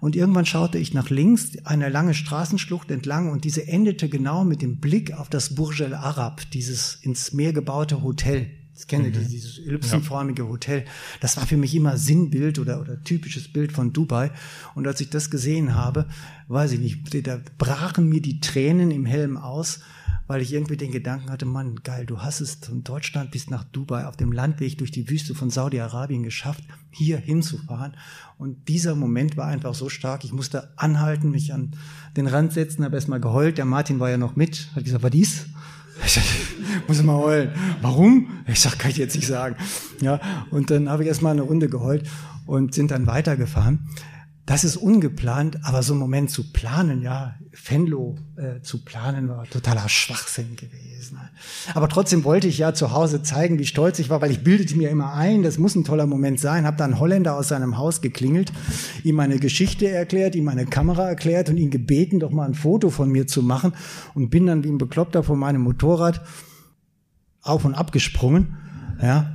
Und 0.00 0.14
irgendwann 0.14 0.44
schaute 0.44 0.76
ich 0.76 0.92
nach 0.92 1.08
links, 1.08 1.52
eine 1.64 1.88
lange 1.88 2.12
Straßenschlucht 2.12 2.90
entlang 2.90 3.30
und 3.30 3.44
diese 3.44 3.66
endete 3.66 4.10
genau 4.10 4.44
mit 4.44 4.60
dem 4.60 4.76
Blick 4.76 5.14
auf 5.14 5.30
das 5.30 5.54
Burj 5.54 5.84
Al 5.84 5.94
Arab, 5.94 6.42
dieses 6.50 6.96
ins 6.96 7.32
Meer 7.32 7.54
gebaute 7.54 8.02
Hotel. 8.02 8.50
Das 8.74 8.88
kenne 8.88 9.08
mhm. 9.08 9.28
dieses 9.28 9.58
ellipsenförmige 9.60 10.48
Hotel. 10.48 10.84
Das 11.20 11.36
war 11.36 11.46
für 11.46 11.56
mich 11.56 11.74
immer 11.74 11.96
Sinnbild 11.96 12.58
oder, 12.58 12.80
oder 12.80 13.02
typisches 13.02 13.52
Bild 13.52 13.70
von 13.70 13.92
Dubai. 13.92 14.32
Und 14.74 14.86
als 14.86 15.00
ich 15.00 15.10
das 15.10 15.30
gesehen 15.30 15.74
habe, 15.74 16.08
weiß 16.48 16.72
ich 16.72 16.80
nicht, 16.80 17.26
da 17.26 17.40
brachen 17.56 18.08
mir 18.08 18.20
die 18.20 18.40
Tränen 18.40 18.90
im 18.90 19.06
Helm 19.06 19.36
aus, 19.36 19.80
weil 20.26 20.40
ich 20.40 20.52
irgendwie 20.52 20.76
den 20.76 20.90
Gedanken 20.90 21.30
hatte, 21.30 21.44
Mann, 21.44 21.82
geil, 21.82 22.06
du 22.06 22.20
hast 22.20 22.40
es 22.40 22.54
von 22.54 22.82
Deutschland 22.82 23.30
bis 23.30 23.50
nach 23.50 23.62
Dubai 23.62 24.06
auf 24.06 24.16
dem 24.16 24.32
Landweg 24.32 24.78
durch 24.78 24.90
die 24.90 25.08
Wüste 25.08 25.34
von 25.34 25.50
Saudi-Arabien 25.50 26.22
geschafft, 26.22 26.64
hier 26.90 27.18
hinzufahren. 27.18 27.94
Und 28.38 28.68
dieser 28.68 28.94
Moment 28.94 29.36
war 29.36 29.46
einfach 29.46 29.74
so 29.74 29.88
stark. 29.88 30.24
Ich 30.24 30.32
musste 30.32 30.72
anhalten, 30.76 31.30
mich 31.30 31.52
an 31.52 31.76
den 32.16 32.26
Rand 32.26 32.52
setzen, 32.52 32.84
habe 32.84 32.96
erstmal 32.96 33.20
geheult. 33.20 33.58
Der 33.58 33.66
Martin 33.66 34.00
war 34.00 34.10
ja 34.10 34.16
noch 34.16 34.34
mit, 34.34 34.70
hat 34.74 34.84
gesagt, 34.84 35.02
was 35.02 35.10
dies? 35.10 35.46
Ich 36.04 36.20
muss 36.88 37.02
mal 37.02 37.16
heulen. 37.16 37.50
Warum? 37.82 38.44
Ich 38.46 38.60
sag, 38.60 38.78
kann 38.78 38.90
ich 38.90 38.96
jetzt 38.96 39.14
nicht 39.14 39.26
sagen. 39.26 39.56
Ja, 40.00 40.20
und 40.50 40.70
dann 40.70 40.88
habe 40.88 41.02
ich 41.02 41.08
erstmal 41.08 41.32
eine 41.32 41.42
Runde 41.42 41.68
geheult 41.68 42.08
und 42.46 42.74
sind 42.74 42.90
dann 42.90 43.06
weitergefahren. 43.06 43.80
Das 44.46 44.62
ist 44.62 44.76
ungeplant, 44.76 45.58
aber 45.62 45.82
so 45.82 45.94
einen 45.94 46.00
Moment 46.00 46.30
zu 46.30 46.52
planen, 46.52 47.00
ja, 47.00 47.36
Fenlo 47.52 48.18
äh, 48.36 48.60
zu 48.60 48.84
planen, 48.84 49.30
war 49.30 49.44
totaler 49.44 49.88
Schwachsinn 49.88 50.54
gewesen. 50.54 51.18
Aber 51.72 51.88
trotzdem 51.88 52.24
wollte 52.24 52.46
ich 52.46 52.58
ja 52.58 52.74
zu 52.74 52.92
Hause 52.92 53.22
zeigen, 53.22 53.58
wie 53.58 53.64
stolz 53.64 53.98
ich 54.00 54.10
war, 54.10 54.20
weil 54.20 54.30
ich 54.30 54.44
bildete 54.44 54.76
mir 54.76 54.90
immer 54.90 55.14
ein, 55.14 55.42
das 55.42 55.56
muss 55.56 55.74
ein 55.74 55.84
toller 55.84 56.06
Moment 56.06 56.40
sein. 56.40 56.66
Hab 56.66 56.76
dann 56.76 57.00
Holländer 57.00 57.36
aus 57.36 57.48
seinem 57.48 57.78
Haus 57.78 58.02
geklingelt, 58.02 58.52
ihm 59.02 59.14
meine 59.14 59.38
Geschichte 59.38 59.88
erklärt, 59.88 60.34
ihm 60.34 60.44
meine 60.44 60.66
Kamera 60.66 61.08
erklärt 61.08 61.48
und 61.48 61.56
ihn 61.56 61.70
gebeten, 61.70 62.20
doch 62.20 62.30
mal 62.30 62.46
ein 62.46 62.54
Foto 62.54 62.90
von 62.90 63.10
mir 63.10 63.26
zu 63.26 63.40
machen 63.40 63.72
und 64.12 64.28
bin 64.28 64.44
dann 64.44 64.62
wie 64.62 64.68
ein 64.68 64.78
Bekloppter 64.78 65.22
von 65.22 65.38
meinem 65.38 65.62
Motorrad 65.62 66.20
auf 67.40 67.64
und 67.64 67.74
ab 67.74 67.92
gesprungen, 67.92 68.56
ja, 69.00 69.33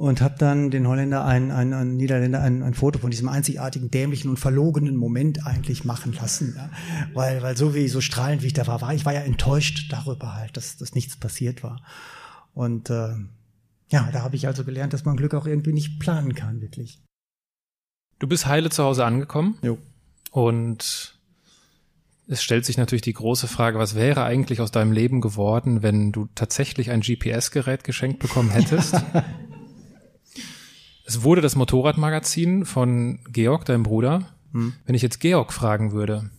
und 0.00 0.22
habe 0.22 0.36
dann 0.38 0.70
den 0.70 0.88
Holländer, 0.88 1.26
ein, 1.26 1.50
ein, 1.50 1.74
ein 1.74 1.98
Niederländer, 1.98 2.40
ein, 2.40 2.62
ein 2.62 2.72
Foto 2.72 2.98
von 2.98 3.10
diesem 3.10 3.28
einzigartigen, 3.28 3.90
dämlichen 3.90 4.30
und 4.30 4.38
verlogenen 4.38 4.96
Moment 4.96 5.46
eigentlich 5.46 5.84
machen 5.84 6.14
lassen. 6.14 6.54
Ja? 6.56 6.70
Weil, 7.12 7.42
weil 7.42 7.54
so 7.54 7.74
wie, 7.74 7.86
so 7.86 8.00
strahlend 8.00 8.42
wie 8.42 8.46
ich 8.46 8.54
da 8.54 8.66
war, 8.66 8.80
war 8.80 8.94
ich 8.94 9.04
war 9.04 9.12
ja 9.12 9.20
enttäuscht 9.20 9.92
darüber 9.92 10.36
halt, 10.36 10.56
dass, 10.56 10.78
dass 10.78 10.94
nichts 10.94 11.18
passiert 11.18 11.62
war. 11.62 11.82
Und 12.54 12.88
äh, 12.88 13.14
ja, 13.90 14.08
da 14.10 14.22
habe 14.22 14.36
ich 14.36 14.46
also 14.46 14.64
gelernt, 14.64 14.94
dass 14.94 15.04
man 15.04 15.18
Glück 15.18 15.34
auch 15.34 15.44
irgendwie 15.44 15.74
nicht 15.74 16.00
planen 16.00 16.34
kann, 16.34 16.62
wirklich. 16.62 17.02
Du 18.20 18.26
bist 18.26 18.46
heile 18.46 18.70
zu 18.70 18.82
Hause 18.82 19.04
angekommen. 19.04 19.58
Jo. 19.60 19.76
Und 20.30 21.14
es 22.26 22.42
stellt 22.42 22.64
sich 22.64 22.78
natürlich 22.78 23.02
die 23.02 23.12
große 23.12 23.48
Frage, 23.48 23.78
was 23.78 23.94
wäre 23.94 24.24
eigentlich 24.24 24.62
aus 24.62 24.70
deinem 24.70 24.92
Leben 24.92 25.20
geworden, 25.20 25.82
wenn 25.82 26.10
du 26.10 26.26
tatsächlich 26.34 26.90
ein 26.90 27.02
GPS-Gerät 27.02 27.84
geschenkt 27.84 28.20
bekommen 28.20 28.48
hättest? 28.48 28.94
Es 31.10 31.24
wurde 31.24 31.40
das 31.40 31.56
Motorradmagazin 31.56 32.64
von 32.64 33.18
Georg, 33.32 33.64
deinem 33.64 33.82
Bruder. 33.82 34.28
Hm. 34.52 34.74
Wenn 34.86 34.94
ich 34.94 35.02
jetzt 35.02 35.18
Georg 35.18 35.52
fragen 35.52 35.90
würde, 35.90 36.30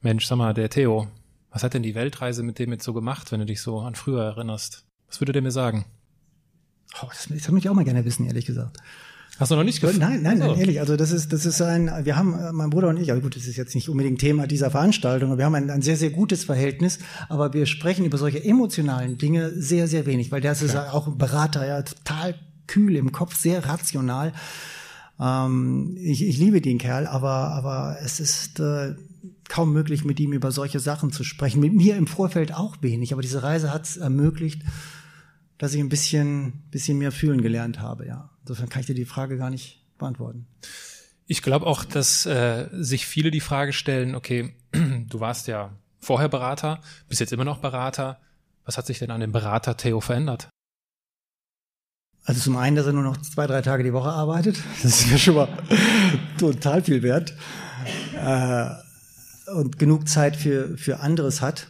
Mensch, 0.00 0.26
sag 0.26 0.34
mal, 0.34 0.52
der 0.52 0.68
Theo, 0.68 1.06
was 1.52 1.62
hat 1.62 1.74
denn 1.74 1.84
die 1.84 1.94
Weltreise 1.94 2.42
mit 2.42 2.58
dem 2.58 2.72
jetzt 2.72 2.82
so 2.82 2.92
gemacht, 2.92 3.30
wenn 3.30 3.38
du 3.38 3.46
dich 3.46 3.62
so 3.62 3.78
an 3.78 3.94
früher 3.94 4.24
erinnerst? 4.24 4.84
Was 5.06 5.20
würde 5.20 5.30
der 5.30 5.42
mir 5.42 5.52
sagen? 5.52 5.84
Oh, 7.00 7.06
das, 7.06 7.28
das 7.28 7.46
würde 7.46 7.58
ich 7.58 7.68
auch 7.68 7.74
mal 7.74 7.84
gerne 7.84 8.04
wissen, 8.04 8.26
ehrlich 8.26 8.46
gesagt. 8.46 8.78
Hast 9.38 9.52
du 9.52 9.54
noch 9.54 9.62
nicht 9.62 9.80
gefragt? 9.80 10.00
Nein, 10.00 10.22
nein, 10.22 10.38
nein, 10.38 10.58
ehrlich. 10.58 10.80
Also 10.80 10.96
das 10.96 11.12
ist, 11.12 11.32
das 11.32 11.46
ist 11.46 11.62
ein, 11.62 11.88
wir 12.02 12.16
haben, 12.16 12.34
äh, 12.34 12.50
mein 12.50 12.70
Bruder 12.70 12.88
und 12.88 12.96
ich, 12.96 13.12
aber 13.12 13.20
gut, 13.20 13.36
das 13.36 13.46
ist 13.46 13.56
jetzt 13.56 13.76
nicht 13.76 13.88
unbedingt 13.88 14.20
Thema 14.20 14.48
dieser 14.48 14.72
Veranstaltung, 14.72 15.30
aber 15.30 15.38
wir 15.38 15.44
haben 15.44 15.54
ein, 15.54 15.70
ein 15.70 15.82
sehr, 15.82 15.96
sehr 15.96 16.10
gutes 16.10 16.42
Verhältnis, 16.42 16.98
aber 17.28 17.52
wir 17.52 17.64
sprechen 17.66 18.04
über 18.04 18.18
solche 18.18 18.42
emotionalen 18.42 19.18
Dinge 19.18 19.50
sehr, 19.50 19.86
sehr 19.86 20.04
wenig, 20.04 20.32
weil 20.32 20.40
der 20.40 20.50
ist 20.50 20.62
ja. 20.62 20.90
auch 20.90 21.06
ein 21.06 21.16
Berater, 21.16 21.64
ja, 21.64 21.82
total 21.82 22.34
kühl 22.68 22.96
im 22.96 23.12
Kopf, 23.12 23.34
sehr 23.34 23.66
rational. 23.66 24.32
Ähm, 25.20 25.96
ich, 25.98 26.22
ich 26.22 26.38
liebe 26.38 26.60
den 26.60 26.78
Kerl, 26.78 27.06
aber, 27.06 27.50
aber 27.52 27.98
es 28.02 28.20
ist 28.20 28.60
äh, 28.60 28.94
kaum 29.48 29.72
möglich, 29.72 30.04
mit 30.04 30.20
ihm 30.20 30.32
über 30.32 30.52
solche 30.52 30.80
Sachen 30.80 31.10
zu 31.10 31.24
sprechen. 31.24 31.60
Mit 31.60 31.74
mir 31.74 31.96
im 31.96 32.06
Vorfeld 32.06 32.54
auch 32.54 32.76
wenig, 32.80 33.12
aber 33.12 33.22
diese 33.22 33.42
Reise 33.42 33.72
hat 33.72 33.84
es 33.84 33.96
ermöglicht, 33.96 34.62
dass 35.56 35.74
ich 35.74 35.80
ein 35.80 35.88
bisschen, 35.88 36.64
bisschen 36.70 36.98
mehr 36.98 37.10
fühlen 37.10 37.42
gelernt 37.42 37.80
habe. 37.80 38.06
Ja, 38.06 38.30
insofern 38.42 38.68
kann 38.68 38.80
ich 38.80 38.86
dir 38.86 38.94
die 38.94 39.04
Frage 39.04 39.36
gar 39.36 39.50
nicht 39.50 39.84
beantworten. 39.98 40.46
Ich 41.26 41.42
glaube 41.42 41.66
auch, 41.66 41.84
dass 41.84 42.24
äh, 42.26 42.68
sich 42.72 43.06
viele 43.06 43.30
die 43.30 43.40
Frage 43.40 43.72
stellen: 43.72 44.14
Okay, 44.14 44.54
du 44.72 45.20
warst 45.20 45.48
ja 45.48 45.72
vorher 46.00 46.28
Berater, 46.28 46.80
bist 47.08 47.20
jetzt 47.20 47.32
immer 47.32 47.44
noch 47.44 47.58
Berater. 47.58 48.20
Was 48.64 48.76
hat 48.76 48.86
sich 48.86 48.98
denn 48.98 49.10
an 49.10 49.20
dem 49.20 49.32
Berater 49.32 49.76
Theo 49.76 50.00
verändert? 50.00 50.50
Also 52.28 52.42
zum 52.42 52.58
einen, 52.58 52.76
dass 52.76 52.84
er 52.84 52.92
nur 52.92 53.02
noch 53.02 53.16
zwei, 53.22 53.46
drei 53.46 53.62
Tage 53.62 53.82
die 53.82 53.94
Woche 53.94 54.10
arbeitet. 54.10 54.58
Das 54.82 55.00
ist 55.00 55.10
mir 55.10 55.18
schon 55.18 55.34
mal 55.34 55.48
total 56.36 56.82
viel 56.82 57.02
wert. 57.02 57.32
Äh, 58.22 58.66
und 59.50 59.78
genug 59.78 60.06
Zeit 60.10 60.36
für, 60.36 60.76
für 60.76 61.00
anderes 61.00 61.40
hat. 61.40 61.68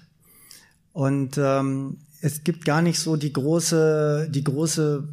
Und 0.92 1.38
ähm, 1.38 1.98
es 2.22 2.42
gibt 2.42 2.64
gar 2.64 2.82
nicht 2.82 2.98
so 2.98 3.14
die 3.14 3.32
große, 3.32 4.28
die 4.32 4.42
große 4.42 5.09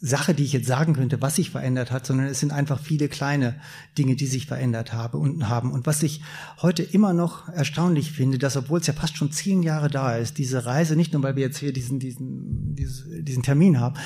Sache, 0.00 0.32
die 0.32 0.44
ich 0.44 0.52
jetzt 0.52 0.68
sagen 0.68 0.92
könnte, 0.92 1.20
was 1.20 1.36
sich 1.36 1.50
verändert 1.50 1.90
hat, 1.90 2.06
sondern 2.06 2.26
es 2.28 2.38
sind 2.38 2.52
einfach 2.52 2.80
viele 2.80 3.08
kleine 3.08 3.56
Dinge, 3.96 4.14
die 4.14 4.26
sich 4.26 4.46
verändert 4.46 4.92
habe 4.92 5.18
und 5.18 5.48
haben. 5.48 5.72
Und 5.72 5.86
was 5.86 6.04
ich 6.04 6.22
heute 6.62 6.84
immer 6.84 7.12
noch 7.12 7.48
erstaunlich 7.48 8.12
finde, 8.12 8.38
dass 8.38 8.56
obwohl 8.56 8.78
es 8.78 8.86
ja 8.86 8.92
fast 8.92 9.16
schon 9.16 9.32
zehn 9.32 9.62
Jahre 9.64 9.90
da 9.90 10.14
ist, 10.16 10.38
diese 10.38 10.66
Reise, 10.66 10.94
nicht 10.94 11.12
nur 11.12 11.24
weil 11.24 11.34
wir 11.34 11.42
jetzt 11.42 11.58
hier 11.58 11.72
diesen, 11.72 11.98
diesen, 11.98 12.76
diesen, 12.76 13.42
Termin 13.42 13.80
haben, 13.80 13.96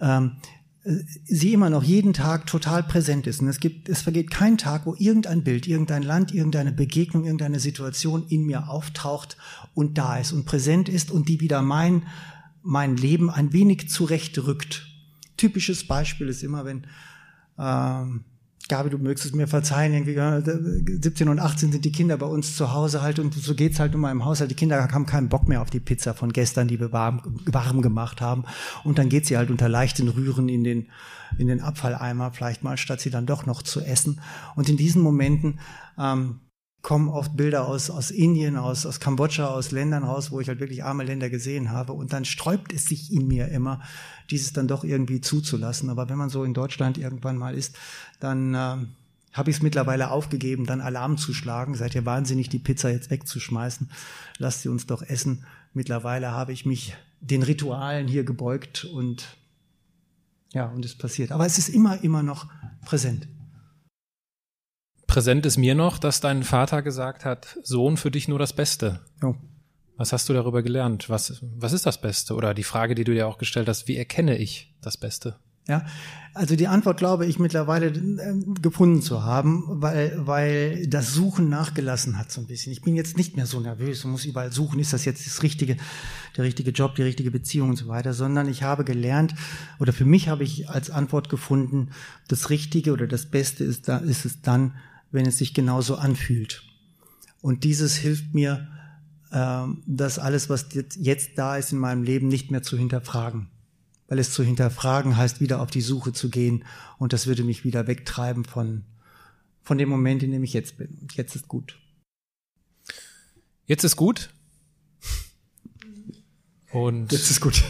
ähm, 0.00 0.32
sie 1.24 1.52
immer 1.52 1.68
noch 1.68 1.82
jeden 1.82 2.12
Tag 2.12 2.46
total 2.46 2.84
präsent 2.84 3.26
ist. 3.26 3.40
Und 3.40 3.48
es 3.48 3.58
gibt, 3.58 3.88
es 3.88 4.02
vergeht 4.02 4.30
kein 4.30 4.56
Tag, 4.56 4.86
wo 4.86 4.94
irgendein 4.96 5.42
Bild, 5.42 5.66
irgendein 5.66 6.04
Land, 6.04 6.32
irgendeine 6.32 6.70
Begegnung, 6.70 7.24
irgendeine 7.24 7.58
Situation 7.58 8.24
in 8.28 8.44
mir 8.44 8.68
auftaucht 8.68 9.36
und 9.74 9.98
da 9.98 10.16
ist 10.16 10.32
und 10.32 10.46
präsent 10.46 10.88
ist 10.88 11.10
und 11.10 11.28
die 11.28 11.40
wieder 11.40 11.60
mein, 11.60 12.04
mein 12.62 12.96
Leben 12.96 13.30
ein 13.30 13.52
wenig 13.52 13.88
zurechtrückt 13.88 14.89
typisches 15.40 15.86
Beispiel 15.86 16.28
ist 16.28 16.42
immer, 16.42 16.64
wenn 16.64 16.86
ähm, 17.58 18.24
Gabi, 18.68 18.90
du 18.90 18.98
mögst 18.98 19.24
es 19.24 19.32
mir 19.32 19.48
verzeihen, 19.48 19.92
irgendwie 19.92 21.00
17 21.02 21.28
und 21.28 21.40
18 21.40 21.72
sind 21.72 21.84
die 21.84 21.92
Kinder 21.92 22.16
bei 22.18 22.26
uns 22.26 22.56
zu 22.56 22.72
Hause 22.72 23.02
halt 23.02 23.18
und 23.18 23.34
so 23.34 23.54
geht's 23.54 23.80
halt 23.80 23.94
immer 23.94 24.12
im 24.12 24.24
Haushalt. 24.24 24.50
Die 24.50 24.54
Kinder 24.54 24.86
haben 24.92 25.06
keinen 25.06 25.28
Bock 25.28 25.48
mehr 25.48 25.60
auf 25.60 25.70
die 25.70 25.80
Pizza 25.80 26.14
von 26.14 26.32
gestern, 26.32 26.68
die 26.68 26.78
wir 26.78 26.92
warm, 26.92 27.40
warm 27.46 27.82
gemacht 27.82 28.20
haben. 28.20 28.44
Und 28.84 28.98
dann 28.98 29.08
geht 29.08 29.26
sie 29.26 29.36
halt 29.36 29.50
unter 29.50 29.68
leichten 29.68 30.08
Rühren 30.08 30.48
in 30.48 30.62
den, 30.62 30.88
in 31.38 31.48
den 31.48 31.60
Abfalleimer 31.60 32.32
vielleicht 32.32 32.62
mal, 32.62 32.76
statt 32.76 33.00
sie 33.00 33.10
dann 33.10 33.26
doch 33.26 33.44
noch 33.44 33.62
zu 33.62 33.80
essen. 33.80 34.20
Und 34.54 34.68
in 34.68 34.76
diesen 34.76 35.02
Momenten 35.02 35.58
ähm, 35.98 36.40
kommen 36.82 37.08
oft 37.08 37.36
Bilder 37.36 37.66
aus, 37.66 37.90
aus 37.90 38.10
Indien, 38.10 38.56
aus, 38.56 38.86
aus 38.86 39.00
Kambodscha, 39.00 39.46
aus 39.46 39.70
Ländern 39.70 40.04
raus, 40.04 40.30
wo 40.30 40.40
ich 40.40 40.48
halt 40.48 40.60
wirklich 40.60 40.84
arme 40.84 41.04
Länder 41.04 41.28
gesehen 41.28 41.70
habe. 41.70 41.92
Und 41.92 42.12
dann 42.12 42.24
sträubt 42.24 42.72
es 42.72 42.86
sich 42.86 43.12
in 43.12 43.26
mir 43.26 43.48
immer, 43.48 43.80
dieses 44.30 44.52
dann 44.52 44.68
doch 44.68 44.84
irgendwie 44.84 45.20
zuzulassen. 45.20 45.90
Aber 45.90 46.08
wenn 46.08 46.18
man 46.18 46.30
so 46.30 46.44
in 46.44 46.54
Deutschland 46.54 46.98
irgendwann 46.98 47.36
mal 47.36 47.54
ist, 47.54 47.76
dann 48.18 48.54
äh, 48.54 48.76
habe 49.32 49.50
ich 49.50 49.56
es 49.56 49.62
mittlerweile 49.62 50.10
aufgegeben, 50.10 50.66
dann 50.66 50.80
Alarm 50.80 51.16
zu 51.16 51.32
schlagen. 51.32 51.74
Seid 51.74 51.94
ihr 51.94 52.06
wahnsinnig, 52.06 52.48
die 52.48 52.58
Pizza 52.58 52.90
jetzt 52.90 53.10
wegzuschmeißen? 53.10 53.90
Lasst 54.38 54.62
sie 54.62 54.68
uns 54.68 54.86
doch 54.86 55.02
essen. 55.02 55.44
Mittlerweile 55.72 56.32
habe 56.32 56.52
ich 56.52 56.66
mich 56.66 56.94
den 57.20 57.42
Ritualen 57.42 58.08
hier 58.08 58.24
gebeugt 58.24 58.84
und 58.84 59.36
ja, 60.52 60.66
und 60.66 60.84
es 60.84 60.96
passiert. 60.96 61.30
Aber 61.30 61.46
es 61.46 61.58
ist 61.58 61.68
immer, 61.68 62.02
immer 62.02 62.22
noch 62.22 62.48
präsent. 62.84 63.28
präsent 65.06 65.46
ist 65.46 65.58
mir 65.58 65.74
noch, 65.74 65.98
dass 65.98 66.20
dein 66.20 66.42
Vater 66.42 66.82
gesagt 66.82 67.24
hat, 67.24 67.58
Sohn, 67.62 67.96
für 67.96 68.10
dich 68.10 68.26
nur 68.26 68.38
das 68.38 68.52
Beste. 68.52 69.00
Jo. 69.22 69.36
Was 70.00 70.14
hast 70.14 70.30
du 70.30 70.32
darüber 70.32 70.62
gelernt? 70.62 71.10
Was, 71.10 71.42
was 71.58 71.74
ist 71.74 71.84
das 71.84 72.00
Beste? 72.00 72.34
Oder 72.34 72.54
die 72.54 72.62
Frage, 72.62 72.94
die 72.94 73.04
du 73.04 73.12
dir 73.12 73.28
auch 73.28 73.36
gestellt 73.36 73.68
hast, 73.68 73.86
wie 73.86 73.98
erkenne 73.98 74.38
ich 74.38 74.74
das 74.80 74.96
Beste? 74.96 75.36
Ja, 75.68 75.84
also 76.32 76.56
die 76.56 76.68
Antwort 76.68 76.96
glaube 76.96 77.26
ich 77.26 77.38
mittlerweile 77.38 77.88
äh, 77.88 78.34
gefunden 78.62 79.02
zu 79.02 79.24
haben, 79.24 79.62
weil, 79.68 80.14
weil 80.26 80.86
das 80.86 81.12
Suchen 81.12 81.50
nachgelassen 81.50 82.16
hat 82.16 82.32
so 82.32 82.40
ein 82.40 82.46
bisschen. 82.46 82.72
Ich 82.72 82.80
bin 82.80 82.96
jetzt 82.96 83.18
nicht 83.18 83.36
mehr 83.36 83.44
so 83.44 83.60
nervös 83.60 84.02
und 84.02 84.12
muss 84.12 84.24
überall 84.24 84.52
suchen, 84.52 84.80
ist 84.80 84.94
das 84.94 85.04
jetzt 85.04 85.26
das 85.26 85.42
richtige, 85.42 85.76
der 86.34 86.44
richtige 86.44 86.70
Job, 86.70 86.94
die 86.94 87.02
richtige 87.02 87.30
Beziehung 87.30 87.68
und 87.68 87.76
so 87.76 87.86
weiter, 87.86 88.14
sondern 88.14 88.48
ich 88.48 88.62
habe 88.62 88.84
gelernt 88.84 89.34
oder 89.80 89.92
für 89.92 90.06
mich 90.06 90.30
habe 90.30 90.44
ich 90.44 90.70
als 90.70 90.88
Antwort 90.88 91.28
gefunden, 91.28 91.90
das 92.26 92.48
Richtige 92.48 92.94
oder 92.94 93.06
das 93.06 93.26
Beste 93.26 93.64
ist, 93.64 93.86
da, 93.86 93.98
ist 93.98 94.24
es 94.24 94.40
dann, 94.40 94.76
wenn 95.10 95.26
es 95.26 95.36
sich 95.36 95.52
genauso 95.52 95.96
anfühlt. 95.96 96.62
Und 97.42 97.64
dieses 97.64 97.96
hilft 97.96 98.32
mir, 98.32 98.66
das 99.30 100.18
alles, 100.18 100.50
was 100.50 100.66
jetzt 100.96 101.30
da 101.36 101.56
ist 101.56 101.70
in 101.72 101.78
meinem 101.78 102.02
Leben, 102.02 102.26
nicht 102.26 102.50
mehr 102.50 102.62
zu 102.62 102.76
hinterfragen 102.76 103.48
weil 104.10 104.18
es 104.18 104.32
zu 104.32 104.42
hinterfragen 104.42 105.16
heißt, 105.16 105.40
wieder 105.40 105.62
auf 105.62 105.70
die 105.70 105.80
Suche 105.80 106.12
zu 106.12 106.28
gehen. 106.28 106.64
Und 106.98 107.14
das 107.14 107.28
würde 107.28 107.44
mich 107.44 107.64
wieder 107.64 107.86
wegtreiben 107.86 108.44
von, 108.44 108.82
von 109.62 109.78
dem 109.78 109.88
Moment, 109.88 110.24
in 110.24 110.32
dem 110.32 110.42
ich 110.42 110.52
jetzt 110.52 110.76
bin. 110.76 110.98
Und 111.00 111.14
jetzt 111.14 111.36
ist 111.36 111.46
gut. 111.46 111.78
Jetzt 113.66 113.84
ist 113.84 113.94
gut. 113.94 114.30
Und 116.72 117.12
jetzt 117.12 117.30
ist 117.30 117.40
gut. 117.40 117.62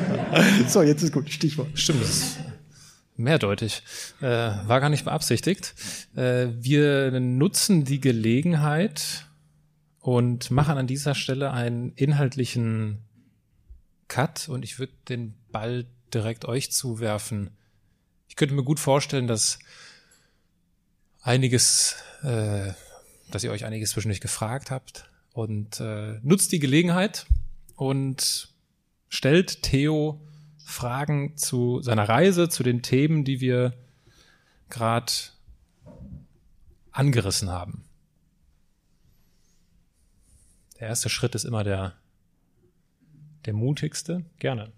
so, 0.68 0.82
jetzt 0.82 1.02
ist 1.02 1.12
gut. 1.12 1.30
Stichwort. 1.30 1.78
Stimmt, 1.78 2.02
das 2.02 2.36
mehrdeutig. 3.14 3.82
Äh, 4.20 4.26
war 4.26 4.80
gar 4.80 4.88
nicht 4.88 5.04
beabsichtigt. 5.04 5.76
Äh, 6.16 6.48
wir 6.58 7.20
nutzen 7.20 7.84
die 7.84 8.00
Gelegenheit 8.00 9.27
und 10.08 10.50
machen 10.50 10.78
an 10.78 10.86
dieser 10.86 11.14
Stelle 11.14 11.50
einen 11.50 11.92
inhaltlichen 11.92 13.02
Cut 14.08 14.48
und 14.48 14.64
ich 14.64 14.78
würde 14.78 14.94
den 15.06 15.34
Ball 15.52 15.84
direkt 16.14 16.46
euch 16.46 16.72
zuwerfen. 16.72 17.50
Ich 18.26 18.34
könnte 18.34 18.54
mir 18.54 18.64
gut 18.64 18.80
vorstellen, 18.80 19.26
dass 19.26 19.58
einiges, 21.20 21.96
äh, 22.22 22.72
dass 23.30 23.44
ihr 23.44 23.50
euch 23.50 23.66
einiges 23.66 23.90
zwischendurch 23.90 24.22
gefragt 24.22 24.70
habt 24.70 25.10
und 25.34 25.78
äh, 25.78 26.18
nutzt 26.22 26.52
die 26.52 26.58
Gelegenheit 26.58 27.26
und 27.76 28.48
stellt 29.10 29.62
Theo 29.62 30.26
Fragen 30.56 31.36
zu 31.36 31.82
seiner 31.82 32.08
Reise, 32.08 32.48
zu 32.48 32.62
den 32.62 32.80
Themen, 32.80 33.24
die 33.24 33.42
wir 33.42 33.74
gerade 34.70 35.12
angerissen 36.92 37.50
haben. 37.50 37.87
Der 40.80 40.88
erste 40.88 41.08
Schritt 41.08 41.34
ist 41.34 41.44
immer 41.44 41.64
der 41.64 41.94
der 43.46 43.54
mutigste? 43.54 44.24
Gerne. 44.38 44.72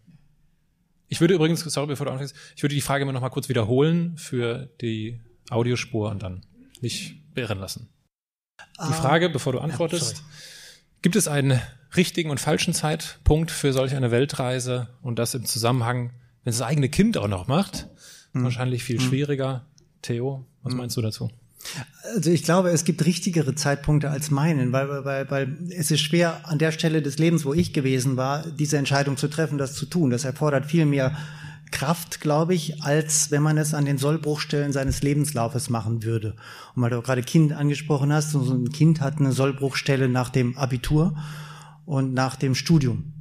Ich 1.08 1.20
würde 1.20 1.34
übrigens, 1.34 1.60
sorry, 1.60 1.88
bevor 1.88 2.06
du 2.06 2.12
anfängst, 2.12 2.36
ich 2.54 2.62
würde 2.62 2.74
die 2.74 2.80
Frage 2.80 3.02
immer 3.02 3.12
noch 3.12 3.20
mal 3.20 3.30
kurz 3.30 3.48
wiederholen 3.48 4.16
für 4.16 4.70
die 4.80 5.20
Audiospur 5.50 6.10
und 6.10 6.22
dann 6.22 6.46
nicht 6.80 7.16
beirren 7.34 7.58
lassen. 7.58 7.88
Die 8.60 8.64
ah. 8.78 8.92
Frage, 8.92 9.28
bevor 9.28 9.52
du 9.52 9.58
antwortest, 9.58 10.18
ja, 10.18 10.24
gibt 11.02 11.16
es 11.16 11.26
einen 11.26 11.60
richtigen 11.96 12.30
und 12.30 12.38
falschen 12.38 12.74
Zeitpunkt 12.74 13.50
für 13.50 13.72
solch 13.72 13.96
eine 13.96 14.12
Weltreise 14.12 14.88
und 15.02 15.18
das 15.18 15.34
im 15.34 15.44
Zusammenhang, 15.44 16.12
wenn 16.44 16.52
es 16.52 16.58
das 16.58 16.68
eigene 16.68 16.88
Kind 16.88 17.18
auch 17.18 17.28
noch 17.28 17.48
macht? 17.48 17.88
Hm. 18.32 18.44
Wahrscheinlich 18.44 18.84
viel 18.84 18.98
hm. 18.98 19.08
schwieriger. 19.08 19.66
Theo, 20.02 20.46
was 20.62 20.72
hm. 20.72 20.78
meinst 20.78 20.96
du 20.96 21.02
dazu? 21.02 21.30
Also 22.14 22.30
ich 22.30 22.42
glaube, 22.42 22.70
es 22.70 22.84
gibt 22.84 23.04
richtigere 23.04 23.54
Zeitpunkte 23.54 24.10
als 24.10 24.30
meinen, 24.30 24.72
weil, 24.72 25.04
weil, 25.04 25.30
weil 25.30 25.58
es 25.70 25.90
ist 25.90 26.00
schwer 26.00 26.40
an 26.44 26.58
der 26.58 26.72
Stelle 26.72 27.02
des 27.02 27.18
Lebens, 27.18 27.44
wo 27.44 27.52
ich 27.52 27.72
gewesen 27.72 28.16
war, 28.16 28.44
diese 28.46 28.78
Entscheidung 28.78 29.16
zu 29.16 29.28
treffen, 29.28 29.58
das 29.58 29.74
zu 29.74 29.86
tun. 29.86 30.10
Das 30.10 30.24
erfordert 30.24 30.66
viel 30.66 30.86
mehr 30.86 31.16
Kraft, 31.70 32.20
glaube 32.20 32.54
ich, 32.54 32.82
als 32.82 33.30
wenn 33.30 33.42
man 33.42 33.58
es 33.58 33.74
an 33.74 33.84
den 33.84 33.98
Sollbruchstellen 33.98 34.72
seines 34.72 35.02
Lebenslaufes 35.02 35.70
machen 35.70 36.02
würde. 36.02 36.34
Und 36.74 36.82
weil 36.82 36.90
du 36.90 37.02
gerade 37.02 37.22
Kind 37.22 37.52
angesprochen 37.52 38.12
hast, 38.12 38.32
so 38.32 38.40
ein 38.40 38.70
Kind 38.70 39.00
hat 39.00 39.18
eine 39.18 39.32
Sollbruchstelle 39.32 40.08
nach 40.08 40.30
dem 40.30 40.56
Abitur 40.56 41.16
und 41.84 42.14
nach 42.14 42.36
dem 42.36 42.54
Studium. 42.54 43.12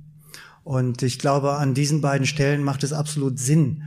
Und 0.64 1.04
ich 1.04 1.20
glaube, 1.20 1.54
an 1.54 1.74
diesen 1.74 2.02
beiden 2.02 2.28
Stellen 2.28 2.64
macht 2.64 2.84
es 2.84 2.94
absolut 2.94 3.40
Sinn, 3.40 3.84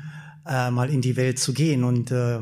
äh, 0.47 0.71
mal 0.71 0.91
in 0.91 1.01
die 1.01 1.17
Welt 1.17 1.39
zu 1.39 1.53
gehen 1.53 1.85
und 1.85 2.11
äh, 2.11 2.39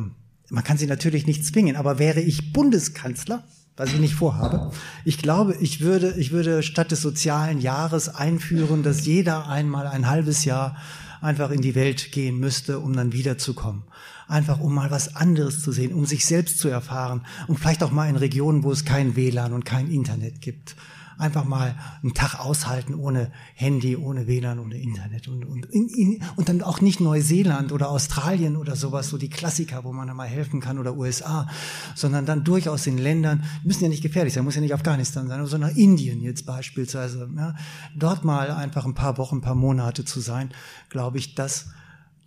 man 0.51 0.65
kann 0.65 0.79
sie 0.79 0.87
natürlich 0.87 1.27
nicht 1.27 1.45
zwingen, 1.45 1.77
aber 1.77 1.99
wäre 1.99 2.21
ich 2.21 2.53
Bundeskanzler, 2.53 3.45
was 3.77 3.93
ich 3.93 4.01
nicht 4.01 4.15
vorhabe, 4.15 4.73
ich 5.05 5.19
glaube, 5.19 5.57
ich 5.61 5.81
würde, 5.81 6.15
ich 6.19 6.33
würde 6.33 6.63
statt 6.63 6.91
des 6.91 7.01
sozialen 7.01 7.61
Jahres 7.61 8.09
einführen, 8.09 8.83
dass 8.83 9.07
jeder 9.07 9.49
einmal 9.49 9.87
ein 9.87 10.09
halbes 10.09 10.45
Jahr 10.45 10.77
einfach 11.23 11.51
in 11.51 11.63
die 11.63 11.75
Welt 11.75 12.13
gehen 12.13 12.39
müsste, 12.39 12.81
um 12.81 12.95
dann 12.95 13.13
wiederzukommen. 13.13 13.85
Einfach 14.29 14.61
um 14.61 14.75
mal 14.75 14.91
was 14.91 15.17
anderes 15.17 15.63
zu 15.63 15.73
sehen, 15.73 15.93
um 15.93 16.07
sich 16.07 16.25
selbst 16.25 16.59
zu 16.59 16.69
erfahren 16.69 17.27
und 17.47 17.59
vielleicht 17.59 17.83
auch 17.83 17.91
mal 17.91 18.09
in 18.09 18.17
Regionen, 18.17 18.63
wo 18.63 18.71
es 18.71 18.85
kein 18.85 19.17
WLAN 19.17 19.53
und 19.53 19.65
kein 19.65 19.91
Internet 19.91 20.41
gibt 20.41 20.77
einfach 21.21 21.45
mal 21.45 21.75
einen 22.03 22.15
Tag 22.15 22.41
aushalten 22.41 22.95
ohne 22.95 23.31
Handy, 23.55 23.97
ohne 23.97 24.27
WLAN, 24.27 24.59
ohne 24.59 24.77
Internet 24.77 25.29
und, 25.29 25.45
und, 25.45 25.67
in, 25.67 25.89
in, 25.89 26.23
und 26.37 26.49
dann 26.49 26.63
auch 26.63 26.81
nicht 26.81 27.01
Neuseeland 27.01 27.73
oder 27.73 27.91
Australien 27.91 28.57
oder 28.57 28.77
sowas, 28.77 29.09
so 29.09 29.19
die 29.19 29.31
Klassiker, 29.31 29.85
wo 29.85 29.93
man 29.93 30.07
dann 30.07 30.17
mal 30.17 30.27
helfen 30.27 30.61
kann 30.61 30.79
oder 30.79 30.97
USA, 30.97 31.49
sondern 31.95 32.27
dann 32.27 32.45
durchaus 32.45 32.87
in 32.87 32.99
Ländern, 32.99 33.45
müssen 33.65 33.85
ja 33.85 33.89
nicht 33.89 34.03
gefährlich 34.03 34.35
sein, 34.35 34.45
muss 34.45 34.55
ja 34.55 34.61
nicht 34.61 34.75
Afghanistan 34.75 35.29
sein, 35.29 35.45
sondern 35.47 35.71
Indien 35.77 36.21
jetzt 36.23 36.47
beispielsweise, 36.47 37.29
ja, 37.37 37.55
dort 37.95 38.25
mal 38.25 38.51
einfach 38.51 38.87
ein 38.87 38.95
paar 38.95 39.19
Wochen, 39.19 39.37
ein 39.37 39.43
paar 39.43 39.55
Monate 39.55 40.05
zu 40.05 40.21
sein, 40.21 40.51
glaube 40.89 41.19
ich, 41.19 41.35
das 41.35 41.67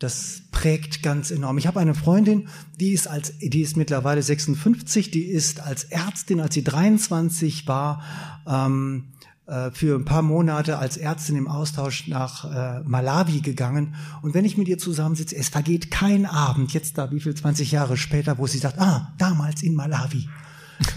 das 0.03 0.41
prägt 0.51 1.01
ganz 1.01 1.31
enorm. 1.31 1.57
Ich 1.57 1.65
habe 1.65 1.79
eine 1.79 1.95
Freundin, 1.95 2.49
die 2.79 2.91
ist 2.91 3.07
als, 3.07 3.37
die 3.39 3.61
ist 3.61 3.77
mittlerweile 3.77 4.21
56, 4.21 5.11
die 5.11 5.23
ist 5.23 5.61
als 5.61 5.85
Ärztin, 5.85 6.41
als 6.41 6.53
sie 6.53 6.63
23 6.63 7.67
war, 7.67 8.03
ähm, 8.45 9.05
äh, 9.45 9.71
für 9.71 9.97
ein 9.97 10.03
paar 10.03 10.21
Monate 10.21 10.77
als 10.77 10.97
Ärztin 10.97 11.37
im 11.37 11.47
Austausch 11.47 12.07
nach 12.07 12.43
äh, 12.43 12.83
Malawi 12.83 13.39
gegangen. 13.39 13.95
Und 14.21 14.33
wenn 14.33 14.43
ich 14.43 14.57
mit 14.57 14.67
ihr 14.67 14.77
zusammensitze, 14.77 15.37
es 15.37 15.47
vergeht 15.47 15.89
kein 15.89 16.25
Abend, 16.25 16.73
jetzt 16.73 16.97
da, 16.97 17.09
wie 17.11 17.21
viel, 17.21 17.33
20 17.33 17.71
Jahre 17.71 17.95
später, 17.95 18.37
wo 18.37 18.45
sie 18.45 18.57
sagt, 18.57 18.79
ah, 18.79 19.13
damals 19.17 19.63
in 19.63 19.73
Malawi. 19.73 20.27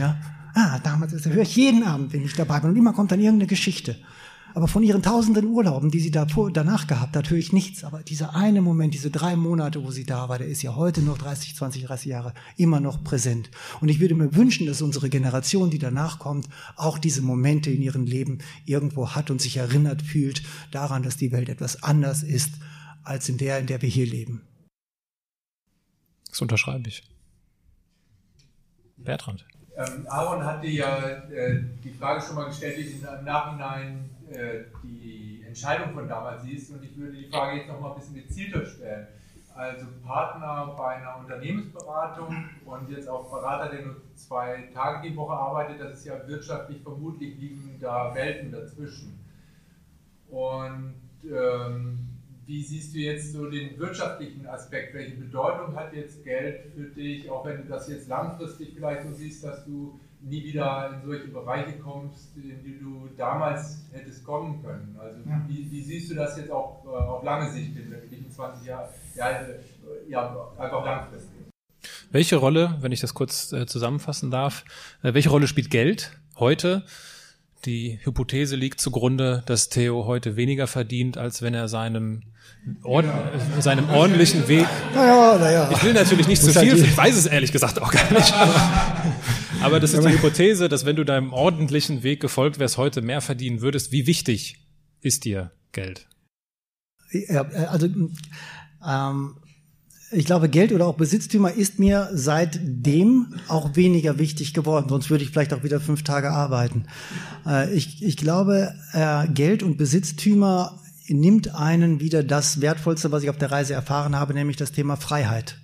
Ja, 0.01 0.16
ah, 0.55 0.81
damals, 0.81 1.12
das 1.12 1.27
höre 1.27 1.43
ich 1.43 1.55
jeden 1.55 1.85
Abend, 1.85 2.12
wenn 2.12 2.24
ich 2.24 2.35
dabei 2.35 2.59
bin. 2.59 2.70
Und 2.70 2.77
immer 2.77 2.93
kommt 2.93 3.12
dann 3.12 3.20
irgendeine 3.20 3.47
Geschichte. 3.47 3.97
Aber 4.57 4.69
von 4.69 4.83
ihren 4.83 5.03
tausenden 5.03 5.45
Urlauben, 5.49 5.91
die 5.91 6.01
sie 6.01 6.11
davor, 6.11 6.51
danach 6.51 6.87
gehabt 6.87 7.15
hat, 7.15 7.28
höre 7.28 7.37
ich 7.37 7.53
nichts. 7.53 7.85
Aber 7.85 8.03
dieser 8.03 8.35
eine 8.35 8.62
Moment, 8.62 8.95
diese 8.95 9.11
drei 9.11 9.37
Monate, 9.37 9.85
wo 9.85 9.91
sie 9.91 10.07
da 10.07 10.31
war, 10.31 10.39
der 10.39 10.47
ist 10.47 10.62
ja 10.62 10.74
heute 10.74 11.03
noch 11.03 11.19
30, 11.19 11.55
20, 11.55 11.85
30 11.85 12.07
Jahre 12.07 12.33
immer 12.57 12.81
noch 12.81 13.05
präsent. 13.05 13.51
Und 13.83 13.91
ich 13.91 14.01
würde 14.01 14.15
mir 14.15 14.35
wünschen, 14.35 14.66
dass 14.66 14.81
unsere 14.81 15.11
Generation, 15.11 15.69
die 15.69 15.78
danach 15.78 16.19
kommt, 16.19 16.49
auch 16.77 16.97
diese 16.97 17.20
Momente 17.20 17.69
in 17.70 17.83
ihrem 17.83 18.07
Leben 18.07 18.39
irgendwo 18.65 19.11
hat 19.11 19.31
und 19.31 19.43
sich 19.43 19.59
erinnert 19.59 20.01
fühlt 20.01 20.43
daran, 20.70 21.03
dass 21.03 21.19
die 21.19 21.33
Welt 21.33 21.51
etwas 21.51 21.83
anders 21.83 22.23
ist 22.23 22.55
als 23.05 23.28
in 23.28 23.37
der, 23.37 23.59
in 23.59 23.66
der 23.66 23.83
wir 23.83 23.91
hier 23.91 24.07
leben. 24.07 24.41
Das 26.31 26.41
unterschreibe 26.41 26.89
ich. 26.89 27.03
Bertrand. 28.97 29.45
Ähm, 29.77 30.07
Aaron 30.09 30.43
hatte 30.43 30.66
ja 30.66 30.97
äh, 31.28 31.62
die 31.85 31.91
Frage 31.91 32.24
schon 32.24 32.37
mal 32.37 32.47
gestellt, 32.47 32.78
wie 32.78 32.85
Sie 32.85 32.95
im 33.05 33.24
Nachhinein 33.27 34.15
die 34.82 35.44
Entscheidung 35.47 35.94
von 35.94 36.09
damals 36.09 36.43
siehst. 36.43 36.70
Und 36.73 36.82
ich 36.85 36.97
würde 36.97 37.16
die 37.16 37.28
Frage 37.28 37.59
jetzt 37.59 37.69
noch 37.69 37.81
mal 37.81 37.93
ein 37.93 37.98
bisschen 37.98 38.16
gezielter 38.16 38.65
stellen. 38.65 39.07
Also 39.55 39.86
Partner 40.05 40.74
bei 40.77 40.97
einer 40.97 41.16
Unternehmensberatung 41.19 42.44
und 42.66 42.90
jetzt 42.90 43.09
auch 43.09 43.31
Berater, 43.31 43.74
der 43.74 43.86
nur 43.86 43.97
zwei 44.15 44.69
Tage 44.74 45.09
die 45.09 45.16
Woche 45.16 45.32
arbeitet, 45.32 45.81
das 45.81 45.98
ist 45.98 46.05
ja 46.05 46.28
wirtschaftlich 46.28 46.82
vermutlich 46.82 47.39
liegen 47.39 47.78
da 47.81 48.15
Welten 48.15 48.53
dazwischen. 48.53 49.19
Und 50.28 50.94
ähm, 51.24 51.98
wie 52.44 52.62
siehst 52.62 52.94
du 52.94 52.98
jetzt 52.98 53.32
so 53.32 53.51
den 53.51 53.78
wirtschaftlichen 53.78 54.47
Aspekt? 54.47 54.93
Welche 54.93 55.16
Bedeutung 55.16 55.74
hat 55.74 55.94
jetzt 55.94 56.23
Geld 56.23 56.73
für 56.74 56.85
dich, 56.85 57.31
auch 57.31 57.44
wenn 57.47 57.62
du 57.62 57.65
das 57.65 57.89
jetzt 57.89 58.09
langfristig 58.09 58.74
vielleicht 58.74 59.05
so 59.05 59.12
siehst, 59.15 59.43
dass 59.43 59.65
du 59.65 59.98
nie 60.20 60.44
wieder 60.44 60.90
in 60.94 61.09
solche 61.09 61.28
Bereiche 61.28 61.78
kommst, 61.78 62.36
in 62.36 62.62
die 62.64 62.78
du 62.78 63.09
damals 63.16 63.84
hättest 63.93 64.24
kommen 64.24 64.62
können? 64.62 64.97
Also 64.98 65.18
ja. 65.28 65.43
wie, 65.47 65.70
wie, 65.70 65.82
siehst 65.82 66.10
du 66.10 66.14
das 66.14 66.36
jetzt 66.36 66.51
auch 66.51 66.84
äh, 66.84 66.88
auf 66.88 67.22
lange 67.22 67.51
Sicht, 67.51 67.76
in 67.76 67.90
den 67.90 68.30
20 68.30 68.66
Jahren, 68.66 68.88
ja, 69.14 69.40
ja, 70.09 70.51
einfach 70.59 70.84
langfristig? 70.84 71.36
Welche 72.10 72.36
Rolle, 72.36 72.76
wenn 72.80 72.93
ich 72.93 73.01
das 73.01 73.14
kurz 73.14 73.52
äh, 73.52 73.66
zusammenfassen 73.66 74.30
darf, 74.30 74.64
äh, 75.02 75.14
welche 75.14 75.30
Rolle 75.30 75.47
spielt 75.47 75.70
Geld 75.70 76.18
heute? 76.36 76.84
Die 77.64 77.98
Hypothese 78.02 78.55
liegt 78.55 78.80
zugrunde, 78.80 79.43
dass 79.47 79.68
Theo 79.68 80.06
heute 80.06 80.36
weniger 80.36 80.66
verdient, 80.66 81.18
als 81.18 81.43
wenn 81.43 81.52
er 81.52 81.66
seinem, 81.66 82.22
ord 82.84 83.06
seinem 83.59 83.90
ordentlichen 83.90 84.47
Weg. 84.47 84.66
Naja, 84.94 85.38
naja. 85.38 85.70
Ich 85.72 85.82
will 85.82 85.93
natürlich 85.93 86.28
nicht 86.28 86.40
zu 86.40 86.48
Muss 86.48 86.56
halt 86.56 86.70
viel, 86.70 86.84
ich 86.84 86.97
weiß 86.97 87.16
es 87.16 87.26
ehrlich 87.26 87.51
gesagt 87.51 87.82
auch 87.82 87.90
gar 87.90 88.12
nicht. 88.12 88.32
Aber, 89.66 89.80
das 89.80 89.93
ist 89.93 90.05
die 90.05 90.12
Hypothese, 90.12 90.68
dass 90.68 90.86
wenn 90.86 90.97
du 90.97 91.05
deinem 91.05 91.32
ordentlichen 91.32 92.02
Weg 92.02 92.20
gefolgt 92.20 92.59
wärst, 92.59 92.76
heute 92.76 93.02
mehr 93.02 93.20
verdienen 93.20 93.60
würdest. 93.60 93.93
Wie 93.93 94.06
wichtig 94.06 94.66
ist 95.01 95.24
dir 95.24 95.52
Geld? 95.72 96.06
Ja, 97.10 97.43
also 97.43 97.88
ähm, 98.86 99.36
ich 100.12 100.24
glaube, 100.24 100.48
Geld 100.48 100.72
oder 100.72 100.86
auch 100.86 100.97
Besitztümer 100.97 101.52
ist 101.52 101.78
mir 101.78 102.10
seitdem 102.12 103.34
auch 103.48 103.74
weniger 103.74 104.18
wichtig 104.18 104.55
geworden. 104.55 104.88
Sonst 104.88 105.10
würde 105.10 105.24
ich 105.24 105.30
vielleicht 105.30 105.52
auch 105.52 105.64
wieder 105.64 105.80
fünf 105.80 106.05
Tage 106.05 106.30
arbeiten. 106.30 106.86
Äh, 107.44 107.72
ich, 107.74 108.02
ich 108.02 108.16
glaube, 108.16 108.74
äh, 108.93 109.26
Geld 109.28 109.62
und 109.62 109.76
Besitztümer 109.76 110.80
nimmt 111.09 111.55
einen 111.55 112.01
wieder 112.01 112.22
das 112.22 112.60
Wertvollste, 112.60 113.12
was 113.12 113.22
ich 113.22 113.30
auf 113.30 113.38
der 113.38 113.51
Reise 113.51 113.74
erfahren 113.74 114.16
habe, 114.16 114.34
nämlich 114.34 114.56
das 114.56 114.72
Thema 114.72 114.97
Freiheit. 114.97 115.59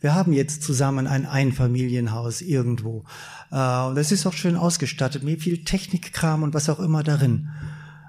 Wir 0.00 0.14
haben 0.14 0.32
jetzt 0.32 0.62
zusammen 0.62 1.06
ein 1.06 1.26
Einfamilienhaus 1.26 2.40
irgendwo. 2.40 3.04
Äh, 3.50 3.82
und 3.84 3.96
das 3.96 4.12
ist 4.12 4.26
auch 4.26 4.32
schön 4.32 4.56
ausgestattet, 4.56 5.22
mit 5.22 5.42
viel 5.42 5.64
Technikkram 5.64 6.42
und 6.42 6.54
was 6.54 6.68
auch 6.70 6.80
immer 6.80 7.02
darin. 7.02 7.50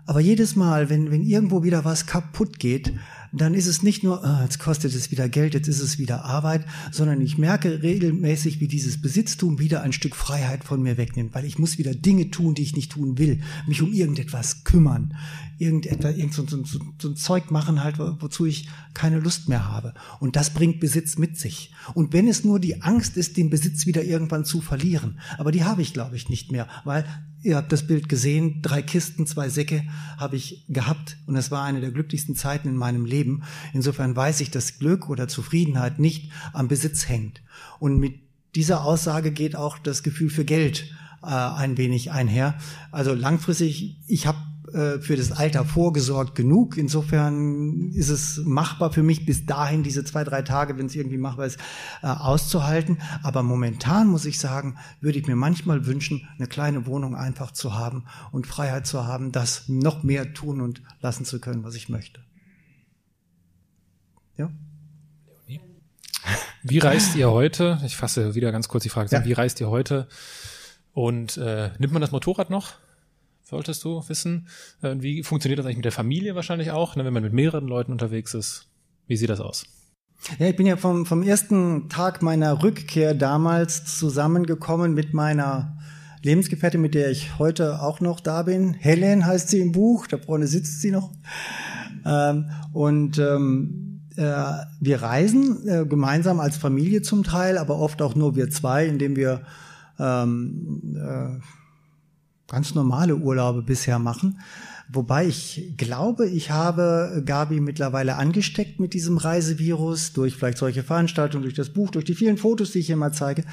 Aber 0.05 0.19
jedes 0.19 0.55
Mal, 0.55 0.89
wenn, 0.89 1.11
wenn 1.11 1.23
irgendwo 1.23 1.63
wieder 1.63 1.85
was 1.85 2.05
kaputt 2.05 2.59
geht, 2.59 2.93
dann 3.33 3.53
ist 3.53 3.67
es 3.67 3.81
nicht 3.83 4.03
nur, 4.03 4.23
ah, 4.25 4.43
jetzt 4.43 4.59
kostet 4.59 4.93
es 4.93 5.11
wieder 5.11 5.29
Geld, 5.29 5.53
jetzt 5.53 5.67
ist 5.67 5.79
es 5.79 5.97
wieder 5.97 6.25
Arbeit, 6.25 6.65
sondern 6.91 7.21
ich 7.21 7.37
merke 7.37 7.81
regelmäßig, 7.81 8.59
wie 8.59 8.67
dieses 8.67 9.01
Besitztum 9.01 9.59
wieder 9.59 9.81
ein 9.81 9.93
Stück 9.93 10.15
Freiheit 10.15 10.63
von 10.63 10.81
mir 10.81 10.97
wegnimmt, 10.97 11.33
weil 11.33 11.45
ich 11.45 11.57
muss 11.57 11.77
wieder 11.77 11.93
Dinge 11.95 12.29
tun, 12.31 12.55
die 12.55 12.63
ich 12.63 12.75
nicht 12.75 12.91
tun 12.91 13.17
will, 13.17 13.41
mich 13.67 13.81
um 13.81 13.93
irgendetwas 13.93 14.63
kümmern, 14.63 15.15
irgendetwas, 15.57 16.15
irgend 16.17 16.33
so, 16.33 16.45
so, 16.47 16.63
so, 16.99 17.09
ein 17.09 17.15
Zeug 17.15 17.51
machen 17.51 17.83
halt, 17.83 17.99
wo- 17.99 18.17
wozu 18.19 18.45
ich 18.45 18.67
keine 18.93 19.19
Lust 19.19 19.47
mehr 19.47 19.69
habe. 19.69 19.93
Und 20.19 20.35
das 20.35 20.49
bringt 20.49 20.79
Besitz 20.79 21.17
mit 21.17 21.37
sich. 21.37 21.73
Und 21.93 22.13
wenn 22.13 22.27
es 22.27 22.43
nur 22.43 22.59
die 22.59 22.81
Angst 22.81 23.15
ist, 23.17 23.37
den 23.37 23.49
Besitz 23.49 23.85
wieder 23.85 24.03
irgendwann 24.03 24.43
zu 24.45 24.59
verlieren, 24.61 25.19
aber 25.37 25.51
die 25.51 25.63
habe 25.63 25.81
ich, 25.81 25.93
glaube 25.93 26.15
ich, 26.15 26.29
nicht 26.29 26.51
mehr, 26.51 26.67
weil 26.83 27.05
Ihr 27.43 27.55
habt 27.57 27.71
das 27.71 27.87
Bild 27.87 28.07
gesehen, 28.07 28.61
drei 28.61 28.83
Kisten, 28.83 29.25
zwei 29.25 29.49
Säcke 29.49 29.83
habe 30.17 30.35
ich 30.35 30.63
gehabt 30.69 31.17
und 31.25 31.33
das 31.33 31.49
war 31.49 31.63
eine 31.63 31.81
der 31.81 31.89
glücklichsten 31.89 32.35
Zeiten 32.35 32.67
in 32.67 32.75
meinem 32.75 33.03
Leben. 33.03 33.20
Insofern 33.73 34.15
weiß 34.15 34.41
ich, 34.41 34.51
dass 34.51 34.79
Glück 34.79 35.09
oder 35.09 35.27
Zufriedenheit 35.27 35.99
nicht 35.99 36.31
am 36.53 36.67
Besitz 36.67 37.07
hängt. 37.07 37.41
Und 37.79 37.97
mit 37.97 38.19
dieser 38.55 38.83
Aussage 38.83 39.31
geht 39.31 39.55
auch 39.55 39.77
das 39.77 40.03
Gefühl 40.03 40.29
für 40.29 40.45
Geld 40.45 40.91
äh, 41.23 41.27
ein 41.27 41.77
wenig 41.77 42.11
einher. 42.11 42.55
Also 42.91 43.13
langfristig, 43.13 43.97
ich 44.07 44.27
habe 44.27 44.39
äh, 44.73 44.99
für 44.99 45.15
das 45.15 45.31
Alter 45.31 45.65
vorgesorgt 45.65 46.35
genug. 46.35 46.77
Insofern 46.77 47.91
ist 47.91 48.09
es 48.09 48.41
machbar 48.45 48.91
für 48.91 49.03
mich 49.03 49.25
bis 49.25 49.45
dahin, 49.45 49.83
diese 49.83 50.03
zwei, 50.05 50.23
drei 50.23 50.41
Tage, 50.43 50.77
wenn 50.77 50.85
es 50.85 50.95
irgendwie 50.95 51.17
machbar 51.17 51.45
ist, 51.45 51.57
äh, 52.01 52.07
auszuhalten. 52.07 52.99
Aber 53.23 53.43
momentan 53.43 54.07
muss 54.07 54.25
ich 54.25 54.39
sagen, 54.39 54.77
würde 55.01 55.19
ich 55.19 55.27
mir 55.27 55.35
manchmal 55.35 55.85
wünschen, 55.85 56.27
eine 56.37 56.47
kleine 56.47 56.85
Wohnung 56.85 57.15
einfach 57.15 57.51
zu 57.51 57.73
haben 57.73 58.05
und 58.31 58.47
Freiheit 58.47 58.87
zu 58.87 59.05
haben, 59.05 59.31
das 59.31 59.67
noch 59.67 60.03
mehr 60.03 60.33
tun 60.33 60.61
und 60.61 60.81
lassen 61.01 61.25
zu 61.25 61.39
können, 61.39 61.63
was 61.63 61.75
ich 61.75 61.89
möchte. 61.89 62.21
Ja? 64.41 64.51
Wie 66.63 66.79
reist 66.79 67.15
ihr 67.15 67.31
heute? 67.31 67.79
Ich 67.85 67.95
fasse 67.95 68.35
wieder 68.35 68.51
ganz 68.51 68.67
kurz 68.67 68.83
die 68.83 68.89
Frage. 68.89 69.09
Ja. 69.11 69.25
Wie 69.25 69.33
reist 69.33 69.59
ihr 69.59 69.69
heute? 69.69 70.07
Und 70.93 71.37
äh, 71.37 71.71
nimmt 71.79 71.93
man 71.93 72.01
das 72.01 72.11
Motorrad 72.11 72.49
noch? 72.49 72.73
Solltest 73.43 73.83
du 73.83 74.07
wissen. 74.07 74.47
Äh, 74.81 74.95
wie 74.99 75.23
funktioniert 75.23 75.59
das 75.59 75.65
eigentlich 75.65 75.77
mit 75.77 75.85
der 75.85 75.91
Familie 75.91 76.35
wahrscheinlich 76.35 76.71
auch, 76.71 76.95
ne, 76.95 77.03
wenn 77.03 77.13
man 77.13 77.23
mit 77.23 77.33
mehreren 77.33 77.67
Leuten 77.67 77.91
unterwegs 77.91 78.33
ist? 78.33 78.67
Wie 79.07 79.17
sieht 79.17 79.29
das 79.29 79.39
aus? 79.39 79.65
Ja, 80.37 80.47
ich 80.47 80.55
bin 80.55 80.67
ja 80.67 80.77
vom, 80.77 81.05
vom 81.05 81.23
ersten 81.23 81.89
Tag 81.89 82.21
meiner 82.21 82.61
Rückkehr 82.61 83.15
damals 83.15 83.97
zusammengekommen 83.97 84.93
mit 84.93 85.13
meiner 85.13 85.77
Lebensgefährtin, 86.21 86.79
mit 86.79 86.93
der 86.93 87.09
ich 87.09 87.39
heute 87.39 87.81
auch 87.81 87.99
noch 87.99 88.19
da 88.19 88.43
bin. 88.43 88.75
Helen 88.75 89.25
heißt 89.25 89.49
sie 89.49 89.59
im 89.59 89.71
Buch, 89.71 90.05
da 90.05 90.19
vorne 90.19 90.45
sitzt 90.45 90.81
sie 90.81 90.91
noch. 90.91 91.11
Ähm, 92.05 92.51
und 92.73 93.17
ähm, 93.17 93.87
äh, 93.89 93.90
wir 94.15 95.01
reisen 95.01 95.67
äh, 95.67 95.85
gemeinsam 95.85 96.39
als 96.39 96.57
Familie 96.57 97.01
zum 97.01 97.23
Teil, 97.23 97.57
aber 97.57 97.77
oft 97.79 98.01
auch 98.01 98.15
nur 98.15 98.35
wir 98.35 98.49
zwei, 98.49 98.85
indem 98.85 99.15
wir 99.15 99.41
ähm, 99.99 100.95
äh, 100.95 101.39
ganz 102.51 102.75
normale 102.75 103.15
Urlaube 103.15 103.61
bisher 103.61 103.99
machen. 103.99 104.39
Wobei 104.93 105.25
ich 105.25 105.75
glaube, 105.77 106.27
ich 106.27 106.51
habe 106.51 107.23
Gabi 107.25 107.61
mittlerweile 107.61 108.17
angesteckt 108.17 108.81
mit 108.81 108.93
diesem 108.93 109.17
Reisevirus 109.17 110.11
durch 110.11 110.35
vielleicht 110.35 110.57
solche 110.57 110.83
Veranstaltungen, 110.83 111.43
durch 111.43 111.55
das 111.55 111.69
Buch, 111.69 111.91
durch 111.91 112.03
die 112.03 112.15
vielen 112.15 112.37
Fotos, 112.37 112.71
die 112.71 112.79
ich 112.79 112.89
immer 112.89 113.13
zeige, 113.13 113.43
ähm, 113.43 113.47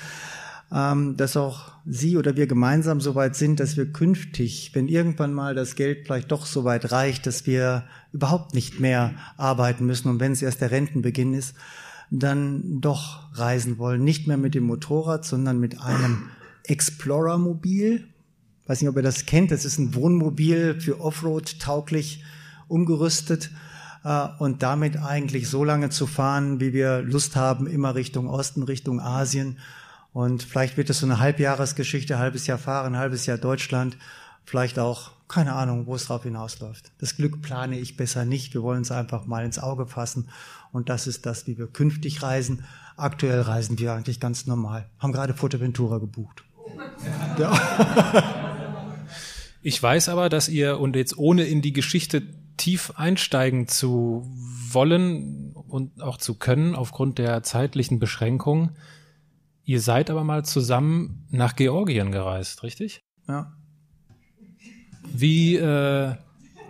dass 0.71 1.37
auch 1.37 1.73
sie 1.87 2.19
oder 2.19 2.37
wir 2.37 2.47
gemeinsam 2.47 3.01
so 3.01 3.15
weit 3.15 3.37
sind, 3.37 3.59
dass 3.59 3.79
wir 3.79 3.91
künftig, 3.91 4.73
wenn 4.75 4.87
irgendwann 4.87 5.33
mal 5.33 5.55
das 5.55 5.77
Geld 5.77 6.05
vielleicht 6.05 6.31
doch 6.31 6.45
so 6.45 6.65
weit 6.65 6.93
reicht, 6.93 7.27
dass 7.27 7.47
wir 7.47 7.85
überhaupt 8.13 8.55
nicht 8.55 8.79
mehr 8.79 9.15
arbeiten 9.39 9.87
müssen 9.87 10.09
und 10.11 10.21
wenn 10.21 10.33
es 10.33 10.43
erst 10.43 10.61
der 10.61 10.71
Rentenbeginn 10.71 11.33
ist, 11.33 11.55
dann 12.11 12.81
doch 12.81 13.35
reisen 13.39 13.79
wollen. 13.79 14.05
Nicht 14.05 14.27
mehr 14.27 14.37
mit 14.37 14.55
dem 14.55 14.65
Motorrad, 14.65 15.25
sondern 15.25 15.59
mit 15.59 15.81
einem 15.81 16.31
Explorer-Mobil. 16.65 18.07
Weiß 18.67 18.81
nicht, 18.81 18.91
ob 18.91 18.97
ihr 18.97 19.03
das 19.03 19.27
kennt. 19.27 19.51
Das 19.51 19.65
ist 19.65 19.79
ein 19.79 19.95
Wohnmobil 19.95 20.81
für 20.81 21.01
Offroad 21.01 21.59
tauglich 21.61 22.23
umgerüstet 22.67 23.51
äh, 24.05 24.29
und 24.39 24.63
damit 24.63 24.99
eigentlich 24.99 25.49
so 25.49 25.65
lange 25.65 25.91
zu 25.91 26.07
fahren, 26.07 26.61
wie 26.61 26.73
wir 26.73 27.03
Lust 27.03 27.37
haben, 27.37 27.67
immer 27.67 27.95
Richtung 27.95 28.29
Osten, 28.29 28.63
Richtung 28.63 29.01
Asien. 29.01 29.59
Und 30.19 30.43
vielleicht 30.43 30.77
wird 30.77 30.91
es 30.91 30.99
so 30.99 31.07
eine 31.07 31.21
Halbjahresgeschichte, 31.21 32.19
halbes 32.19 32.49
Jahr 32.49 32.59
fahren, 32.59 32.97
halbes 32.97 33.27
Jahr 33.27 33.39
Deutschland, 33.39 33.97
vielleicht 34.45 34.81
auch, 34.81 35.13
keine 35.29 35.53
Ahnung, 35.53 35.87
wo 35.87 35.95
es 35.95 36.07
drauf 36.07 36.25
hinausläuft. 36.25 36.91
Das 36.99 37.15
Glück 37.15 37.41
plane 37.41 37.79
ich 37.79 37.97
besser 37.97 38.25
nicht. 38.25 38.53
Wir 38.53 38.65
wollen 38.65 38.83
es 38.83 38.91
einfach 38.91 39.27
mal 39.27 39.45
ins 39.45 39.61
Auge 39.61 39.87
fassen. 39.87 40.29
Und 40.73 40.89
das 40.89 41.07
ist 41.07 41.25
das, 41.25 41.47
wie 41.47 41.57
wir 41.57 41.69
künftig 41.69 42.21
reisen. 42.21 42.65
Aktuell 42.97 43.43
reisen 43.43 43.79
wir 43.79 43.93
eigentlich 43.93 44.19
ganz 44.19 44.49
normal. 44.49 44.89
Haben 44.99 45.13
gerade 45.13 45.35
Fuerteventura 45.35 45.99
gebucht. 45.99 46.43
Ich 49.63 49.81
weiß 49.81 50.09
aber, 50.09 50.29
dass 50.29 50.49
ihr, 50.49 50.81
und 50.81 50.97
jetzt 50.97 51.17
ohne 51.17 51.45
in 51.45 51.63
die 51.63 51.73
Geschichte 51.73 52.25
tief 52.57 52.93
einsteigen 52.97 53.69
zu 53.69 54.29
wollen 54.73 55.53
und 55.53 56.03
auch 56.03 56.17
zu 56.17 56.35
können, 56.35 56.75
aufgrund 56.75 57.19
der 57.19 57.45
zeitlichen 57.45 58.01
Beschränkung, 58.01 58.71
ihr 59.69 59.83
seid 59.83 60.09
aber 60.09 60.25
mal 60.25 60.47
zusammen 60.47 61.27
nach 61.31 61.55
Georgien 61.55 62.11
gereist, 62.11 62.63
richtig? 62.63 63.03
Ja. 63.29 63.53
Wie, 65.13 65.57
äh, 65.57 66.15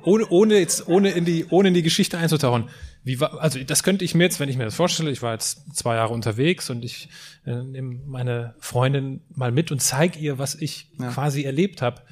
ohne, 0.02 0.26
ohne 0.28 0.58
jetzt, 0.58 0.88
ohne 0.88 1.10
in 1.10 1.24
die, 1.24 1.46
ohne 1.50 1.68
in 1.68 1.74
die 1.74 1.82
Geschichte 1.82 2.18
einzutauchen. 2.18 2.68
Wie 3.04 3.20
war, 3.20 3.40
also 3.40 3.62
das 3.62 3.84
könnte 3.84 4.04
ich 4.04 4.16
mir 4.16 4.24
jetzt, 4.24 4.40
wenn 4.40 4.48
ich 4.48 4.56
mir 4.56 4.64
das 4.64 4.74
vorstelle, 4.74 5.12
ich 5.12 5.22
war 5.22 5.32
jetzt 5.32 5.76
zwei 5.76 5.94
Jahre 5.94 6.12
unterwegs 6.12 6.70
und 6.70 6.84
ich 6.84 7.08
äh, 7.46 7.62
nehme 7.62 8.00
meine 8.04 8.56
Freundin 8.58 9.20
mal 9.30 9.52
mit 9.52 9.70
und 9.70 9.80
zeige 9.80 10.18
ihr, 10.18 10.38
was 10.38 10.56
ich 10.56 10.90
Ja. 10.98 11.10
quasi 11.12 11.44
erlebt 11.44 11.80
habe. 11.82 12.02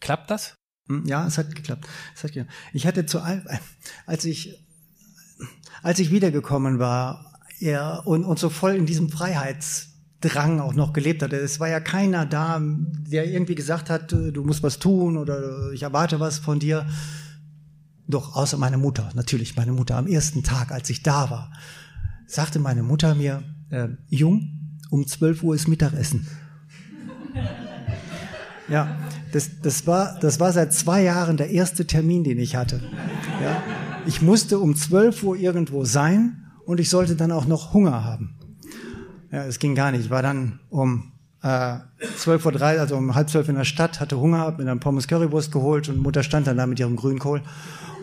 Klappt 0.00 0.28
das? 0.30 0.54
Hm, 0.88 1.06
Ja, 1.06 1.24
es 1.24 1.38
hat 1.38 1.54
geklappt. 1.54 1.86
Es 2.16 2.24
hat 2.24 2.32
geklappt. 2.32 2.52
Ich 2.72 2.84
hatte 2.86 3.06
zu 3.06 3.20
als 4.06 4.24
ich 4.24 4.58
als 5.82 5.98
ich 6.00 6.10
wiedergekommen 6.10 6.78
war, 6.80 7.38
ja, 7.60 7.98
und, 8.00 8.24
und 8.24 8.38
so 8.38 8.50
voll 8.50 8.74
in 8.74 8.86
diesem 8.86 9.08
Freiheitsdrang 10.20 10.60
auch 10.60 10.74
noch 10.74 10.92
gelebt 10.92 11.22
hatte. 11.22 11.36
Es 11.36 11.60
war 11.60 11.68
ja 11.68 11.80
keiner 11.80 12.26
da, 12.26 12.60
der 12.60 13.28
irgendwie 13.28 13.54
gesagt 13.54 13.90
hat, 13.90 14.12
äh, 14.12 14.32
du 14.32 14.44
musst 14.44 14.62
was 14.62 14.78
tun 14.78 15.16
oder 15.16 15.70
ich 15.72 15.82
erwarte 15.82 16.20
was 16.20 16.38
von 16.38 16.58
dir. 16.58 16.86
Doch, 18.06 18.34
außer 18.34 18.58
meine 18.58 18.76
Mutter, 18.76 19.10
natürlich 19.14 19.56
meine 19.56 19.72
Mutter. 19.72 19.96
Am 19.96 20.06
ersten 20.06 20.42
Tag, 20.42 20.72
als 20.72 20.90
ich 20.90 21.02
da 21.02 21.30
war, 21.30 21.52
sagte 22.26 22.58
meine 22.58 22.82
Mutter 22.82 23.14
mir, 23.14 23.42
äh, 23.70 23.88
Jung, 24.08 24.78
um 24.90 25.06
12 25.06 25.42
Uhr 25.42 25.54
ist 25.54 25.68
Mittagessen. 25.68 26.26
Ja, 28.68 28.98
das, 29.32 29.50
das, 29.62 29.88
war, 29.88 30.16
das 30.20 30.38
war 30.38 30.52
seit 30.52 30.72
zwei 30.72 31.02
Jahren 31.02 31.36
der 31.36 31.50
erste 31.50 31.88
Termin, 31.88 32.22
den 32.22 32.38
ich 32.38 32.54
hatte. 32.54 32.80
Ja, 33.42 33.60
ich 34.06 34.22
musste 34.22 34.60
um 34.60 34.76
12 34.76 35.24
Uhr 35.24 35.36
irgendwo 35.36 35.84
sein 35.84 36.46
und 36.66 36.78
ich 36.78 36.88
sollte 36.88 37.16
dann 37.16 37.32
auch 37.32 37.46
noch 37.46 37.74
Hunger 37.74 38.04
haben. 38.04 38.39
Ja, 39.30 39.44
es 39.44 39.58
ging 39.58 39.74
gar 39.74 39.92
nicht. 39.92 40.06
Ich 40.06 40.10
war 40.10 40.22
dann 40.22 40.60
um 40.70 41.12
äh, 41.42 41.46
12.03 41.46 42.54
Uhr, 42.54 42.80
also 42.80 42.96
um 42.96 43.14
halb 43.14 43.30
zwölf 43.30 43.48
in 43.48 43.54
der 43.54 43.64
Stadt, 43.64 44.00
hatte 44.00 44.18
Hunger, 44.18 44.38
hab 44.38 44.58
mir 44.58 44.64
dann 44.64 44.80
Pommes 44.80 45.08
Currywurst 45.08 45.52
geholt 45.52 45.88
und 45.88 45.98
Mutter 45.98 46.22
stand 46.22 46.46
dann 46.46 46.56
da 46.56 46.66
mit 46.66 46.80
ihrem 46.80 46.96
Grünkohl 46.96 47.42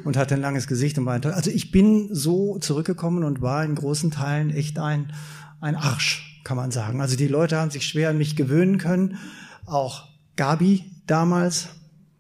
und 0.06 0.18
hatte 0.18 0.36
ein 0.36 0.42
langes 0.42 0.68
Gesicht 0.68 0.98
und 0.98 1.04
meinte, 1.04 1.34
also 1.34 1.52
ich 1.52 1.72
bin 1.72 2.10
so 2.12 2.58
zurückgekommen 2.60 3.24
und 3.24 3.42
war 3.42 3.64
in 3.64 3.76
großen 3.76 4.12
Teilen 4.12 4.50
echt 4.50 4.80
ein, 4.80 5.12
ein 5.60 5.76
Arsch, 5.76 6.42
kann 6.44 6.58
man 6.58 6.72
sagen. 6.72 7.02
Also 7.02 7.18
die 7.18 7.28
Leute 7.28 7.58
haben 7.58 7.72
sich 7.72 7.86
schwer 7.86 8.10
an 8.10 8.18
mich 8.18 8.36
gewöhnen 8.36 8.78
können, 8.78 9.18
auch 9.66 10.08
Gabi 10.36 10.86
damals, 11.08 11.70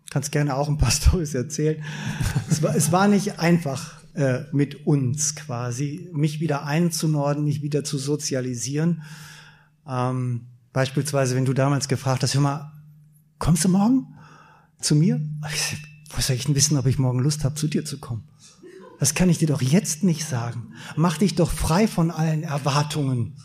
Kannst 0.09 0.31
gerne 0.31 0.55
auch 0.55 0.69
ein 0.69 0.77
paar 0.77 0.91
Storys 0.91 1.33
erzählen. 1.33 1.83
es, 2.49 2.63
war, 2.63 2.75
es 2.75 2.91
war 2.91 3.07
nicht 3.07 3.39
einfach 3.39 3.96
äh, 4.17 4.45
mit 4.51 4.87
uns 4.87 5.35
quasi, 5.35 6.09
mich 6.11 6.39
wieder 6.39 6.65
einzunorden, 6.65 7.43
mich 7.43 7.61
wieder 7.61 7.83
zu 7.83 7.99
sozialisieren. 7.99 9.03
Ähm, 9.87 10.47
beispielsweise, 10.73 11.35
wenn 11.35 11.45
du 11.45 11.53
damals 11.53 11.87
gefragt 11.87 12.23
hast, 12.23 12.33
hör 12.33 12.41
mal, 12.41 12.71
kommst 13.37 13.63
du 13.63 13.69
morgen 13.69 14.07
zu 14.79 14.95
mir? 14.95 15.21
Wo 16.09 16.19
soll 16.19 16.35
ich 16.35 16.45
denn 16.45 16.55
wissen, 16.55 16.77
ob 16.77 16.87
ich 16.87 16.97
morgen 16.97 17.19
Lust 17.19 17.43
habe, 17.43 17.53
zu 17.53 17.67
dir 17.67 17.85
zu 17.85 17.99
kommen? 17.99 18.27
Das 18.99 19.13
kann 19.13 19.29
ich 19.29 19.37
dir 19.37 19.47
doch 19.47 19.61
jetzt 19.61 20.03
nicht 20.03 20.25
sagen. 20.25 20.73
Mach 20.95 21.19
dich 21.19 21.35
doch 21.35 21.51
frei 21.51 21.87
von 21.87 22.09
allen 22.09 22.41
Erwartungen. 22.41 23.35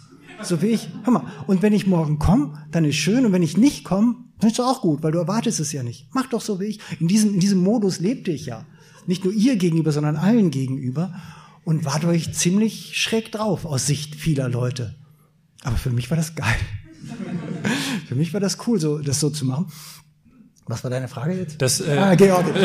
So 0.42 0.62
wie 0.62 0.68
ich. 0.68 0.88
Hör 1.04 1.12
mal, 1.12 1.26
und 1.46 1.60
wenn 1.60 1.74
ich 1.74 1.86
morgen 1.86 2.18
komme, 2.18 2.66
dann 2.70 2.86
ist 2.86 2.96
schön. 2.96 3.26
Und 3.26 3.32
wenn 3.32 3.42
ich 3.42 3.58
nicht 3.58 3.84
komme, 3.84 4.16
dann 4.40 4.48
ist 4.48 4.58
doch 4.58 4.66
auch 4.66 4.80
gut, 4.80 5.02
weil 5.02 5.12
du 5.12 5.18
erwartest 5.18 5.60
es 5.60 5.70
ja 5.72 5.82
nicht. 5.82 6.08
Mach 6.14 6.30
doch 6.30 6.40
so 6.40 6.58
wie 6.60 6.64
ich. 6.64 6.80
In 6.98 7.08
diesem, 7.08 7.34
in 7.34 7.40
diesem 7.40 7.62
Modus 7.62 8.00
lebte 8.00 8.30
ich 8.30 8.46
ja. 8.46 8.64
Nicht 9.06 9.24
nur 9.24 9.32
ihr 9.32 9.56
gegenüber, 9.56 9.92
sondern 9.92 10.16
allen 10.16 10.50
gegenüber. 10.50 11.14
Und 11.64 11.84
war 11.84 12.00
durch 12.00 12.32
ziemlich 12.34 12.98
schräg 12.98 13.30
drauf 13.30 13.64
aus 13.64 13.86
Sicht 13.86 14.16
vieler 14.16 14.48
Leute. 14.48 14.96
Aber 15.62 15.76
für 15.76 15.90
mich 15.90 16.10
war 16.10 16.16
das 16.16 16.34
geil. 16.34 16.56
für 18.08 18.14
mich 18.14 18.32
war 18.32 18.40
das 18.40 18.58
cool, 18.66 18.80
so, 18.80 18.98
das 18.98 19.20
so 19.20 19.30
zu 19.30 19.44
machen. 19.44 19.66
Was 20.66 20.82
war 20.84 20.90
deine 20.90 21.08
Frage 21.08 21.34
jetzt? 21.34 21.60
Das, 21.60 21.80
äh, 21.80 21.96
ah, 21.98 22.14
Georg. 22.14 22.46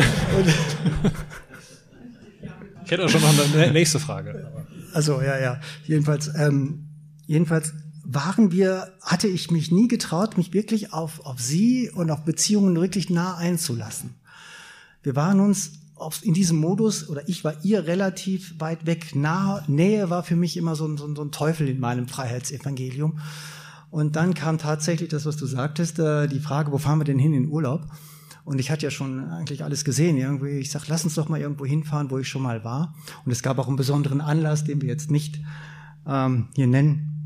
ich 2.85 2.91
hätte 2.91 3.05
auch 3.05 3.09
schon 3.09 3.21
noch 3.21 3.53
eine 3.53 3.71
nächste 3.71 3.99
Frage. 3.99 4.51
Also 4.93 5.21
ja, 5.21 5.37
ja. 5.39 5.59
Jedenfalls, 5.85 6.31
ähm, 6.35 6.89
jedenfalls 7.25 7.73
waren 8.03 8.51
wir, 8.51 8.93
hatte 9.01 9.27
ich 9.27 9.51
mich 9.51 9.71
nie 9.71 9.87
getraut, 9.87 10.37
mich 10.37 10.53
wirklich 10.53 10.93
auf, 10.93 11.25
auf 11.25 11.41
sie 11.41 11.91
und 11.91 12.09
auf 12.09 12.23
Beziehungen 12.23 12.75
wirklich 12.75 13.09
nah 13.09 13.35
einzulassen. 13.35 14.15
Wir 15.03 15.15
waren 15.15 15.39
uns 15.39 15.73
auf, 15.99 16.23
in 16.23 16.33
diesem 16.33 16.57
Modus, 16.57 17.09
oder 17.09 17.27
ich 17.27 17.43
war 17.43 17.53
ihr 17.63 17.85
relativ 17.85 18.59
weit 18.59 18.85
weg. 18.85 19.15
Nah, 19.15 19.63
Nähe 19.67 20.09
war 20.09 20.23
für 20.23 20.35
mich 20.35 20.57
immer 20.57 20.75
so 20.75 20.87
ein, 20.87 20.97
so 20.97 21.05
ein 21.05 21.31
Teufel 21.31 21.67
in 21.67 21.79
meinem 21.79 22.07
Freiheitsevangelium. 22.07 23.19
Und 23.89 24.15
dann 24.15 24.33
kam 24.33 24.57
tatsächlich 24.57 25.09
das, 25.09 25.25
was 25.25 25.37
du 25.37 25.45
sagtest, 25.45 25.99
äh, 25.99 26.27
die 26.27 26.39
Frage, 26.39 26.71
wo 26.71 26.77
fahren 26.77 26.99
wir 26.99 27.05
denn 27.05 27.19
hin 27.19 27.33
in 27.33 27.47
Urlaub? 27.47 27.87
Und 28.43 28.59
ich 28.59 28.71
hatte 28.71 28.85
ja 28.85 28.91
schon 28.91 29.29
eigentlich 29.29 29.63
alles 29.63 29.83
gesehen. 29.83 30.17
Irgendwie, 30.17 30.59
ich 30.59 30.71
sag, 30.71 30.87
lass 30.87 31.03
uns 31.03 31.15
doch 31.15 31.27
mal 31.29 31.39
irgendwo 31.39 31.65
hinfahren, 31.65 32.09
wo 32.09 32.17
ich 32.17 32.29
schon 32.29 32.41
mal 32.41 32.63
war. 32.63 32.95
Und 33.25 33.31
es 33.31 33.43
gab 33.43 33.59
auch 33.59 33.67
einen 33.67 33.75
besonderen 33.75 34.21
Anlass, 34.21 34.63
den 34.63 34.81
wir 34.81 34.87
jetzt 34.87 35.11
nicht 35.11 35.41
ähm, 36.07 36.47
hier 36.55 36.67
nennen. 36.67 37.17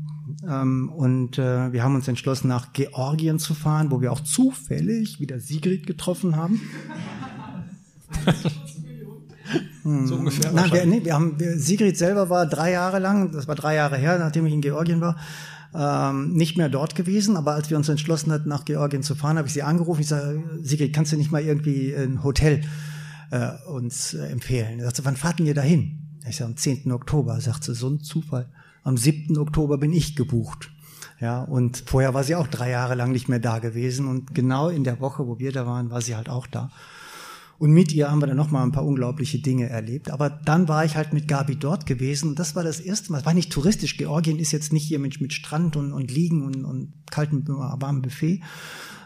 Ähm, 0.48 0.88
und 0.88 1.38
äh, 1.38 1.72
wir 1.72 1.82
haben 1.82 1.94
uns 1.94 2.08
entschlossen, 2.08 2.48
nach 2.48 2.72
Georgien 2.72 3.38
zu 3.38 3.54
fahren, 3.54 3.90
wo 3.90 4.00
wir 4.00 4.12
auch 4.12 4.20
zufällig 4.20 5.20
wieder 5.20 5.38
Sigrid 5.38 5.86
getroffen 5.86 6.36
haben. 6.36 6.60
hm. 9.82 10.06
so 10.06 10.16
ungefähr. 10.16 10.52
Nein, 10.52 10.72
wir, 10.72 10.86
nee, 10.86 11.04
wir 11.04 11.14
haben, 11.14 11.38
wir, 11.38 11.58
Sigrid 11.58 11.96
selber 11.96 12.30
war 12.30 12.46
drei 12.46 12.72
Jahre 12.72 12.98
lang, 12.98 13.32
das 13.32 13.48
war 13.48 13.54
drei 13.54 13.74
Jahre 13.74 13.96
her, 13.96 14.18
nachdem 14.18 14.46
ich 14.46 14.52
in 14.52 14.60
Georgien 14.60 15.00
war, 15.00 15.16
ähm, 15.74 16.32
nicht 16.32 16.56
mehr 16.56 16.68
dort 16.68 16.94
gewesen, 16.94 17.36
aber 17.36 17.54
als 17.54 17.70
wir 17.70 17.76
uns 17.76 17.88
entschlossen 17.88 18.30
hatten, 18.32 18.48
nach 18.48 18.64
Georgien 18.64 19.02
zu 19.02 19.14
fahren, 19.14 19.38
habe 19.38 19.48
ich 19.48 19.54
sie 19.54 19.62
angerufen. 19.62 20.02
Ich 20.02 20.08
sage, 20.08 20.42
Sigrid, 20.62 20.92
kannst 20.92 21.12
du 21.12 21.16
nicht 21.16 21.32
mal 21.32 21.42
irgendwie 21.42 21.94
ein 21.94 22.22
Hotel 22.22 22.62
äh, 23.30 23.50
uns 23.68 24.14
äh, 24.14 24.26
empfehlen? 24.26 24.80
Er 24.80 24.86
sagte, 24.86 25.04
wann 25.04 25.16
fahrten 25.16 25.46
ihr 25.46 25.54
dahin? 25.54 26.20
Ich 26.28 26.36
sage, 26.36 26.50
am 26.50 26.56
10. 26.56 26.92
Oktober. 26.92 27.40
Sagt 27.40 27.64
sie, 27.64 27.74
so 27.74 27.88
ein 27.88 28.00
Zufall. 28.00 28.48
Am 28.84 28.96
7. 28.96 29.38
Oktober 29.38 29.78
bin 29.78 29.92
ich 29.92 30.14
gebucht. 30.14 30.70
Ja, 31.20 31.42
und 31.42 31.84
vorher 31.86 32.14
war 32.14 32.24
sie 32.24 32.34
auch 32.34 32.48
drei 32.48 32.70
Jahre 32.70 32.94
lang 32.94 33.12
nicht 33.12 33.28
mehr 33.28 33.38
da 33.38 33.58
gewesen. 33.58 34.08
Und 34.08 34.34
genau 34.34 34.68
in 34.68 34.84
der 34.84 35.00
Woche, 35.00 35.26
wo 35.26 35.38
wir 35.38 35.52
da 35.52 35.66
waren, 35.66 35.90
war 35.90 36.02
sie 36.02 36.16
halt 36.16 36.28
auch 36.28 36.46
da. 36.46 36.70
Und 37.58 37.70
mit 37.70 37.92
ihr 37.92 38.10
haben 38.10 38.20
wir 38.20 38.26
dann 38.26 38.36
nochmal 38.36 38.64
ein 38.64 38.72
paar 38.72 38.84
unglaubliche 38.84 39.38
Dinge 39.38 39.68
erlebt. 39.68 40.10
Aber 40.10 40.30
dann 40.30 40.68
war 40.68 40.84
ich 40.84 40.96
halt 40.96 41.12
mit 41.12 41.28
Gabi 41.28 41.56
dort 41.56 41.86
gewesen. 41.86 42.30
Und 42.30 42.38
das 42.38 42.56
war 42.56 42.64
das 42.64 42.80
erste 42.80 43.12
Mal. 43.12 43.18
Es 43.18 43.26
war 43.26 43.34
nicht 43.34 43.52
touristisch. 43.52 43.96
Georgien 43.96 44.38
ist 44.38 44.52
jetzt 44.52 44.72
nicht 44.72 44.86
hier 44.86 44.98
mit, 44.98 45.20
mit 45.20 45.32
Strand 45.32 45.76
und, 45.76 45.92
und 45.92 46.10
Liegen 46.10 46.42
und, 46.42 46.64
und 46.64 46.94
kaltem, 47.10 47.46
warmem 47.46 48.02
Buffet, 48.02 48.40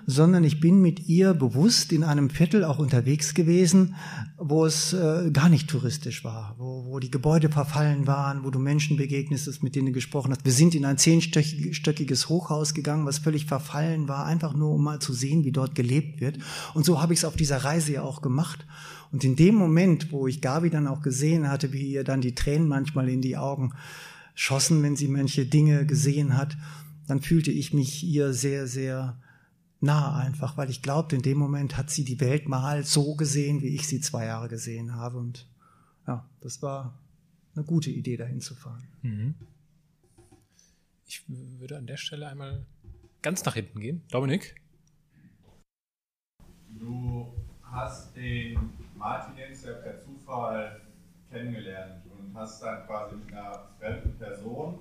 sondern 0.06 0.44
ich 0.44 0.60
bin 0.60 0.80
mit 0.80 1.08
ihr 1.08 1.34
bewusst 1.34 1.92
in 1.92 2.04
einem 2.04 2.30
Viertel 2.30 2.64
auch 2.64 2.78
unterwegs 2.78 3.34
gewesen, 3.34 3.96
wo 4.38 4.64
es 4.64 4.92
äh, 4.92 5.30
gar 5.32 5.48
nicht 5.48 5.68
touristisch 5.68 6.22
war, 6.22 6.54
wo, 6.58 6.84
wo 6.86 7.00
die 7.00 7.10
Gebäude 7.10 7.48
verfallen 7.48 8.06
waren, 8.06 8.44
wo 8.44 8.50
du 8.50 8.60
Menschen 8.60 8.96
begegnest, 8.96 9.62
mit 9.64 9.74
denen 9.74 9.86
du 9.86 9.92
gesprochen 9.92 10.30
hast. 10.30 10.44
Wir 10.44 10.52
sind 10.52 10.76
in 10.76 10.84
ein 10.84 10.96
zehnstöckiges 10.96 12.28
Hochhaus 12.28 12.72
gegangen, 12.72 13.04
was 13.04 13.18
völlig 13.18 13.46
verfallen 13.46 14.06
war, 14.06 14.26
einfach 14.26 14.54
nur 14.54 14.70
um 14.70 14.84
mal 14.84 15.00
zu 15.00 15.12
sehen, 15.12 15.44
wie 15.44 15.52
dort 15.52 15.74
gelebt 15.74 16.20
wird. 16.20 16.38
Und 16.74 16.84
so 16.84 17.02
habe 17.02 17.12
ich 17.12 17.20
es 17.20 17.24
auf 17.24 17.34
dieser 17.34 17.58
Reise 17.58 17.94
ja 17.94 18.02
auch 18.02 18.22
gemacht. 18.22 18.64
Und 19.10 19.24
in 19.24 19.34
dem 19.34 19.56
Moment, 19.56 20.12
wo 20.12 20.28
ich 20.28 20.40
Gabi 20.40 20.70
dann 20.70 20.86
auch 20.86 21.02
gesehen 21.02 21.48
hatte, 21.48 21.72
wie 21.72 21.90
ihr 21.90 22.04
dann 22.04 22.20
die 22.20 22.34
Tränen 22.34 22.68
manchmal 22.68 23.08
in 23.08 23.22
die 23.22 23.36
Augen 23.36 23.72
schossen, 24.36 24.82
wenn 24.84 24.94
sie 24.94 25.08
manche 25.08 25.46
Dinge 25.46 25.84
gesehen 25.84 26.36
hat, 26.36 26.56
dann 27.08 27.20
fühlte 27.20 27.50
ich 27.50 27.72
mich 27.72 28.04
ihr 28.04 28.32
sehr, 28.32 28.66
sehr 28.68 29.18
nah 29.86 30.16
einfach, 30.18 30.56
weil 30.56 30.68
ich 30.68 30.82
glaubte, 30.82 31.16
in 31.16 31.22
dem 31.22 31.38
Moment 31.38 31.76
hat 31.76 31.90
sie 31.90 32.04
die 32.04 32.20
Welt 32.20 32.48
mal 32.48 32.84
so 32.84 33.14
gesehen, 33.14 33.62
wie 33.62 33.74
ich 33.74 33.88
sie 33.88 34.00
zwei 34.00 34.26
Jahre 34.26 34.48
gesehen 34.48 34.94
habe. 34.94 35.16
Und 35.16 35.48
ja, 36.06 36.28
das 36.40 36.60
war 36.60 36.98
eine 37.54 37.64
gute 37.64 37.90
Idee, 37.90 38.16
dahin 38.16 38.40
zu 38.40 38.54
fahren. 38.54 38.86
Mhm. 39.02 39.34
Ich 41.06 41.24
würde 41.28 41.78
an 41.78 41.86
der 41.86 41.96
Stelle 41.96 42.28
einmal 42.28 42.66
ganz 43.22 43.44
nach 43.44 43.54
hinten 43.54 43.80
gehen. 43.80 44.02
Dominik? 44.10 44.60
Du 46.68 47.32
hast 47.62 48.14
den 48.14 48.58
Martin 48.96 49.36
jetzt 49.38 49.64
ja 49.64 49.72
per 49.74 50.02
Zufall 50.02 50.80
kennengelernt 51.30 52.02
und 52.06 52.34
hast 52.34 52.62
dann 52.62 52.86
quasi 52.86 53.16
mit 53.16 53.32
einer 53.32 53.68
fremden 53.78 54.18
Person 54.18 54.78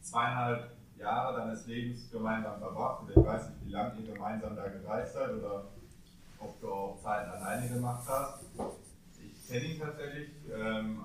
zweieinhalb 0.00 0.77
Jahre 0.98 1.40
deines 1.40 1.66
Lebens 1.66 2.10
gemeinsam 2.10 2.58
verbracht. 2.58 3.02
Und 3.02 3.10
ich 3.10 3.16
weiß 3.16 3.50
nicht, 3.50 3.66
wie 3.66 3.70
lange 3.70 4.00
ihr 4.00 4.12
gemeinsam 4.12 4.56
da 4.56 4.68
gereist 4.68 5.14
seid 5.14 5.30
oder 5.30 5.64
ob 6.38 6.60
du 6.60 6.72
auch 6.72 6.98
Zeiten 7.02 7.30
alleine 7.30 7.68
gemacht 7.68 8.04
hast. 8.08 8.44
Ich 9.20 9.48
kenne 9.48 9.64
ihn 9.64 9.80
tatsächlich, 9.80 10.30
ähm, 10.52 11.00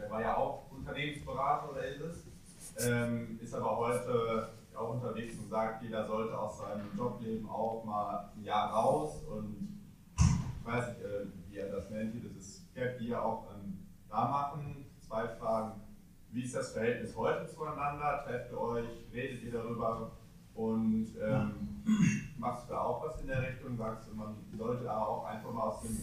er 0.00 0.10
war 0.10 0.20
ja 0.20 0.36
auch 0.36 0.70
Unternehmensberater 0.70 1.70
oder 1.70 1.84
ist 1.84 2.00
es, 2.00 2.86
ähm, 2.86 3.38
ist 3.42 3.54
aber 3.54 3.76
heute 3.76 4.48
auch 4.74 4.94
unterwegs 4.94 5.38
und 5.38 5.48
sagt, 5.48 5.82
jeder 5.82 6.06
sollte 6.06 6.36
aus 6.36 6.58
seinem 6.58 6.90
Jobleben 6.96 7.48
auch 7.48 7.84
mal 7.84 8.30
ein 8.36 8.42
Jahr 8.42 8.72
raus 8.72 9.22
und 9.30 9.80
ich 10.16 10.66
weiß 10.66 10.88
nicht, 10.88 11.02
äh, 11.02 11.26
wie 11.48 11.58
er 11.58 11.70
das 11.70 11.90
nennt, 11.90 12.14
dieses 12.14 12.66
Gap 12.74 13.00
Year 13.00 13.22
auch 13.22 13.46
dann 13.46 13.86
da 14.08 14.28
machen. 14.28 14.86
Zwei 15.06 15.28
Fragen. 15.28 15.83
Wie 16.34 16.42
ist 16.42 16.56
das 16.56 16.72
Verhältnis 16.72 17.14
heute 17.16 17.48
zueinander? 17.48 18.24
Trefft 18.26 18.50
ihr 18.50 18.60
euch? 18.60 18.88
Redet 19.14 19.44
ihr 19.44 19.52
darüber? 19.52 20.10
Und 20.56 21.06
ähm, 21.22 21.52
machst 22.38 22.68
du 22.68 22.72
da 22.72 22.80
auch 22.80 23.04
was 23.06 23.20
in 23.20 23.28
der 23.28 23.40
Richtung? 23.40 23.78
Sagst 23.78 24.08
du, 24.10 24.16
man 24.16 24.34
sollte 24.58 24.82
da 24.82 24.98
auch 24.98 25.24
einfach 25.26 25.52
mal 25.52 25.62
aus 25.62 25.82
dem 25.82 25.96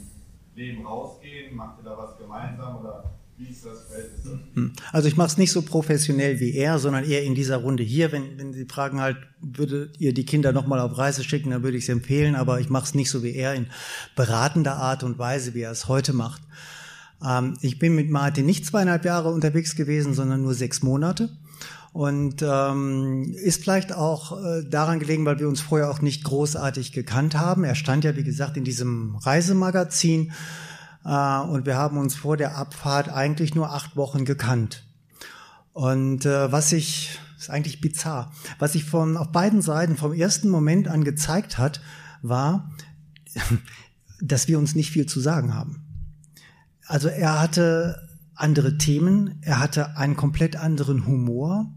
Leben 0.56 0.86
rausgehen? 0.86 1.54
Macht 1.54 1.80
ihr 1.80 1.84
da 1.84 1.98
was 1.98 2.18
gemeinsam? 2.18 2.78
Oder 2.78 3.12
wie 3.38 3.50
ist 3.50 3.66
das 3.66 3.88
Verhältnis? 3.88 4.24
Hm. 4.54 4.74
Also 4.94 5.10
ich 5.10 5.18
mache 5.18 5.28
es 5.28 5.38
nicht 5.38 5.52
so 5.52 5.64
professionell 5.64 6.40
wie 6.40 6.56
er, 6.56 6.80
sondern 6.80 7.04
eher 7.04 7.24
in 7.24 7.36
dieser 7.36 7.58
Runde 7.58 7.84
hier. 7.84 8.14
Wenn, 8.14 8.38
wenn 8.38 8.54
Sie 8.54 8.64
fragen 8.64 9.02
halt, 9.02 9.18
würdet 9.42 10.00
ihr 10.00 10.14
die 10.14 10.26
Kinder 10.26 10.54
nochmal 10.54 10.80
auf 10.80 10.98
Reise 10.98 11.26
schicken, 11.26 11.50
dann 11.50 11.64
würde 11.64 11.76
ich 11.76 11.84
es 11.84 11.90
empfehlen, 11.90 12.36
aber 12.36 12.62
ich 12.62 12.70
mache 12.70 12.86
es 12.86 12.96
nicht 12.96 13.12
so 13.12 13.22
wie 13.22 13.36
er 13.36 13.54
in 13.54 13.68
beratender 14.16 14.78
Art 14.78 15.04
und 15.04 15.20
Weise, 15.20 15.54
wie 15.56 15.62
er 15.64 15.72
es 15.72 15.90
heute 15.90 16.14
macht. 16.14 16.42
Ähm, 17.26 17.56
ich 17.62 17.80
bin 17.80 17.96
mit 17.96 18.10
Martin 18.10 18.46
nicht 18.46 18.66
zweieinhalb 18.66 19.06
Jahre 19.06 19.32
unterwegs 19.32 19.76
gewesen, 19.76 20.14
sondern 20.14 20.42
nur 20.42 20.54
sechs 20.54 20.82
Monate. 20.82 21.30
Und 21.94 22.42
ähm, 22.42 23.36
ist 23.36 23.62
vielleicht 23.62 23.94
auch 23.94 24.42
äh, 24.42 24.64
daran 24.64 25.00
gelegen, 25.00 25.26
weil 25.26 25.40
wir 25.40 25.50
uns 25.50 25.60
vorher 25.60 25.92
auch 25.92 26.02
nicht 26.02 26.24
großartig 26.24 26.94
gekannt 26.94 27.38
haben. 27.38 27.66
Er 27.66 27.76
stand 27.76 28.06
ja, 28.06 28.16
wie 28.16 28.24
gesagt, 28.24 28.56
in 28.56 28.64
diesem 28.64 29.16
Reisemagazin 29.18 30.32
äh, 31.04 31.40
und 31.40 31.66
wir 31.66 31.76
haben 31.76 31.98
uns 31.98 32.16
vor 32.16 32.38
der 32.38 32.58
Abfahrt 32.58 33.10
eigentlich 33.10 33.56
nur 33.56 33.72
acht 33.72 33.98
Wochen 33.98 34.24
gekannt. 34.24 34.84
Und 35.74 36.26
äh, 36.26 36.50
was 36.52 36.72
ich, 36.72 37.20
ist 37.38 37.50
eigentlich 37.50 37.82
bizarr, 37.82 38.32
was 38.58 38.74
sich 38.74 38.86
von 38.86 39.18
auf 39.18 39.34
beiden 39.34 39.62
Seiten 39.62 39.98
vom 39.98 40.14
ersten 40.14 40.48
Moment 40.48 40.88
an 40.88 41.04
gezeigt 41.04 41.58
hat, 41.58 41.82
war, 42.22 42.72
dass 44.22 44.48
wir 44.48 44.60
uns 44.60 44.76
nicht 44.76 44.92
viel 44.92 45.08
zu 45.08 45.20
sagen 45.20 45.54
haben. 45.54 45.91
Also 46.92 47.08
er 47.08 47.40
hatte 47.40 48.06
andere 48.36 48.78
Themen, 48.78 49.40
er 49.44 49.62
hatte 49.62 49.96
einen 49.96 50.18
komplett 50.18 50.58
anderen 50.58 51.08
Humor. 51.08 51.72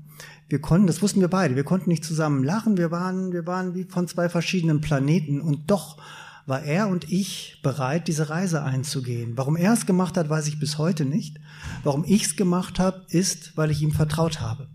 Wir 0.49 0.61
konnten, 0.61 0.89
das 0.89 1.03
wussten 1.03 1.21
wir 1.21 1.29
beide, 1.29 1.55
wir 1.55 1.63
konnten 1.63 1.89
nicht 1.89 2.05
zusammen 2.05 2.43
lachen, 2.43 2.77
wir 2.77 2.91
waren, 2.91 3.33
wir 3.33 3.47
waren 3.47 3.77
wie 3.77 3.85
von 3.85 4.09
zwei 4.09 4.29
verschiedenen 4.29 4.81
Planeten 4.81 5.41
und 5.41 5.71
doch 5.71 5.99
war 6.47 6.65
er 6.65 6.89
und 6.89 7.09
ich 7.13 7.61
bereit, 7.63 8.09
diese 8.09 8.29
Reise 8.29 8.65
einzugehen. 8.65 9.37
Warum 9.37 9.55
er 9.55 9.73
es 9.73 9.87
gemacht 9.87 10.17
hat, 10.17 10.29
weiß 10.29 10.49
ich 10.49 10.59
bis 10.59 10.79
heute 10.79 11.05
nicht. 11.05 11.39
Warum 11.85 12.03
ich 12.05 12.25
es 12.25 12.37
gemacht 12.37 12.81
habe, 12.81 13.05
ist, 13.09 13.57
weil 13.57 13.71
ich 13.71 13.83
ihm 13.83 13.93
vertraut 13.93 14.41
habe. 14.41 14.67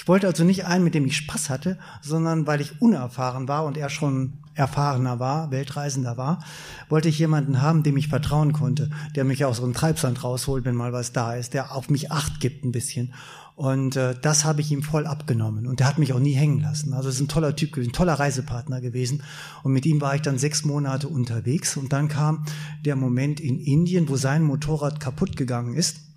Ich 0.00 0.08
wollte 0.08 0.26
also 0.26 0.44
nicht 0.44 0.64
einen, 0.64 0.82
mit 0.82 0.94
dem 0.94 1.04
ich 1.04 1.18
Spaß 1.18 1.50
hatte, 1.50 1.76
sondern 2.00 2.46
weil 2.46 2.62
ich 2.62 2.80
unerfahren 2.80 3.48
war 3.48 3.66
und 3.66 3.76
er 3.76 3.90
schon 3.90 4.32
erfahrener 4.54 5.20
war, 5.20 5.50
Weltreisender 5.50 6.16
war, 6.16 6.42
wollte 6.88 7.10
ich 7.10 7.18
jemanden 7.18 7.60
haben, 7.60 7.82
dem 7.82 7.98
ich 7.98 8.08
vertrauen 8.08 8.54
konnte, 8.54 8.88
der 9.14 9.24
mich 9.24 9.44
aus 9.44 9.58
so 9.58 9.62
einem 9.62 9.74
Treibsand 9.74 10.24
rausholt, 10.24 10.64
wenn 10.64 10.74
mal 10.74 10.94
was 10.94 11.12
da 11.12 11.34
ist, 11.34 11.52
der 11.52 11.76
auf 11.76 11.90
mich 11.90 12.10
Acht 12.10 12.40
gibt 12.40 12.64
ein 12.64 12.72
bisschen. 12.72 13.12
Und 13.56 13.96
äh, 13.96 14.14
das 14.18 14.46
habe 14.46 14.62
ich 14.62 14.72
ihm 14.72 14.82
voll 14.82 15.06
abgenommen. 15.06 15.66
Und 15.66 15.80
der 15.80 15.88
hat 15.88 15.98
mich 15.98 16.14
auch 16.14 16.18
nie 16.18 16.32
hängen 16.32 16.60
lassen. 16.60 16.94
Also 16.94 17.10
ist 17.10 17.20
ein 17.20 17.28
toller 17.28 17.54
Typ 17.54 17.72
gewesen, 17.72 17.90
ein 17.90 17.92
toller 17.92 18.14
Reisepartner 18.14 18.80
gewesen. 18.80 19.22
Und 19.64 19.74
mit 19.74 19.84
ihm 19.84 20.00
war 20.00 20.14
ich 20.14 20.22
dann 20.22 20.38
sechs 20.38 20.64
Monate 20.64 21.08
unterwegs. 21.08 21.76
Und 21.76 21.92
dann 21.92 22.08
kam 22.08 22.46
der 22.86 22.96
Moment 22.96 23.38
in 23.38 23.60
Indien, 23.60 24.08
wo 24.08 24.16
sein 24.16 24.44
Motorrad 24.44 24.98
kaputt 24.98 25.36
gegangen 25.36 25.74
ist. 25.74 26.09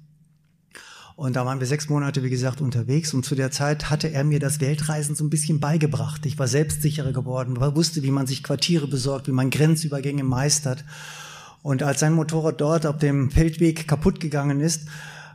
Und 1.15 1.35
da 1.35 1.45
waren 1.45 1.59
wir 1.59 1.67
sechs 1.67 1.89
Monate, 1.89 2.23
wie 2.23 2.29
gesagt, 2.29 2.59
unterwegs. 2.59 3.13
Und 3.13 3.23
zu 3.23 3.35
der 3.35 3.51
Zeit 3.51 3.89
hatte 3.89 4.11
er 4.11 4.23
mir 4.23 4.39
das 4.39 4.59
Weltreisen 4.59 5.15
so 5.15 5.23
ein 5.23 5.29
bisschen 5.29 5.59
beigebracht. 5.59 6.25
Ich 6.25 6.39
war 6.39 6.47
selbstsicherer 6.47 7.13
geworden, 7.13 7.59
wusste, 7.75 8.01
wie 8.01 8.11
man 8.11 8.25
sich 8.25 8.43
Quartiere 8.43 8.87
besorgt, 8.87 9.27
wie 9.27 9.31
man 9.31 9.49
Grenzübergänge 9.51 10.23
meistert. 10.23 10.83
Und 11.61 11.83
als 11.83 11.99
sein 11.99 12.13
Motorrad 12.13 12.59
dort 12.59 12.85
auf 12.85 12.97
dem 12.97 13.31
Feldweg 13.31 13.87
kaputt 13.87 14.19
gegangen 14.19 14.59
ist, 14.59 14.87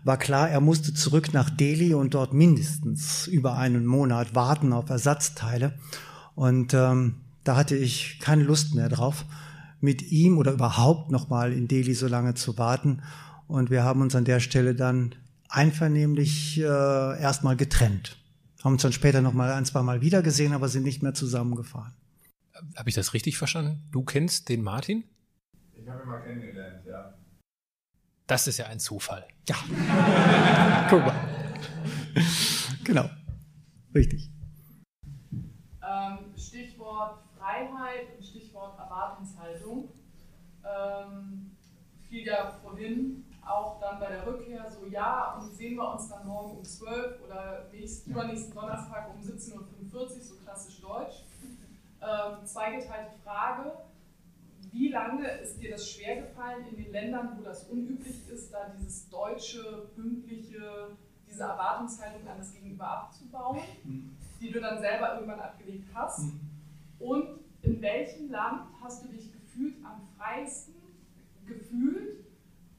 war 0.05 0.16
klar, 0.16 0.48
er 0.48 0.60
musste 0.60 0.94
zurück 0.94 1.32
nach 1.32 1.50
Delhi 1.50 1.94
und 1.94 2.14
dort 2.14 2.32
mindestens 2.32 3.26
über 3.26 3.56
einen 3.56 3.86
Monat 3.86 4.34
warten 4.34 4.72
auf 4.72 4.90
Ersatzteile. 4.90 5.74
Und 6.34 6.74
ähm, 6.74 7.16
da 7.44 7.56
hatte 7.56 7.76
ich 7.76 8.18
keine 8.20 8.44
Lust 8.44 8.74
mehr 8.74 8.88
drauf, 8.88 9.24
mit 9.80 10.10
ihm 10.10 10.38
oder 10.38 10.52
überhaupt 10.52 11.10
nochmal 11.10 11.52
in 11.52 11.68
Delhi 11.68 11.94
so 11.94 12.09
lange 12.09 12.34
zu 12.34 12.59
warten. 12.59 13.02
Und 13.46 13.70
wir 13.70 13.84
haben 13.84 14.02
uns 14.02 14.14
an 14.14 14.24
der 14.24 14.40
Stelle 14.40 14.74
dann 14.74 15.14
einvernehmlich 15.49 16.59
äh, 16.59 16.62
erstmal 17.20 17.57
getrennt. 17.57 18.16
Haben 18.62 18.75
uns 18.75 18.83
dann 18.83 18.93
später 18.93 19.23
nochmal 19.23 19.53
ein, 19.53 19.65
zwei 19.65 19.83
Mal 19.83 20.01
wiedergesehen, 20.01 20.53
aber 20.53 20.69
sind 20.69 20.83
nicht 20.83 21.03
mehr 21.03 21.15
zusammengefahren. 21.15 21.95
Habe 22.77 22.89
ich 22.89 22.95
das 22.95 23.15
richtig 23.15 23.39
verstanden? 23.39 23.83
Du 23.93 24.03
kennst 24.03 24.49
den 24.49 24.62
Martin? 24.62 25.05
Ich 25.75 25.89
habe 25.89 26.03
ihn 26.03 26.09
mal 26.09 26.20
kennengelernt, 26.20 26.85
ja. 26.87 27.15
Das 28.27 28.47
ist 28.47 28.59
ja 28.59 28.66
ein 28.66 28.81
Zufall. 28.81 29.27
Ja. 29.49 29.57
Guck 30.91 31.07
mal. 31.07 31.15
Genau. 32.85 33.09
Richtig. 33.95 34.31
Ähm, 35.33 36.19
Stichwort 36.37 37.20
Freiheit 37.39 38.16
und 38.16 38.27
Stichwort 38.27 38.79
Erwartungshaltung. 38.79 39.89
Ähm, 40.65 41.53
fiel 42.09 42.27
ja 42.27 42.51
vorhin 42.62 43.25
auch 43.49 43.81
dann 43.81 43.99
bei 43.99 44.09
der 44.09 44.27
Rückkehr 44.27 44.70
so, 44.70 44.87
ja, 44.87 45.35
und 45.35 45.55
sehen 45.55 45.77
wir 45.77 45.93
uns 45.93 46.09
dann 46.09 46.27
morgen 46.27 46.59
um 46.59 46.65
12 46.65 47.23
oder 47.25 47.66
nächsten, 47.73 48.11
übernächsten 48.11 48.55
Donnerstag 48.55 49.11
um 49.15 49.20
17.45 49.20 49.95
Uhr, 49.95 50.20
so 50.23 50.35
klassisch 50.37 50.81
deutsch. 50.81 51.25
Ähm, 52.01 52.45
zweigeteilte 52.45 53.11
Frage 53.25 53.73
wie 54.73 54.89
lange 54.89 55.27
ist 55.39 55.61
dir 55.61 55.70
das 55.70 55.91
schwer 55.91 56.23
gefallen 56.23 56.66
in 56.70 56.77
den 56.77 56.93
Ländern, 56.93 57.37
wo 57.39 57.43
das 57.43 57.65
unüblich 57.69 58.29
ist, 58.29 58.53
da 58.53 58.73
dieses 58.79 59.09
deutsche, 59.09 59.89
pünktliche, 59.95 60.97
diese 61.27 61.43
Erwartungshaltung 61.43 62.27
an 62.29 62.39
das 62.39 62.53
Gegenüber 62.53 62.87
abzubauen, 62.87 63.59
mhm. 63.85 64.16
die 64.41 64.51
du 64.51 64.61
dann 64.61 64.79
selber 64.81 65.15
irgendwann 65.15 65.41
abgelegt 65.41 65.89
hast? 65.95 66.20
Mhm. 66.20 66.41
Und 66.99 67.29
in 67.62 67.81
welchem 67.81 68.31
Land 68.31 68.69
hast 68.83 69.05
du 69.05 69.09
dich 69.09 69.33
gefühlt 69.33 69.77
am 69.85 70.07
freiesten 70.16 70.75
gefühlt? 71.47 72.18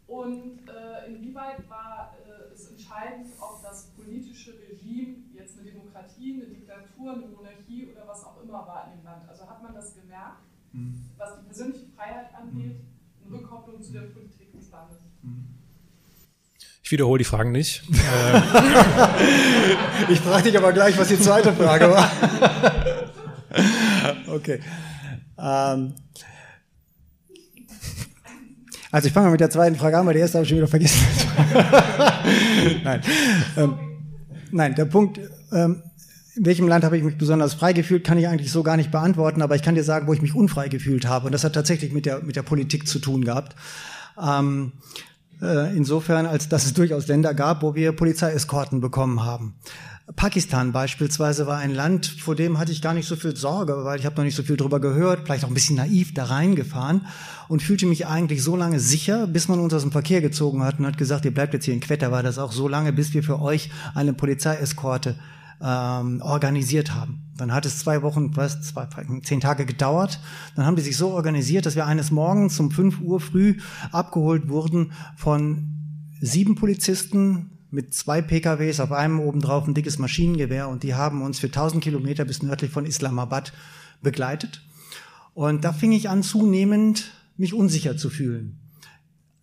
Und 0.09 0.67
äh, 0.67 1.05
inwieweit 1.07 1.69
war 1.69 2.15
äh, 2.25 2.51
es 2.51 2.71
entscheidend, 2.71 3.27
ob 3.39 3.61
das 3.61 3.91
politische 3.91 4.55
Regime 4.59 5.17
jetzt 5.33 5.59
eine 5.59 5.69
Demokratie, 5.69 6.33
eine 6.33 6.47
Diktatur, 6.47 7.13
eine 7.13 7.27
Monarchie 7.27 7.91
oder 7.91 8.07
was 8.07 8.25
auch 8.25 8.41
immer 8.41 8.65
war 8.65 8.89
in 8.89 8.97
dem 8.97 9.05
Land? 9.05 9.29
Also 9.29 9.47
hat 9.47 9.61
man 9.61 9.75
das 9.75 9.93
gemerkt? 9.93 10.49
was 11.17 11.39
die 11.39 11.45
persönliche 11.45 11.85
Freiheit 11.95 12.27
angeht, 12.35 12.81
in 13.25 13.33
Rückkopplung 13.33 13.81
zu 13.81 13.91
der 13.93 14.01
Politik 14.01 14.51
des 14.53 14.69
Landes. 14.71 14.97
Ich 16.83 16.91
wiederhole 16.91 17.17
die 17.19 17.25
Fragen 17.25 17.51
nicht. 17.51 17.83
ich 20.09 20.19
frage 20.19 20.43
dich 20.43 20.57
aber 20.57 20.73
gleich, 20.73 20.97
was 20.97 21.07
die 21.09 21.19
zweite 21.19 21.53
Frage 21.53 21.91
war. 21.91 22.11
okay. 24.35 24.59
Ähm. 25.37 25.93
Also 28.91 29.07
ich 29.07 29.13
fange 29.13 29.27
mal 29.27 29.31
mit 29.31 29.39
der 29.39 29.49
zweiten 29.49 29.75
Frage 29.75 29.97
an, 29.97 30.07
weil 30.07 30.15
die 30.15 30.19
erste 30.19 30.37
habe 30.37 30.43
ich 30.43 30.49
schon 30.49 30.57
wieder 30.57 30.67
vergessen. 30.67 31.05
nein. 32.83 33.01
Ähm, 33.55 33.75
nein, 34.51 34.75
der 34.75 34.85
Punkt, 34.85 35.19
ähm, 35.51 35.83
in 36.35 36.45
welchem 36.45 36.67
Land 36.67 36.83
habe 36.83 36.97
ich 36.97 37.03
mich 37.03 37.17
besonders 37.17 37.53
frei 37.53 37.73
gefühlt, 37.73 38.03
kann 38.03 38.17
ich 38.17 38.27
eigentlich 38.27 38.51
so 38.51 38.63
gar 38.63 38.77
nicht 38.77 38.91
beantworten, 38.91 39.41
aber 39.41 39.55
ich 39.55 39.61
kann 39.61 39.75
dir 39.75 39.83
sagen, 39.83 40.07
wo 40.07 40.13
ich 40.13 40.21
mich 40.21 40.33
unfrei 40.33 40.69
gefühlt 40.69 41.07
habe. 41.07 41.27
Und 41.27 41.33
das 41.33 41.43
hat 41.43 41.53
tatsächlich 41.53 41.91
mit 41.91 42.05
der, 42.05 42.23
mit 42.23 42.35
der 42.35 42.41
Politik 42.41 42.87
zu 42.87 42.99
tun 42.99 43.25
gehabt. 43.25 43.55
Ähm, 44.19 44.71
äh, 45.41 45.75
insofern, 45.75 46.25
als 46.25 46.49
dass 46.49 46.65
es 46.65 46.73
durchaus 46.73 47.07
Länder 47.07 47.33
gab, 47.33 47.61
wo 47.61 47.75
wir 47.75 47.91
Polizeieskorten 47.91 48.81
bekommen 48.81 49.23
haben. 49.23 49.55
Pakistan 50.15 50.71
beispielsweise 50.71 51.45
war 51.45 51.59
ein 51.59 51.73
Land, 51.73 52.07
vor 52.07 52.35
dem 52.35 52.57
hatte 52.57 52.71
ich 52.71 52.81
gar 52.81 52.95
nicht 52.95 53.07
so 53.07 53.15
viel 53.15 53.35
Sorge, 53.35 53.83
weil 53.83 53.99
ich 53.99 54.05
habe 54.07 54.15
noch 54.15 54.23
nicht 54.23 54.35
so 54.35 54.41
viel 54.41 54.57
drüber 54.57 54.79
gehört, 54.79 55.21
vielleicht 55.25 55.43
auch 55.43 55.49
ein 55.49 55.53
bisschen 55.53 55.75
naiv 55.75 56.15
da 56.15 56.25
reingefahren 56.25 57.05
und 57.47 57.61
fühlte 57.61 57.85
mich 57.85 58.07
eigentlich 58.07 58.41
so 58.41 58.55
lange 58.55 58.79
sicher, 58.79 59.27
bis 59.27 59.47
man 59.47 59.59
uns 59.59 59.73
aus 59.73 59.83
dem 59.83 59.91
Verkehr 59.91 60.21
gezogen 60.21 60.63
hat 60.63 60.79
und 60.79 60.87
hat 60.87 60.97
gesagt, 60.97 61.25
ihr 61.25 61.33
bleibt 61.33 61.53
jetzt 61.53 61.65
hier 61.65 61.75
in 61.75 61.79
Quetta, 61.79 62.11
war 62.11 62.23
das 62.23 62.39
auch 62.39 62.51
so 62.51 62.67
lange, 62.67 62.91
bis 62.91 63.13
wir 63.13 63.21
für 63.21 63.39
euch 63.39 63.69
eine 63.93 64.13
Polizeieskorte 64.13 65.15
ähm, 65.61 66.21
organisiert 66.23 66.95
haben. 66.95 67.31
Dann 67.37 67.53
hat 67.53 67.67
es 67.67 67.77
zwei 67.77 68.01
Wochen, 68.01 68.35
was, 68.35 68.61
zwei, 68.61 68.87
zehn 69.23 69.41
Tage 69.41 69.65
gedauert. 69.65 70.19
Dann 70.55 70.65
haben 70.65 70.75
die 70.75 70.81
sich 70.81 70.97
so 70.97 71.09
organisiert, 71.09 71.67
dass 71.67 71.75
wir 71.75 71.85
eines 71.85 72.09
Morgens 72.09 72.59
um 72.59 72.71
fünf 72.71 72.99
Uhr 72.99 73.19
früh 73.19 73.57
abgeholt 73.91 74.49
wurden 74.49 74.91
von 75.15 75.75
sieben 76.19 76.55
Polizisten 76.55 77.58
mit 77.71 77.93
zwei 77.93 78.21
PKWs, 78.21 78.79
auf 78.79 78.91
einem 78.91 79.19
obendrauf 79.19 79.67
ein 79.67 79.73
dickes 79.73 79.99
Maschinengewehr 79.99 80.69
und 80.69 80.83
die 80.83 80.95
haben 80.95 81.21
uns 81.21 81.39
für 81.39 81.47
1000 81.47 81.83
Kilometer 81.83 82.25
bis 82.25 82.41
nördlich 82.41 82.71
von 82.71 82.85
Islamabad 82.85 83.53
begleitet. 84.01 84.61
Und 85.33 85.63
da 85.63 85.73
fing 85.73 85.91
ich 85.91 86.09
an 86.09 86.23
zunehmend 86.23 87.11
mich 87.37 87.53
unsicher 87.53 87.95
zu 87.95 88.09
fühlen 88.09 88.59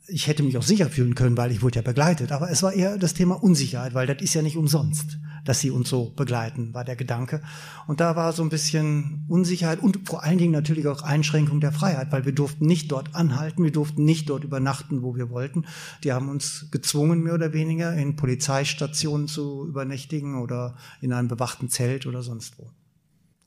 ich 0.08 0.26
hätte 0.26 0.42
mich 0.42 0.56
auch 0.56 0.62
sicher 0.62 0.88
fühlen 0.88 1.14
können, 1.14 1.36
weil 1.36 1.50
ich 1.50 1.62
wurde 1.62 1.76
ja 1.76 1.82
begleitet. 1.82 2.32
Aber 2.32 2.50
es 2.50 2.62
war 2.62 2.72
eher 2.72 2.98
das 2.98 3.14
Thema 3.14 3.42
Unsicherheit, 3.42 3.94
weil 3.94 4.06
das 4.06 4.22
ist 4.22 4.34
ja 4.34 4.42
nicht 4.42 4.56
umsonst, 4.56 5.18
dass 5.44 5.60
sie 5.60 5.70
uns 5.70 5.88
so 5.88 6.10
begleiten, 6.10 6.72
war 6.74 6.84
der 6.84 6.96
Gedanke. 6.96 7.42
Und 7.86 8.00
da 8.00 8.14
war 8.16 8.32
so 8.32 8.42
ein 8.42 8.48
bisschen 8.48 9.24
Unsicherheit 9.28 9.80
und 9.80 10.08
vor 10.08 10.22
allen 10.22 10.38
Dingen 10.38 10.52
natürlich 10.52 10.86
auch 10.86 11.02
Einschränkung 11.02 11.60
der 11.60 11.72
Freiheit, 11.72 12.12
weil 12.12 12.24
wir 12.24 12.32
durften 12.32 12.66
nicht 12.66 12.92
dort 12.92 13.14
anhalten, 13.14 13.64
wir 13.64 13.72
durften 13.72 14.04
nicht 14.04 14.30
dort 14.30 14.44
übernachten, 14.44 15.02
wo 15.02 15.16
wir 15.16 15.30
wollten. 15.30 15.64
Die 16.04 16.12
haben 16.12 16.28
uns 16.28 16.68
gezwungen, 16.70 17.22
mehr 17.22 17.34
oder 17.34 17.52
weniger 17.52 17.94
in 17.94 18.16
Polizeistationen 18.16 19.28
zu 19.28 19.66
übernächtigen 19.66 20.40
oder 20.40 20.76
in 21.00 21.12
einem 21.12 21.28
bewachten 21.28 21.68
Zelt 21.68 22.06
oder 22.06 22.22
sonst 22.22 22.58
wo. 22.58 22.70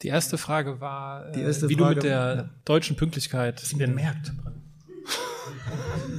Die 0.02 0.08
erste 0.08 0.38
Frage 0.38 0.80
war, 0.80 1.34
erste 1.36 1.68
wie 1.68 1.76
Frage, 1.76 1.90
du 1.90 1.96
mit 1.96 2.04
der 2.04 2.36
ja. 2.36 2.50
deutschen 2.64 2.96
Pünktlichkeit 2.96 3.62
in, 3.72 3.80
gemerkt. 3.80 4.32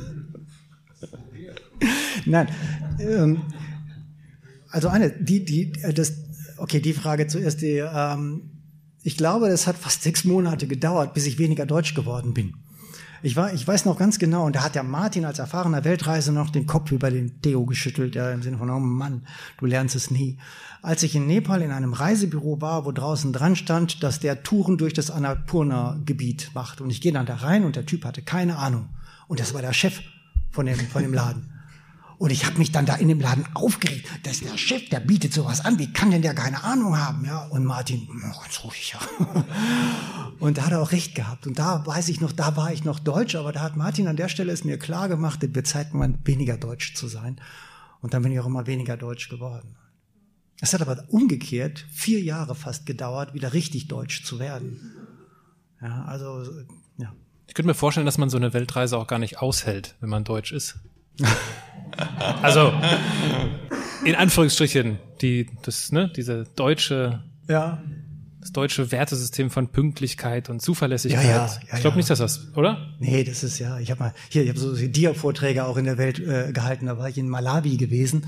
Nein. 2.27 2.49
Ähm, 2.99 3.43
also 4.71 4.89
eine, 4.89 5.11
die, 5.11 5.45
die, 5.45 5.73
äh, 5.83 5.93
das, 5.93 6.15
okay, 6.57 6.81
die 6.81 6.93
Frage 6.93 7.27
zuerst, 7.27 7.61
die, 7.61 7.77
ähm, 7.79 8.51
ich 9.03 9.17
glaube, 9.17 9.49
das 9.49 9.67
hat 9.67 9.77
fast 9.77 10.03
sechs 10.03 10.25
Monate 10.25 10.67
gedauert, 10.67 11.15
bis 11.15 11.27
ich 11.27 11.39
weniger 11.39 11.67
deutsch 11.67 11.95
geworden 11.95 12.35
bin. 12.35 12.55
Ich, 13.23 13.37
war, 13.37 13.53
ich 13.53 13.67
weiß 13.69 13.85
noch 13.85 13.99
ganz 13.99 14.19
genau, 14.19 14.47
und 14.47 14.57
da 14.57 14.65
hat 14.65 14.75
der 14.75 14.83
Martin 14.83 15.27
als 15.27 15.39
erfahrener 15.39 15.85
Weltreise 15.85 16.33
noch 16.33 16.49
den 16.49 16.67
Kopf 16.67 16.91
über 16.91 17.11
den 17.11 17.43
Theo 17.43 17.67
geschüttelt, 17.67 18.15
ja, 18.15 18.31
im 18.31 18.43
Sinne 18.43 18.57
von, 18.57 18.71
oh 18.71 18.79
Mann, 18.79 19.27
du 19.59 19.67
lernst 19.67 19.95
es 19.95 20.11
nie. 20.11 20.39
Als 20.81 21.03
ich 21.03 21.15
in 21.15 21.27
Nepal 21.27 21.61
in 21.61 21.71
einem 21.71 21.93
Reisebüro 21.93 22.63
war, 22.63 22.87
wo 22.87 22.93
draußen 22.93 23.33
dran 23.35 23.57
stand, 23.57 24.03
dass 24.03 24.21
der 24.21 24.43
Touren 24.43 24.79
durch 24.79 24.95
das 24.95 25.11
Annapurna-Gebiet 25.11 26.53
macht. 26.55 26.81
Und 26.81 26.89
ich 26.89 27.03
gehe 27.03 27.13
dann 27.13 27.27
da 27.27 27.37
rein 27.37 27.65
und 27.65 27.77
der 27.77 27.85
Typ 27.85 28.07
hatte 28.07 28.23
keine 28.23 28.57
Ahnung. 28.57 28.89
Und 29.29 29.39
das 29.39 29.53
war 29.53 29.61
der 29.61 29.75
Chef 29.75 30.01
von 30.51 30.65
dem, 30.65 30.79
von 30.79 31.03
dem 31.03 31.13
Laden. 31.13 31.53
Und 32.21 32.29
ich 32.33 32.45
habe 32.45 32.59
mich 32.59 32.71
dann 32.71 32.85
da 32.85 32.97
in 32.97 33.09
dem 33.09 33.19
Laden 33.19 33.47
aufgeregt. 33.55 34.07
Das 34.25 34.35
ist 34.35 34.45
der 34.45 34.59
Chef, 34.59 34.91
der 34.91 35.01
bietet 35.01 35.33
sowas 35.33 35.65
an. 35.65 35.79
Wie 35.79 35.91
kann 35.91 36.11
denn 36.11 36.21
der 36.21 36.35
keine 36.35 36.63
Ahnung 36.63 36.99
haben? 36.99 37.25
Ja, 37.25 37.47
und 37.47 37.65
Martin, 37.65 38.07
oh, 38.11 38.41
ganz 38.43 38.63
ruhig, 38.63 38.93
ja. 38.93 39.25
Und 40.39 40.59
da 40.59 40.67
hat 40.67 40.73
er 40.73 40.83
auch 40.83 40.93
recht 40.93 41.15
gehabt. 41.15 41.47
Und 41.47 41.59
da 41.59 41.87
weiß 41.87 42.11
ich 42.11 42.21
noch, 42.21 42.33
da 42.33 42.59
war 42.59 42.75
ich 42.75 42.85
noch 42.85 42.99
Deutsch, 42.99 43.37
aber 43.37 43.53
da 43.53 43.63
hat 43.63 43.75
Martin 43.75 44.07
an 44.07 44.17
der 44.17 44.29
Stelle 44.29 44.53
es 44.53 44.65
mir 44.65 44.79
klar 44.79 45.09
gemacht, 45.09 45.43
es 45.43 45.55
wird 45.55 45.67
Zeit, 45.67 45.95
mal 45.95 46.13
weniger 46.25 46.59
Deutsch 46.59 46.95
zu 46.95 47.09
sein. 47.09 47.41
Und 48.03 48.13
dann 48.13 48.21
bin 48.23 48.33
ich 48.33 48.41
auch 48.41 48.47
immer 48.47 48.67
weniger 48.67 48.99
Deutsch 48.99 49.31
geworden. 49.31 49.77
Es 50.61 50.75
hat 50.75 50.83
aber 50.83 51.03
umgekehrt 51.09 51.87
vier 51.91 52.21
Jahre 52.21 52.55
fast 52.55 52.85
gedauert, 52.85 53.33
wieder 53.33 53.55
richtig 53.55 53.89
Deutsch 53.89 54.25
zu 54.25 54.39
werden. 54.39 54.93
Ja, 55.81 56.05
also, 56.05 56.45
ja. 56.99 57.15
Ich 57.47 57.55
könnte 57.55 57.69
mir 57.69 57.75
vorstellen, 57.75 58.05
dass 58.05 58.19
man 58.19 58.29
so 58.29 58.37
eine 58.37 58.53
Weltreise 58.53 58.99
auch 58.99 59.07
gar 59.07 59.19
nicht 59.19 59.39
aushält, 59.39 59.97
wenn 60.01 60.11
man 60.11 60.25
Deutsch 60.25 60.53
ist. 60.53 60.81
also, 62.43 62.73
in 64.05 64.15
Anführungsstrichen, 64.15 64.99
die, 65.21 65.47
das, 65.63 65.93
ne, 65.93 66.11
diese 66.15 66.45
deutsche, 66.57 67.23
Ja, 67.49 67.83
das 68.41 68.53
deutsche 68.53 68.91
Wertesystem 68.91 69.51
von 69.51 69.69
Pünktlichkeit 69.69 70.49
und 70.49 70.61
Zuverlässigkeit. 70.61 71.25
Ja, 71.25 71.31
ja, 71.31 71.47
ja, 71.47 71.61
ich 71.75 71.81
glaube 71.81 71.89
ja. 71.89 71.97
nicht, 71.97 72.11
dass 72.11 72.21
das, 72.21 72.49
oder? 72.57 72.95
Nee, 72.99 73.23
das 73.23 73.45
ist 73.45 73.59
ja, 73.59 73.79
ich 73.79 73.91
habe 73.91 74.01
mal, 74.01 74.15
hier, 74.31 74.43
ich 74.43 74.49
habe 74.49 74.59
so 74.59 74.75
Dia-Vorträge 74.75 75.65
auch 75.67 75.77
in 75.77 75.85
der 75.85 75.99
Welt 75.99 76.19
äh, 76.19 76.53
gehalten, 76.53 76.87
da 76.87 76.97
war 76.97 77.09
ich 77.09 77.19
in 77.19 77.29
Malawi 77.29 77.77
gewesen. 77.77 78.27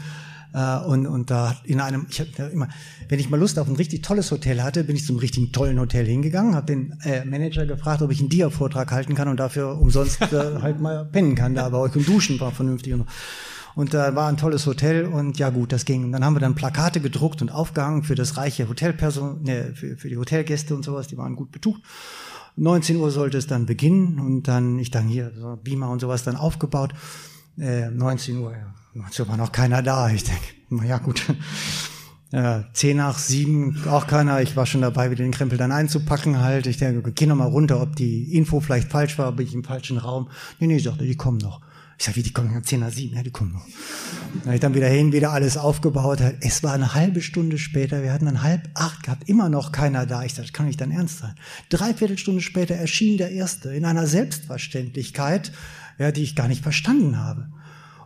Äh, 0.52 0.78
und, 0.78 1.06
und 1.06 1.30
da 1.30 1.56
in 1.64 1.80
einem, 1.80 2.06
ich 2.08 2.20
habe 2.20 2.30
immer, 2.52 2.68
wenn 3.08 3.18
ich 3.18 3.30
mal 3.30 3.38
Lust 3.38 3.58
auf 3.58 3.68
ein 3.68 3.76
richtig 3.76 4.02
tolles 4.02 4.30
Hotel 4.30 4.62
hatte, 4.62 4.84
bin 4.84 4.96
ich 4.96 5.06
zum 5.06 5.16
richtigen 5.16 5.52
tollen 5.52 5.78
Hotel 5.78 6.06
hingegangen, 6.06 6.54
habe 6.54 6.66
den 6.66 6.98
äh, 7.04 7.24
Manager 7.24 7.66
gefragt, 7.66 8.02
ob 8.02 8.10
ich 8.10 8.20
einen 8.20 8.28
Dia-Vortrag 8.28 8.90
halten 8.92 9.14
kann 9.14 9.28
und 9.28 9.38
dafür 9.38 9.80
umsonst 9.80 10.20
äh, 10.20 10.26
halt 10.62 10.80
mal 10.80 11.04
pennen 11.04 11.34
kann 11.34 11.54
da 11.54 11.68
bei 11.68 11.78
euch 11.78 11.96
und 11.96 12.06
duschen 12.06 12.38
war 12.40 12.52
vernünftig 12.52 12.92
und 12.92 13.00
so. 13.00 13.06
Und 13.74 13.94
da 13.94 14.14
war 14.14 14.28
ein 14.28 14.36
tolles 14.36 14.66
Hotel 14.66 15.06
und 15.06 15.38
ja 15.38 15.48
gut, 15.48 15.72
das 15.72 15.86
ging. 15.86 16.04
Und 16.04 16.12
dann 16.12 16.24
haben 16.24 16.34
wir 16.34 16.40
dann 16.40 16.54
Plakate 16.54 17.00
gedruckt 17.00 17.40
und 17.40 17.50
aufgehangen 17.50 18.02
für 18.02 18.14
das 18.14 18.36
reiche 18.36 18.68
Hotelperson, 18.68 19.42
ne, 19.42 19.72
für, 19.74 19.96
für 19.96 20.10
die 20.10 20.18
Hotelgäste 20.18 20.74
und 20.74 20.84
sowas, 20.84 21.08
die 21.08 21.16
waren 21.16 21.36
gut 21.36 21.52
betucht. 21.52 21.80
19 22.56 22.98
Uhr 22.98 23.10
sollte 23.10 23.38
es 23.38 23.46
dann 23.46 23.64
beginnen 23.64 24.18
und 24.18 24.46
dann, 24.46 24.78
ich 24.78 24.90
dann 24.90 25.08
hier, 25.08 25.32
so 25.34 25.58
Beamer 25.62 25.88
und 25.88 26.00
sowas 26.00 26.22
dann 26.22 26.36
aufgebaut. 26.36 26.92
Äh, 27.58 27.90
19 27.90 28.36
Uhr, 28.38 28.52
ja. 28.52 28.74
19 28.94 29.24
Uhr 29.24 29.30
war 29.30 29.36
noch 29.36 29.52
keiner 29.52 29.82
da. 29.82 30.10
Ich 30.10 30.24
denke, 30.24 30.42
na 30.70 30.84
ja 30.84 30.98
gut. 30.98 31.22
Ja, 32.34 32.64
10 32.72 32.96
nach 32.96 33.18
7, 33.18 33.86
auch 33.88 34.06
keiner. 34.06 34.40
Ich 34.40 34.56
war 34.56 34.64
schon 34.64 34.80
dabei, 34.80 35.10
wieder 35.10 35.22
den 35.22 35.32
Krempel 35.32 35.58
dann 35.58 35.70
einzupacken 35.70 36.40
halt. 36.40 36.66
Ich 36.66 36.78
denke, 36.78 37.12
geh 37.12 37.26
noch 37.26 37.36
mal 37.36 37.44
runter, 37.44 37.82
ob 37.82 37.94
die 37.94 38.34
Info 38.34 38.60
vielleicht 38.60 38.90
falsch 38.90 39.18
war, 39.18 39.32
bin 39.32 39.46
ich 39.46 39.52
im 39.52 39.64
falschen 39.64 39.98
Raum. 39.98 40.30
Nee, 40.58 40.66
nee, 40.66 40.78
sagte, 40.78 41.04
die 41.04 41.14
kommen 41.14 41.36
noch. 41.36 41.60
Ich 41.98 42.06
sag, 42.06 42.16
wie, 42.16 42.22
die 42.22 42.32
kommen 42.32 42.56
um 42.56 42.64
10 42.64 42.80
nach 42.80 42.90
7? 42.90 43.14
Ja, 43.14 43.22
die 43.22 43.30
kommen 43.30 43.52
noch. 43.52 43.66
Dann 44.32 44.46
hab 44.46 44.54
ich 44.54 44.60
dann 44.60 44.74
wieder 44.74 44.88
hin, 44.88 45.12
wieder 45.12 45.30
alles 45.30 45.58
aufgebaut. 45.58 46.20
Es 46.40 46.62
war 46.62 46.72
eine 46.72 46.94
halbe 46.94 47.20
Stunde 47.20 47.58
später, 47.58 48.02
wir 48.02 48.14
hatten 48.14 48.24
dann 48.24 48.42
halb 48.42 48.70
acht 48.72 49.02
gehabt, 49.02 49.28
immer 49.28 49.50
noch 49.50 49.70
keiner 49.70 50.06
da. 50.06 50.24
Ich 50.24 50.32
sag, 50.32 50.44
das 50.44 50.54
kann 50.54 50.64
nicht 50.64 50.80
dein 50.80 50.90
Ernst 50.90 51.18
sein. 51.18 51.34
Dreiviertel 51.68 52.16
Stunde 52.16 52.40
später 52.40 52.74
erschien 52.74 53.18
der 53.18 53.30
Erste 53.30 53.74
in 53.74 53.84
einer 53.84 54.06
Selbstverständlichkeit, 54.06 55.52
ja, 55.98 56.12
die 56.12 56.22
ich 56.22 56.34
gar 56.34 56.48
nicht 56.48 56.62
verstanden 56.62 57.18
habe. 57.18 57.50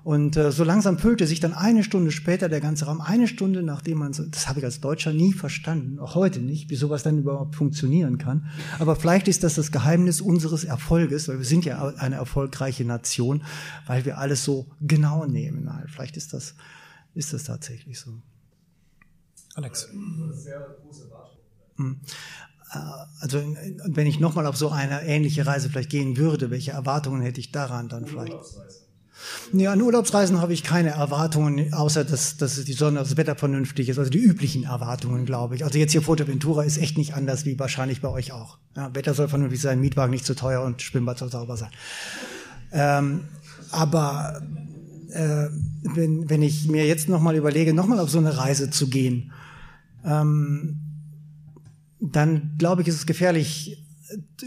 Und 0.07 0.37
äh, 0.37 0.53
so 0.53 0.63
langsam 0.63 1.01
füllte 1.01 1.27
sich 1.27 1.41
dann 1.41 1.53
eine 1.53 1.83
Stunde 1.83 2.13
später 2.13 2.49
der 2.49 2.61
ganze 2.61 2.85
Raum, 2.85 3.01
eine 3.01 3.27
Stunde 3.27 3.65
nachdem 3.65 3.99
man 3.99 4.13
so, 4.13 4.25
das 4.25 4.47
habe 4.47 4.61
ich 4.61 4.65
als 4.65 4.81
Deutscher 4.81 5.13
nie 5.13 5.33
verstanden, 5.33 5.99
auch 5.99 6.15
heute 6.15 6.39
nicht, 6.39 6.71
wie 6.71 6.77
sowas 6.77 7.03
dann 7.03 7.19
überhaupt 7.19 7.57
funktionieren 7.57 8.17
kann. 8.17 8.49
Aber 8.79 8.95
vielleicht 8.95 9.27
ist 9.27 9.43
das 9.43 9.57
das 9.57 9.73
Geheimnis 9.73 10.21
unseres 10.21 10.63
Erfolges, 10.63 11.27
weil 11.27 11.39
wir 11.39 11.45
sind 11.45 11.65
ja 11.65 11.85
eine 11.97 12.15
erfolgreiche 12.15 12.85
Nation, 12.85 13.43
weil 13.89 14.05
wir 14.05 14.19
alles 14.19 14.45
so 14.45 14.69
genau 14.81 15.27
nehmen. 15.27 15.69
Vielleicht 15.89 16.17
ist 16.17 16.33
das, 16.33 16.55
ist 17.15 17.33
das 17.33 17.43
tatsächlich 17.43 17.99
so. 17.99 18.13
Alex. 19.57 19.89
Also 23.19 23.41
wenn 23.87 24.07
ich 24.07 24.21
nochmal 24.21 24.47
auf 24.47 24.57
so 24.57 24.69
eine 24.69 25.03
ähnliche 25.03 25.49
Reise 25.49 25.69
vielleicht 25.69 25.91
gehen 25.91 26.17
würde, 26.17 26.53
welche 26.53 26.71
Erwartungen 26.71 27.23
hätte 27.23 27.41
ich 27.41 27.51
daran 27.51 27.89
dann 27.89 28.07
vielleicht? 28.07 28.37
Ja, 29.53 29.73
an 29.73 29.81
Urlaubsreisen 29.81 30.41
habe 30.41 30.53
ich 30.53 30.63
keine 30.63 30.91
Erwartungen, 30.91 31.73
außer 31.73 32.05
dass, 32.05 32.37
dass 32.37 32.63
die 32.65 32.73
Sonne, 32.73 32.99
das 32.99 33.17
Wetter 33.17 33.37
vernünftig 33.37 33.89
ist. 33.89 33.99
Also 33.99 34.11
die 34.11 34.19
üblichen 34.19 34.65
Erwartungen, 34.65 35.25
glaube 35.25 35.57
ich. 35.57 35.65
Also 35.65 35.79
jetzt 35.79 35.93
hier 35.93 36.03
Fuerteventura 36.03 36.65
ist 36.65 36.79
echt 36.79 36.99
nicht 36.99 37.15
anders 37.15 37.45
wie 37.45 37.59
wahrscheinlich 37.59 38.01
bei 38.01 38.09
euch 38.09 38.33
auch. 38.33 38.59
Ja, 38.77 38.95
Wetter 38.95 39.15
soll 39.15 39.29
vernünftig 39.29 39.61
sein, 39.61 39.81
Mietwagen 39.81 40.11
nicht 40.11 40.27
zu 40.27 40.35
teuer 40.35 40.63
und 40.63 40.83
Schwimmbad 40.83 41.19
soll 41.19 41.31
sauber 41.31 41.57
sein. 41.57 41.71
Ähm, 42.73 43.23
aber 43.71 44.43
äh, 45.11 45.47
wenn, 45.83 46.29
wenn 46.29 46.43
ich 46.43 46.69
mir 46.69 46.87
jetzt 46.87 47.09
nochmal 47.09 47.37
überlege, 47.37 47.73
nochmal 47.73 48.01
auf 48.01 48.11
so 48.11 48.19
eine 48.19 48.37
Reise 48.37 48.71
zu 48.71 48.89
gehen, 48.89 49.33
ähm, 50.05 50.81
dann 52.01 52.55
glaube 52.59 52.83
ich, 52.83 52.89
ist 52.89 52.97
es 52.97 53.07
gefährlich, 53.07 53.86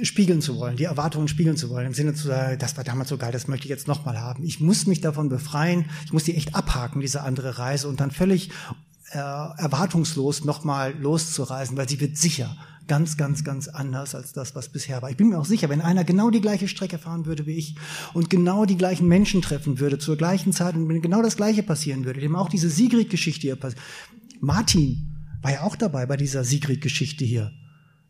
spiegeln 0.01 0.41
zu 0.41 0.57
wollen, 0.57 0.77
die 0.77 0.85
Erwartungen 0.85 1.27
spiegeln 1.27 1.57
zu 1.57 1.69
wollen, 1.69 1.87
im 1.87 1.93
Sinne 1.93 2.13
zu 2.13 2.27
sagen, 2.27 2.57
das 2.59 2.77
war 2.77 2.83
damals 2.83 3.09
so 3.09 3.17
geil, 3.17 3.31
das 3.31 3.47
möchte 3.47 3.65
ich 3.65 3.69
jetzt 3.69 3.87
nochmal 3.87 4.19
haben. 4.19 4.43
Ich 4.43 4.59
muss 4.59 4.85
mich 4.85 5.01
davon 5.01 5.29
befreien, 5.29 5.85
ich 6.05 6.13
muss 6.13 6.23
die 6.23 6.35
echt 6.35 6.55
abhaken, 6.55 7.01
diese 7.01 7.23
andere 7.23 7.57
Reise, 7.57 7.87
und 7.87 7.99
dann 7.99 8.11
völlig 8.11 8.49
äh, 9.11 9.17
erwartungslos 9.17 10.45
nochmal 10.45 10.93
loszureisen, 10.99 11.77
weil 11.77 11.89
sie 11.89 11.99
wird 11.99 12.17
sicher 12.17 12.55
ganz, 12.87 13.17
ganz, 13.17 13.43
ganz 13.43 13.67
anders 13.67 14.15
als 14.15 14.33
das, 14.33 14.55
was 14.55 14.69
bisher 14.69 15.01
war. 15.01 15.09
Ich 15.09 15.17
bin 15.17 15.29
mir 15.29 15.37
auch 15.37 15.45
sicher, 15.45 15.69
wenn 15.69 15.81
einer 15.81 16.03
genau 16.03 16.29
die 16.31 16.41
gleiche 16.41 16.67
Strecke 16.67 16.97
fahren 16.97 17.25
würde 17.25 17.45
wie 17.45 17.53
ich 17.53 17.75
und 18.13 18.29
genau 18.29 18.65
die 18.65 18.77
gleichen 18.77 19.07
Menschen 19.07 19.41
treffen 19.41 19.79
würde 19.79 19.99
zur 19.99 20.17
gleichen 20.17 20.53
Zeit 20.53 20.75
und 20.75 20.89
wenn 20.89 21.01
genau 21.01 21.21
das 21.21 21.37
Gleiche 21.37 21.63
passieren 21.63 22.03
würde, 22.03 22.19
dem 22.19 22.35
auch 22.35 22.49
diese 22.49 22.69
Sigrid-Geschichte 22.69 23.41
hier 23.41 23.55
passiert. 23.55 23.81
Martin 24.41 25.37
war 25.41 25.51
ja 25.51 25.63
auch 25.63 25.75
dabei 25.75 26.05
bei 26.05 26.17
dieser 26.17 26.43
Sigrid-Geschichte 26.43 27.23
hier. 27.23 27.51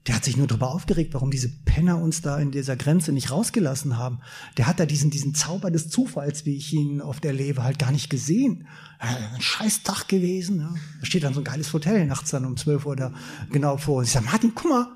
Der 0.08 0.16
hat 0.16 0.24
sich 0.24 0.38
nur 0.38 0.48
darüber 0.48 0.74
aufgeregt, 0.74 1.14
warum 1.14 1.30
diese 1.30 1.50
Penner 1.50 2.02
uns 2.02 2.22
da 2.22 2.40
in 2.40 2.52
dieser 2.52 2.76
Grenze 2.76 3.12
nicht 3.12 3.32
rausgelassen 3.32 3.98
haben. 3.98 4.20
Der 4.58 4.66
hat 4.66 4.80
da 4.80 4.86
diesen, 4.86 5.12
diesen 5.12 5.36
Zauber 5.36 5.72
des 5.72 5.90
Zufalls, 5.90 6.46
wie 6.46 6.56
ich 6.56 6.74
ihn 6.74 7.02
oft 7.02 7.26
erlebe, 7.26 7.64
halt 7.64 7.80
gar 7.80 7.92
nicht 7.92 8.10
gesehen. 8.10 8.66
Ein 9.00 9.42
scheiß 9.42 9.84
Tag 9.84 10.08
gewesen. 10.08 10.62
Ja. 10.62 10.74
Da 11.00 11.06
steht 11.06 11.24
dann 11.24 11.34
so 11.34 11.42
ein 11.42 11.46
geiles 11.46 11.74
Hotel 11.74 12.06
nachts 12.06 12.32
dann 12.32 12.46
um 12.46 12.56
12 12.56 12.86
Uhr 12.86 12.96
da 12.96 13.14
genau 13.52 13.78
vor. 13.78 13.98
Und 13.98 14.06
ich 14.06 14.12
sage, 14.12 14.26
Martin, 14.26 14.54
guck 14.56 14.70
mal. 14.70 14.88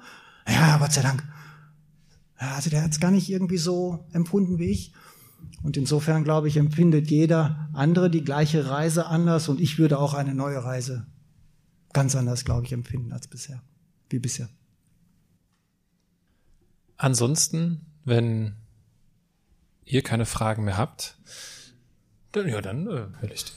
Ja, 0.48 0.78
Gott 0.78 0.94
sei 0.94 1.02
Dank. 1.02 1.24
Ja, 2.40 2.56
also 2.56 2.70
der 2.70 2.84
hat 2.84 2.92
es 2.92 3.00
gar 3.00 3.12
nicht 3.12 3.30
irgendwie 3.30 3.58
so 3.58 4.06
empfunden 4.14 4.58
wie 4.58 4.72
ich. 4.72 4.94
Und 5.62 5.78
insofern, 5.78 6.24
glaube 6.24 6.48
ich, 6.48 6.58
empfindet 6.58 7.10
jeder 7.10 7.70
andere 7.74 8.10
die 8.10 8.24
gleiche 8.24 8.70
Reise 8.70 9.06
anders. 9.06 9.50
Und 9.50 9.62
ich 9.62 9.78
würde 9.78 10.00
auch 10.00 10.14
eine 10.14 10.34
neue 10.34 10.64
Reise 10.64 11.06
ganz 11.94 12.16
anders, 12.16 12.44
glaube 12.46 12.66
ich, 12.66 12.74
empfinden 12.74 13.12
als 13.12 13.28
bisher. 13.28 13.62
Wie 14.10 14.20
bisher. 14.20 14.50
Ansonsten, 16.98 17.86
wenn 18.06 18.56
ihr 19.86 20.02
keine 20.02 20.26
Fragen 20.26 20.64
mehr 20.64 20.78
habt, 20.78 21.18
dann, 22.32 22.48
ja, 22.48 22.62
dann 22.62 22.88
äh, 22.88 23.06
Herr 23.20 23.30
Licht. 23.30 23.54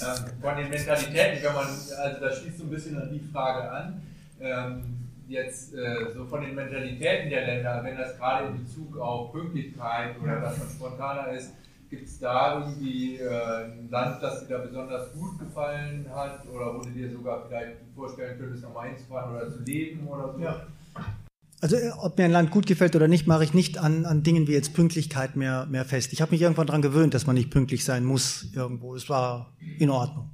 Ähm, 0.00 0.40
von 0.40 0.56
den 0.56 0.70
Mentalitäten, 0.70 1.42
wenn 1.42 1.54
man, 1.54 1.66
also 1.66 2.20
das 2.20 2.38
schließt 2.40 2.58
so 2.58 2.64
ein 2.64 2.70
bisschen 2.70 3.00
an 3.00 3.10
die 3.12 3.20
Frage 3.32 3.70
an, 3.70 4.02
ähm, 4.40 4.98
jetzt 5.28 5.74
äh, 5.74 6.12
so 6.14 6.24
von 6.24 6.40
den 6.40 6.54
Mentalitäten 6.54 7.30
der 7.30 7.46
Länder, 7.46 7.82
wenn 7.84 7.96
das 7.96 8.16
gerade 8.16 8.48
in 8.48 8.64
Bezug 8.64 8.96
auf 8.98 9.32
Pünktlichkeit 9.32 10.18
oder 10.20 10.40
dass 10.40 10.58
man 10.58 10.68
spontaner 10.68 11.32
ist, 11.32 11.52
gibt 11.90 12.06
es 12.06 12.18
da 12.18 12.60
irgendwie 12.60 13.16
äh, 13.16 13.64
ein 13.64 13.88
Land, 13.90 14.22
das 14.22 14.46
dir 14.46 14.58
da 14.58 14.64
besonders 14.64 15.12
gut 15.12 15.38
gefallen 15.38 16.06
hat 16.14 16.46
oder 16.48 16.74
wo 16.74 16.80
du 16.80 16.90
dir 16.90 17.10
sogar 17.10 17.46
vielleicht 17.46 17.76
vorstellen 17.94 18.38
könntest, 18.38 18.62
nochmal 18.62 18.88
hinzufahren 18.88 19.34
oder 19.34 19.50
zu 19.50 19.62
leben 19.62 20.06
oder 20.06 20.32
so? 20.32 20.40
Ja. 20.40 20.66
Also 21.60 21.76
ob 22.00 22.18
mir 22.18 22.24
ein 22.24 22.30
Land 22.30 22.50
gut 22.52 22.66
gefällt 22.66 22.94
oder 22.94 23.08
nicht, 23.08 23.26
mache 23.26 23.42
ich 23.42 23.52
nicht 23.52 23.78
an, 23.78 24.06
an 24.06 24.22
Dingen 24.22 24.46
wie 24.46 24.52
jetzt 24.52 24.74
Pünktlichkeit 24.74 25.34
mehr, 25.34 25.66
mehr 25.66 25.84
fest. 25.84 26.12
Ich 26.12 26.20
habe 26.20 26.30
mich 26.30 26.40
irgendwann 26.40 26.68
daran 26.68 26.82
gewöhnt, 26.82 27.14
dass 27.14 27.26
man 27.26 27.34
nicht 27.34 27.50
pünktlich 27.50 27.84
sein 27.84 28.04
muss 28.04 28.46
irgendwo. 28.54 28.94
Es 28.94 29.08
war 29.08 29.52
in 29.78 29.90
Ordnung. 29.90 30.30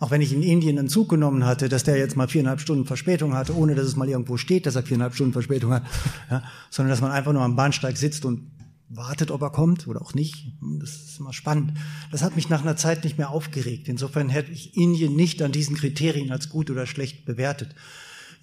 Auch 0.00 0.10
wenn 0.10 0.20
ich 0.20 0.32
in 0.32 0.42
Indien 0.42 0.76
einen 0.76 0.88
Zug 0.88 1.08
genommen 1.08 1.46
hatte, 1.46 1.68
dass 1.68 1.84
der 1.84 1.96
jetzt 1.96 2.16
mal 2.16 2.26
viereinhalb 2.26 2.60
Stunden 2.60 2.84
Verspätung 2.84 3.34
hatte, 3.34 3.56
ohne 3.56 3.76
dass 3.76 3.86
es 3.86 3.94
mal 3.94 4.08
irgendwo 4.08 4.36
steht, 4.36 4.66
dass 4.66 4.74
er 4.74 4.82
viereinhalb 4.82 5.14
Stunden 5.14 5.32
Verspätung 5.32 5.72
hat, 5.72 5.84
ja, 6.30 6.42
sondern 6.68 6.90
dass 6.90 7.00
man 7.00 7.12
einfach 7.12 7.32
nur 7.32 7.42
am 7.42 7.54
Bahnsteig 7.54 7.96
sitzt 7.96 8.24
und 8.24 8.50
wartet, 8.88 9.30
ob 9.30 9.40
er 9.42 9.50
kommt 9.50 9.86
oder 9.86 10.02
auch 10.02 10.14
nicht. 10.14 10.52
Das 10.80 10.90
ist 10.90 11.20
immer 11.20 11.32
spannend. 11.32 11.74
Das 12.10 12.22
hat 12.22 12.34
mich 12.34 12.48
nach 12.48 12.62
einer 12.62 12.76
Zeit 12.76 13.04
nicht 13.04 13.18
mehr 13.18 13.30
aufgeregt. 13.30 13.88
Insofern 13.88 14.28
hätte 14.28 14.50
ich 14.50 14.76
Indien 14.76 15.14
nicht 15.14 15.40
an 15.42 15.52
diesen 15.52 15.76
Kriterien 15.76 16.32
als 16.32 16.48
gut 16.48 16.70
oder 16.70 16.86
schlecht 16.86 17.24
bewertet. 17.24 17.74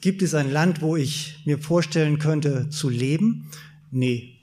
Gibt 0.02 0.24
es 0.24 0.34
ein 0.34 0.52
Land, 0.52 0.82
wo 0.82 0.96
ich 0.96 1.44
mir 1.46 1.60
vorstellen 1.60 2.18
könnte 2.18 2.70
zu 2.70 2.90
leben? 2.90 3.52
Nee, 3.92 4.40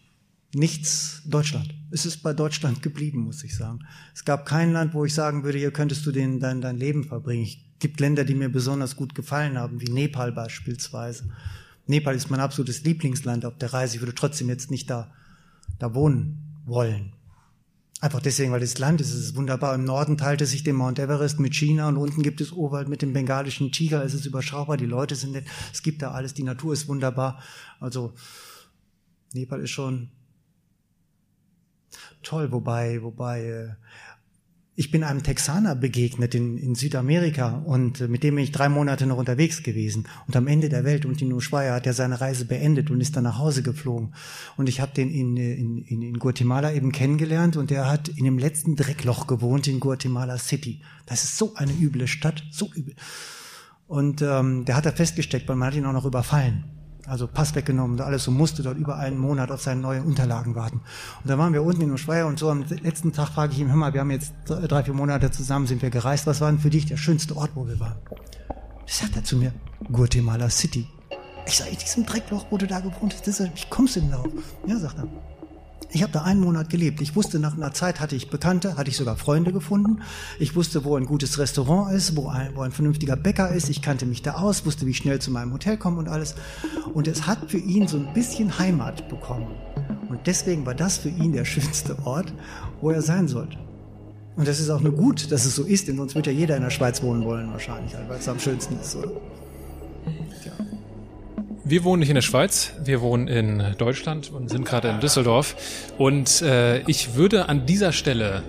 nichts 0.54 1.22
Deutschland. 1.26 1.74
Es 1.90 2.06
ist 2.06 2.22
bei 2.22 2.32
Deutschland 2.32 2.80
geblieben, 2.80 3.24
muss 3.24 3.42
ich 3.42 3.56
sagen. 3.56 3.80
Es 4.14 4.24
gab 4.24 4.46
kein 4.46 4.72
Land, 4.72 4.94
wo 4.94 5.04
ich 5.04 5.14
sagen 5.14 5.42
würde, 5.42 5.58
hier 5.58 5.72
könntest 5.72 6.06
du 6.06 6.12
den, 6.12 6.38
dein, 6.38 6.60
dein 6.60 6.76
Leben 6.76 7.02
verbringen. 7.02 7.44
Es 7.44 7.56
gibt 7.80 7.98
Länder, 7.98 8.24
die 8.24 8.34
mir 8.34 8.48
besonders 8.48 8.94
gut 8.94 9.16
gefallen 9.16 9.58
haben, 9.58 9.80
wie 9.80 9.90
Nepal 9.90 10.30
beispielsweise. 10.30 11.28
Nepal 11.88 12.14
ist 12.14 12.30
mein 12.30 12.40
absolutes 12.40 12.84
Lieblingsland 12.84 13.44
auf 13.44 13.58
der 13.58 13.72
Reise. 13.72 13.96
Ich 13.96 14.00
würde 14.02 14.14
trotzdem 14.14 14.48
jetzt 14.48 14.70
nicht 14.70 14.88
da, 14.88 15.12
da 15.80 15.92
wohnen 15.92 16.38
wollen. 16.66 17.14
Einfach 18.00 18.20
deswegen, 18.20 18.52
weil 18.52 18.60
das 18.60 18.78
Land 18.78 19.00
ist, 19.00 19.12
es 19.12 19.24
ist 19.24 19.36
wunderbar. 19.36 19.74
Im 19.74 19.84
Norden 19.84 20.16
teilt 20.16 20.40
es 20.40 20.52
sich 20.52 20.62
den 20.62 20.76
Mount 20.76 21.00
Everest 21.00 21.40
mit 21.40 21.54
China 21.54 21.88
und 21.88 21.96
unten 21.96 22.22
gibt 22.22 22.40
es 22.40 22.52
Urwald 22.52 22.88
mit 22.88 23.02
dem 23.02 23.12
bengalischen 23.12 23.72
Tiger. 23.72 24.04
Es 24.04 24.14
ist 24.14 24.24
überschaubar, 24.24 24.76
die 24.76 24.86
Leute 24.86 25.16
sind 25.16 25.32
nett, 25.32 25.46
es 25.72 25.82
gibt 25.82 26.02
da 26.02 26.12
alles, 26.12 26.32
die 26.32 26.44
Natur 26.44 26.72
ist 26.72 26.86
wunderbar. 26.86 27.42
Also 27.80 28.12
Nepal 29.32 29.60
ist 29.60 29.70
schon 29.70 30.10
toll, 32.22 32.52
wobei, 32.52 33.02
wobei 33.02 33.76
Ich 34.80 34.92
bin 34.92 35.02
einem 35.02 35.24
Texaner 35.24 35.74
begegnet 35.74 36.36
in, 36.36 36.56
in 36.56 36.76
Südamerika 36.76 37.64
und 37.64 38.00
äh, 38.00 38.06
mit 38.06 38.22
dem 38.22 38.36
bin 38.36 38.44
ich 38.44 38.52
drei 38.52 38.68
Monate 38.68 39.06
noch 39.06 39.16
unterwegs 39.16 39.64
gewesen. 39.64 40.06
Und 40.28 40.36
am 40.36 40.46
Ende 40.46 40.68
der 40.68 40.84
Welt 40.84 41.04
und 41.04 41.20
in 41.20 41.32
Ushuaia 41.32 41.74
hat 41.74 41.88
er 41.88 41.94
seine 41.94 42.20
Reise 42.20 42.44
beendet 42.44 42.88
und 42.88 43.00
ist 43.00 43.16
dann 43.16 43.24
nach 43.24 43.38
Hause 43.38 43.64
geflogen. 43.64 44.14
Und 44.56 44.68
ich 44.68 44.80
habe 44.80 44.92
den 44.94 45.10
in, 45.10 45.36
in, 45.36 45.78
in, 45.78 46.02
in 46.02 46.18
Guatemala 46.20 46.72
eben 46.72 46.92
kennengelernt 46.92 47.56
und 47.56 47.72
er 47.72 47.90
hat 47.90 48.08
in 48.08 48.24
dem 48.24 48.38
letzten 48.38 48.76
Dreckloch 48.76 49.26
gewohnt 49.26 49.66
in 49.66 49.80
Guatemala 49.80 50.38
City. 50.38 50.80
Das 51.06 51.24
ist 51.24 51.38
so 51.38 51.56
eine 51.56 51.72
üble 51.72 52.06
Stadt, 52.06 52.44
so 52.52 52.70
übel. 52.72 52.94
Und 53.88 54.22
ähm, 54.22 54.64
der 54.64 54.76
hat 54.76 54.86
da 54.86 54.92
festgesteckt, 54.92 55.48
weil 55.48 55.56
man 55.56 55.66
hat 55.66 55.74
ihn 55.74 55.86
auch 55.86 55.92
noch 55.92 56.06
überfallen 56.06 56.77
also 57.08 57.26
Pass 57.26 57.54
weggenommen, 57.54 58.00
alles 58.00 58.24
so 58.24 58.30
musste 58.30 58.62
dort 58.62 58.76
über 58.76 58.96
einen 58.96 59.18
Monat 59.18 59.50
auf 59.50 59.62
seine 59.62 59.80
neuen 59.80 60.04
Unterlagen 60.04 60.54
warten. 60.54 60.80
Und 61.22 61.30
da 61.30 61.38
waren 61.38 61.52
wir 61.52 61.62
unten 61.62 61.82
in 61.82 61.92
Ushuaia 61.92 62.24
und 62.24 62.38
so 62.38 62.50
am 62.50 62.64
letzten 62.82 63.12
Tag 63.12 63.28
frage 63.28 63.52
ich 63.52 63.60
ihn, 63.60 63.68
hör 63.68 63.76
mal, 63.76 63.92
wir 63.92 64.00
haben 64.00 64.10
jetzt 64.10 64.32
drei, 64.46 64.84
vier 64.84 64.94
Monate 64.94 65.30
zusammen, 65.30 65.66
sind 65.66 65.82
wir 65.82 65.90
gereist, 65.90 66.26
was 66.26 66.40
war 66.40 66.50
denn 66.50 66.60
für 66.60 66.70
dich 66.70 66.86
der 66.86 66.96
schönste 66.96 67.36
Ort, 67.36 67.50
wo 67.54 67.66
wir 67.66 67.78
waren? 67.80 67.96
Das 68.86 68.98
sagt 68.98 69.16
er 69.16 69.24
zu 69.24 69.36
mir, 69.36 69.52
Guatemala 69.92 70.48
City. 70.50 70.86
Ich 71.46 71.56
sage, 71.56 71.70
in 71.70 71.78
diesem 71.78 72.04
Dreckloch, 72.04 72.46
wo 72.50 72.58
du 72.58 72.66
da 72.66 72.80
gewohnt 72.80 73.14
hast, 73.14 73.40
wie 73.40 73.70
kommst 73.70 73.96
du 73.96 74.00
denn 74.00 74.10
darauf? 74.10 74.28
Ja, 74.66 74.78
sagt 74.78 74.98
er. 74.98 75.08
Ich 75.90 76.02
habe 76.02 76.12
da 76.12 76.22
einen 76.22 76.40
Monat 76.40 76.68
gelebt. 76.68 77.00
Ich 77.00 77.16
wusste, 77.16 77.38
nach 77.38 77.56
einer 77.56 77.72
Zeit 77.72 78.00
hatte 78.00 78.14
ich 78.14 78.28
Bekannte, 78.28 78.76
hatte 78.76 78.90
ich 78.90 78.96
sogar 78.96 79.16
Freunde 79.16 79.52
gefunden. 79.52 80.02
Ich 80.38 80.54
wusste, 80.54 80.84
wo 80.84 80.96
ein 80.96 81.06
gutes 81.06 81.38
Restaurant 81.38 81.94
ist, 81.94 82.14
wo 82.14 82.28
ein, 82.28 82.54
wo 82.54 82.60
ein 82.60 82.72
vernünftiger 82.72 83.16
Bäcker 83.16 83.50
ist. 83.50 83.70
Ich 83.70 83.80
kannte 83.80 84.04
mich 84.04 84.20
da 84.20 84.34
aus, 84.34 84.66
wusste, 84.66 84.84
wie 84.84 84.92
schnell 84.92 85.18
zu 85.18 85.30
meinem 85.30 85.52
Hotel 85.52 85.78
komme 85.78 85.98
und 85.98 86.08
alles. 86.08 86.34
Und 86.92 87.08
es 87.08 87.26
hat 87.26 87.50
für 87.50 87.58
ihn 87.58 87.88
so 87.88 87.96
ein 87.96 88.12
bisschen 88.12 88.58
Heimat 88.58 89.08
bekommen. 89.08 89.48
Und 90.10 90.26
deswegen 90.26 90.66
war 90.66 90.74
das 90.74 90.98
für 90.98 91.08
ihn 91.08 91.32
der 91.32 91.46
schönste 91.46 91.96
Ort, 92.04 92.34
wo 92.82 92.90
er 92.90 93.00
sein 93.00 93.26
sollte. 93.26 93.56
Und 94.36 94.46
das 94.46 94.60
ist 94.60 94.70
auch 94.70 94.80
nur 94.80 94.92
gut, 94.92 95.32
dass 95.32 95.46
es 95.46 95.56
so 95.56 95.64
ist, 95.64 95.88
denn 95.88 95.96
sonst 95.96 96.14
wird 96.14 96.26
ja 96.26 96.32
jeder 96.32 96.56
in 96.56 96.62
der 96.62 96.70
Schweiz 96.70 97.02
wohnen 97.02 97.24
wollen 97.24 97.50
wahrscheinlich, 97.50 97.94
weil 98.08 98.18
es 98.18 98.28
am 98.28 98.38
schönsten 98.38 98.78
ist, 98.78 98.94
oder? 98.94 99.10
Tja. 100.42 100.52
Wir 101.68 101.84
wohnen 101.84 102.00
nicht 102.00 102.08
in 102.08 102.14
der 102.14 102.22
Schweiz, 102.22 102.72
wir 102.82 103.02
wohnen 103.02 103.28
in 103.28 103.74
Deutschland 103.76 104.32
und 104.32 104.48
sind 104.48 104.64
gerade 104.64 104.88
in 104.88 105.00
Düsseldorf. 105.00 105.54
Und 105.98 106.40
äh, 106.40 106.80
ich 106.86 107.14
würde 107.14 107.50
an 107.50 107.66
dieser 107.66 107.92
Stelle 107.92 108.42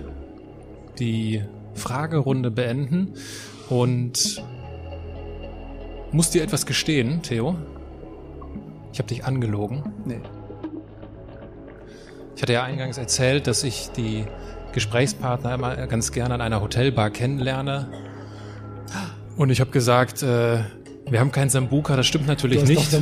die 0.98 1.44
Fragerunde 1.74 2.50
beenden 2.50 3.12
und 3.68 4.42
muss 6.12 6.30
dir 6.30 6.42
etwas 6.42 6.64
gestehen, 6.64 7.20
Theo. 7.20 7.56
Ich 8.94 8.98
habe 8.98 9.08
dich 9.08 9.22
angelogen. 9.22 9.92
Nee. 10.06 10.20
Ich 12.36 12.40
hatte 12.40 12.54
ja 12.54 12.62
eingangs 12.62 12.96
erzählt, 12.96 13.46
dass 13.46 13.64
ich 13.64 13.90
die 13.90 14.24
Gesprächspartner 14.72 15.52
immer 15.52 15.86
ganz 15.88 16.10
gerne 16.12 16.32
an 16.32 16.40
einer 16.40 16.62
Hotelbar 16.62 17.10
kennenlerne. 17.10 17.92
Und 19.36 19.50
ich 19.50 19.60
habe 19.60 19.72
gesagt, 19.72 20.22
äh, 20.22 20.60
wir 21.10 21.20
haben 21.20 21.32
keinen 21.32 21.50
Sambuka, 21.50 21.96
das 21.96 22.06
stimmt 22.06 22.26
natürlich 22.26 22.64
nicht. 22.64 22.90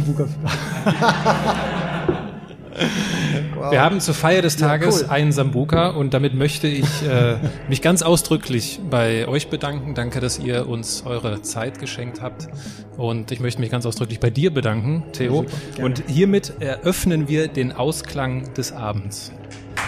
Wow. 3.55 3.73
Wir 3.73 3.83
haben 3.83 4.01
zur 4.01 4.15
Feier 4.15 4.41
des 4.41 4.57
Tages 4.57 5.01
ja, 5.01 5.07
cool. 5.07 5.13
einen 5.13 5.33
Sambuka 5.33 5.89
und 5.89 6.15
damit 6.15 6.35
möchte 6.35 6.69
ich 6.69 6.87
äh, 7.03 7.37
mich 7.69 7.83
ganz 7.83 8.03
ausdrücklich 8.03 8.79
bei 8.89 9.27
euch 9.27 9.49
bedanken. 9.49 9.95
Danke, 9.95 10.21
dass 10.21 10.39
ihr 10.39 10.69
uns 10.69 11.03
eure 11.05 11.43
Zeit 11.43 11.81
geschenkt 11.81 12.23
habt. 12.23 12.49
Und 12.97 13.33
ich 13.33 13.41
möchte 13.41 13.61
mich 13.61 13.71
ganz 13.71 13.85
ausdrücklich 13.85 14.21
bei 14.21 14.31
dir 14.31 14.53
bedanken, 14.53 15.03
Theo. 15.13 15.45
Ja, 15.77 15.85
und 15.85 16.05
hiermit 16.07 16.55
eröffnen 16.61 17.29
wir 17.29 17.49
den 17.49 17.73
Ausklang 17.73 18.55
des 18.55 18.73
Abends. 18.73 19.33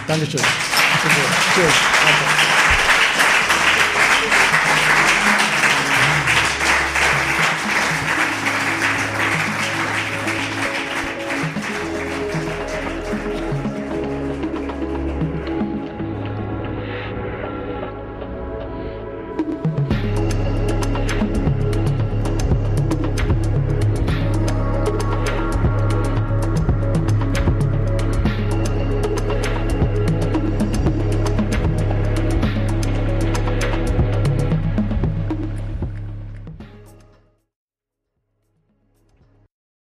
Dankeschön. 0.08 0.40
Danke. 0.40 1.20
Tschüss. 1.54 1.74
Danke. 2.04 2.49